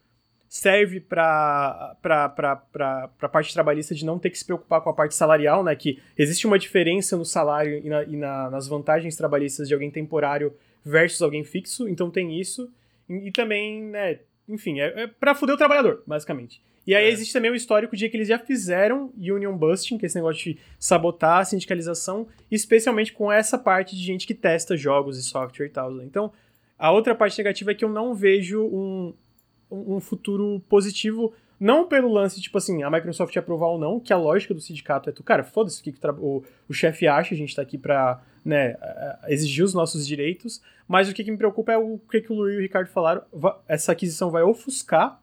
[0.49, 5.63] serve para a parte trabalhista de não ter que se preocupar com a parte salarial,
[5.63, 5.76] né?
[5.76, 9.91] Que existe uma diferença no salário e, na, e na, nas vantagens trabalhistas de alguém
[9.91, 10.51] temporário
[10.84, 12.67] versus alguém fixo, então tem isso.
[13.07, 14.19] E, e também, né?
[14.47, 16.59] Enfim, é, é para fuder o trabalhador, basicamente.
[16.88, 17.09] E aí é.
[17.09, 20.43] existe também o histórico de que eles já fizeram union busting, que é esse negócio
[20.43, 25.67] de sabotar a sindicalização, especialmente com essa parte de gente que testa jogos e software
[25.67, 25.91] e tal.
[25.91, 26.05] Né?
[26.05, 26.34] Então,
[26.76, 29.13] a outra parte negativa é que eu não vejo um,
[29.71, 34.17] um futuro positivo, não pelo lance, tipo assim, a Microsoft aprovar ou não, que a
[34.17, 37.55] lógica do sindicato é tu, cara, foda-se o que, o, o chefe acha, a gente
[37.55, 38.75] tá aqui pra, né,
[39.27, 42.35] exigir os nossos direitos, mas o que, que me preocupa é o que, que o
[42.35, 43.21] Luiz e o Ricardo falaram,
[43.67, 45.19] essa aquisição vai ofuscar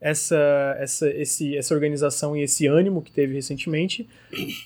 [0.00, 4.08] essa, essa, esse, essa organização e esse ânimo que teve recentemente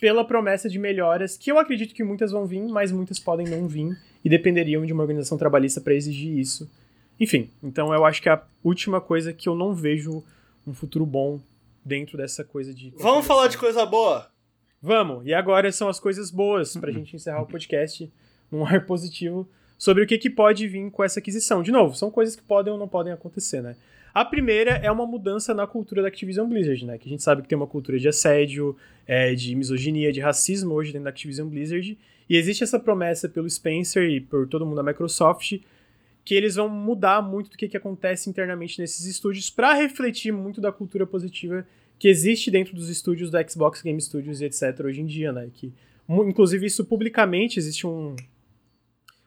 [0.00, 3.66] pela promessa de melhoras que eu acredito que muitas vão vir, mas muitas podem não
[3.66, 6.70] vir e dependeriam de uma organização trabalhista para exigir isso.
[7.18, 10.22] Enfim, então eu acho que é a última coisa que eu não vejo
[10.66, 11.40] um futuro bom
[11.84, 12.92] dentro dessa coisa de.
[12.96, 14.30] Vamos falar de coisa boa?
[14.82, 15.26] Vamos!
[15.26, 18.10] E agora são as coisas boas, pra gente encerrar o podcast
[18.50, 21.62] num ar positivo sobre o que, que pode vir com essa aquisição.
[21.62, 23.76] De novo, são coisas que podem ou não podem acontecer, né?
[24.14, 26.98] A primeira é uma mudança na cultura da Activision Blizzard, né?
[26.98, 28.76] Que a gente sabe que tem uma cultura de assédio,
[29.06, 31.98] é, de misoginia, de racismo hoje dentro da Activision Blizzard.
[32.30, 35.58] E existe essa promessa pelo Spencer e por todo mundo da Microsoft
[36.24, 40.60] que eles vão mudar muito do que, que acontece internamente nesses estúdios para refletir muito
[40.60, 41.66] da cultura positiva
[41.98, 44.80] que existe dentro dos estúdios da Xbox Game Studios e etc.
[44.84, 45.48] hoje em dia, né?
[45.52, 45.72] Que,
[46.09, 48.16] inclusive, isso publicamente existe um,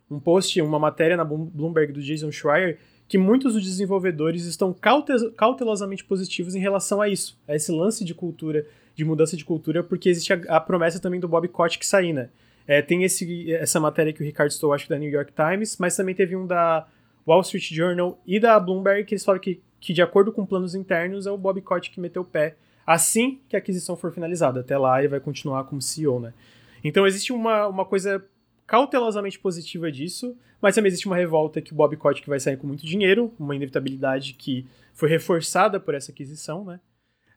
[0.09, 4.75] um post, uma matéria na Bloomberg do Jason Schreier que muitos dos desenvolvedores estão
[5.37, 9.81] cautelosamente positivos em relação a isso, a esse lance de cultura, de mudança de cultura,
[9.81, 12.29] porque existe a, a promessa também do Bob Kotick sair, né?
[12.67, 15.77] É, tem esse, essa matéria que o Ricardo estou, acho que da New York Times,
[15.77, 16.85] mas também teve um da
[17.25, 20.75] Wall Street Journal e da Bloomberg que eles falam que, que de acordo com planos
[20.75, 24.61] internos, é o Bob que meteu o pé assim que a aquisição for finalizada.
[24.61, 26.33] Até lá ele vai continuar como CEO, né?
[26.83, 28.23] Então existe uma, uma coisa
[28.65, 32.67] cautelosamente positiva disso, mas também existe uma revolta que o Bob Kotick vai sair com
[32.67, 36.79] muito dinheiro, uma inevitabilidade que foi reforçada por essa aquisição, né?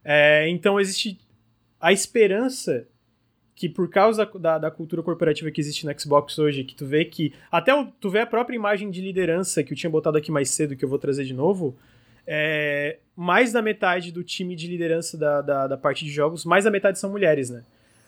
[0.05, 1.19] É, então existe
[1.81, 2.87] a esperança
[3.55, 7.05] que por causa da, da, cultura corporativa que existe no Xbox hoje, que tu vê
[7.05, 7.33] que.
[7.51, 10.51] Até o, tu vê a própria imagem de liderança que eu tinha botado aqui mais
[10.51, 11.77] cedo, que eu vou trazer de novo.
[12.27, 16.65] É, mais da metade do time de liderança da, da, da, parte de jogos, mais
[16.65, 17.63] da metade são mulheres, né?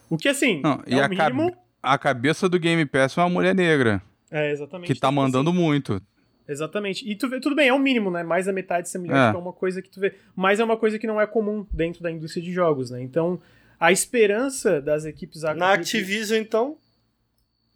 [0.09, 0.60] O que assim.
[0.62, 1.56] Não, é e o mínimo...
[1.82, 4.01] a, a cabeça do Game Pass é uma mulher negra.
[4.31, 4.93] É, exatamente.
[4.93, 5.59] Que tá tipo mandando assim.
[5.59, 6.02] muito.
[6.48, 7.09] Exatamente.
[7.09, 8.23] E tu vê, tudo bem, é o um mínimo, né?
[8.23, 9.36] Mais da metade ser mulher, é.
[9.36, 10.14] é uma coisa que tu vê.
[10.35, 13.02] Mas é uma coisa que não é comum dentro da indústria de jogos, né?
[13.02, 13.39] Então,
[13.83, 15.43] a esperança das equipes...
[15.43, 16.77] Na Activision, então?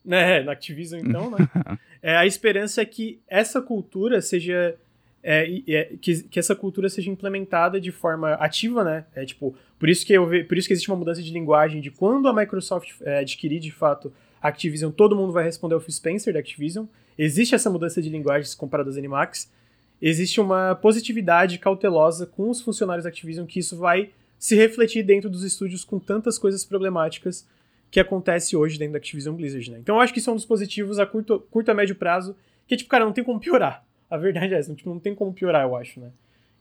[0.08, 1.38] É, na Activision, então, né?
[2.00, 4.76] é, a esperança é que essa cultura seja...
[5.20, 9.04] É, é, que, que essa cultura seja implementada de forma ativa, né?
[9.16, 11.80] É tipo, por isso que eu ve, por isso que existe uma mudança de linguagem
[11.80, 15.80] de quando a Microsoft é, adquirir de fato a Activision, todo mundo vai responder ao
[15.80, 16.86] Phil Spencer da Activision.
[17.18, 19.50] Existe essa mudança de linguagem comparado às Animax.
[20.00, 24.12] Existe uma positividade cautelosa com os funcionários da Activision que isso vai
[24.46, 27.48] se refletir dentro dos estúdios com tantas coisas problemáticas
[27.90, 29.78] que acontece hoje dentro da Activision Blizzard, né?
[29.80, 32.36] Então eu acho que isso é um dos positivos a curto, curto a médio prazo,
[32.64, 33.84] que tipo, cara, não tem como piorar.
[34.08, 36.12] A verdade é essa, tipo, não tem como piorar, eu acho, né?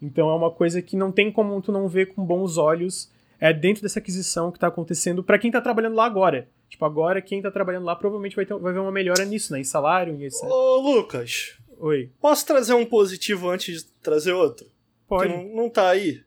[0.02, 3.54] Então é uma coisa que não tem como tu não ver com bons olhos é
[3.54, 6.50] dentro dessa aquisição que tá acontecendo para quem tá trabalhando lá agora.
[6.68, 9.60] Tipo, agora quem tá trabalhando lá provavelmente vai, ter, vai ver uma melhora nisso, né?
[9.60, 10.42] Em salário e etc.
[10.46, 11.56] Ô, Lucas.
[11.78, 12.10] Oi.
[12.20, 14.66] Posso trazer um positivo antes de trazer outro?
[15.08, 15.32] Pode.
[15.32, 16.24] Que não, não tá aí.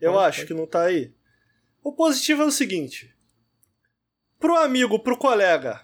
[0.00, 1.12] Eu acho que não tá aí.
[1.82, 3.14] O positivo é o seguinte:
[4.38, 5.80] pro amigo, pro colega,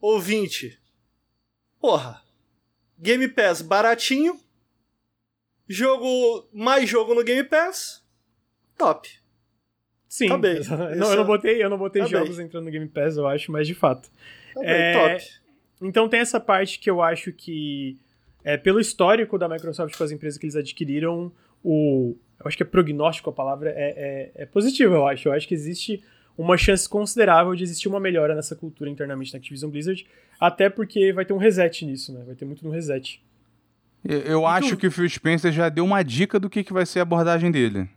[0.00, 0.80] ouvinte,
[1.80, 2.22] porra,
[2.98, 4.38] Game Pass baratinho,
[5.68, 8.04] jogo, mais jogo no Game Pass,
[8.76, 9.08] top.
[10.08, 10.60] Sim, tá bem.
[10.96, 12.44] Não, eu não botei, eu não botei tá jogos bem.
[12.44, 14.10] entrando no Game Pass, eu acho, mas de fato.
[14.54, 14.92] Tá é...
[14.92, 15.42] bem, top.
[15.80, 17.98] Então tem essa parte que eu acho que,
[18.44, 21.32] é, pelo histórico da Microsoft com as empresas que eles adquiriram,
[21.64, 25.28] o, eu acho que é prognóstico a palavra, é, é, é positivo, eu acho.
[25.28, 26.02] Eu acho que existe
[26.36, 30.06] uma chance considerável de existir uma melhora nessa cultura internamente na Activision Blizzard,
[30.40, 32.22] até porque vai ter um reset nisso, né?
[32.26, 33.22] Vai ter muito no reset.
[34.04, 36.84] Eu, eu acho que o Phil Spencer já deu uma dica do que, que vai
[36.84, 37.88] ser a abordagem dele.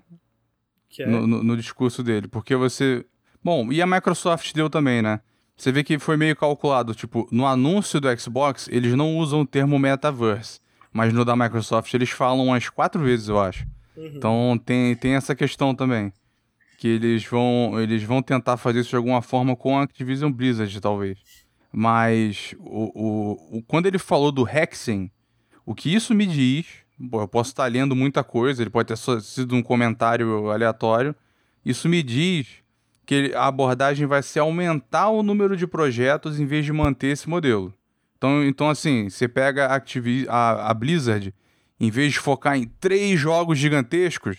[0.99, 1.05] É?
[1.05, 2.27] No, no, no, discurso dele.
[2.27, 3.03] Porque você.
[3.43, 5.19] Bom, e a Microsoft deu também, né?
[5.57, 6.93] Você vê que foi meio calculado.
[6.93, 10.59] Tipo, no anúncio do Xbox, eles não usam o termo metaverse.
[10.93, 13.67] Mas no da Microsoft eles falam umas quatro vezes, eu acho.
[13.95, 14.11] Uhum.
[14.15, 16.11] Então tem, tem essa questão também.
[16.77, 20.79] Que eles vão, eles vão tentar fazer isso de alguma forma com a Activision Blizzard,
[20.81, 21.17] talvez.
[21.71, 25.11] Mas o, o, o, quando ele falou do Hexen,
[25.65, 26.65] o que isso me diz.
[27.11, 31.13] Eu posso estar lendo muita coisa, ele pode ter sido um comentário aleatório.
[31.65, 32.47] Isso me diz
[33.05, 37.29] que a abordagem vai ser aumentar o número de projetos em vez de manter esse
[37.29, 37.73] modelo.
[38.17, 41.33] Então, então assim, você pega a, Activi a, a Blizzard,
[41.79, 44.37] em vez de focar em três jogos gigantescos,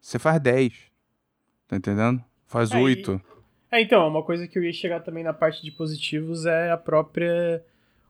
[0.00, 0.72] você faz dez.
[1.68, 2.22] Tá entendendo?
[2.46, 3.20] Faz é, oito.
[3.70, 6.70] É, é, então, uma coisa que eu ia chegar também na parte de positivos é
[6.70, 7.62] a própria.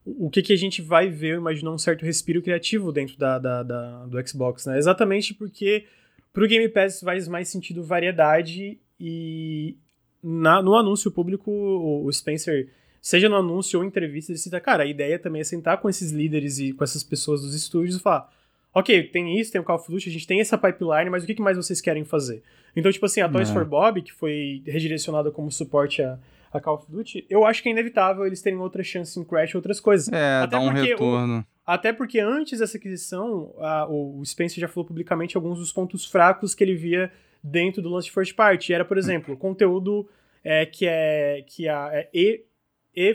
[0.04, 3.62] O que, que a gente vai ver, imaginar um certo respiro criativo dentro da, da,
[3.62, 4.78] da, do Xbox, né?
[4.78, 5.84] Exatamente porque
[6.32, 9.76] pro Game Pass faz mais sentido variedade e
[10.22, 14.86] na, no anúncio público o Spencer seja no anúncio ou entrevista, ele cita, cara, a
[14.86, 18.30] ideia também é sentar com esses líderes e com essas pessoas dos estúdios e falar,
[18.74, 21.26] ok, tem isso, tem o Call of Duty, a gente tem essa pipeline, mas o
[21.26, 22.42] que mais vocês querem fazer?
[22.74, 26.18] Então, tipo assim, a Toys for Bob, que foi redirecionada como suporte a,
[26.52, 29.54] a Call of Duty, eu acho que é inevitável eles terem outra chance em Crash
[29.54, 30.12] outras coisas.
[30.12, 31.40] É, até dá um retorno.
[31.40, 36.04] O, até porque antes dessa aquisição, a, o Spencer já falou publicamente alguns dos pontos
[36.04, 38.72] fracos que ele via dentro do lance de first party.
[38.72, 40.08] Era, por exemplo, conteúdo
[40.42, 42.44] é, que é que a, é e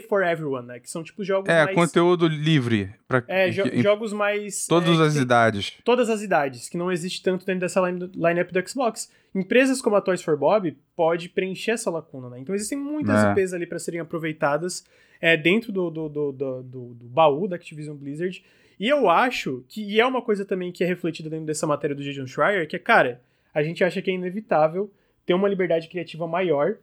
[0.07, 0.79] for Everyone, né?
[0.79, 1.75] Que são tipo jogos é, mais...
[1.75, 2.93] conteúdo livre.
[3.07, 3.23] Pra...
[3.27, 4.65] É, jo jogos mais...
[4.67, 5.73] Todas é, as idades.
[5.83, 9.11] Todas as idades, que não existe tanto dentro dessa line lineup do Xbox.
[9.33, 12.39] Empresas como a Toys for Bob pode preencher essa lacuna, né?
[12.39, 13.31] Então existem muitas é.
[13.31, 14.85] IPs ali para serem aproveitadas
[15.19, 18.43] é, dentro do, do, do, do, do, do baú da Activision Blizzard.
[18.79, 21.95] E eu acho que, e é uma coisa também que é refletida dentro dessa matéria
[21.95, 23.21] do Jason Schreier, que é, cara,
[23.53, 24.91] a gente acha que é inevitável
[25.25, 26.77] ter uma liberdade criativa maior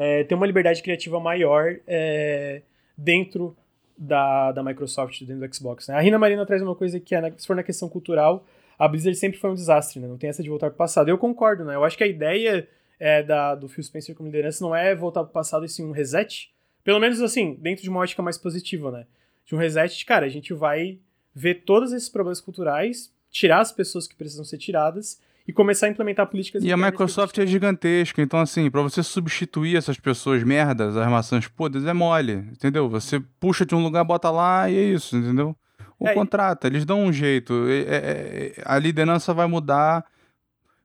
[0.00, 2.62] é, ter uma liberdade criativa maior é,
[2.96, 3.54] dentro
[3.98, 5.88] da, da Microsoft dentro do Xbox.
[5.88, 5.94] Né?
[5.94, 8.46] A Rina Marina traz uma coisa que, é, se for na questão cultural,
[8.78, 10.08] a Blizzard sempre foi um desastre, né?
[10.08, 11.10] Não tem essa de voltar para o passado.
[11.10, 11.74] Eu concordo, né?
[11.74, 12.66] Eu acho que a ideia
[12.98, 15.84] é, da, do Phil Spencer como liderança não é voltar para o passado e sim
[15.84, 16.50] um reset.
[16.82, 19.06] Pelo menos, assim, dentro de uma ótica mais positiva, né?
[19.44, 20.98] De um reset de, cara, a gente vai
[21.34, 25.20] ver todos esses problemas culturais, tirar as pessoas que precisam ser tiradas
[25.50, 26.62] e começar a implementar políticas.
[26.62, 31.48] E a Microsoft é gigantesca, então assim, para você substituir essas pessoas merdas, as maçãs
[31.48, 32.88] podres, é mole, entendeu?
[32.88, 35.56] Você puxa de um lugar, bota lá e é isso, entendeu?
[35.98, 37.66] O é, contrato, eles dão um jeito.
[37.68, 40.06] É, é, é, a liderança vai mudar.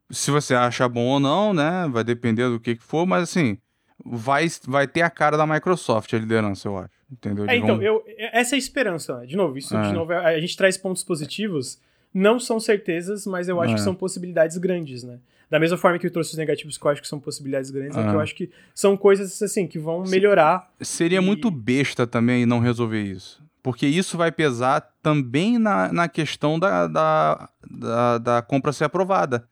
[0.09, 1.87] Se você acha bom ou não, né?
[1.89, 3.57] Vai depender do que, que for, mas assim,
[4.03, 6.95] vai, vai ter a cara da Microsoft a liderança, eu acho.
[7.11, 7.47] Entendeu?
[7.47, 9.27] É, então, eu, essa é a esperança, né?
[9.27, 9.93] De novo, isso de é.
[9.93, 11.79] novo, a gente traz pontos positivos
[12.15, 13.75] não são certezas, mas eu acho é.
[13.75, 15.19] que são possibilidades grandes, né?
[15.49, 17.97] Da mesma forma que eu trouxe os negativos que eu acho que são possibilidades grandes,
[17.97, 20.71] é, é que eu acho que são coisas assim que vão melhorar.
[20.79, 21.21] Seria e...
[21.21, 23.43] muito besta também não resolver isso.
[23.61, 29.47] Porque isso vai pesar também na, na questão da, da, da, da compra ser aprovada.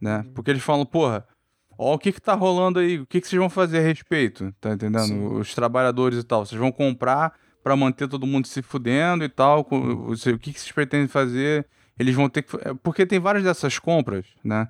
[0.00, 0.18] Né?
[0.18, 0.32] Uhum.
[0.34, 1.26] Porque eles falam, porra,
[1.78, 2.98] ó, o que que tá rolando aí?
[2.98, 4.52] O que que vocês vão fazer a respeito?
[4.60, 5.06] Tá entendendo?
[5.06, 5.26] Sim.
[5.38, 6.44] Os trabalhadores e tal.
[6.44, 7.32] Vocês vão comprar
[7.62, 9.60] para manter todo mundo se fudendo e tal?
[9.60, 11.66] O que que vocês pretendem fazer?
[11.98, 12.56] Eles vão ter que.
[12.56, 14.68] É, porque tem várias dessas compras, né?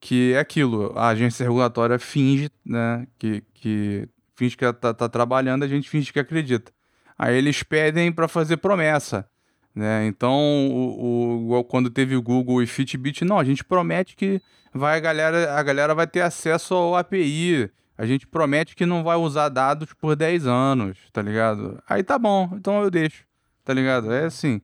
[0.00, 3.06] Que é aquilo, a agência regulatória finge, né?
[3.18, 6.72] Que, que finge que tá, tá trabalhando, a gente finge que acredita.
[7.16, 9.28] Aí eles pedem para fazer promessa.
[9.74, 10.06] Né?
[10.06, 14.40] Então, o, o, quando teve o Google e Fitbit, não, a gente promete que
[14.74, 17.70] vai a galera, a galera vai ter acesso ao API.
[17.96, 21.80] A gente promete que não vai usar dados por 10 anos, tá ligado?
[21.88, 23.24] Aí tá bom, então eu deixo,
[23.64, 24.12] tá ligado?
[24.12, 24.60] É assim.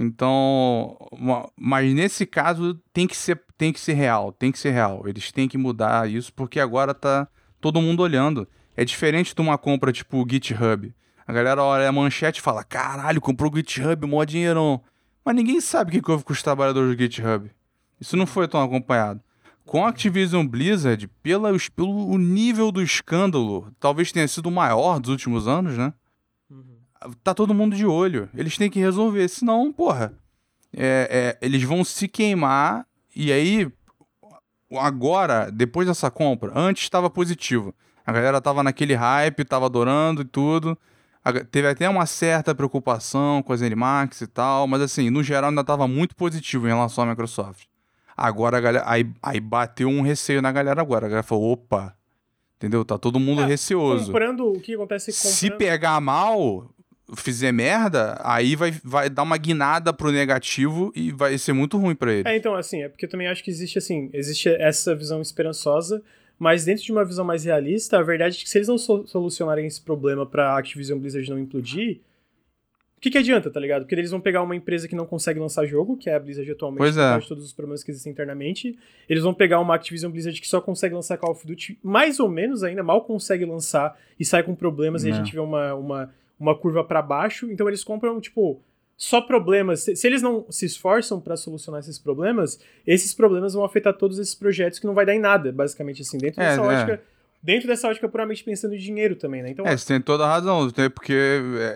[0.00, 0.96] Então,
[1.56, 5.02] mas nesse caso tem que ser tem que ser real, tem que ser real.
[5.08, 7.26] Eles têm que mudar isso porque agora tá
[7.60, 8.46] todo mundo olhando.
[8.76, 10.94] É diferente de uma compra tipo o GitHub.
[11.26, 14.80] A galera olha a manchete e fala: "Caralho, comprou o GitHub, mó dinheirão".
[15.24, 17.50] Mas ninguém sabe o que houve com os trabalhadores do GitHub.
[18.00, 19.20] Isso não foi tão acompanhado.
[19.66, 25.10] Com a Activision Blizzard, pela, pelo nível do escândalo, talvez tenha sido o maior dos
[25.10, 25.92] últimos anos, né?
[27.22, 28.28] Tá todo mundo de olho.
[28.34, 30.12] Eles têm que resolver, senão, porra,
[30.76, 33.70] é, é, eles vão se queimar e aí
[34.76, 37.74] agora, depois dessa compra, antes estava positivo.
[38.04, 40.78] A galera tava naquele hype, tava adorando e tudo.
[41.50, 45.62] Teve até uma certa preocupação com as Animax e tal, mas assim, no geral ainda
[45.62, 47.66] tava muito positivo em relação à Microsoft.
[48.16, 48.84] Agora a galera.
[48.88, 51.06] Aí, aí bateu um receio na galera agora.
[51.06, 51.94] A galera falou: opa,
[52.56, 52.84] entendeu?
[52.84, 54.06] Tá todo mundo é, receoso.
[54.06, 55.32] Comprando o que acontece comprando...
[55.34, 56.70] Se pegar mal,
[57.16, 61.94] fizer merda, aí vai, vai dar uma guinada pro negativo e vai ser muito ruim
[61.94, 62.28] para ele.
[62.28, 66.02] É, então, assim, é porque eu também acho que existe, assim, existe essa visão esperançosa,
[66.38, 69.66] mas dentro de uma visão mais realista, a verdade é que se eles não solucionarem
[69.66, 72.00] esse problema pra Activision Blizzard não implodir,
[72.98, 73.82] o que, que adianta, tá ligado?
[73.82, 76.50] Porque eles vão pegar uma empresa que não consegue lançar jogo, que é a Blizzard
[76.50, 77.18] atualmente, pois é.
[77.18, 78.76] de todos os problemas que existem internamente.
[79.08, 82.28] Eles vão pegar uma Activision Blizzard que só consegue lançar Call of Duty, mais ou
[82.28, 85.14] menos ainda, mal consegue lançar e sai com problemas, e a é.
[85.14, 88.62] gente vê uma, uma uma curva para baixo, então eles compram, tipo,
[88.96, 89.80] só problemas.
[89.80, 94.18] Se, se eles não se esforçam para solucionar esses problemas, esses problemas vão afetar todos
[94.18, 96.64] esses projetos que não vai dar em nada, basicamente assim, dentro é, dessa é.
[96.64, 97.02] ótica.
[97.40, 99.50] Dentro dessa ótica puramente pensando em dinheiro também, né?
[99.50, 101.14] Então, é, você tem toda a razão, porque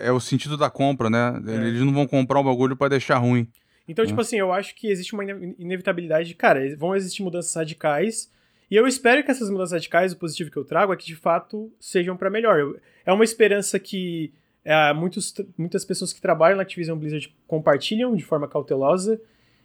[0.01, 1.41] é, é o sentido da compra, né?
[1.47, 1.67] É.
[1.67, 3.47] Eles não vão comprar um bagulho para deixar ruim.
[3.87, 8.29] Então, tipo assim, eu acho que existe uma inevitabilidade de, cara, vão existir mudanças radicais,
[8.69, 11.15] e eu espero que essas mudanças radicais, o positivo que eu trago, é que de
[11.15, 12.75] fato sejam para melhor.
[13.05, 14.33] É uma esperança que
[14.65, 19.19] é, muitos, muitas pessoas que trabalham na Activision Blizzard compartilham de forma cautelosa.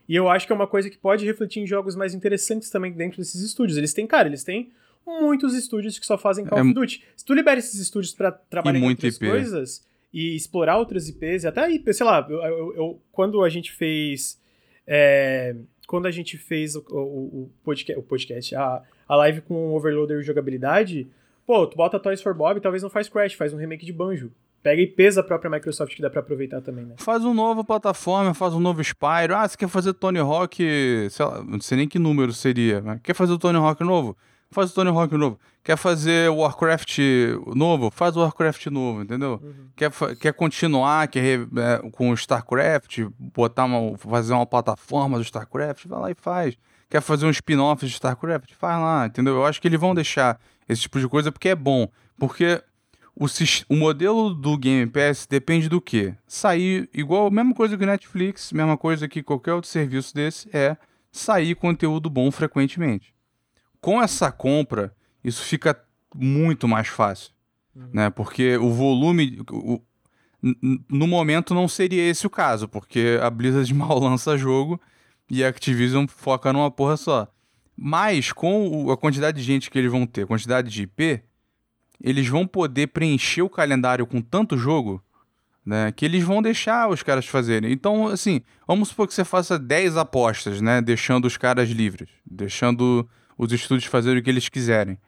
[0.08, 2.92] E eu acho que é uma coisa que pode refletir em jogos mais interessantes também
[2.92, 3.76] dentro desses estúdios.
[3.78, 4.72] Eles têm, cara, eles têm
[5.06, 7.04] muitos estúdios que só fazem Call é, of Duty.
[7.14, 9.28] Se tu libera esses estúdios para trabalhar em outras IP.
[9.28, 13.70] coisas e explorar outras IPs, até IP, sei lá, eu, eu, eu quando a gente
[13.70, 14.40] fez.
[14.86, 15.54] É,
[15.86, 20.20] quando a gente fez o, o, o, podcast, o podcast a, a live com Overloader
[20.20, 21.06] e jogabilidade,
[21.46, 24.32] pô, tu bota Toys for Bob, talvez não faz Crash, faz um remake de Banjo
[24.68, 26.94] pega IPs da própria Microsoft que dá para aproveitar também, né?
[26.98, 29.34] Faz um novo plataforma, faz um novo Spyro.
[29.34, 33.00] Ah, você quer fazer Tony Hawk, sei lá, não sei nem que número seria, mas
[33.02, 34.16] quer fazer o Tony Hawk novo?
[34.50, 35.38] Faz o Tony Hawk novo.
[35.62, 36.98] Quer fazer Warcraft
[37.54, 37.90] novo?
[37.90, 39.40] Faz o Warcraft novo, entendeu?
[39.42, 39.68] Uhum.
[39.76, 45.86] Quer, quer continuar quer, é, com o StarCraft, botar uma, fazer uma plataforma do StarCraft?
[45.86, 46.56] Vai lá e faz.
[46.88, 48.52] Quer fazer um spin-off de StarCraft?
[48.54, 49.34] Faz lá, entendeu?
[49.34, 51.86] Eu acho que eles vão deixar esse tipo de coisa porque é bom.
[52.18, 52.62] Porque
[53.18, 53.26] o,
[53.68, 56.14] o modelo do Game Pass depende do quê?
[56.26, 60.76] Sair, igual mesma coisa que Netflix, mesma coisa que qualquer outro serviço desse, é
[61.10, 63.12] sair conteúdo bom frequentemente.
[63.80, 65.76] Com essa compra, isso fica
[66.14, 67.32] muito mais fácil.
[67.74, 67.90] Uhum.
[67.92, 68.10] Né?
[68.10, 69.40] Porque o volume.
[69.50, 69.80] O,
[70.88, 74.80] no momento não seria esse o caso, porque a Blizzard mal lança jogo
[75.28, 77.26] e a Activision foca numa porra só.
[77.76, 81.22] Mas com a quantidade de gente que eles vão ter, a quantidade de IP,
[82.00, 85.02] eles vão poder preencher o calendário com tanto jogo,
[85.64, 87.72] né, que eles vão deixar os caras fazerem.
[87.72, 93.08] Então, assim, vamos supor que você faça 10 apostas, né, deixando os caras livres, deixando
[93.36, 94.98] os estúdios fazerem o que eles quiserem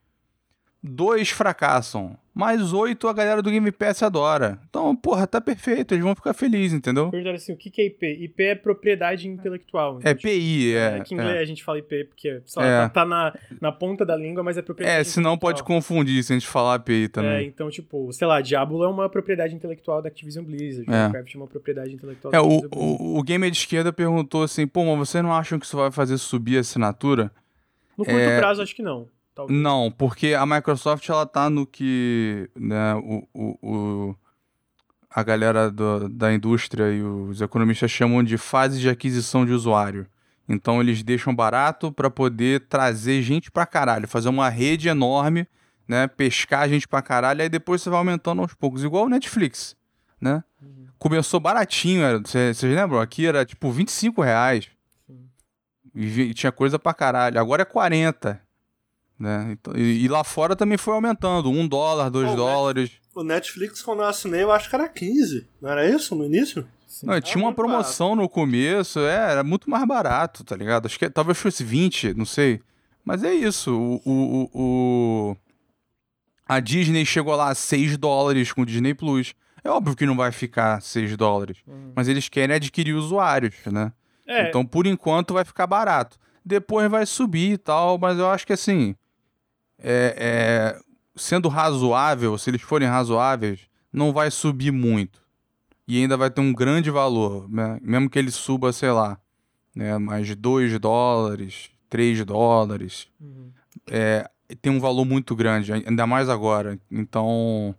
[0.83, 2.17] dois fracassam.
[2.41, 4.59] Mais oito a galera do Game Pass adora.
[4.71, 7.11] Então, porra, tá perfeito, eles vão ficar felizes, entendeu?
[7.11, 8.07] Perguntar assim, o que é IP?
[8.07, 9.99] IP é propriedade intelectual.
[9.99, 10.97] Então, é tipo, PI, é.
[10.97, 11.41] é que em inglês é.
[11.43, 12.81] a gente fala IP, porque sei lá, é.
[12.85, 16.33] tá, tá, na, na ponta da língua, mas é propriedade É, senão pode confundir se
[16.33, 17.31] a gente falar API também.
[17.31, 20.93] É, então, tipo, sei lá, Diablo é uma propriedade intelectual da Activision Blizzard, é.
[20.93, 23.05] Warcraft é uma propriedade intelectual é, da Activision o, Blizzard.
[23.05, 25.93] O, o Gamer de esquerda perguntou assim, pô, mas vocês não acham que isso vai
[25.93, 27.31] fazer subir a assinatura?
[27.99, 28.39] No curto é...
[28.39, 29.07] prazo, acho que não.
[29.41, 29.59] Talvez.
[29.59, 34.17] Não, porque a Microsoft ela tá no que né, o, o, o
[35.09, 40.07] a galera do, da indústria e os economistas chamam de fase de aquisição de usuário.
[40.47, 45.49] Então eles deixam barato para poder trazer gente pra caralho, fazer uma rede enorme,
[45.89, 49.75] né, pescar gente pra caralho, aí depois você vai aumentando aos poucos, igual o Netflix,
[50.21, 50.45] né?
[50.61, 50.87] Uhum.
[50.99, 53.01] Começou baratinho, vocês lembram?
[53.01, 54.69] Aqui era tipo 25 reais.
[55.95, 57.41] E, e tinha coisa pra caralho.
[57.41, 58.50] Agora é 40.
[59.21, 59.49] Né?
[59.53, 62.93] Então, e, e, lá fora também foi aumentando, um dólar, dois dólares.
[63.15, 66.67] O Netflix, quando eu assinei, eu acho que era 15, não era isso no início?
[66.87, 67.07] Sim.
[67.07, 68.23] Não, tinha uma promoção barato.
[68.23, 70.87] no começo, é, era muito mais barato, tá ligado?
[70.87, 72.63] Acho que talvez fosse 20, não sei.
[73.05, 75.37] Mas é isso, o, o, o,
[76.49, 79.35] a Disney chegou lá a 6 dólares com o Disney Plus.
[79.63, 81.93] É óbvio que não vai ficar 6 dólares, hum.
[81.95, 83.93] mas eles querem adquirir usuários, né?
[84.27, 84.49] É.
[84.49, 86.17] Então, por enquanto, vai ficar barato.
[86.43, 88.97] Depois vai subir e tal, mas eu acho que assim,
[89.83, 90.81] é, é,
[91.17, 93.61] sendo razoável, se eles forem razoáveis,
[93.93, 95.21] não vai subir muito.
[95.87, 97.79] E ainda vai ter um grande valor, né?
[97.83, 99.19] mesmo que ele suba, sei lá,
[99.75, 103.09] né, mais 2 dólares, 3 dólares.
[103.21, 103.51] Uhum.
[103.91, 104.29] É,
[104.63, 106.79] tem um valor muito grande, ainda mais agora.
[106.91, 107.75] Então,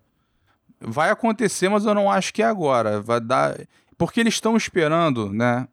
[0.80, 3.02] vai acontecer, mas eu não acho que é agora.
[3.02, 3.58] Vai dar.
[3.98, 5.68] Porque eles estão esperando, né?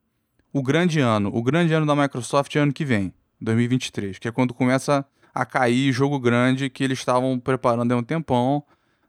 [0.53, 1.31] O grande ano.
[1.35, 5.05] O grande ano da Microsoft é ano que vem, 2023, que é quando começa
[5.39, 8.65] a cair jogo grande que eles estavam preparando há um tempão,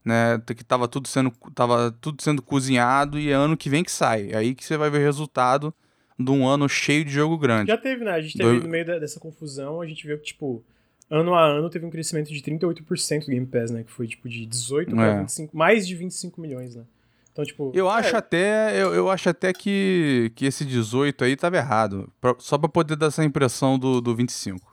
[0.05, 0.39] né?
[0.45, 4.29] Que tava tudo sendo, tava tudo sendo cozinhado e é ano que vem que sai.
[4.31, 5.73] É aí que você vai ver o resultado
[6.19, 7.71] de um ano cheio de jogo grande.
[7.71, 8.11] Já teve, né?
[8.11, 8.63] A gente teve Do...
[8.63, 10.63] no meio dessa confusão, a gente viu que, tipo,
[11.09, 13.83] ano a ano teve um crescimento de 38% do Game Pass, né?
[13.83, 14.95] Que foi, tipo, de 18 é.
[14.95, 16.83] para 25, mais de 25 milhões, né?
[17.31, 17.71] Então, tipo.
[17.73, 18.19] Eu acho é...
[18.19, 18.79] até.
[18.79, 22.11] Eu, eu acho até que, que esse 18 aí tava errado.
[22.21, 24.68] Pra, só pra poder dar essa impressão do, do 25.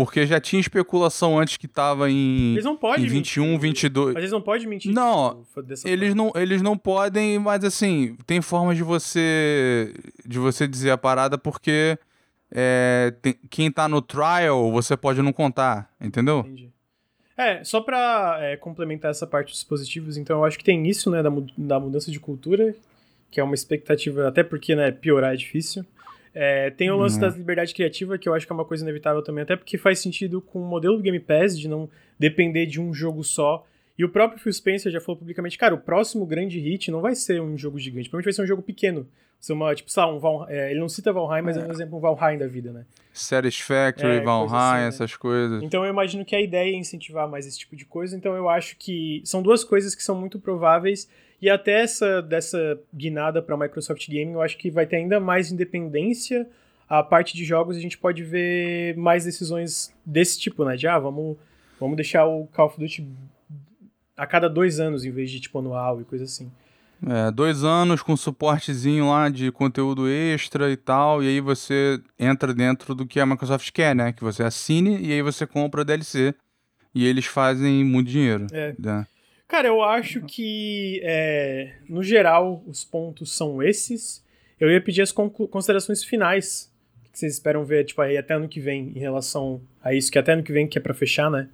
[0.00, 3.60] Porque já tinha especulação antes que tava em, eles não podem em 21, mentir.
[3.60, 4.14] 22.
[4.14, 4.94] Mas eles não podem mentir.
[4.94, 5.44] Não,
[5.84, 9.92] eles não, eles não podem, mas assim, tem formas de você
[10.24, 11.98] de você dizer a parada porque
[12.50, 16.38] é, tem, quem tá no trial você pode não contar, entendeu?
[16.38, 16.70] Entendi.
[17.36, 21.10] É, só pra é, complementar essa parte dos positivos, então eu acho que tem isso,
[21.10, 22.74] né, da, da mudança de cultura,
[23.30, 25.84] que é uma expectativa, até porque, né, piorar é difícil.
[26.34, 27.22] É, tem o lance uhum.
[27.22, 29.98] da liberdade criativa, que eu acho que é uma coisa inevitável também, até porque faz
[29.98, 33.66] sentido com o modelo do Game Pass, de não depender de um jogo só.
[33.98, 37.14] E o próprio Phil Spencer já falou publicamente, cara, o próximo grande hit não vai
[37.14, 39.06] ser um jogo gigante, provavelmente vai ser um jogo pequeno.
[39.40, 41.66] Ser uma, tipo, sei lá, um Val, é, ele não cita Valheim, mas é, é
[41.66, 42.84] um exemplo um Valheim da vida, né?
[43.12, 44.88] Satisfactory, é, Valheim, assim, né?
[44.88, 45.62] essas coisas.
[45.62, 48.50] Então eu imagino que a ideia é incentivar mais esse tipo de coisa, então eu
[48.50, 51.08] acho que são duas coisas que são muito prováveis
[51.40, 55.50] e até essa dessa guinada para Microsoft Gaming, eu acho que vai ter ainda mais
[55.50, 56.46] independência.
[56.88, 60.76] A parte de jogos a gente pode ver mais decisões desse tipo, né?
[60.76, 61.36] De ah, vamos,
[61.78, 63.06] vamos deixar o Call of Duty
[64.16, 66.50] a cada dois anos em vez de tipo anual e coisa assim.
[67.06, 72.52] É, dois anos com suportezinho lá de conteúdo extra e tal, e aí você entra
[72.52, 74.12] dentro do que a Microsoft quer, né?
[74.12, 76.34] Que você assine e aí você compra DLC
[76.94, 78.46] e eles fazem muito dinheiro.
[78.52, 78.74] É.
[78.78, 79.06] Né?
[79.50, 84.24] Cara, eu acho que, é, no geral, os pontos são esses.
[84.60, 86.72] Eu ia pedir as considerações finais
[87.12, 90.20] que vocês esperam ver, tipo, aí até ano que vem, em relação a isso, que
[90.20, 91.48] até ano que vem que é pra fechar, né?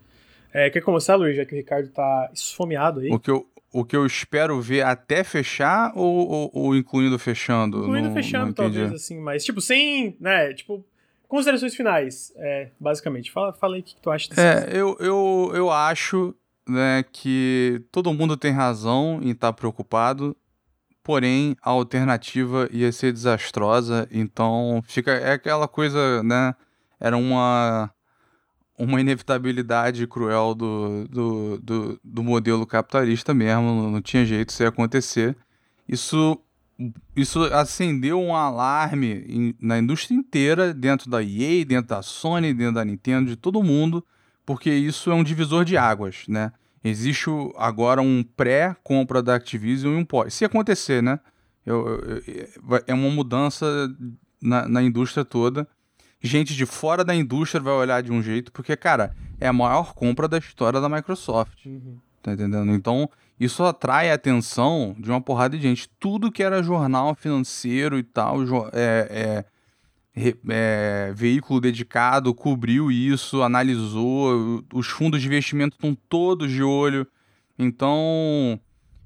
[0.53, 3.11] É, quer começar, Luiz, já que o Ricardo tá esfomeado aí?
[3.11, 7.79] O que eu, o que eu espero ver até fechar ou, ou, ou incluindo fechando?
[7.79, 10.85] Incluindo fechando, talvez, assim, mas, tipo, sem, né, tipo,
[11.27, 13.33] considerações finais, é, basicamente.
[13.33, 16.35] Fala, fala aí o que tu acha desse É, eu, eu, eu acho
[16.69, 20.37] né, que todo mundo tem razão em estar tá preocupado,
[21.03, 26.55] porém a alternativa ia ser desastrosa, então fica é aquela coisa, né?
[26.99, 27.91] Era uma
[28.79, 34.69] uma inevitabilidade cruel do, do, do, do modelo capitalista mesmo, não tinha jeito isso ia
[34.69, 35.37] acontecer.
[35.89, 36.39] isso
[37.17, 42.75] isso acendeu um alarme em, na indústria inteira, dentro da EA, dentro da Sony, dentro
[42.75, 44.05] da Nintendo, de todo mundo,
[44.47, 46.53] porque isso é um divisor de águas, né?
[46.83, 50.33] Existe agora um pré-compra da Activision e um pós.
[50.35, 51.19] Se acontecer, né?
[51.65, 53.67] Eu, eu, eu, é uma mudança
[54.41, 55.67] na, na indústria toda.
[56.21, 59.95] Gente de fora da indústria vai olhar de um jeito, porque, cara, é a maior
[59.95, 61.67] compra da história da Microsoft.
[61.67, 61.99] Uhum.
[62.23, 62.73] Tá entendendo?
[62.73, 65.89] Então, isso atrai a atenção de uma porrada de gente.
[66.01, 68.39] Tudo que era jornal financeiro e tal,
[68.73, 69.45] é, é,
[70.49, 74.65] é, veículo dedicado, cobriu isso, analisou.
[74.73, 77.07] Os fundos de investimento estão todos de olho.
[77.59, 78.59] Então,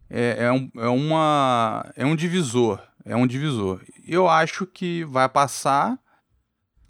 [0.09, 2.81] é, é, um, é, uma, é um divisor.
[3.05, 3.81] É um divisor.
[4.07, 5.99] Eu acho que vai passar.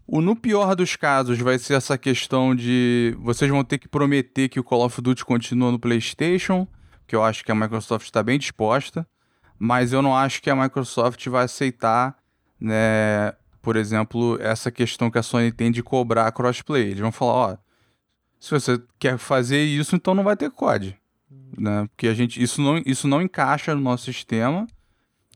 [0.07, 4.49] O, no pior dos casos, vai ser essa questão de vocês vão ter que prometer
[4.49, 6.67] que o Call of Duty continua no PlayStation
[7.11, 9.05] que eu acho que a Microsoft está bem disposta,
[9.59, 12.17] mas eu não acho que a Microsoft vai aceitar,
[12.61, 16.83] né, por exemplo, essa questão que a Sony tem de cobrar crossplay.
[16.89, 17.57] Eles vão falar, ó,
[18.39, 20.97] se você quer fazer isso, então não vai ter COD,
[21.59, 21.87] né?
[21.89, 24.67] Porque a gente isso não isso não encaixa no nosso sistema,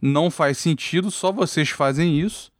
[0.00, 2.52] não faz sentido, só vocês fazem isso.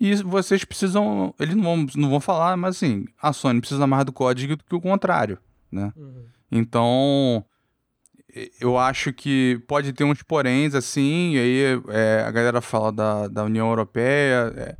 [0.00, 1.34] E vocês precisam.
[1.38, 4.64] Eles não vão, não vão falar, mas assim, a Sony precisa mais do código do
[4.64, 5.38] que o contrário,
[5.70, 5.92] né?
[5.96, 6.24] Uhum.
[6.50, 7.44] Então,
[8.60, 13.28] eu acho que pode ter uns poréns, assim, e aí é, a galera fala da,
[13.28, 14.52] da União Europeia.
[14.56, 14.76] É,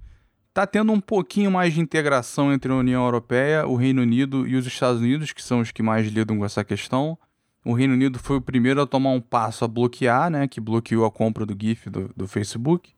[0.54, 4.54] tá tendo um pouquinho mais de integração entre a União Europeia, o Reino Unido e
[4.54, 7.18] os Estados Unidos, que são os que mais lidam com essa questão.
[7.64, 10.46] O Reino Unido foi o primeiro a tomar um passo a bloquear, né?
[10.46, 12.92] Que bloqueou a compra do GIF do, do Facebook.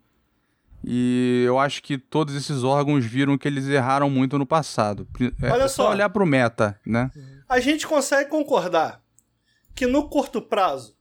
[0.85, 5.09] E eu acho que todos esses órgãos viram que eles erraram muito no passado.
[5.43, 7.11] É, Olha só, só olhar pro meta, né?
[7.49, 9.03] A gente consegue concordar
[9.75, 10.95] que no curto prazo,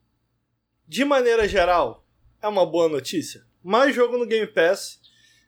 [0.87, 2.05] de maneira geral,
[2.41, 3.43] é uma boa notícia.
[3.61, 4.99] Mais jogo no Game Pass,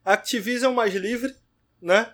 [0.08, 1.36] Activision mais livre,
[1.82, 2.14] né?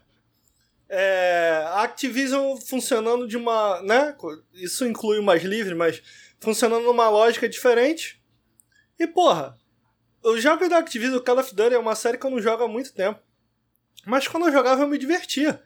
[0.89, 4.15] É, Activision funcionando de uma, né?
[4.53, 6.01] Isso inclui o mais livre, mas
[6.39, 8.19] funcionando numa lógica diferente.
[8.99, 9.57] E porra,
[10.23, 12.67] os jogos da Activision, Call of Duty é uma série que eu não jogo há
[12.67, 13.19] muito tempo.
[14.05, 15.61] Mas quando eu jogava eu me divertia.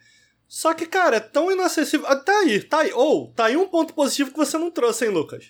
[0.49, 2.07] Só que, cara, é tão inacessível.
[2.07, 2.91] Até ah, aí, tá aí.
[2.93, 5.49] Ou, oh, tá aí um ponto positivo que você não trouxe, hein, Lucas?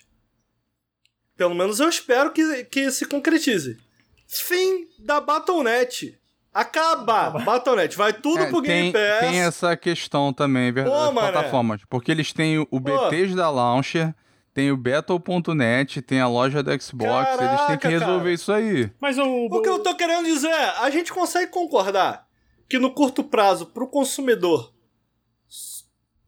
[1.35, 3.79] Pelo menos eu espero que, que se concretize.
[4.27, 6.19] Fim da Battle.net.
[6.53, 7.29] Acaba!
[7.29, 7.95] Battle.net.
[7.95, 9.19] Vai tudo é, pro Game Pass.
[9.19, 11.81] Tem essa questão também, verdade, Pô, plataformas.
[11.89, 14.15] Porque eles têm o BTs da Launcher,
[14.53, 18.31] tem o Battle.net, tem a loja da Xbox, Caraca, eles têm que resolver cara.
[18.31, 18.91] isso aí.
[18.99, 19.45] Mas o...
[19.45, 22.27] o que eu tô querendo dizer, a gente consegue concordar
[22.67, 24.73] que no curto prazo, pro consumidor,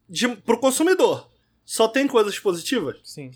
[0.08, 1.30] de, pro consumidor.
[1.66, 3.00] Só tem coisas positivas?
[3.04, 3.32] Sim.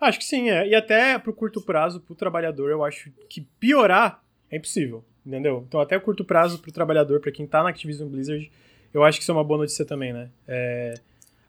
[0.00, 0.66] Acho que sim, é.
[0.66, 5.64] E até pro curto prazo, pro trabalhador, eu acho que piorar é impossível, entendeu?
[5.66, 8.50] Então até o curto prazo pro trabalhador, para quem tá na Activision Blizzard,
[8.92, 10.30] eu acho que isso é uma boa notícia também, né?
[10.46, 10.94] É...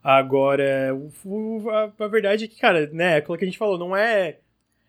[0.04, 3.78] Agora, o, a, a, verdade é que, cara, né, é aquilo que a gente falou,
[3.78, 4.40] não é.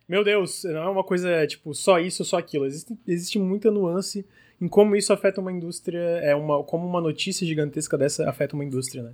[0.08, 2.64] Meu Deus, não é uma coisa, tipo, só isso ou só aquilo.
[2.64, 4.26] Existe, existe muita nuance
[4.60, 8.64] em como isso afeta uma indústria, é uma, como uma notícia gigantesca dessa afeta uma
[8.64, 9.12] indústria, né?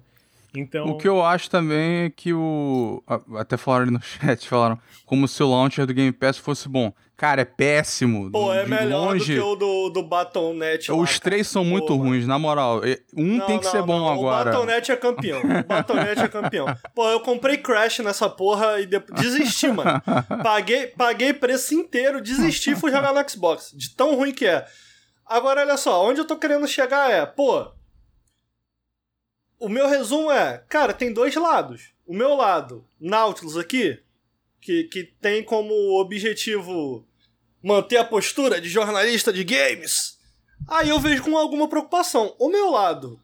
[0.55, 0.86] Então...
[0.86, 3.02] O que eu acho também é que o.
[3.36, 6.93] Até falaram ali no chat, falaram como se o launcher do Game Pass fosse bom.
[7.17, 8.31] Cara, é péssimo.
[8.31, 9.35] Pô, é melhor longe...
[9.35, 10.93] do que o do, do Battle.net.
[10.93, 12.28] Os lá, três são muito Pô, ruins, mano.
[12.28, 12.81] na moral.
[13.17, 14.09] Um não, tem que não, ser bom não.
[14.09, 14.51] agora.
[14.51, 15.41] O Battle.net é campeão.
[15.41, 16.67] O Battle.net é campeão.
[16.94, 19.20] Pô, eu comprei Crash nessa porra e depois...
[19.20, 20.01] desisti, mano.
[20.44, 23.73] Paguei, paguei preço inteiro, desisti e fui jogar no Xbox.
[23.75, 24.65] De tão ruim que é.
[25.27, 27.67] Agora, olha só, onde eu tô querendo chegar é, pô,
[29.59, 31.91] o meu resumo é, cara, tem dois lados.
[32.07, 33.99] O meu lado, Nautilus aqui,
[34.61, 37.07] que, que tem como objetivo
[37.62, 40.19] manter a postura de jornalista de games.
[40.67, 42.35] Aí eu vejo com alguma preocupação.
[42.39, 43.20] O meu lado,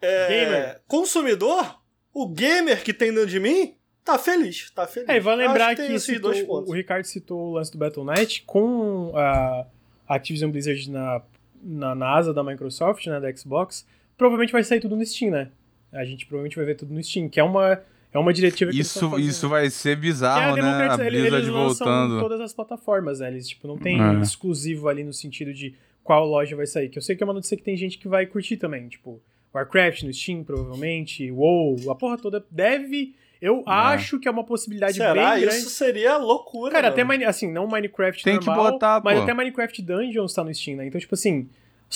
[0.00, 0.80] é, gamer.
[0.86, 1.78] consumidor,
[2.12, 5.08] o gamer que tem dentro de mim, tá feliz, tá feliz.
[5.08, 9.12] É, e vai lembrar que, que citou, o Ricardo citou o lance do Battle.net com
[9.14, 9.66] a
[10.08, 11.22] Activision Blizzard na,
[11.62, 15.48] na, na asa da Microsoft, né, da Xbox provavelmente vai sair tudo no Steam, né?
[15.92, 17.82] A gente provavelmente vai ver tudo no Steam, que é uma,
[18.12, 20.68] é uma diretiva que Isso, isso vai ser bizarro, é né?
[20.68, 22.20] A Blizzard eles, eles voltando.
[22.20, 23.28] todas as plataformas, né?
[23.28, 24.20] Eles, tipo, não tem é.
[24.20, 26.88] exclusivo ali no sentido de qual loja vai sair.
[26.88, 29.20] Que eu sei que é uma notícia que tem gente que vai curtir também, tipo,
[29.54, 33.14] Warcraft no Steam, provavelmente, WoW, a porra toda deve...
[33.40, 33.62] Eu é.
[33.66, 35.32] acho que é uma possibilidade Será?
[35.32, 35.58] bem grande.
[35.58, 36.70] Isso seria loucura.
[36.70, 37.12] Cara, mano.
[37.12, 40.76] até assim, não Minecraft Tem normal, que botar, mas até Minecraft Dungeons tá no Steam,
[40.76, 40.86] né?
[40.86, 41.48] Então, tipo assim,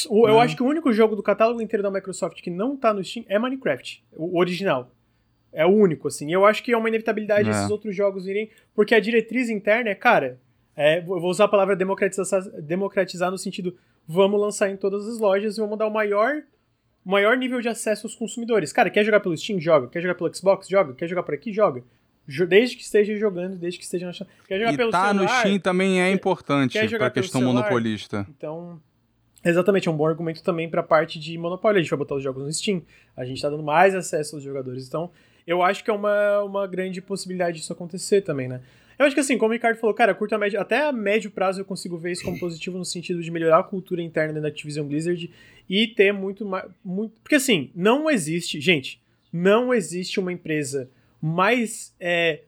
[0.05, 0.41] eu uhum.
[0.41, 3.25] acho que o único jogo do catálogo inteiro da Microsoft que não tá no Steam
[3.29, 4.91] é Minecraft, o original.
[5.53, 6.31] É o único, assim.
[6.31, 7.53] Eu acho que é uma inevitabilidade é.
[7.53, 8.51] esses outros jogos irem.
[8.75, 10.39] Porque a diretriz interna é, cara,
[10.77, 13.75] É, vou usar a palavra democratizar, democratizar no sentido
[14.07, 16.43] vamos lançar em todas as lojas e vamos dar o maior,
[17.05, 18.73] maior nível de acesso aos consumidores.
[18.73, 19.59] Cara, quer jogar pelo Steam?
[19.59, 19.89] Joga.
[19.89, 20.69] Quer jogar pelo Xbox?
[20.69, 20.95] Joga.
[20.95, 21.53] Quer jogar por aqui?
[21.53, 21.83] Joga.
[22.49, 24.13] Desde que esteja jogando, desde que esteja na
[24.47, 25.23] Quer jogar e pelo tá celular?
[25.23, 27.63] no Steam também é importante para a questão celular?
[27.63, 28.27] monopolista.
[28.29, 28.81] Então,
[29.51, 31.79] exatamente, é um bom argumento também para a parte de monopólio.
[31.79, 32.83] A gente vai botar os jogos no Steam,
[33.17, 34.87] a gente está dando mais acesso aos jogadores.
[34.87, 35.11] Então,
[35.47, 38.61] eu acho que é uma, uma grande possibilidade disso acontecer também, né?
[38.99, 41.31] Eu acho que assim, como o Ricardo falou, cara, curto a médio, até a médio
[41.31, 44.49] prazo eu consigo ver isso como positivo no sentido de melhorar a cultura interna da
[44.49, 45.31] Activision Blizzard
[45.69, 46.71] e ter muito mais.
[46.83, 49.01] Muito, porque assim, não existe, gente,
[49.33, 51.95] não existe uma empresa mais.
[52.01, 52.41] É,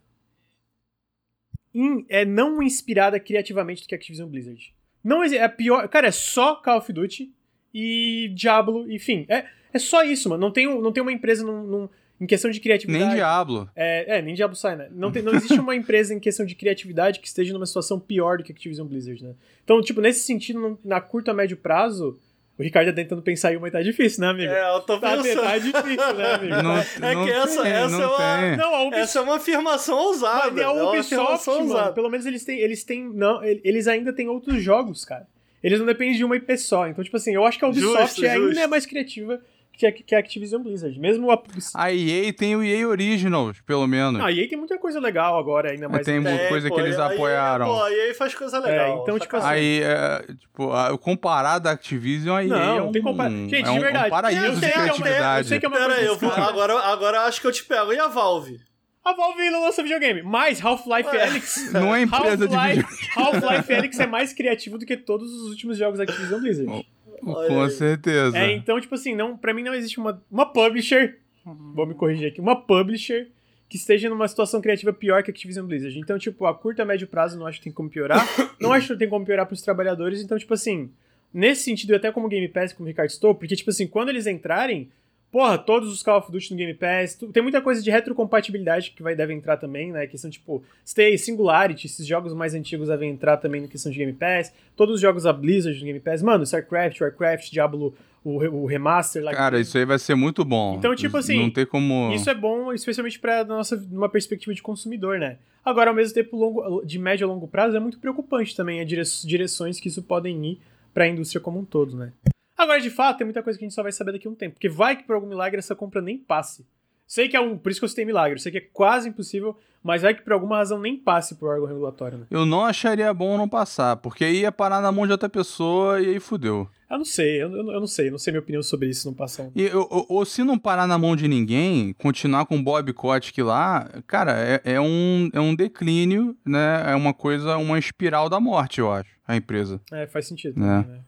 [1.74, 4.74] in, é não inspirada criativamente do que a Activision Blizzard.
[5.08, 5.88] Não é pior.
[5.88, 7.32] Cara, é só Call of Duty
[7.72, 9.24] e Diablo, enfim.
[9.28, 10.40] É, é só isso, mano.
[10.40, 11.88] Não tem, não tem uma empresa num, num
[12.20, 13.04] em questão de criatividade.
[13.06, 13.70] Nem Diablo.
[13.74, 14.88] É, é nem Diablo sai, né?
[14.90, 18.36] Não, tem, não existe uma empresa em questão de criatividade que esteja numa situação pior
[18.36, 19.34] do que a Activision Blizzard, né?
[19.64, 22.18] Então, tipo, nesse sentido, na curto a médio prazo,
[22.58, 24.52] o Ricardo tá tentando pensar em uma e tá difícil, né, amigo?
[24.52, 25.42] É, eu tô tá, pensando.
[25.42, 26.54] Tá difícil, né, amigo?
[26.62, 29.36] Não, é não que essa, tem, essa, é uma, não, a Ubisoft, essa é uma
[29.36, 30.50] afirmação ousada.
[30.50, 34.12] Mas a é Ubisoft, é mano, pelo menos eles têm, eles têm, não, eles ainda
[34.12, 35.26] têm outros jogos, cara.
[35.62, 36.88] Eles não dependem de uma IP só.
[36.88, 38.60] Então, tipo assim, eu acho que a Ubisoft justo, ainda justo.
[38.60, 39.40] é mais criativa
[39.78, 40.98] que a, que a Activision Blizzard.
[40.98, 41.40] Mesmo a...
[41.74, 44.20] a EA tem o EA Originals, pelo menos.
[44.20, 46.04] a EA tem muita coisa legal agora, ainda mais.
[46.04, 47.66] Tem muita coisa pô, que eles apoiaram.
[47.66, 48.98] EA, pô, a EA faz coisa legal.
[48.98, 49.46] É, então, tipo assim...
[49.46, 53.30] Aí, é, tipo, a, comparado à Activision, a EA não, é um, tem compara...
[53.30, 55.38] Gente, é um, de verdade, um paraíso eu de criatividade.
[55.38, 57.64] Eu sei que é uma Pera aí, eu vou, agora, agora acho que eu te
[57.64, 57.92] pego.
[57.92, 58.60] E a Valve?
[59.04, 61.70] A Valve não lança videogame, mas Half-Life Alyx...
[61.72, 62.84] Não é empresa de videogame.
[63.16, 66.84] Half-Life Alyx é mais criativo do que todos os últimos jogos da Activision Blizzard.
[67.20, 68.38] Com certeza.
[68.38, 72.28] É, então, tipo assim, não, pra mim não existe uma, uma publisher, vou me corrigir
[72.28, 73.28] aqui, uma publisher
[73.68, 75.98] que esteja numa situação criativa pior que a Activision Blizzard.
[75.98, 78.26] Então, tipo, a curto a médio prazo não acho que tem como piorar.
[78.58, 80.22] não acho que tem como piorar pros trabalhadores.
[80.22, 80.90] Então, tipo assim,
[81.32, 84.26] nesse sentido, até como Game Pass, como o Ricardo estou, porque, tipo assim, quando eles
[84.26, 84.88] entrarem,
[85.30, 87.18] Porra, todos os Call of Duty no Game Pass.
[87.32, 90.06] Tem muita coisa de retrocompatibilidade que vai, deve entrar também, né?
[90.06, 94.12] Questão tipo, Stay, Singularity, esses jogos mais antigos devem entrar também na questão de Game
[94.14, 94.52] Pass.
[94.74, 96.22] Todos os jogos da Blizzard no Game Pass.
[96.22, 99.32] Mano, StarCraft, Warcraft, Diablo, o, o remaster lá.
[99.32, 100.76] Cara, isso aí vai ser muito bom.
[100.78, 101.38] Então, tipo assim.
[101.38, 102.10] Não tem como.
[102.14, 105.36] Isso é bom, especialmente pra nossa uma perspectiva de consumidor, né?
[105.62, 109.22] Agora, ao mesmo tempo, longo, de médio a longo prazo, é muito preocupante também as
[109.22, 110.60] direções que isso podem ir
[110.94, 112.12] para a indústria como um todo, né?
[112.58, 114.34] Agora, de fato, tem muita coisa que a gente só vai saber daqui a um
[114.34, 114.54] tempo.
[114.54, 116.66] Porque vai que por algum milagre essa compra nem passe.
[117.06, 117.56] Sei que é um.
[117.56, 118.38] Por isso que eu citei milagre.
[118.40, 121.66] Sei que é quase impossível, mas vai que por alguma razão nem passe pro órgão
[121.66, 122.26] regulatório, né?
[122.30, 126.00] Eu não acharia bom não passar, porque aí ia parar na mão de outra pessoa
[126.00, 126.68] e aí fudeu.
[126.90, 129.14] Eu não sei, eu, eu, não sei, eu não sei minha opinião sobre isso não
[129.14, 129.50] passar.
[129.54, 133.40] E, ou, ou, se não parar na mão de ninguém, continuar com o Bob Kotick
[133.42, 136.84] lá, cara, é, é, um, é um declínio, né?
[136.90, 139.80] É uma coisa, uma espiral da morte, eu acho, a empresa.
[139.92, 140.58] É, faz sentido.
[140.58, 140.82] Né?
[140.82, 141.02] Também, né?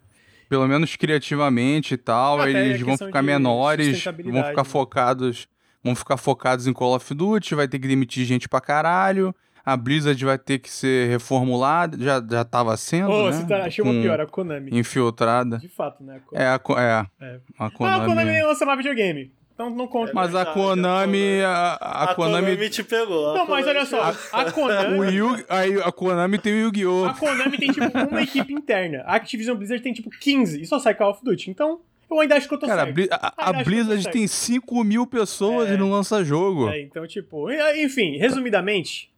[0.51, 4.65] Pelo menos criativamente e tal, Até eles vão ficar menores, vão ficar né?
[4.65, 5.49] focados,
[5.83, 9.33] vão ficar focados em Call of Duty, vai ter que demitir gente pra caralho.
[9.65, 13.37] A Blizzard vai ter que ser reformulada, já, já tava sendo, oh, né?
[13.37, 14.77] Você tá, achei uma pior, a Konami.
[14.77, 15.59] Infiltrada.
[15.59, 16.21] De fato, né?
[16.35, 17.41] A é, a, é, é.
[17.57, 18.01] A Konami...
[18.01, 19.33] Ah, a Konami nem lança mais videogame.
[19.61, 20.11] Então não conta.
[20.11, 21.43] É mas a Konami.
[21.43, 22.47] A, a, a Konami...
[22.47, 23.35] Konami te pegou.
[23.35, 24.15] Não, mas olha só.
[24.33, 24.97] A, Konami.
[24.99, 27.05] o Yu, a, a Konami tem o Yu-Gi-Oh!
[27.05, 29.03] A Konami tem tipo uma equipe interna.
[29.05, 31.51] A Activision Blizzard tem tipo 15 e só sai Call of Duty.
[31.51, 31.81] Então.
[32.11, 33.09] Eu ainda acho que eu tô Cara, certo.
[33.13, 36.69] a, a Blizzard tem 5 mil pessoas é, e não lança jogo.
[36.69, 39.13] É, então, tipo, enfim, resumidamente,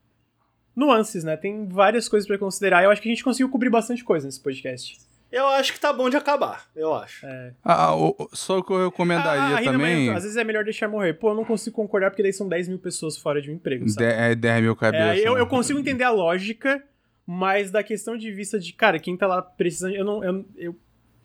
[0.76, 1.34] nuances, né?
[1.34, 2.84] Tem várias coisas para considerar.
[2.84, 4.98] Eu acho que a gente conseguiu cobrir bastante coisa nesse podcast.
[5.32, 7.24] Eu acho que tá bom de acabar, eu acho.
[7.24, 7.54] É.
[7.64, 10.10] Ah, o, só o que eu recomendaria ah, também.
[10.10, 11.14] às vezes é melhor deixar morrer.
[11.14, 13.88] Pô, eu não consigo concordar porque daí são 10 mil pessoas fora de um emprego.
[13.88, 14.06] Sabe?
[14.06, 15.18] De, é 10 mil cabeças.
[15.18, 16.84] É, eu, eu consigo entender a lógica,
[17.26, 19.94] mas da questão de vista de, cara, quem tá lá precisando.
[19.94, 20.22] Eu não.
[20.22, 20.76] Eu, eu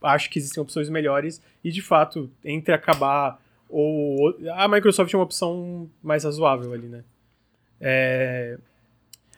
[0.02, 4.38] acho que existem opções melhores e, de fato, entre acabar ou.
[4.56, 7.04] A Microsoft é uma opção mais razoável ali, né?
[7.82, 8.58] É.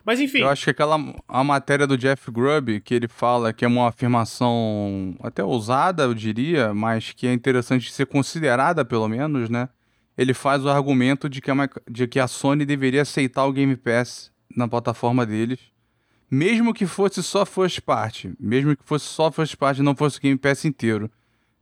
[0.09, 0.39] Mas enfim.
[0.39, 0.97] Eu acho que aquela
[1.27, 6.15] a matéria do Jeff Grubb, que ele fala que é uma afirmação até ousada, eu
[6.15, 9.69] diria, mas que é interessante ser considerada, pelo menos, né?
[10.17, 11.55] Ele faz o argumento de que, a,
[11.87, 15.59] de que a Sony deveria aceitar o Game Pass na plataforma deles,
[16.31, 20.21] mesmo que fosse só first party, mesmo que fosse só first party não fosse o
[20.21, 21.11] Game Pass inteiro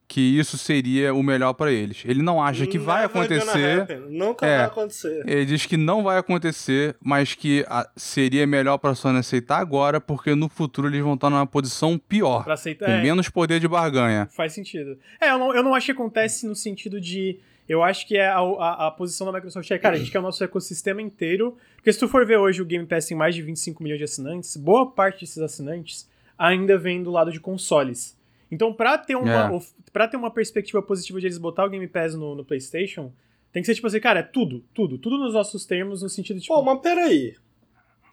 [0.07, 2.03] que isso seria o melhor para eles.
[2.05, 3.99] Ele não acha que vai acontecer.
[4.09, 5.23] Nunca é, vai acontecer.
[5.27, 9.59] Ele diz que não vai acontecer, mas que a, seria melhor para a Sony aceitar
[9.59, 12.45] agora, porque no futuro eles vão estar numa posição pior.
[12.45, 14.27] Pra aceitar, com é, menos poder de barganha.
[14.31, 14.97] Faz sentido.
[15.19, 18.27] É, eu não, eu não acho que acontece no sentido de Eu acho que é
[18.27, 21.57] a, a, a, posição da Microsoft é, cara, a gente quer o nosso ecossistema inteiro.
[21.75, 24.05] Porque se tu for ver hoje o Game Pass tem mais de 25 milhões de
[24.05, 28.16] assinantes, boa parte desses assinantes ainda vem do lado de consoles.
[28.51, 29.59] Então, pra ter uma, é.
[29.91, 33.11] Pra ter uma perspectiva positiva de eles botar o Game Pass no, no PlayStation,
[33.51, 36.37] tem que ser tipo assim, cara, é tudo, tudo, tudo nos nossos termos, no sentido
[36.37, 36.43] de.
[36.43, 37.35] Tipo, Pô, mas peraí.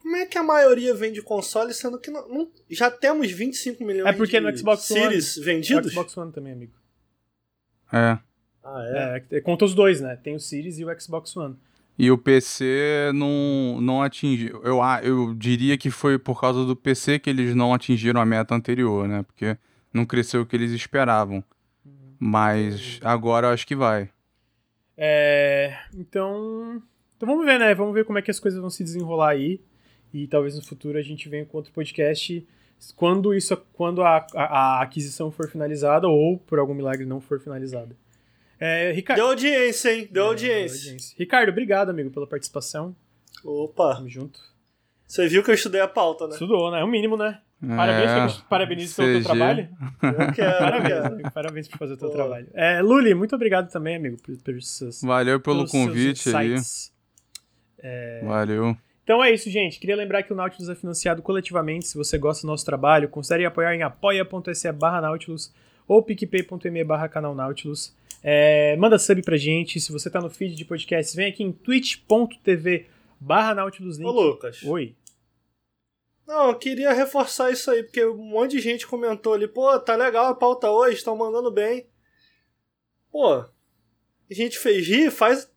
[0.03, 4.07] Como é que a maioria vende console, sendo que não, não, já temos 25 milhões
[4.07, 5.87] é porque de no Xbox Series One, vendidos?
[5.87, 6.73] No Xbox One também, amigo.
[7.91, 8.19] É.
[8.63, 8.83] Ah,
[9.31, 9.37] é?
[9.37, 9.41] é?
[9.41, 10.17] Conta os dois, né?
[10.17, 11.57] Tem o Series e o Xbox One.
[11.99, 14.61] E o PC não, não atingiu.
[14.65, 18.55] Eu, eu diria que foi por causa do PC que eles não atingiram a meta
[18.55, 19.23] anterior, né?
[19.23, 19.57] Porque
[19.95, 21.43] não cresceu o que eles esperavam.
[21.87, 22.17] Uhum.
[22.19, 24.11] Mas agora eu acho que vai.
[24.97, 25.79] É.
[25.95, 26.83] Então.
[27.17, 27.75] Então vamos ver, né?
[27.75, 29.61] Vamos ver como é que as coisas vão se desenrolar aí
[30.13, 32.47] e talvez no futuro a gente venha com outro podcast
[32.95, 37.41] quando isso quando a, a, a aquisição for finalizada ou por algum milagre não for
[37.41, 37.97] finalizada.
[38.59, 39.19] É, Ricardo...
[39.19, 40.09] Deu audiência, hein?
[40.11, 40.79] Deu, é, audiência.
[40.79, 41.17] deu audiência.
[41.19, 42.95] Ricardo, obrigado, amigo, pela participação.
[43.45, 43.97] Opa.
[43.97, 44.41] Tamo junto.
[45.07, 46.33] Você viu que eu estudei a pauta, né?
[46.33, 46.81] Estudou, né?
[46.81, 47.41] É o mínimo, né?
[47.61, 49.69] Parabéns, é, parabéns pelo teu trabalho.
[50.03, 52.15] Eu quero, parabéns, amigo, parabéns por fazer o teu Pô.
[52.15, 52.47] trabalho.
[52.53, 56.57] É, Luli, muito obrigado também, amigo, por, por seus, Valeu pelo convite aí.
[57.79, 58.23] É...
[58.25, 58.77] Valeu.
[59.03, 59.79] Então é isso, gente.
[59.79, 61.87] Queria lembrar que o Nautilus é financiado coletivamente.
[61.87, 65.53] Se você gosta do nosso trabalho, considere apoiar em apoia.se barra Nautilus
[65.87, 67.95] ou picpay.me barra canal Nautilus.
[68.23, 69.79] É, manda sub pra gente.
[69.79, 72.87] Se você tá no feed de podcast, vem aqui em twitch.tv
[73.21, 74.09] barra Nautilus Link.
[74.09, 74.63] Ô, Lucas.
[74.63, 74.95] Oi.
[76.27, 79.95] Não, eu queria reforçar isso aí, porque um monte de gente comentou ali, pô, tá
[79.95, 81.87] legal a pauta hoje, estão mandando bem.
[83.11, 83.49] Pô, a
[84.31, 85.51] gente fez rir, faz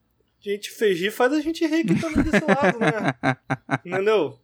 [0.45, 3.37] a gente fez rir, faz a gente rir aqui também desse lado, né?
[3.85, 4.39] Entendeu?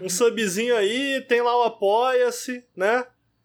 [0.00, 3.04] Um subzinho aí, tem lá o apoia-se, né?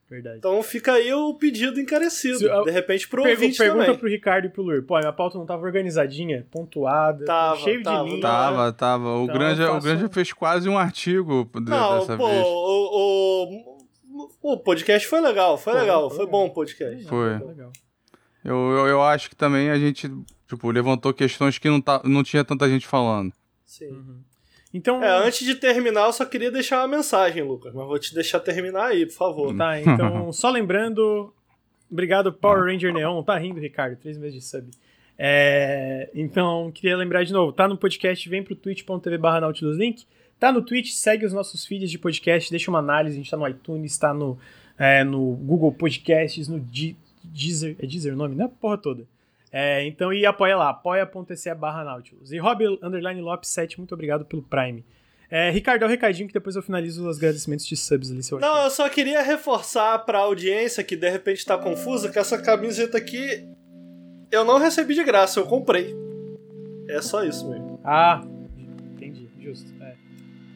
[0.09, 0.38] Verdade.
[0.39, 2.39] Então fica aí o pedido encarecido.
[2.39, 3.99] Se, de repente pro pergu ouvinte pergunta também.
[3.99, 4.83] pro Ricardo e pro Lur.
[4.83, 8.21] Pô, minha pauta não tava organizadinha, pontuada, tava, cheio tava, de linha.
[8.21, 9.09] Tava, tava.
[9.17, 12.43] O, então, Granja, o Granja fez quase um artigo não, dessa pô, vez.
[12.43, 13.77] O,
[14.41, 17.05] o, o podcast foi legal, foi pô, legal, foi, foi bom o podcast.
[17.05, 17.38] Foi.
[17.38, 17.71] foi legal.
[18.43, 20.09] Eu, eu, eu acho que também a gente
[20.49, 23.31] Tipo, levantou questões que não, tá, não tinha tanta gente falando.
[23.63, 23.91] Sim.
[23.91, 24.23] Uhum.
[24.73, 25.03] Então.
[25.03, 27.73] É, antes de terminar, eu só queria deixar uma mensagem, Lucas.
[27.73, 29.56] Mas vou te deixar terminar aí, por favor.
[29.56, 31.33] Tá, então, só lembrando.
[31.91, 33.23] Obrigado, Power Ranger Neon.
[33.23, 33.98] Tá rindo, Ricardo.
[33.98, 34.69] Três meses de sub.
[35.22, 40.06] É, então, queria lembrar de novo, tá no podcast, vem pro twitch.tv barra Nautilus Link.
[40.39, 43.35] Tá no Twitch, segue os nossos feeds de podcast, deixa uma análise, a gente tá
[43.35, 44.39] no iTunes, tá no,
[44.77, 46.57] é, no Google Podcasts, no
[47.22, 48.49] Deezer, é Deezer o nome, né?
[48.61, 49.03] Porra toda.
[49.52, 52.32] É, então, e apoia lá, apoia.se barra Nautilus.
[52.32, 54.86] E Rob Underline Lopes 7, muito obrigado pelo Prime.
[55.32, 58.40] É, Ricardo, é o recadinho que depois eu finalizo os agradecimentos de subs ali, eu
[58.40, 62.98] Não, eu só queria reforçar pra audiência que de repente tá confusa que essa camiseta
[62.98, 63.48] aqui
[64.32, 65.95] eu não recebi de graça, eu comprei.
[66.88, 67.80] É só isso mesmo.
[67.84, 68.22] Ah,
[68.94, 69.72] entendi, justo.
[69.84, 69.95] É.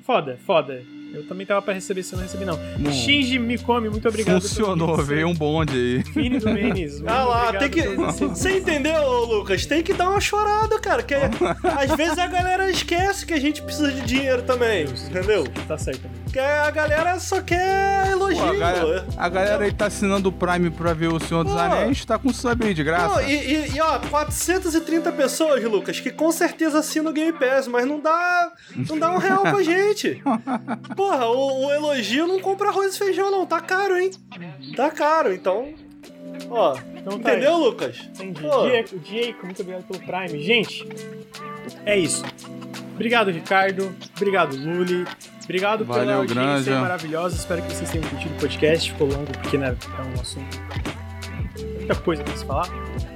[0.02, 0.84] Foda, foda.
[1.14, 2.58] Eu também tava pra receber, se eu não recebi, não.
[2.80, 4.42] Bom, Shinji Mikami, muito obrigado.
[4.42, 6.04] Funcionou, veio um bonde aí.
[6.12, 7.04] Filho do Menes.
[7.06, 7.82] Ah lá, tem que.
[7.84, 9.64] Você entendeu, Lucas?
[9.68, 11.04] Tem que dar uma chorada, cara.
[11.04, 11.14] Que
[11.64, 14.86] às vezes a galera esquece que a gente precisa de dinheiro também.
[14.86, 15.44] entendeu?
[15.68, 16.24] Tá certo, amigo.
[16.24, 18.40] Porque a galera só quer elogio.
[18.40, 21.54] Pô, a, galera, a, galera, aí tá assinando o Prime pra ver o Senhor dos
[21.54, 21.60] Pô.
[21.60, 23.22] Anéis, tá com sub aí de graça.
[23.22, 27.86] e, e, e, ó, 430 pessoas, Lucas, que com certeza assinam o Game Pass, mas
[27.86, 30.24] não dá, não dá um real pra gente.
[30.96, 33.46] Pô, porra, o, o, elogio não compra arroz e feijão, não.
[33.46, 34.12] Tá caro, hein?
[34.76, 35.74] Tá caro, então.
[36.50, 37.62] Ó, então tá entendeu, aí.
[37.62, 38.10] Lucas?
[38.14, 38.42] Entendi.
[38.42, 40.44] Diego, Diego, muito obrigado pelo Prime.
[40.44, 40.88] Gente,
[41.86, 42.24] é isso.
[42.94, 43.94] Obrigado, Ricardo.
[44.16, 45.06] Obrigado, Luli.
[45.44, 46.80] Obrigado Valeu, pela audiência Granja.
[46.80, 47.36] maravilhosa.
[47.36, 48.92] Espero que vocês tenham curtido o podcast.
[48.92, 51.03] Ficou longo porque né, é um assunto.
[51.84, 52.68] Muita coisa pra se falar.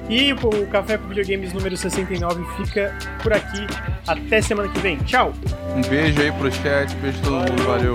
[0.10, 3.66] E o Café com Videogames número 69 fica por aqui.
[4.06, 4.98] Até semana que vem.
[4.98, 5.34] Tchau!
[5.76, 7.94] Um beijo aí pro chat, beijo todo mundo, valeu.